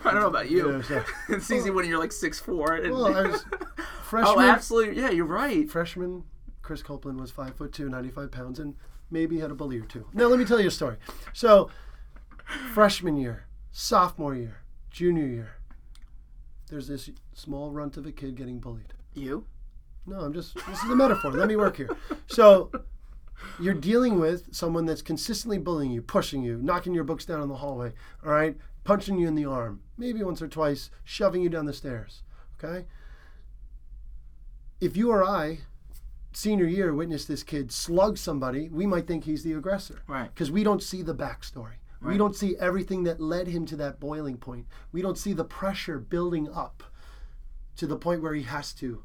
I 0.03 0.11
don't 0.11 0.21
know 0.21 0.27
about 0.27 0.49
you. 0.49 0.71
Yeah, 0.71 0.81
so- 0.81 1.03
it's 1.29 1.49
easy 1.51 1.69
when 1.69 1.85
you're 1.85 1.99
like 1.99 2.11
six 2.11 2.39
four. 2.39 2.75
And... 2.75 2.91
well, 2.91 3.15
I 3.15 3.27
was 3.27 3.45
oh, 3.53 3.83
freshman. 4.03 4.35
oh, 4.37 4.41
absolutely. 4.41 5.01
Yeah, 5.01 5.11
you're 5.11 5.25
right. 5.25 5.69
Freshman 5.69 6.23
Chris 6.61 6.81
Koepplin 6.81 7.19
was 7.19 7.31
five 7.31 7.55
foot 7.55 7.71
two, 7.71 7.89
95 7.89 8.31
pounds, 8.31 8.59
and 8.59 8.75
maybe 9.11 9.39
had 9.39 9.51
a 9.51 9.55
bully 9.55 9.77
or 9.77 9.85
two. 9.85 10.07
Now, 10.13 10.25
let 10.25 10.39
me 10.39 10.45
tell 10.45 10.59
you 10.59 10.67
a 10.67 10.71
story. 10.71 10.97
So, 11.31 11.69
freshman 12.73 13.17
year, 13.17 13.45
sophomore 13.71 14.35
year, 14.35 14.61
junior 14.89 15.27
year, 15.27 15.49
there's 16.69 16.87
this 16.87 17.09
small 17.33 17.71
runt 17.71 17.97
of 17.97 18.05
a 18.05 18.11
kid 18.11 18.35
getting 18.35 18.59
bullied. 18.59 18.93
You? 19.13 19.45
No, 20.07 20.19
I'm 20.19 20.33
just, 20.33 20.55
this 20.55 20.83
is 20.83 20.89
a 20.89 20.95
metaphor. 20.95 21.31
Let 21.31 21.47
me 21.47 21.55
work 21.55 21.77
here. 21.77 21.89
So, 22.27 22.71
you're 23.59 23.73
dealing 23.73 24.19
with 24.19 24.53
someone 24.53 24.85
that's 24.85 25.01
consistently 25.01 25.57
bullying 25.57 25.91
you, 25.91 26.01
pushing 26.01 26.43
you, 26.43 26.59
knocking 26.61 26.93
your 26.93 27.03
books 27.03 27.25
down 27.25 27.41
in 27.41 27.49
the 27.49 27.55
hallway, 27.55 27.93
all 28.23 28.31
right, 28.31 28.55
punching 28.83 29.17
you 29.17 29.27
in 29.27 29.35
the 29.35 29.45
arm, 29.45 29.81
maybe 29.97 30.23
once 30.23 30.41
or 30.41 30.47
twice, 30.47 30.89
shoving 31.03 31.41
you 31.41 31.49
down 31.49 31.65
the 31.65 31.73
stairs, 31.73 32.23
okay? 32.57 32.85
If 34.79 34.95
you 34.95 35.11
or 35.11 35.23
I, 35.23 35.59
senior 36.33 36.65
year, 36.65 36.93
witness 36.93 37.25
this 37.25 37.43
kid 37.43 37.71
slug 37.71 38.17
somebody, 38.17 38.69
we 38.69 38.85
might 38.85 39.07
think 39.07 39.23
he's 39.23 39.43
the 39.43 39.53
aggressor. 39.53 40.01
Right. 40.07 40.33
Because 40.33 40.51
we 40.51 40.63
don't 40.63 40.83
see 40.83 41.01
the 41.01 41.15
backstory. 41.15 41.77
Right. 42.01 42.11
We 42.11 42.17
don't 42.17 42.35
see 42.35 42.57
everything 42.59 43.03
that 43.05 43.21
led 43.21 43.47
him 43.47 43.65
to 43.67 43.75
that 43.77 43.99
boiling 43.99 44.37
point. 44.37 44.67
We 44.91 45.01
don't 45.01 45.17
see 45.17 45.33
the 45.33 45.45
pressure 45.45 45.97
building 45.97 46.49
up 46.53 46.83
to 47.77 47.87
the 47.87 47.97
point 47.97 48.21
where 48.21 48.33
he 48.33 48.43
has 48.43 48.73
to 48.73 49.03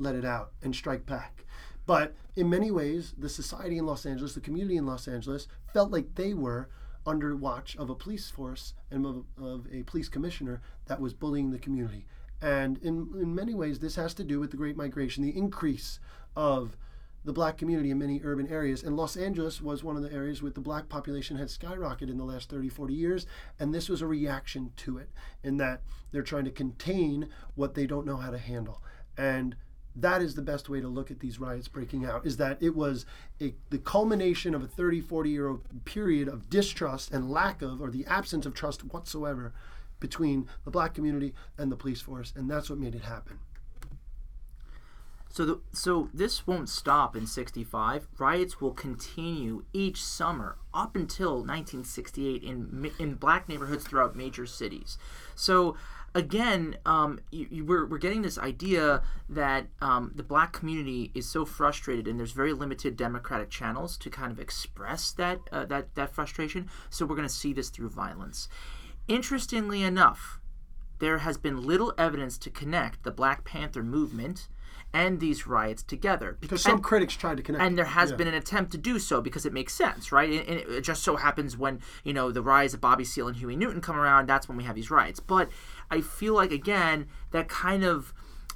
let 0.00 0.14
it 0.14 0.24
out 0.24 0.52
and 0.62 0.74
strike 0.74 1.06
back. 1.06 1.44
But 1.86 2.14
in 2.36 2.48
many 2.48 2.70
ways, 2.70 3.14
the 3.18 3.28
society 3.28 3.78
in 3.78 3.86
Los 3.86 4.06
Angeles, 4.06 4.34
the 4.34 4.40
community 4.40 4.76
in 4.76 4.86
Los 4.86 5.08
Angeles, 5.08 5.48
felt 5.72 5.90
like 5.90 6.14
they 6.14 6.34
were 6.34 6.68
under 7.06 7.34
watch 7.34 7.76
of 7.76 7.90
a 7.90 7.94
police 7.94 8.30
force 8.30 8.74
and 8.90 9.06
of, 9.06 9.24
of 9.42 9.66
a 9.72 9.82
police 9.84 10.08
commissioner 10.08 10.60
that 10.86 11.00
was 11.00 11.14
bullying 11.14 11.50
the 11.50 11.58
community. 11.58 12.06
And 12.42 12.78
in, 12.78 13.10
in 13.20 13.34
many 13.34 13.54
ways, 13.54 13.78
this 13.78 13.96
has 13.96 14.14
to 14.14 14.24
do 14.24 14.40
with 14.40 14.50
the 14.50 14.56
Great 14.56 14.76
Migration, 14.76 15.22
the 15.22 15.36
increase 15.36 16.00
of 16.36 16.76
the 17.24 17.32
black 17.32 17.58
community 17.58 17.90
in 17.90 17.98
many 17.98 18.20
urban 18.24 18.48
areas. 18.48 18.82
And 18.82 18.96
Los 18.96 19.16
Angeles 19.16 19.60
was 19.60 19.84
one 19.84 19.96
of 19.96 20.02
the 20.02 20.12
areas 20.12 20.42
where 20.42 20.50
the 20.50 20.60
black 20.60 20.88
population 20.88 21.36
had 21.36 21.48
skyrocketed 21.48 22.08
in 22.08 22.16
the 22.16 22.24
last 22.24 22.48
30, 22.48 22.68
40 22.70 22.94
years. 22.94 23.26
And 23.58 23.74
this 23.74 23.88
was 23.88 24.00
a 24.00 24.06
reaction 24.06 24.72
to 24.76 24.96
it, 24.96 25.10
in 25.42 25.58
that 25.58 25.82
they're 26.12 26.22
trying 26.22 26.46
to 26.46 26.50
contain 26.50 27.28
what 27.54 27.74
they 27.74 27.86
don't 27.86 28.06
know 28.06 28.16
how 28.16 28.30
to 28.30 28.38
handle. 28.38 28.82
And 29.18 29.54
that 29.96 30.22
is 30.22 30.34
the 30.34 30.42
best 30.42 30.68
way 30.68 30.80
to 30.80 30.88
look 30.88 31.10
at 31.10 31.20
these 31.20 31.40
riots 31.40 31.68
breaking 31.68 32.04
out 32.04 32.24
is 32.26 32.36
that 32.36 32.62
it 32.62 32.74
was 32.76 33.04
a, 33.40 33.54
the 33.70 33.78
culmination 33.78 34.54
of 34.54 34.62
a 34.62 34.66
30 34.68 35.00
40 35.00 35.30
year 35.30 35.56
period 35.84 36.28
of 36.28 36.48
distrust 36.48 37.10
and 37.12 37.30
lack 37.30 37.62
of 37.62 37.80
or 37.80 37.90
the 37.90 38.06
absence 38.06 38.46
of 38.46 38.54
trust 38.54 38.82
whatsoever 38.92 39.52
between 39.98 40.48
the 40.64 40.70
black 40.70 40.94
community 40.94 41.34
and 41.58 41.70
the 41.70 41.76
police 41.76 42.00
force 42.00 42.32
and 42.36 42.50
that's 42.50 42.70
what 42.70 42.78
made 42.78 42.94
it 42.94 43.02
happen 43.02 43.38
So, 45.32 45.44
the, 45.46 45.60
so 45.72 46.08
this 46.12 46.46
won't 46.46 46.68
stop 46.68 47.14
in 47.14 47.26
'65. 47.26 48.08
Riots 48.18 48.60
will 48.60 48.72
continue 48.72 49.64
each 49.72 50.02
summer 50.02 50.56
up 50.74 50.96
until 50.96 51.34
1968 51.36 52.42
in 52.42 52.90
in 52.98 53.14
black 53.14 53.48
neighborhoods 53.48 53.84
throughout 53.84 54.16
major 54.16 54.44
cities. 54.46 54.98
So, 55.36 55.76
again, 56.14 56.76
um, 56.84 57.20
you, 57.30 57.46
you, 57.50 57.64
we're, 57.64 57.86
we're 57.86 57.98
getting 57.98 58.22
this 58.22 58.38
idea 58.38 59.02
that 59.28 59.66
um, 59.80 60.12
the 60.14 60.22
black 60.22 60.52
community 60.52 61.10
is 61.14 61.28
so 61.28 61.44
frustrated, 61.44 62.08
and 62.08 62.18
there's 62.18 62.32
very 62.32 62.52
limited 62.52 62.96
democratic 62.96 63.50
channels 63.50 63.96
to 63.98 64.10
kind 64.10 64.32
of 64.32 64.40
express 64.40 65.12
that 65.12 65.40
uh, 65.52 65.64
that 65.66 65.94
that 65.94 66.14
frustration. 66.14 66.68
So, 66.88 67.06
we're 67.06 67.16
going 67.16 67.28
to 67.28 67.34
see 67.34 67.52
this 67.52 67.70
through 67.70 67.90
violence. 67.90 68.48
Interestingly 69.08 69.82
enough, 69.82 70.40
there 71.00 71.18
has 71.18 71.36
been 71.36 71.62
little 71.66 71.92
evidence 71.98 72.38
to 72.38 72.50
connect 72.50 73.02
the 73.02 73.10
Black 73.10 73.44
Panther 73.44 73.82
movement 73.82 74.48
and 74.92 75.20
these 75.20 75.46
riots 75.46 75.82
together. 75.82 76.36
because 76.40 76.62
some 76.62 76.74
and, 76.74 76.82
critics 76.84 77.14
tried 77.14 77.36
to 77.36 77.42
connect 77.42 77.62
and 77.62 77.78
there 77.78 77.84
has 77.84 78.10
Yeah. 78.10 78.16
been 78.16 78.28
an 78.28 78.34
attempt 78.34 78.72
to 78.72 78.78
do 78.78 78.98
so 78.98 79.20
because 79.20 79.46
it 79.46 79.52
makes 79.52 79.72
sense, 79.72 80.10
right? 80.10 80.30
And, 80.30 80.48
and 80.48 80.60
it 80.60 80.80
just 80.82 81.02
so 81.02 81.16
happens 81.16 81.56
when 81.56 81.80
you 82.02 82.12
know 82.12 82.30
the 82.32 82.42
rise 82.42 82.74
of 82.74 82.80
Bobby 82.80 83.04
Seale 83.04 83.28
and 83.28 83.36
Huey 83.36 83.56
Newton 83.56 83.80
come 83.80 83.96
around, 83.96 84.28
that's 84.28 84.48
when 84.48 84.56
we 84.56 84.64
have 84.64 84.74
these 84.74 84.90
riots. 84.90 85.20
But 85.20 85.48
I 85.90 86.00
feel 86.00 86.34
like 86.34 86.50
again 86.52 87.06
that 87.30 87.48
kind 87.48 87.84
of 87.84 88.12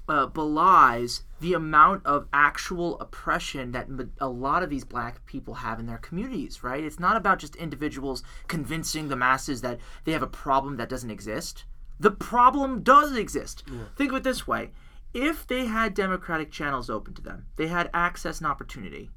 uh, 0.08 0.26
belies 0.26 1.22
the 1.40 1.54
amount 1.54 2.04
of 2.04 2.26
actual 2.32 2.98
oppression 3.00 3.70
that 3.72 3.86
a 4.20 4.28
lot 4.28 4.62
of 4.62 4.68
these 4.70 4.84
black 4.84 5.24
people 5.26 5.54
have 5.54 5.78
in 5.80 5.86
their 5.86 5.98
communities, 5.98 6.62
right? 6.62 6.84
It's 6.84 7.00
not 7.00 7.16
about 7.16 7.38
just 7.38 7.56
individuals 7.56 8.22
convincing 8.48 9.08
the 9.08 9.16
masses 9.16 9.60
that 9.62 9.78
they 10.04 10.12
have 10.12 10.22
a 10.22 10.26
problem 10.26 10.76
that 10.76 10.88
doesn't 10.88 11.10
exist. 11.10 11.64
The 12.00 12.10
problem 12.10 12.82
does 12.82 13.16
exist. 13.16 13.64
Think 13.96 14.10
of 14.10 14.18
it 14.18 14.24
this 14.24 14.46
way 14.46 14.70
if 15.14 15.46
they 15.46 15.66
had 15.66 15.94
democratic 15.94 16.50
channels 16.50 16.90
open 16.90 17.14
to 17.14 17.22
them, 17.22 17.46
they 17.56 17.68
had 17.68 17.88
access 17.94 18.38
and 18.38 18.48
opportunity. 18.48 19.10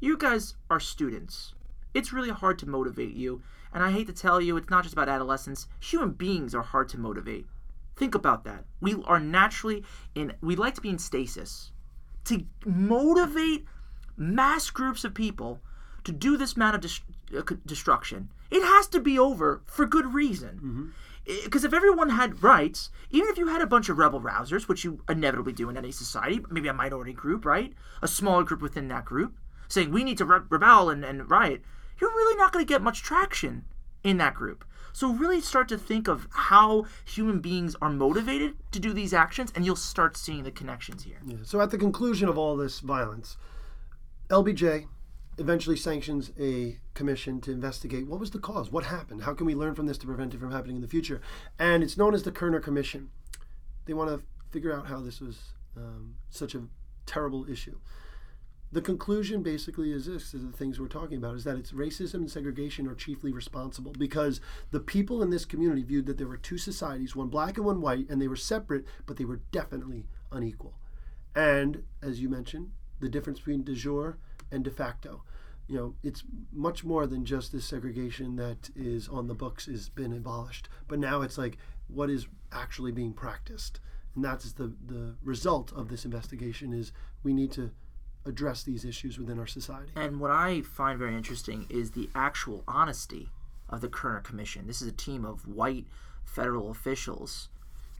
You 0.00 0.16
guys 0.16 0.54
are 0.68 0.80
students. 0.80 1.54
It's 1.94 2.12
really 2.12 2.30
hard 2.30 2.58
to 2.58 2.68
motivate 2.68 3.14
you. 3.14 3.42
And 3.72 3.82
I 3.82 3.92
hate 3.92 4.08
to 4.08 4.12
tell 4.12 4.40
you, 4.40 4.56
it's 4.56 4.70
not 4.70 4.82
just 4.82 4.92
about 4.92 5.08
adolescence. 5.08 5.68
Human 5.80 6.10
beings 6.10 6.54
are 6.54 6.62
hard 6.62 6.88
to 6.90 6.98
motivate. 6.98 7.46
Think 7.94 8.14
about 8.14 8.44
that. 8.44 8.64
We 8.80 9.02
are 9.04 9.20
naturally 9.20 9.84
in, 10.14 10.34
we 10.40 10.56
like 10.56 10.74
to 10.74 10.80
be 10.80 10.90
in 10.90 10.98
stasis. 10.98 11.72
To 12.24 12.44
motivate 12.64 13.66
mass 14.16 14.68
groups 14.70 15.04
of 15.04 15.14
people 15.14 15.60
to 16.04 16.12
do 16.12 16.36
this 16.36 16.56
amount 16.56 16.74
of 16.74 16.80
dis- 16.80 17.00
uh, 17.36 17.42
destruction, 17.64 18.30
it 18.50 18.62
has 18.62 18.88
to 18.88 19.00
be 19.00 19.18
over 19.18 19.62
for 19.64 19.86
good 19.86 20.12
reason. 20.12 20.92
Because 21.44 21.64
if 21.64 21.74
everyone 21.74 22.10
had 22.10 22.42
rights, 22.42 22.90
even 23.10 23.28
if 23.28 23.36
you 23.36 23.48
had 23.48 23.60
a 23.60 23.66
bunch 23.66 23.88
of 23.88 23.98
rebel 23.98 24.20
rousers, 24.20 24.68
which 24.68 24.84
you 24.84 25.02
inevitably 25.08 25.52
do 25.52 25.68
in 25.68 25.76
any 25.76 25.90
society, 25.90 26.40
maybe 26.50 26.68
a 26.68 26.72
minority 26.72 27.12
group, 27.12 27.44
right? 27.44 27.72
A 28.00 28.08
smaller 28.08 28.44
group 28.44 28.62
within 28.62 28.88
that 28.88 29.04
group, 29.04 29.36
saying 29.68 29.90
we 29.90 30.04
need 30.04 30.18
to 30.18 30.24
re- 30.24 30.40
rebel 30.48 30.88
and, 30.88 31.04
and 31.04 31.28
riot, 31.28 31.62
you're 32.00 32.10
really 32.10 32.36
not 32.36 32.52
going 32.52 32.64
to 32.64 32.68
get 32.68 32.80
much 32.80 33.02
traction 33.02 33.64
in 34.04 34.18
that 34.18 34.34
group. 34.34 34.64
So 34.92 35.12
really 35.12 35.40
start 35.40 35.68
to 35.68 35.76
think 35.76 36.08
of 36.08 36.26
how 36.30 36.86
human 37.04 37.40
beings 37.40 37.76
are 37.82 37.90
motivated 37.90 38.54
to 38.70 38.80
do 38.80 38.92
these 38.92 39.12
actions, 39.12 39.52
and 39.54 39.66
you'll 39.66 39.76
start 39.76 40.16
seeing 40.16 40.44
the 40.44 40.50
connections 40.50 41.02
here. 41.02 41.20
Yeah. 41.26 41.36
So 41.42 41.60
at 41.60 41.70
the 41.70 41.76
conclusion 41.76 42.28
of 42.28 42.38
all 42.38 42.56
this 42.56 42.80
violence, 42.80 43.36
LBJ 44.30 44.86
eventually 45.38 45.76
sanctions 45.76 46.32
a 46.40 46.78
commission 46.94 47.40
to 47.42 47.52
investigate 47.52 48.06
what 48.06 48.20
was 48.20 48.30
the 48.30 48.38
cause, 48.38 48.70
what 48.70 48.84
happened, 48.84 49.22
how 49.22 49.34
can 49.34 49.46
we 49.46 49.54
learn 49.54 49.74
from 49.74 49.86
this 49.86 49.98
to 49.98 50.06
prevent 50.06 50.34
it 50.34 50.40
from 50.40 50.52
happening 50.52 50.76
in 50.76 50.82
the 50.82 50.88
future, 50.88 51.20
and 51.58 51.82
it's 51.82 51.96
known 51.96 52.14
as 52.14 52.22
the 52.22 52.32
Kerner 52.32 52.60
Commission. 52.60 53.10
They 53.84 53.94
want 53.94 54.10
to 54.10 54.22
figure 54.50 54.72
out 54.72 54.86
how 54.86 55.00
this 55.00 55.20
was 55.20 55.38
um, 55.76 56.16
such 56.30 56.54
a 56.54 56.62
terrible 57.04 57.48
issue. 57.50 57.78
The 58.72 58.82
conclusion 58.82 59.42
basically 59.42 59.92
is 59.92 60.06
this 60.06 60.34
is 60.34 60.44
the 60.44 60.56
things 60.56 60.80
we're 60.80 60.88
talking 60.88 61.18
about 61.18 61.36
is 61.36 61.44
that 61.44 61.56
it's 61.56 61.72
racism 61.72 62.14
and 62.14 62.30
segregation 62.30 62.88
are 62.88 62.94
chiefly 62.94 63.32
responsible 63.32 63.92
because 63.96 64.40
the 64.72 64.80
people 64.80 65.22
in 65.22 65.30
this 65.30 65.44
community 65.44 65.82
viewed 65.84 66.06
that 66.06 66.18
there 66.18 66.26
were 66.26 66.36
two 66.36 66.58
societies 66.58 67.14
one 67.14 67.28
black 67.28 67.56
and 67.56 67.64
one 67.64 67.80
white 67.80 68.08
and 68.10 68.20
they 68.20 68.26
were 68.26 68.36
separate 68.36 68.84
but 69.06 69.16
they 69.16 69.24
were 69.24 69.40
definitely 69.52 70.08
unequal. 70.32 70.74
And 71.34 71.84
as 72.02 72.20
you 72.20 72.28
mentioned 72.28 72.72
the 73.00 73.08
difference 73.08 73.38
between 73.38 73.62
de 73.62 73.74
jure 73.74 74.18
and 74.50 74.64
de 74.64 74.70
facto 74.70 75.22
you 75.68 75.76
know 75.76 75.94
it's 76.02 76.22
much 76.52 76.84
more 76.84 77.06
than 77.06 77.24
just 77.24 77.52
this 77.52 77.64
segregation 77.64 78.36
that 78.36 78.70
is 78.76 79.08
on 79.08 79.26
the 79.26 79.34
books 79.34 79.66
has 79.66 79.88
been 79.88 80.12
abolished 80.12 80.68
but 80.88 80.98
now 80.98 81.22
it's 81.22 81.38
like 81.38 81.58
what 81.88 82.10
is 82.10 82.26
actually 82.52 82.92
being 82.92 83.12
practiced 83.12 83.80
and 84.14 84.24
that's 84.24 84.52
the 84.52 84.72
the 84.86 85.14
result 85.22 85.72
of 85.72 85.88
this 85.88 86.04
investigation 86.04 86.72
is 86.72 86.92
we 87.22 87.32
need 87.32 87.52
to 87.52 87.70
address 88.26 88.62
these 88.62 88.84
issues 88.84 89.18
within 89.18 89.38
our 89.38 89.46
society. 89.46 89.92
And 89.94 90.20
what 90.20 90.30
I 90.30 90.62
find 90.62 90.98
very 90.98 91.14
interesting 91.14 91.66
is 91.70 91.92
the 91.92 92.10
actual 92.14 92.64
honesty 92.66 93.30
of 93.68 93.80
the 93.80 93.88
Kerner 93.88 94.20
Commission. 94.20 94.66
This 94.66 94.82
is 94.82 94.88
a 94.88 94.92
team 94.92 95.24
of 95.24 95.46
white 95.46 95.86
federal 96.24 96.70
officials 96.70 97.48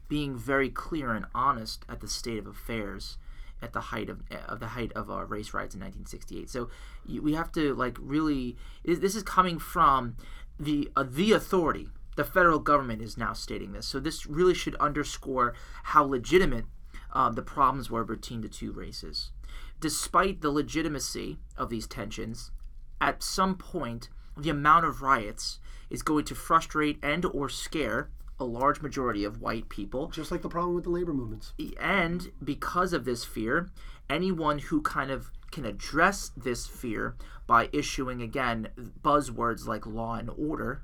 being 0.09 0.37
very 0.37 0.69
clear 0.69 1.13
and 1.13 1.25
honest 1.33 1.85
at 1.89 1.99
the 1.99 2.07
state 2.07 2.37
of 2.37 2.47
affairs 2.47 3.17
at 3.61 3.73
the 3.73 3.81
height 3.81 4.09
of, 4.09 4.21
of 4.47 4.59
the 4.59 4.67
height 4.67 4.91
of 4.93 5.09
uh, 5.09 5.25
race 5.25 5.53
riots 5.53 5.75
in 5.75 5.81
1968. 5.81 6.49
So 6.49 6.69
you, 7.05 7.21
we 7.21 7.33
have 7.33 7.51
to 7.53 7.73
like 7.73 7.97
really 7.99 8.55
this 8.83 9.15
is 9.15 9.23
coming 9.23 9.59
from 9.59 10.15
the 10.59 10.89
uh, 10.95 11.05
the 11.07 11.33
authority. 11.33 11.89
The 12.15 12.23
federal 12.23 12.57
government 12.59 13.03
is 13.03 13.15
now 13.15 13.33
stating 13.33 13.73
this. 13.73 13.87
So 13.87 13.99
this 13.99 14.25
really 14.25 14.55
should 14.55 14.75
underscore 14.75 15.53
how 15.83 16.03
legitimate 16.03 16.65
um, 17.13 17.33
the 17.33 17.43
problems 17.43 17.91
were 17.91 18.03
between 18.03 18.41
the 18.41 18.49
two 18.49 18.71
races 18.71 19.31
despite 19.79 20.41
the 20.41 20.51
legitimacy 20.51 21.37
of 21.57 21.69
these 21.69 21.87
tensions, 21.87 22.51
at 22.99 23.23
some 23.23 23.55
point 23.55 24.09
the 24.35 24.49
amount 24.49 24.85
of 24.85 25.01
riots 25.01 25.59
is 25.89 26.03
going 26.03 26.25
to 26.25 26.35
frustrate 26.35 26.99
and 27.01 27.25
or 27.25 27.49
scare 27.49 28.09
a 28.39 28.45
large 28.45 28.81
majority 28.81 29.23
of 29.23 29.41
white 29.41 29.69
people. 29.69 30.07
Just 30.07 30.31
like 30.31 30.41
the 30.41 30.49
problem 30.49 30.75
with 30.75 30.83
the 30.83 30.89
labor 30.89 31.13
movements. 31.13 31.53
And 31.79 32.31
because 32.43 32.93
of 32.93 33.05
this 33.05 33.23
fear, 33.23 33.69
anyone 34.09 34.59
who 34.59 34.81
kind 34.81 35.11
of 35.11 35.31
can 35.51 35.65
address 35.65 36.31
this 36.35 36.67
fear 36.67 37.15
by 37.45 37.69
issuing 37.71 38.21
again 38.21 38.69
buzzwords 39.01 39.65
like 39.65 39.85
law 39.85 40.15
and 40.15 40.29
order 40.37 40.83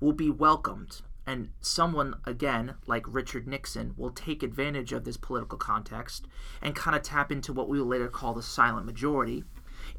will 0.00 0.12
be 0.12 0.30
welcomed 0.30 1.02
and 1.26 1.50
someone 1.60 2.14
again 2.24 2.74
like 2.86 3.04
Richard 3.06 3.46
Nixon 3.46 3.94
will 3.96 4.10
take 4.10 4.42
advantage 4.42 4.92
of 4.92 5.04
this 5.04 5.16
political 5.16 5.58
context 5.58 6.26
and 6.60 6.74
kind 6.74 6.96
of 6.96 7.02
tap 7.02 7.30
into 7.30 7.52
what 7.52 7.68
we 7.68 7.78
will 7.78 7.86
later 7.86 8.08
call 8.08 8.34
the 8.34 8.42
silent 8.42 8.86
majority 8.86 9.44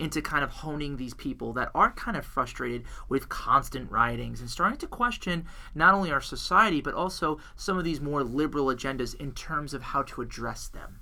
into 0.02 0.22
kind 0.22 0.44
of 0.44 0.50
honing 0.50 0.98
these 0.98 1.14
people 1.14 1.54
that 1.54 1.70
are 1.76 1.92
kind 1.92 2.18
of 2.18 2.26
frustrated 2.26 2.84
with 3.08 3.30
constant 3.30 3.90
riotings 3.92 4.42
and 4.42 4.50
starting 4.50 4.78
to 4.80 4.88
question 4.88 5.46
not 5.76 5.94
only 5.94 6.12
our 6.12 6.20
society 6.20 6.82
but 6.82 6.96
also 6.96 7.38
some 7.56 7.78
of 7.78 7.84
these 7.84 8.02
more 8.02 8.24
liberal 8.24 8.66
agendas 8.66 9.16
in 9.16 9.32
terms 9.32 9.74
of 9.74 9.84
how 9.84 10.02
to 10.02 10.22
address 10.22 10.68
them. 10.68 11.00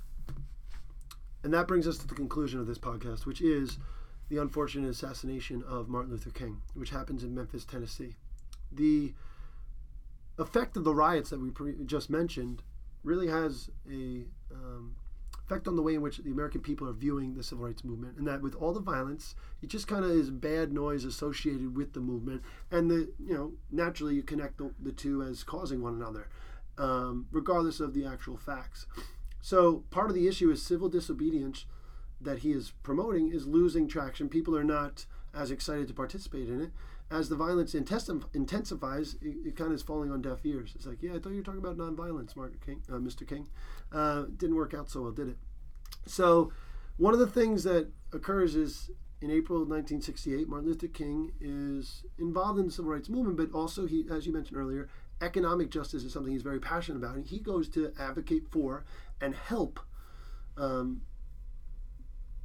And 1.44 1.54
that 1.54 1.68
brings 1.68 1.88
us 1.88 1.98
to 2.00 2.08
the 2.08 2.16
conclusion 2.16 2.60
of 2.60 2.68
this 2.68 2.78
podcast, 2.78 3.26
which 3.26 3.40
is 3.40 3.78
the 4.28 4.38
unfortunate 4.38 4.90
assassination 4.90 5.64
of 5.68 5.88
Martin 5.88 6.12
Luther 6.12 6.32
King, 6.32 6.62
which 6.74 6.90
happens 6.90 7.24
in 7.24 7.34
Memphis, 7.34 7.64
Tennessee. 7.64 8.16
The 8.72 9.14
effect 10.38 10.76
of 10.76 10.84
the 10.84 10.94
riots 10.94 11.30
that 11.30 11.40
we 11.40 11.50
pre- 11.50 11.78
just 11.86 12.10
mentioned 12.10 12.62
really 13.04 13.28
has 13.28 13.70
a 13.90 14.26
um, 14.54 14.96
effect 15.50 15.68
on 15.68 15.76
the 15.76 15.82
way 15.82 15.96
in 15.96 16.02
which 16.02 16.18
the 16.20 16.32
American 16.32 16.62
people 16.62 16.88
are 16.88 16.94
viewing 16.94 17.34
the 17.34 17.44
civil 17.44 17.66
rights 17.66 17.84
movement, 17.84 18.18
and 18.18 18.28
that 18.28 18.42
with 18.42 18.54
all 18.56 18.72
the 18.72 18.80
violence, 18.80 19.34
it 19.64 19.68
just 19.68 19.88
kind 19.88 20.06
of 20.06 20.12
is 20.12 20.30
bad 20.30 20.72
noise 20.72 21.04
associated 21.04 21.76
with 21.76 21.94
the 21.94 22.00
movement, 22.00 22.44
and 22.70 22.90
the 22.90 23.12
you 23.20 23.34
know 23.34 23.54
naturally 23.72 24.14
you 24.14 24.22
connect 24.22 24.60
the, 24.60 24.72
the 24.80 24.92
two 24.92 25.24
as 25.24 25.44
causing 25.44 25.82
one 25.82 25.96
another, 25.96 26.28
um, 26.78 27.26
regardless 27.32 27.80
of 27.80 27.96
the 27.96 28.06
actual 28.06 28.38
facts. 28.38 28.86
So 29.42 29.86
part 29.90 30.10
of 30.10 30.16
the 30.16 30.28
issue 30.28 30.52
is 30.52 30.62
civil 30.62 30.90
disobedience 30.90 31.66
that 32.22 32.40
he 32.40 32.52
is 32.52 32.74
promoting 32.84 33.32
is 33.32 33.48
losing 33.48 33.88
traction. 33.88 34.30
People 34.30 34.56
are 34.56 34.64
not 34.64 35.06
as 35.34 35.50
excited 35.50 35.88
to 35.88 35.94
participate 35.94 36.48
in 36.48 36.62
it 36.62 36.72
as 37.12 37.30
the 37.30 37.36
violence 37.36 37.74
intensifies, 37.74 39.16
it, 39.22 39.36
it, 39.48 39.56
kind 39.56 39.72
of 39.72 39.76
is 39.76 39.82
falling 39.82 40.12
on 40.12 40.22
deaf 40.22 40.46
ears. 40.46 40.74
It's 40.76 40.86
like, 40.86 41.02
yeah, 41.02 41.12
I 41.16 41.20
thought 41.20 41.30
you 41.30 41.38
were 41.38 41.44
talking 41.44 41.60
about 41.60 41.78
nonviolence, 41.78 42.36
Margaret 42.36 42.64
King, 42.64 42.84
uh, 42.88 42.94
Mr. 42.98 43.28
King. 43.28 43.48
Uh, 43.92 44.26
didn't 44.38 44.56
work 44.56 44.74
out 44.74 44.90
so 44.90 45.02
well, 45.02 45.12
did 45.12 45.30
it? 45.30 45.38
So, 46.06 46.52
one 46.98 47.14
of 47.14 47.20
the 47.20 47.28
things 47.28 47.64
that 47.64 47.88
occurs 48.14 48.56
is 48.56 48.92
in 49.22 49.32
April 49.32 49.60
1968, 49.60 50.48
Martin 50.48 50.68
Luther 50.68 50.88
King 50.88 51.32
is 51.42 52.04
involved 52.20 52.60
in 52.60 52.68
the 52.68 52.72
civil 52.72 52.92
rights 52.92 53.10
movement, 53.10 53.38
but 53.38 53.58
also 53.58 53.86
he, 53.88 54.06
as 54.12 54.28
you 54.28 54.34
mentioned 54.34 54.58
earlier, 54.58 54.88
economic 55.22 55.70
justice 55.72 56.04
is 56.04 56.14
something 56.14 56.32
he's 56.32 56.44
very 56.44 56.60
passionate 56.60 56.98
about, 56.98 57.16
and 57.16 57.26
he 57.26 57.40
goes 57.40 57.68
to 57.70 57.92
advocate 58.00 58.44
for 58.52 58.86
and 59.20 59.34
help 59.34 59.80
um, 60.58 61.02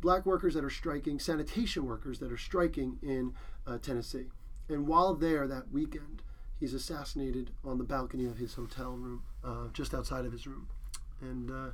black 0.01 0.27
workers 0.27 0.55
that 0.55 0.65
are 0.65 0.71
striking, 0.71 1.19
sanitation 1.19 1.87
workers 1.87 2.19
that 2.19 2.33
are 2.33 2.37
striking 2.37 2.99
in 3.03 3.35
uh, 3.67 3.79
Tennessee. 3.79 4.27
And 4.69 4.87
while 4.87 5.15
there 5.15 5.47
that 5.47 5.71
weekend, 5.71 6.23
he's 6.59 6.75
assassinated 6.75 7.51
on 7.65 7.79
the 7.79 7.85
balcony 7.85 8.27
of 8.27 8.39
his 8.39 8.55
hotel 8.55 8.93
room, 8.93 9.23
uh, 9.45 9.69
just 9.73 9.95
outside 9.95 10.25
of 10.25 10.33
his 10.33 10.47
room. 10.47 10.69
And 11.21 11.51
uh, 11.51 11.71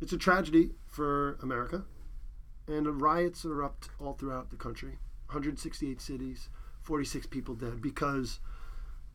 it's 0.00 0.12
a 0.12 0.18
tragedy 0.18 0.70
for 0.86 1.38
America. 1.42 1.84
And 2.68 3.00
riots 3.00 3.44
erupt 3.44 3.88
all 3.98 4.14
throughout 4.14 4.50
the 4.50 4.56
country 4.56 4.98
168 5.26 6.00
cities, 6.00 6.48
46 6.82 7.26
people 7.26 7.54
dead, 7.54 7.80
because, 7.80 8.38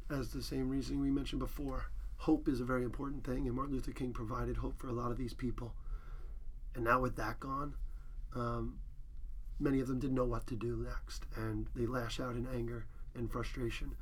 as 0.10 0.32
the 0.32 0.42
same 0.42 0.70
reason 0.70 1.00
we 1.00 1.12
mentioned 1.12 1.40
before, 1.40 1.86
hope 2.18 2.48
is 2.50 2.60
a 2.60 2.66
very 2.66 2.84
important 2.84 3.24
thing. 3.24 3.46
And 3.46 3.56
Martin 3.56 3.76
Luther 3.76 3.92
King 3.92 4.12
provided 4.12 4.58
hope 4.58 4.78
for 4.80 4.88
a 4.88 4.94
lot 4.94 5.12
of 5.12 5.18
these 5.18 5.34
people. 5.34 5.74
And 6.76 6.84
now, 6.84 7.00
with 7.00 7.16
that 7.16 7.40
gone, 7.40 7.76
um, 8.36 8.80
many 9.60 9.80
of 9.80 9.88
them 9.88 10.00
didn't 10.00 10.16
know 10.16 10.26
what 10.26 10.48
to 10.48 10.56
do 10.56 10.86
next. 10.86 11.26
And 11.36 11.68
they 11.76 11.86
lash 11.86 12.20
out 12.20 12.36
in 12.36 12.48
anger 12.48 12.86
and 13.18 13.32
frustration. 13.32 13.96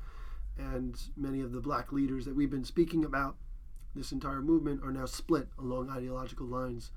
And 0.57 0.95
many 1.17 1.41
of 1.41 1.51
the 1.51 1.59
black 1.59 1.91
leaders 1.91 2.25
that 2.25 2.35
we've 2.35 2.49
been 2.49 2.63
speaking 2.63 3.03
about 3.03 3.35
this 3.95 4.11
entire 4.11 4.41
movement 4.41 4.81
are 4.83 4.91
now 4.91 5.05
split 5.05 5.47
along 5.57 5.89
ideological 5.89 6.45
lines. 6.45 6.91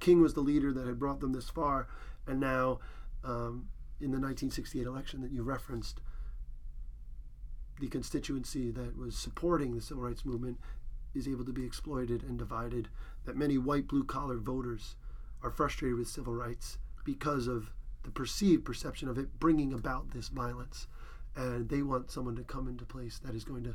King 0.00 0.20
was 0.20 0.34
the 0.34 0.40
leader 0.40 0.72
that 0.72 0.86
had 0.86 0.98
brought 0.98 1.20
them 1.20 1.32
this 1.32 1.48
far, 1.48 1.88
and 2.26 2.40
now 2.40 2.78
um, 3.24 3.68
in 4.00 4.10
the 4.10 4.18
1968 4.18 4.86
election 4.86 5.22
that 5.22 5.32
you 5.32 5.42
referenced, 5.42 6.00
the 7.80 7.88
constituency 7.88 8.70
that 8.70 8.96
was 8.96 9.16
supporting 9.16 9.74
the 9.74 9.80
civil 9.80 10.04
rights 10.04 10.24
movement 10.24 10.58
is 11.14 11.28
able 11.28 11.44
to 11.44 11.52
be 11.52 11.64
exploited 11.64 12.22
and 12.22 12.38
divided. 12.38 12.88
That 13.24 13.36
many 13.36 13.58
white 13.58 13.86
blue 13.86 14.04
collar 14.04 14.38
voters 14.38 14.96
are 15.42 15.50
frustrated 15.50 15.98
with 15.98 16.08
civil 16.08 16.34
rights 16.34 16.78
because 17.04 17.46
of 17.46 17.72
the 18.04 18.10
perceived 18.10 18.64
perception 18.64 19.08
of 19.08 19.18
it 19.18 19.38
bringing 19.38 19.72
about 19.72 20.10
this 20.10 20.28
violence 20.28 20.86
and 21.36 21.68
they 21.68 21.82
want 21.82 22.10
someone 22.10 22.36
to 22.36 22.42
come 22.42 22.68
into 22.68 22.84
place 22.84 23.18
that 23.24 23.34
is 23.34 23.44
going 23.44 23.64
to 23.64 23.74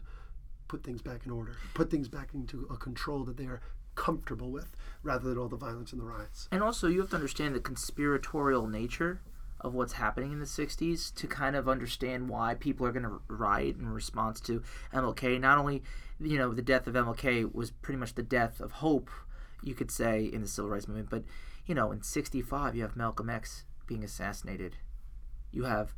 put 0.68 0.84
things 0.84 1.02
back 1.02 1.26
in 1.26 1.32
order, 1.32 1.56
put 1.74 1.90
things 1.90 2.08
back 2.08 2.34
into 2.34 2.68
a 2.70 2.78
control 2.78 3.24
that 3.24 3.38
they 3.38 3.46
are 3.46 3.62
comfortable 3.96 4.52
with, 4.52 4.76
rather 5.02 5.30
than 5.30 5.38
all 5.38 5.48
the 5.48 5.58
violence 5.58 5.92
and 5.92 6.00
the 6.00 6.06
riots. 6.06 6.48
And 6.52 6.62
also, 6.62 6.88
you 6.88 7.00
have 7.00 7.10
to 7.10 7.16
understand 7.16 7.56
the 7.56 7.60
conspiratorial 7.60 8.68
nature 8.68 9.22
of 9.60 9.74
what's 9.74 9.94
happening 9.94 10.32
in 10.32 10.40
the 10.40 10.46
60s 10.46 11.14
to 11.16 11.26
kind 11.28 11.56
of 11.56 11.68
understand 11.68 12.30
why 12.30 12.54
people 12.54 12.86
are 12.86 12.92
going 12.92 13.04
to 13.04 13.22
riot 13.28 13.78
in 13.80 13.90
response 13.90 14.40
to 14.42 14.62
MLK. 14.94 15.40
Not 15.40 15.58
only, 15.58 15.82
you 16.20 16.38
know, 16.38 16.54
the 16.54 16.62
death 16.62 16.86
of 16.86 16.94
MLK 16.94 17.54
was 17.56 17.72
pretty 17.72 17.98
much 17.98 18.14
the 18.14 18.22
death 18.22 18.60
of 18.60 18.74
hope, 18.74 19.10
you 19.64 19.74
could 19.74 19.90
say, 19.90 20.26
in 20.26 20.42
the 20.42 20.48
civil 20.48 20.70
rights 20.70 20.88
movement, 20.88 21.10
but, 21.10 21.24
you 21.66 21.74
know, 21.74 21.92
in 21.92 22.04
65, 22.04 22.76
you 22.76 22.84
have 22.84 22.96
Malcolm 22.96 23.32
X 23.32 23.66
being 23.88 24.04
assassinated. 24.04 24.78
You 25.52 25.64
have 25.64 25.96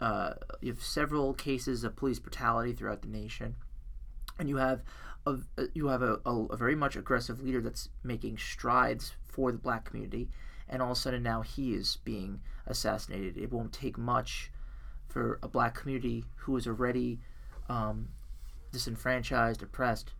uh, 0.00 0.34
you 0.60 0.72
have 0.72 0.82
several 0.82 1.34
cases 1.34 1.84
of 1.84 1.96
police 1.96 2.18
brutality 2.18 2.72
throughout 2.72 3.02
the 3.02 3.08
nation, 3.08 3.56
and 4.38 4.48
you 4.48 4.56
have 4.56 4.82
a 5.26 5.36
you 5.74 5.88
have 5.88 6.02
a, 6.02 6.18
a, 6.24 6.34
a, 6.46 6.56
very 6.56 6.74
much 6.74 6.96
aggressive 6.96 7.42
leader 7.42 7.60
that's 7.60 7.90
making 8.02 8.38
strides 8.38 9.14
for 9.28 9.52
the 9.52 9.58
black 9.58 9.84
community, 9.84 10.28
and 10.68 10.80
all 10.80 10.92
of 10.92 10.96
a 10.96 11.00
sudden 11.00 11.22
now 11.22 11.42
he 11.42 11.74
is 11.74 11.98
being 12.04 12.40
assassinated. 12.66 13.36
It 13.36 13.52
won't 13.52 13.72
take 13.72 13.98
much 13.98 14.50
for 15.08 15.38
a 15.42 15.48
black 15.48 15.74
community 15.74 16.24
who 16.36 16.56
is 16.56 16.66
already 16.66 17.20
um, 17.68 18.08
disenfranchised, 18.72 19.62
oppressed, 19.62 20.12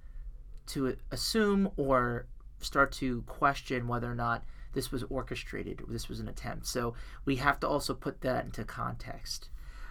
to 0.66 0.96
assume 1.10 1.70
or 1.76 2.26
start 2.60 2.92
to 2.92 3.22
question 3.22 3.88
whether 3.88 4.10
or 4.10 4.14
not 4.14 4.44
this 4.72 4.92
was 4.92 5.02
orchestrated, 5.04 5.82
this 5.88 6.08
was 6.08 6.20
an 6.20 6.28
attempt. 6.28 6.66
So 6.66 6.94
we 7.24 7.36
have 7.36 7.58
to 7.60 7.68
also 7.68 7.94
put 7.94 8.20
that 8.20 8.44
into 8.44 8.64
context. 8.64 9.48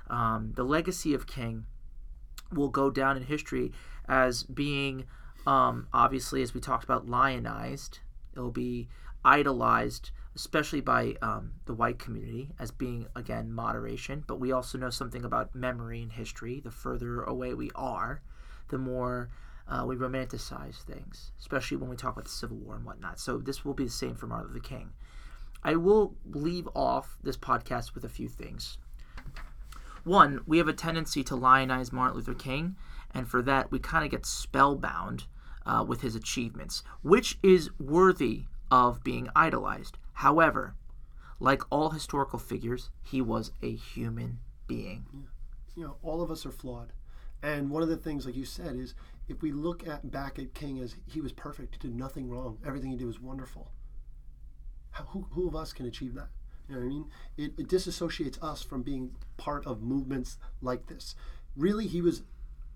Um, 0.09 0.53
the 0.55 0.63
legacy 0.63 1.13
of 1.13 1.27
King 1.27 1.65
will 2.51 2.69
go 2.69 2.89
down 2.89 3.17
in 3.17 3.23
history 3.23 3.71
as 4.07 4.43
being, 4.43 5.05
um, 5.45 5.87
obviously, 5.93 6.41
as 6.41 6.53
we 6.53 6.61
talked 6.61 6.83
about, 6.83 7.07
lionized. 7.07 7.99
It'll 8.33 8.51
be 8.51 8.87
idolized, 9.23 10.11
especially 10.35 10.81
by 10.81 11.15
um, 11.21 11.51
the 11.65 11.73
white 11.73 11.99
community, 11.99 12.49
as 12.57 12.71
being, 12.71 13.07
again, 13.15 13.51
moderation. 13.51 14.23
But 14.25 14.39
we 14.39 14.51
also 14.51 14.77
know 14.77 14.89
something 14.89 15.25
about 15.25 15.53
memory 15.53 16.01
and 16.01 16.11
history. 16.11 16.59
The 16.59 16.71
further 16.71 17.21
away 17.21 17.53
we 17.53 17.69
are, 17.75 18.21
the 18.69 18.77
more 18.77 19.29
uh, 19.67 19.85
we 19.85 19.95
romanticize 19.95 20.81
things, 20.81 21.31
especially 21.39 21.77
when 21.77 21.89
we 21.89 21.95
talk 21.95 22.13
about 22.13 22.25
the 22.25 22.31
Civil 22.31 22.57
War 22.57 22.75
and 22.75 22.85
whatnot. 22.85 23.19
So 23.19 23.37
this 23.37 23.63
will 23.63 23.75
be 23.75 23.85
the 23.85 23.91
same 23.91 24.15
for 24.15 24.25
Martin 24.25 24.53
Luther 24.53 24.67
King. 24.67 24.93
I 25.63 25.75
will 25.75 26.15
leave 26.25 26.67
off 26.73 27.17
this 27.21 27.37
podcast 27.37 27.93
with 27.93 28.03
a 28.03 28.09
few 28.09 28.29
things. 28.29 28.77
One, 30.03 30.41
we 30.45 30.57
have 30.57 30.67
a 30.67 30.73
tendency 30.73 31.23
to 31.23 31.35
lionize 31.35 31.91
Martin 31.91 32.17
Luther 32.17 32.33
King, 32.33 32.75
and 33.11 33.27
for 33.27 33.41
that, 33.41 33.71
we 33.71 33.79
kind 33.79 34.05
of 34.05 34.11
get 34.11 34.25
spellbound 34.25 35.25
uh, 35.65 35.83
with 35.87 36.01
his 36.01 36.15
achievements, 36.15 36.83
which 37.03 37.37
is 37.43 37.69
worthy 37.79 38.45
of 38.71 39.03
being 39.03 39.29
idolized. 39.35 39.97
However, 40.13 40.75
like 41.39 41.63
all 41.69 41.91
historical 41.91 42.39
figures, 42.39 42.89
he 43.03 43.21
was 43.21 43.51
a 43.61 43.75
human 43.75 44.39
being. 44.67 45.05
You 45.75 45.83
know, 45.83 45.97
all 46.03 46.21
of 46.21 46.31
us 46.31 46.45
are 46.45 46.51
flawed. 46.51 46.93
And 47.41 47.69
one 47.69 47.81
of 47.81 47.89
the 47.89 47.97
things, 47.97 48.25
like 48.25 48.35
you 48.35 48.45
said, 48.45 48.75
is 48.75 48.95
if 49.29 49.41
we 49.41 49.51
look 49.51 49.87
at 49.87 50.11
back 50.11 50.37
at 50.39 50.53
King 50.53 50.79
as 50.79 50.95
he 51.05 51.21
was 51.21 51.31
perfect, 51.31 51.75
he 51.75 51.87
did 51.87 51.97
nothing 51.97 52.29
wrong, 52.29 52.57
everything 52.65 52.91
he 52.91 52.97
did 52.97 53.07
was 53.07 53.21
wonderful. 53.21 53.71
How, 54.91 55.05
who, 55.05 55.27
who 55.31 55.47
of 55.47 55.55
us 55.55 55.71
can 55.71 55.85
achieve 55.85 56.15
that? 56.15 56.29
You 56.69 56.75
know 56.75 56.81
what 56.81 56.85
I 56.85 56.89
mean? 56.89 57.05
It, 57.37 57.53
it 57.57 57.67
disassociates 57.67 58.41
us 58.43 58.61
from 58.61 58.83
being 58.83 59.15
part 59.37 59.65
of 59.65 59.81
movements 59.81 60.37
like 60.61 60.87
this. 60.87 61.15
Really, 61.55 61.87
he 61.87 62.01
was 62.01 62.21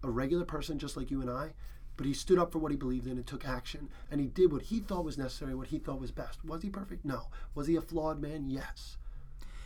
a 0.02 0.10
regular 0.10 0.46
person 0.46 0.80
just 0.80 0.98
like 0.98 1.12
you 1.12 1.22
and 1.22 1.30
I, 1.30 1.52
but 1.96 2.08
he 2.08 2.14
stood 2.14 2.40
up 2.40 2.52
for 2.52 2.60
what 2.60 2.72
he 2.72 2.78
believed 2.78 3.06
in 3.06 3.18
and 3.18 3.26
took 3.26 3.48
action. 3.48 3.90
And 4.10 4.20
he 4.20 4.28
did 4.28 4.52
what 4.52 4.64
he 4.64 4.80
thought 4.80 5.06
was 5.06 5.18
necessary, 5.18 5.54
what 5.54 5.68
he 5.68 5.78
thought 5.78 6.00
was 6.00 6.12
best. 6.12 6.44
Was 6.44 6.64
he 6.64 6.70
perfect? 6.70 7.06
No. 7.06 7.28
Was 7.54 7.68
he 7.68 7.76
a 7.76 7.82
flawed 7.82 8.20
man? 8.20 8.50
Yes. 8.50 8.98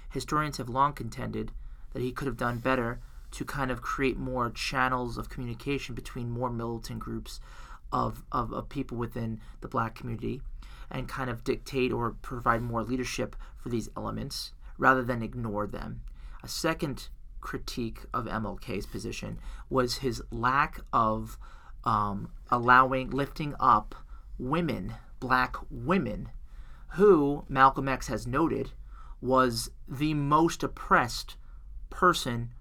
Historians 0.10 0.58
have 0.58 0.70
long 0.70 0.94
contended 0.94 1.52
that 1.94 2.02
he 2.02 2.12
could 2.12 2.28
have 2.28 2.38
done 2.38 2.60
better 2.60 2.99
to 3.32 3.45
kind 3.45 3.72
of 3.72 3.82
create 3.82 4.18
more 4.18 4.49
channels 4.49 5.18
of 5.18 5.30
communication 5.30 5.95
between 5.95 6.30
more 6.30 6.49
militant 6.49 6.99
groups 6.99 7.40
of, 7.91 8.24
of, 8.32 8.52
of 8.52 8.68
people 8.68 8.98
within 8.98 9.40
the 9.62 9.68
black 9.68 9.95
community 9.95 10.41
and 10.89 11.07
kind 11.07 11.30
of 11.30 11.43
dictate 11.43 11.91
or 11.91 12.11
provide 12.22 12.61
more 12.61 12.84
leadership 12.84 13.35
for 13.57 13.69
these 13.69 13.89
elements 13.97 14.53
rather 14.77 15.03
than 15.03 15.22
ignore 15.22 15.68
them. 15.68 16.01
A 16.43 16.47
second 16.47 17.09
critique 17.41 17.99
of 18.14 18.26
MLK's 18.26 18.85
position 18.85 19.39
was 19.69 19.97
his 19.97 20.22
lack 20.31 20.81
of 20.91 21.38
um, 21.84 22.30
allowing, 22.49 23.09
lifting 23.09 23.55
up 23.59 23.95
women, 24.38 24.93
black 25.19 25.55
women, 25.69 26.30
who 26.95 27.45
Malcolm 27.49 27.88
X 27.88 28.07
has 28.07 28.27
noted 28.27 28.72
was 29.22 29.72
the 29.88 30.14
most 30.14 30.64
oppressed 30.64 31.38
person 31.89 32.53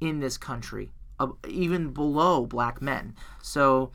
in 0.00 0.20
this 0.20 0.38
country, 0.38 0.92
uh, 1.18 1.28
even 1.48 1.92
below 1.92 2.46
black 2.46 2.80
men. 2.80 3.14
So, 3.42 3.90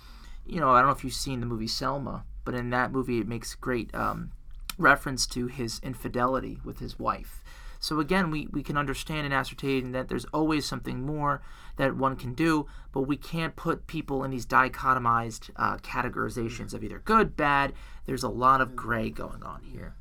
you 0.45 0.59
know, 0.59 0.69
I 0.71 0.79
don't 0.79 0.87
know 0.87 0.95
if 0.95 1.03
you've 1.03 1.13
seen 1.13 1.39
the 1.39 1.45
movie 1.45 1.67
Selma, 1.67 2.25
but 2.49 2.57
in 2.57 2.71
that 2.71 2.91
movie, 2.91 3.19
it 3.19 3.27
makes 3.27 3.53
great 3.53 3.93
um, 3.93 4.31
reference 4.79 5.27
to 5.27 5.45
his 5.45 5.79
infidelity 5.83 6.59
with 6.65 6.79
his 6.79 6.97
wife. 6.97 7.43
So 7.79 7.99
again, 7.99 8.31
we, 8.31 8.47
we 8.51 8.63
can 8.63 8.75
understand 8.75 9.25
and 9.25 9.33
ascertain 9.35 9.91
that 9.91 10.07
there's 10.07 10.25
always 10.33 10.65
something 10.65 11.05
more 11.05 11.43
that 11.75 11.95
one 11.95 12.15
can 12.15 12.33
do, 12.33 12.65
but 12.91 13.01
we 13.01 13.17
can't 13.17 13.55
put 13.55 13.85
people 13.85 14.23
in 14.23 14.31
these 14.31 14.47
dichotomized 14.47 15.51
uh, 15.57 15.77
categorizations 15.77 16.73
of 16.73 16.83
either 16.83 16.97
good, 16.97 17.37
bad. 17.37 17.73
There's 18.07 18.23
a 18.23 18.29
lot 18.29 18.61
of 18.61 18.75
gray 18.75 19.11
going 19.11 19.43
on 19.43 19.61
here. 19.61 19.93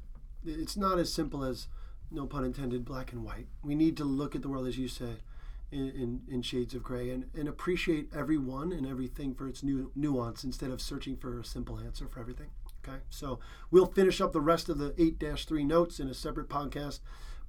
It's 0.46 0.74
not 0.74 0.98
as 0.98 1.12
simple 1.12 1.44
as, 1.44 1.68
no 2.10 2.24
pun 2.24 2.46
intended, 2.46 2.82
black 2.82 3.12
and 3.12 3.24
white. 3.24 3.48
We 3.62 3.74
need 3.74 3.94
to 3.98 4.04
look 4.04 4.34
at 4.34 4.40
the 4.40 4.48
world, 4.48 4.66
as 4.66 4.78
you 4.78 4.88
say, 4.88 5.16
in, 5.70 5.90
in, 5.90 6.20
in 6.28 6.42
shades 6.42 6.74
of 6.74 6.82
gray 6.82 7.10
and, 7.10 7.26
and 7.34 7.48
appreciate 7.48 8.08
everyone 8.14 8.72
and 8.72 8.86
everything 8.86 9.34
for 9.34 9.46
its 9.46 9.62
new 9.62 9.90
nuance 9.94 10.44
instead 10.44 10.70
of 10.70 10.80
searching 10.80 11.16
for 11.16 11.38
a 11.38 11.44
simple 11.44 11.78
answer 11.78 12.08
for 12.08 12.20
everything. 12.20 12.48
Okay, 12.86 12.98
so 13.10 13.38
we'll 13.70 13.86
finish 13.86 14.20
up 14.20 14.32
the 14.32 14.40
rest 14.40 14.68
of 14.68 14.78
the 14.78 14.94
8 14.98 15.22
3 15.46 15.64
notes 15.64 16.00
in 16.00 16.08
a 16.08 16.14
separate 16.14 16.48
podcast, 16.48 17.00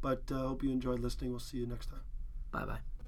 but 0.02 0.24
I 0.32 0.36
uh, 0.36 0.48
hope 0.50 0.64
you 0.64 0.72
enjoyed 0.72 1.00
listening. 1.00 1.32
We'll 1.32 1.40
see 1.40 1.58
you 1.58 1.68
next 1.68 1.88
time. 1.88 2.02
Bye 2.52 2.66
bye. 2.66 2.99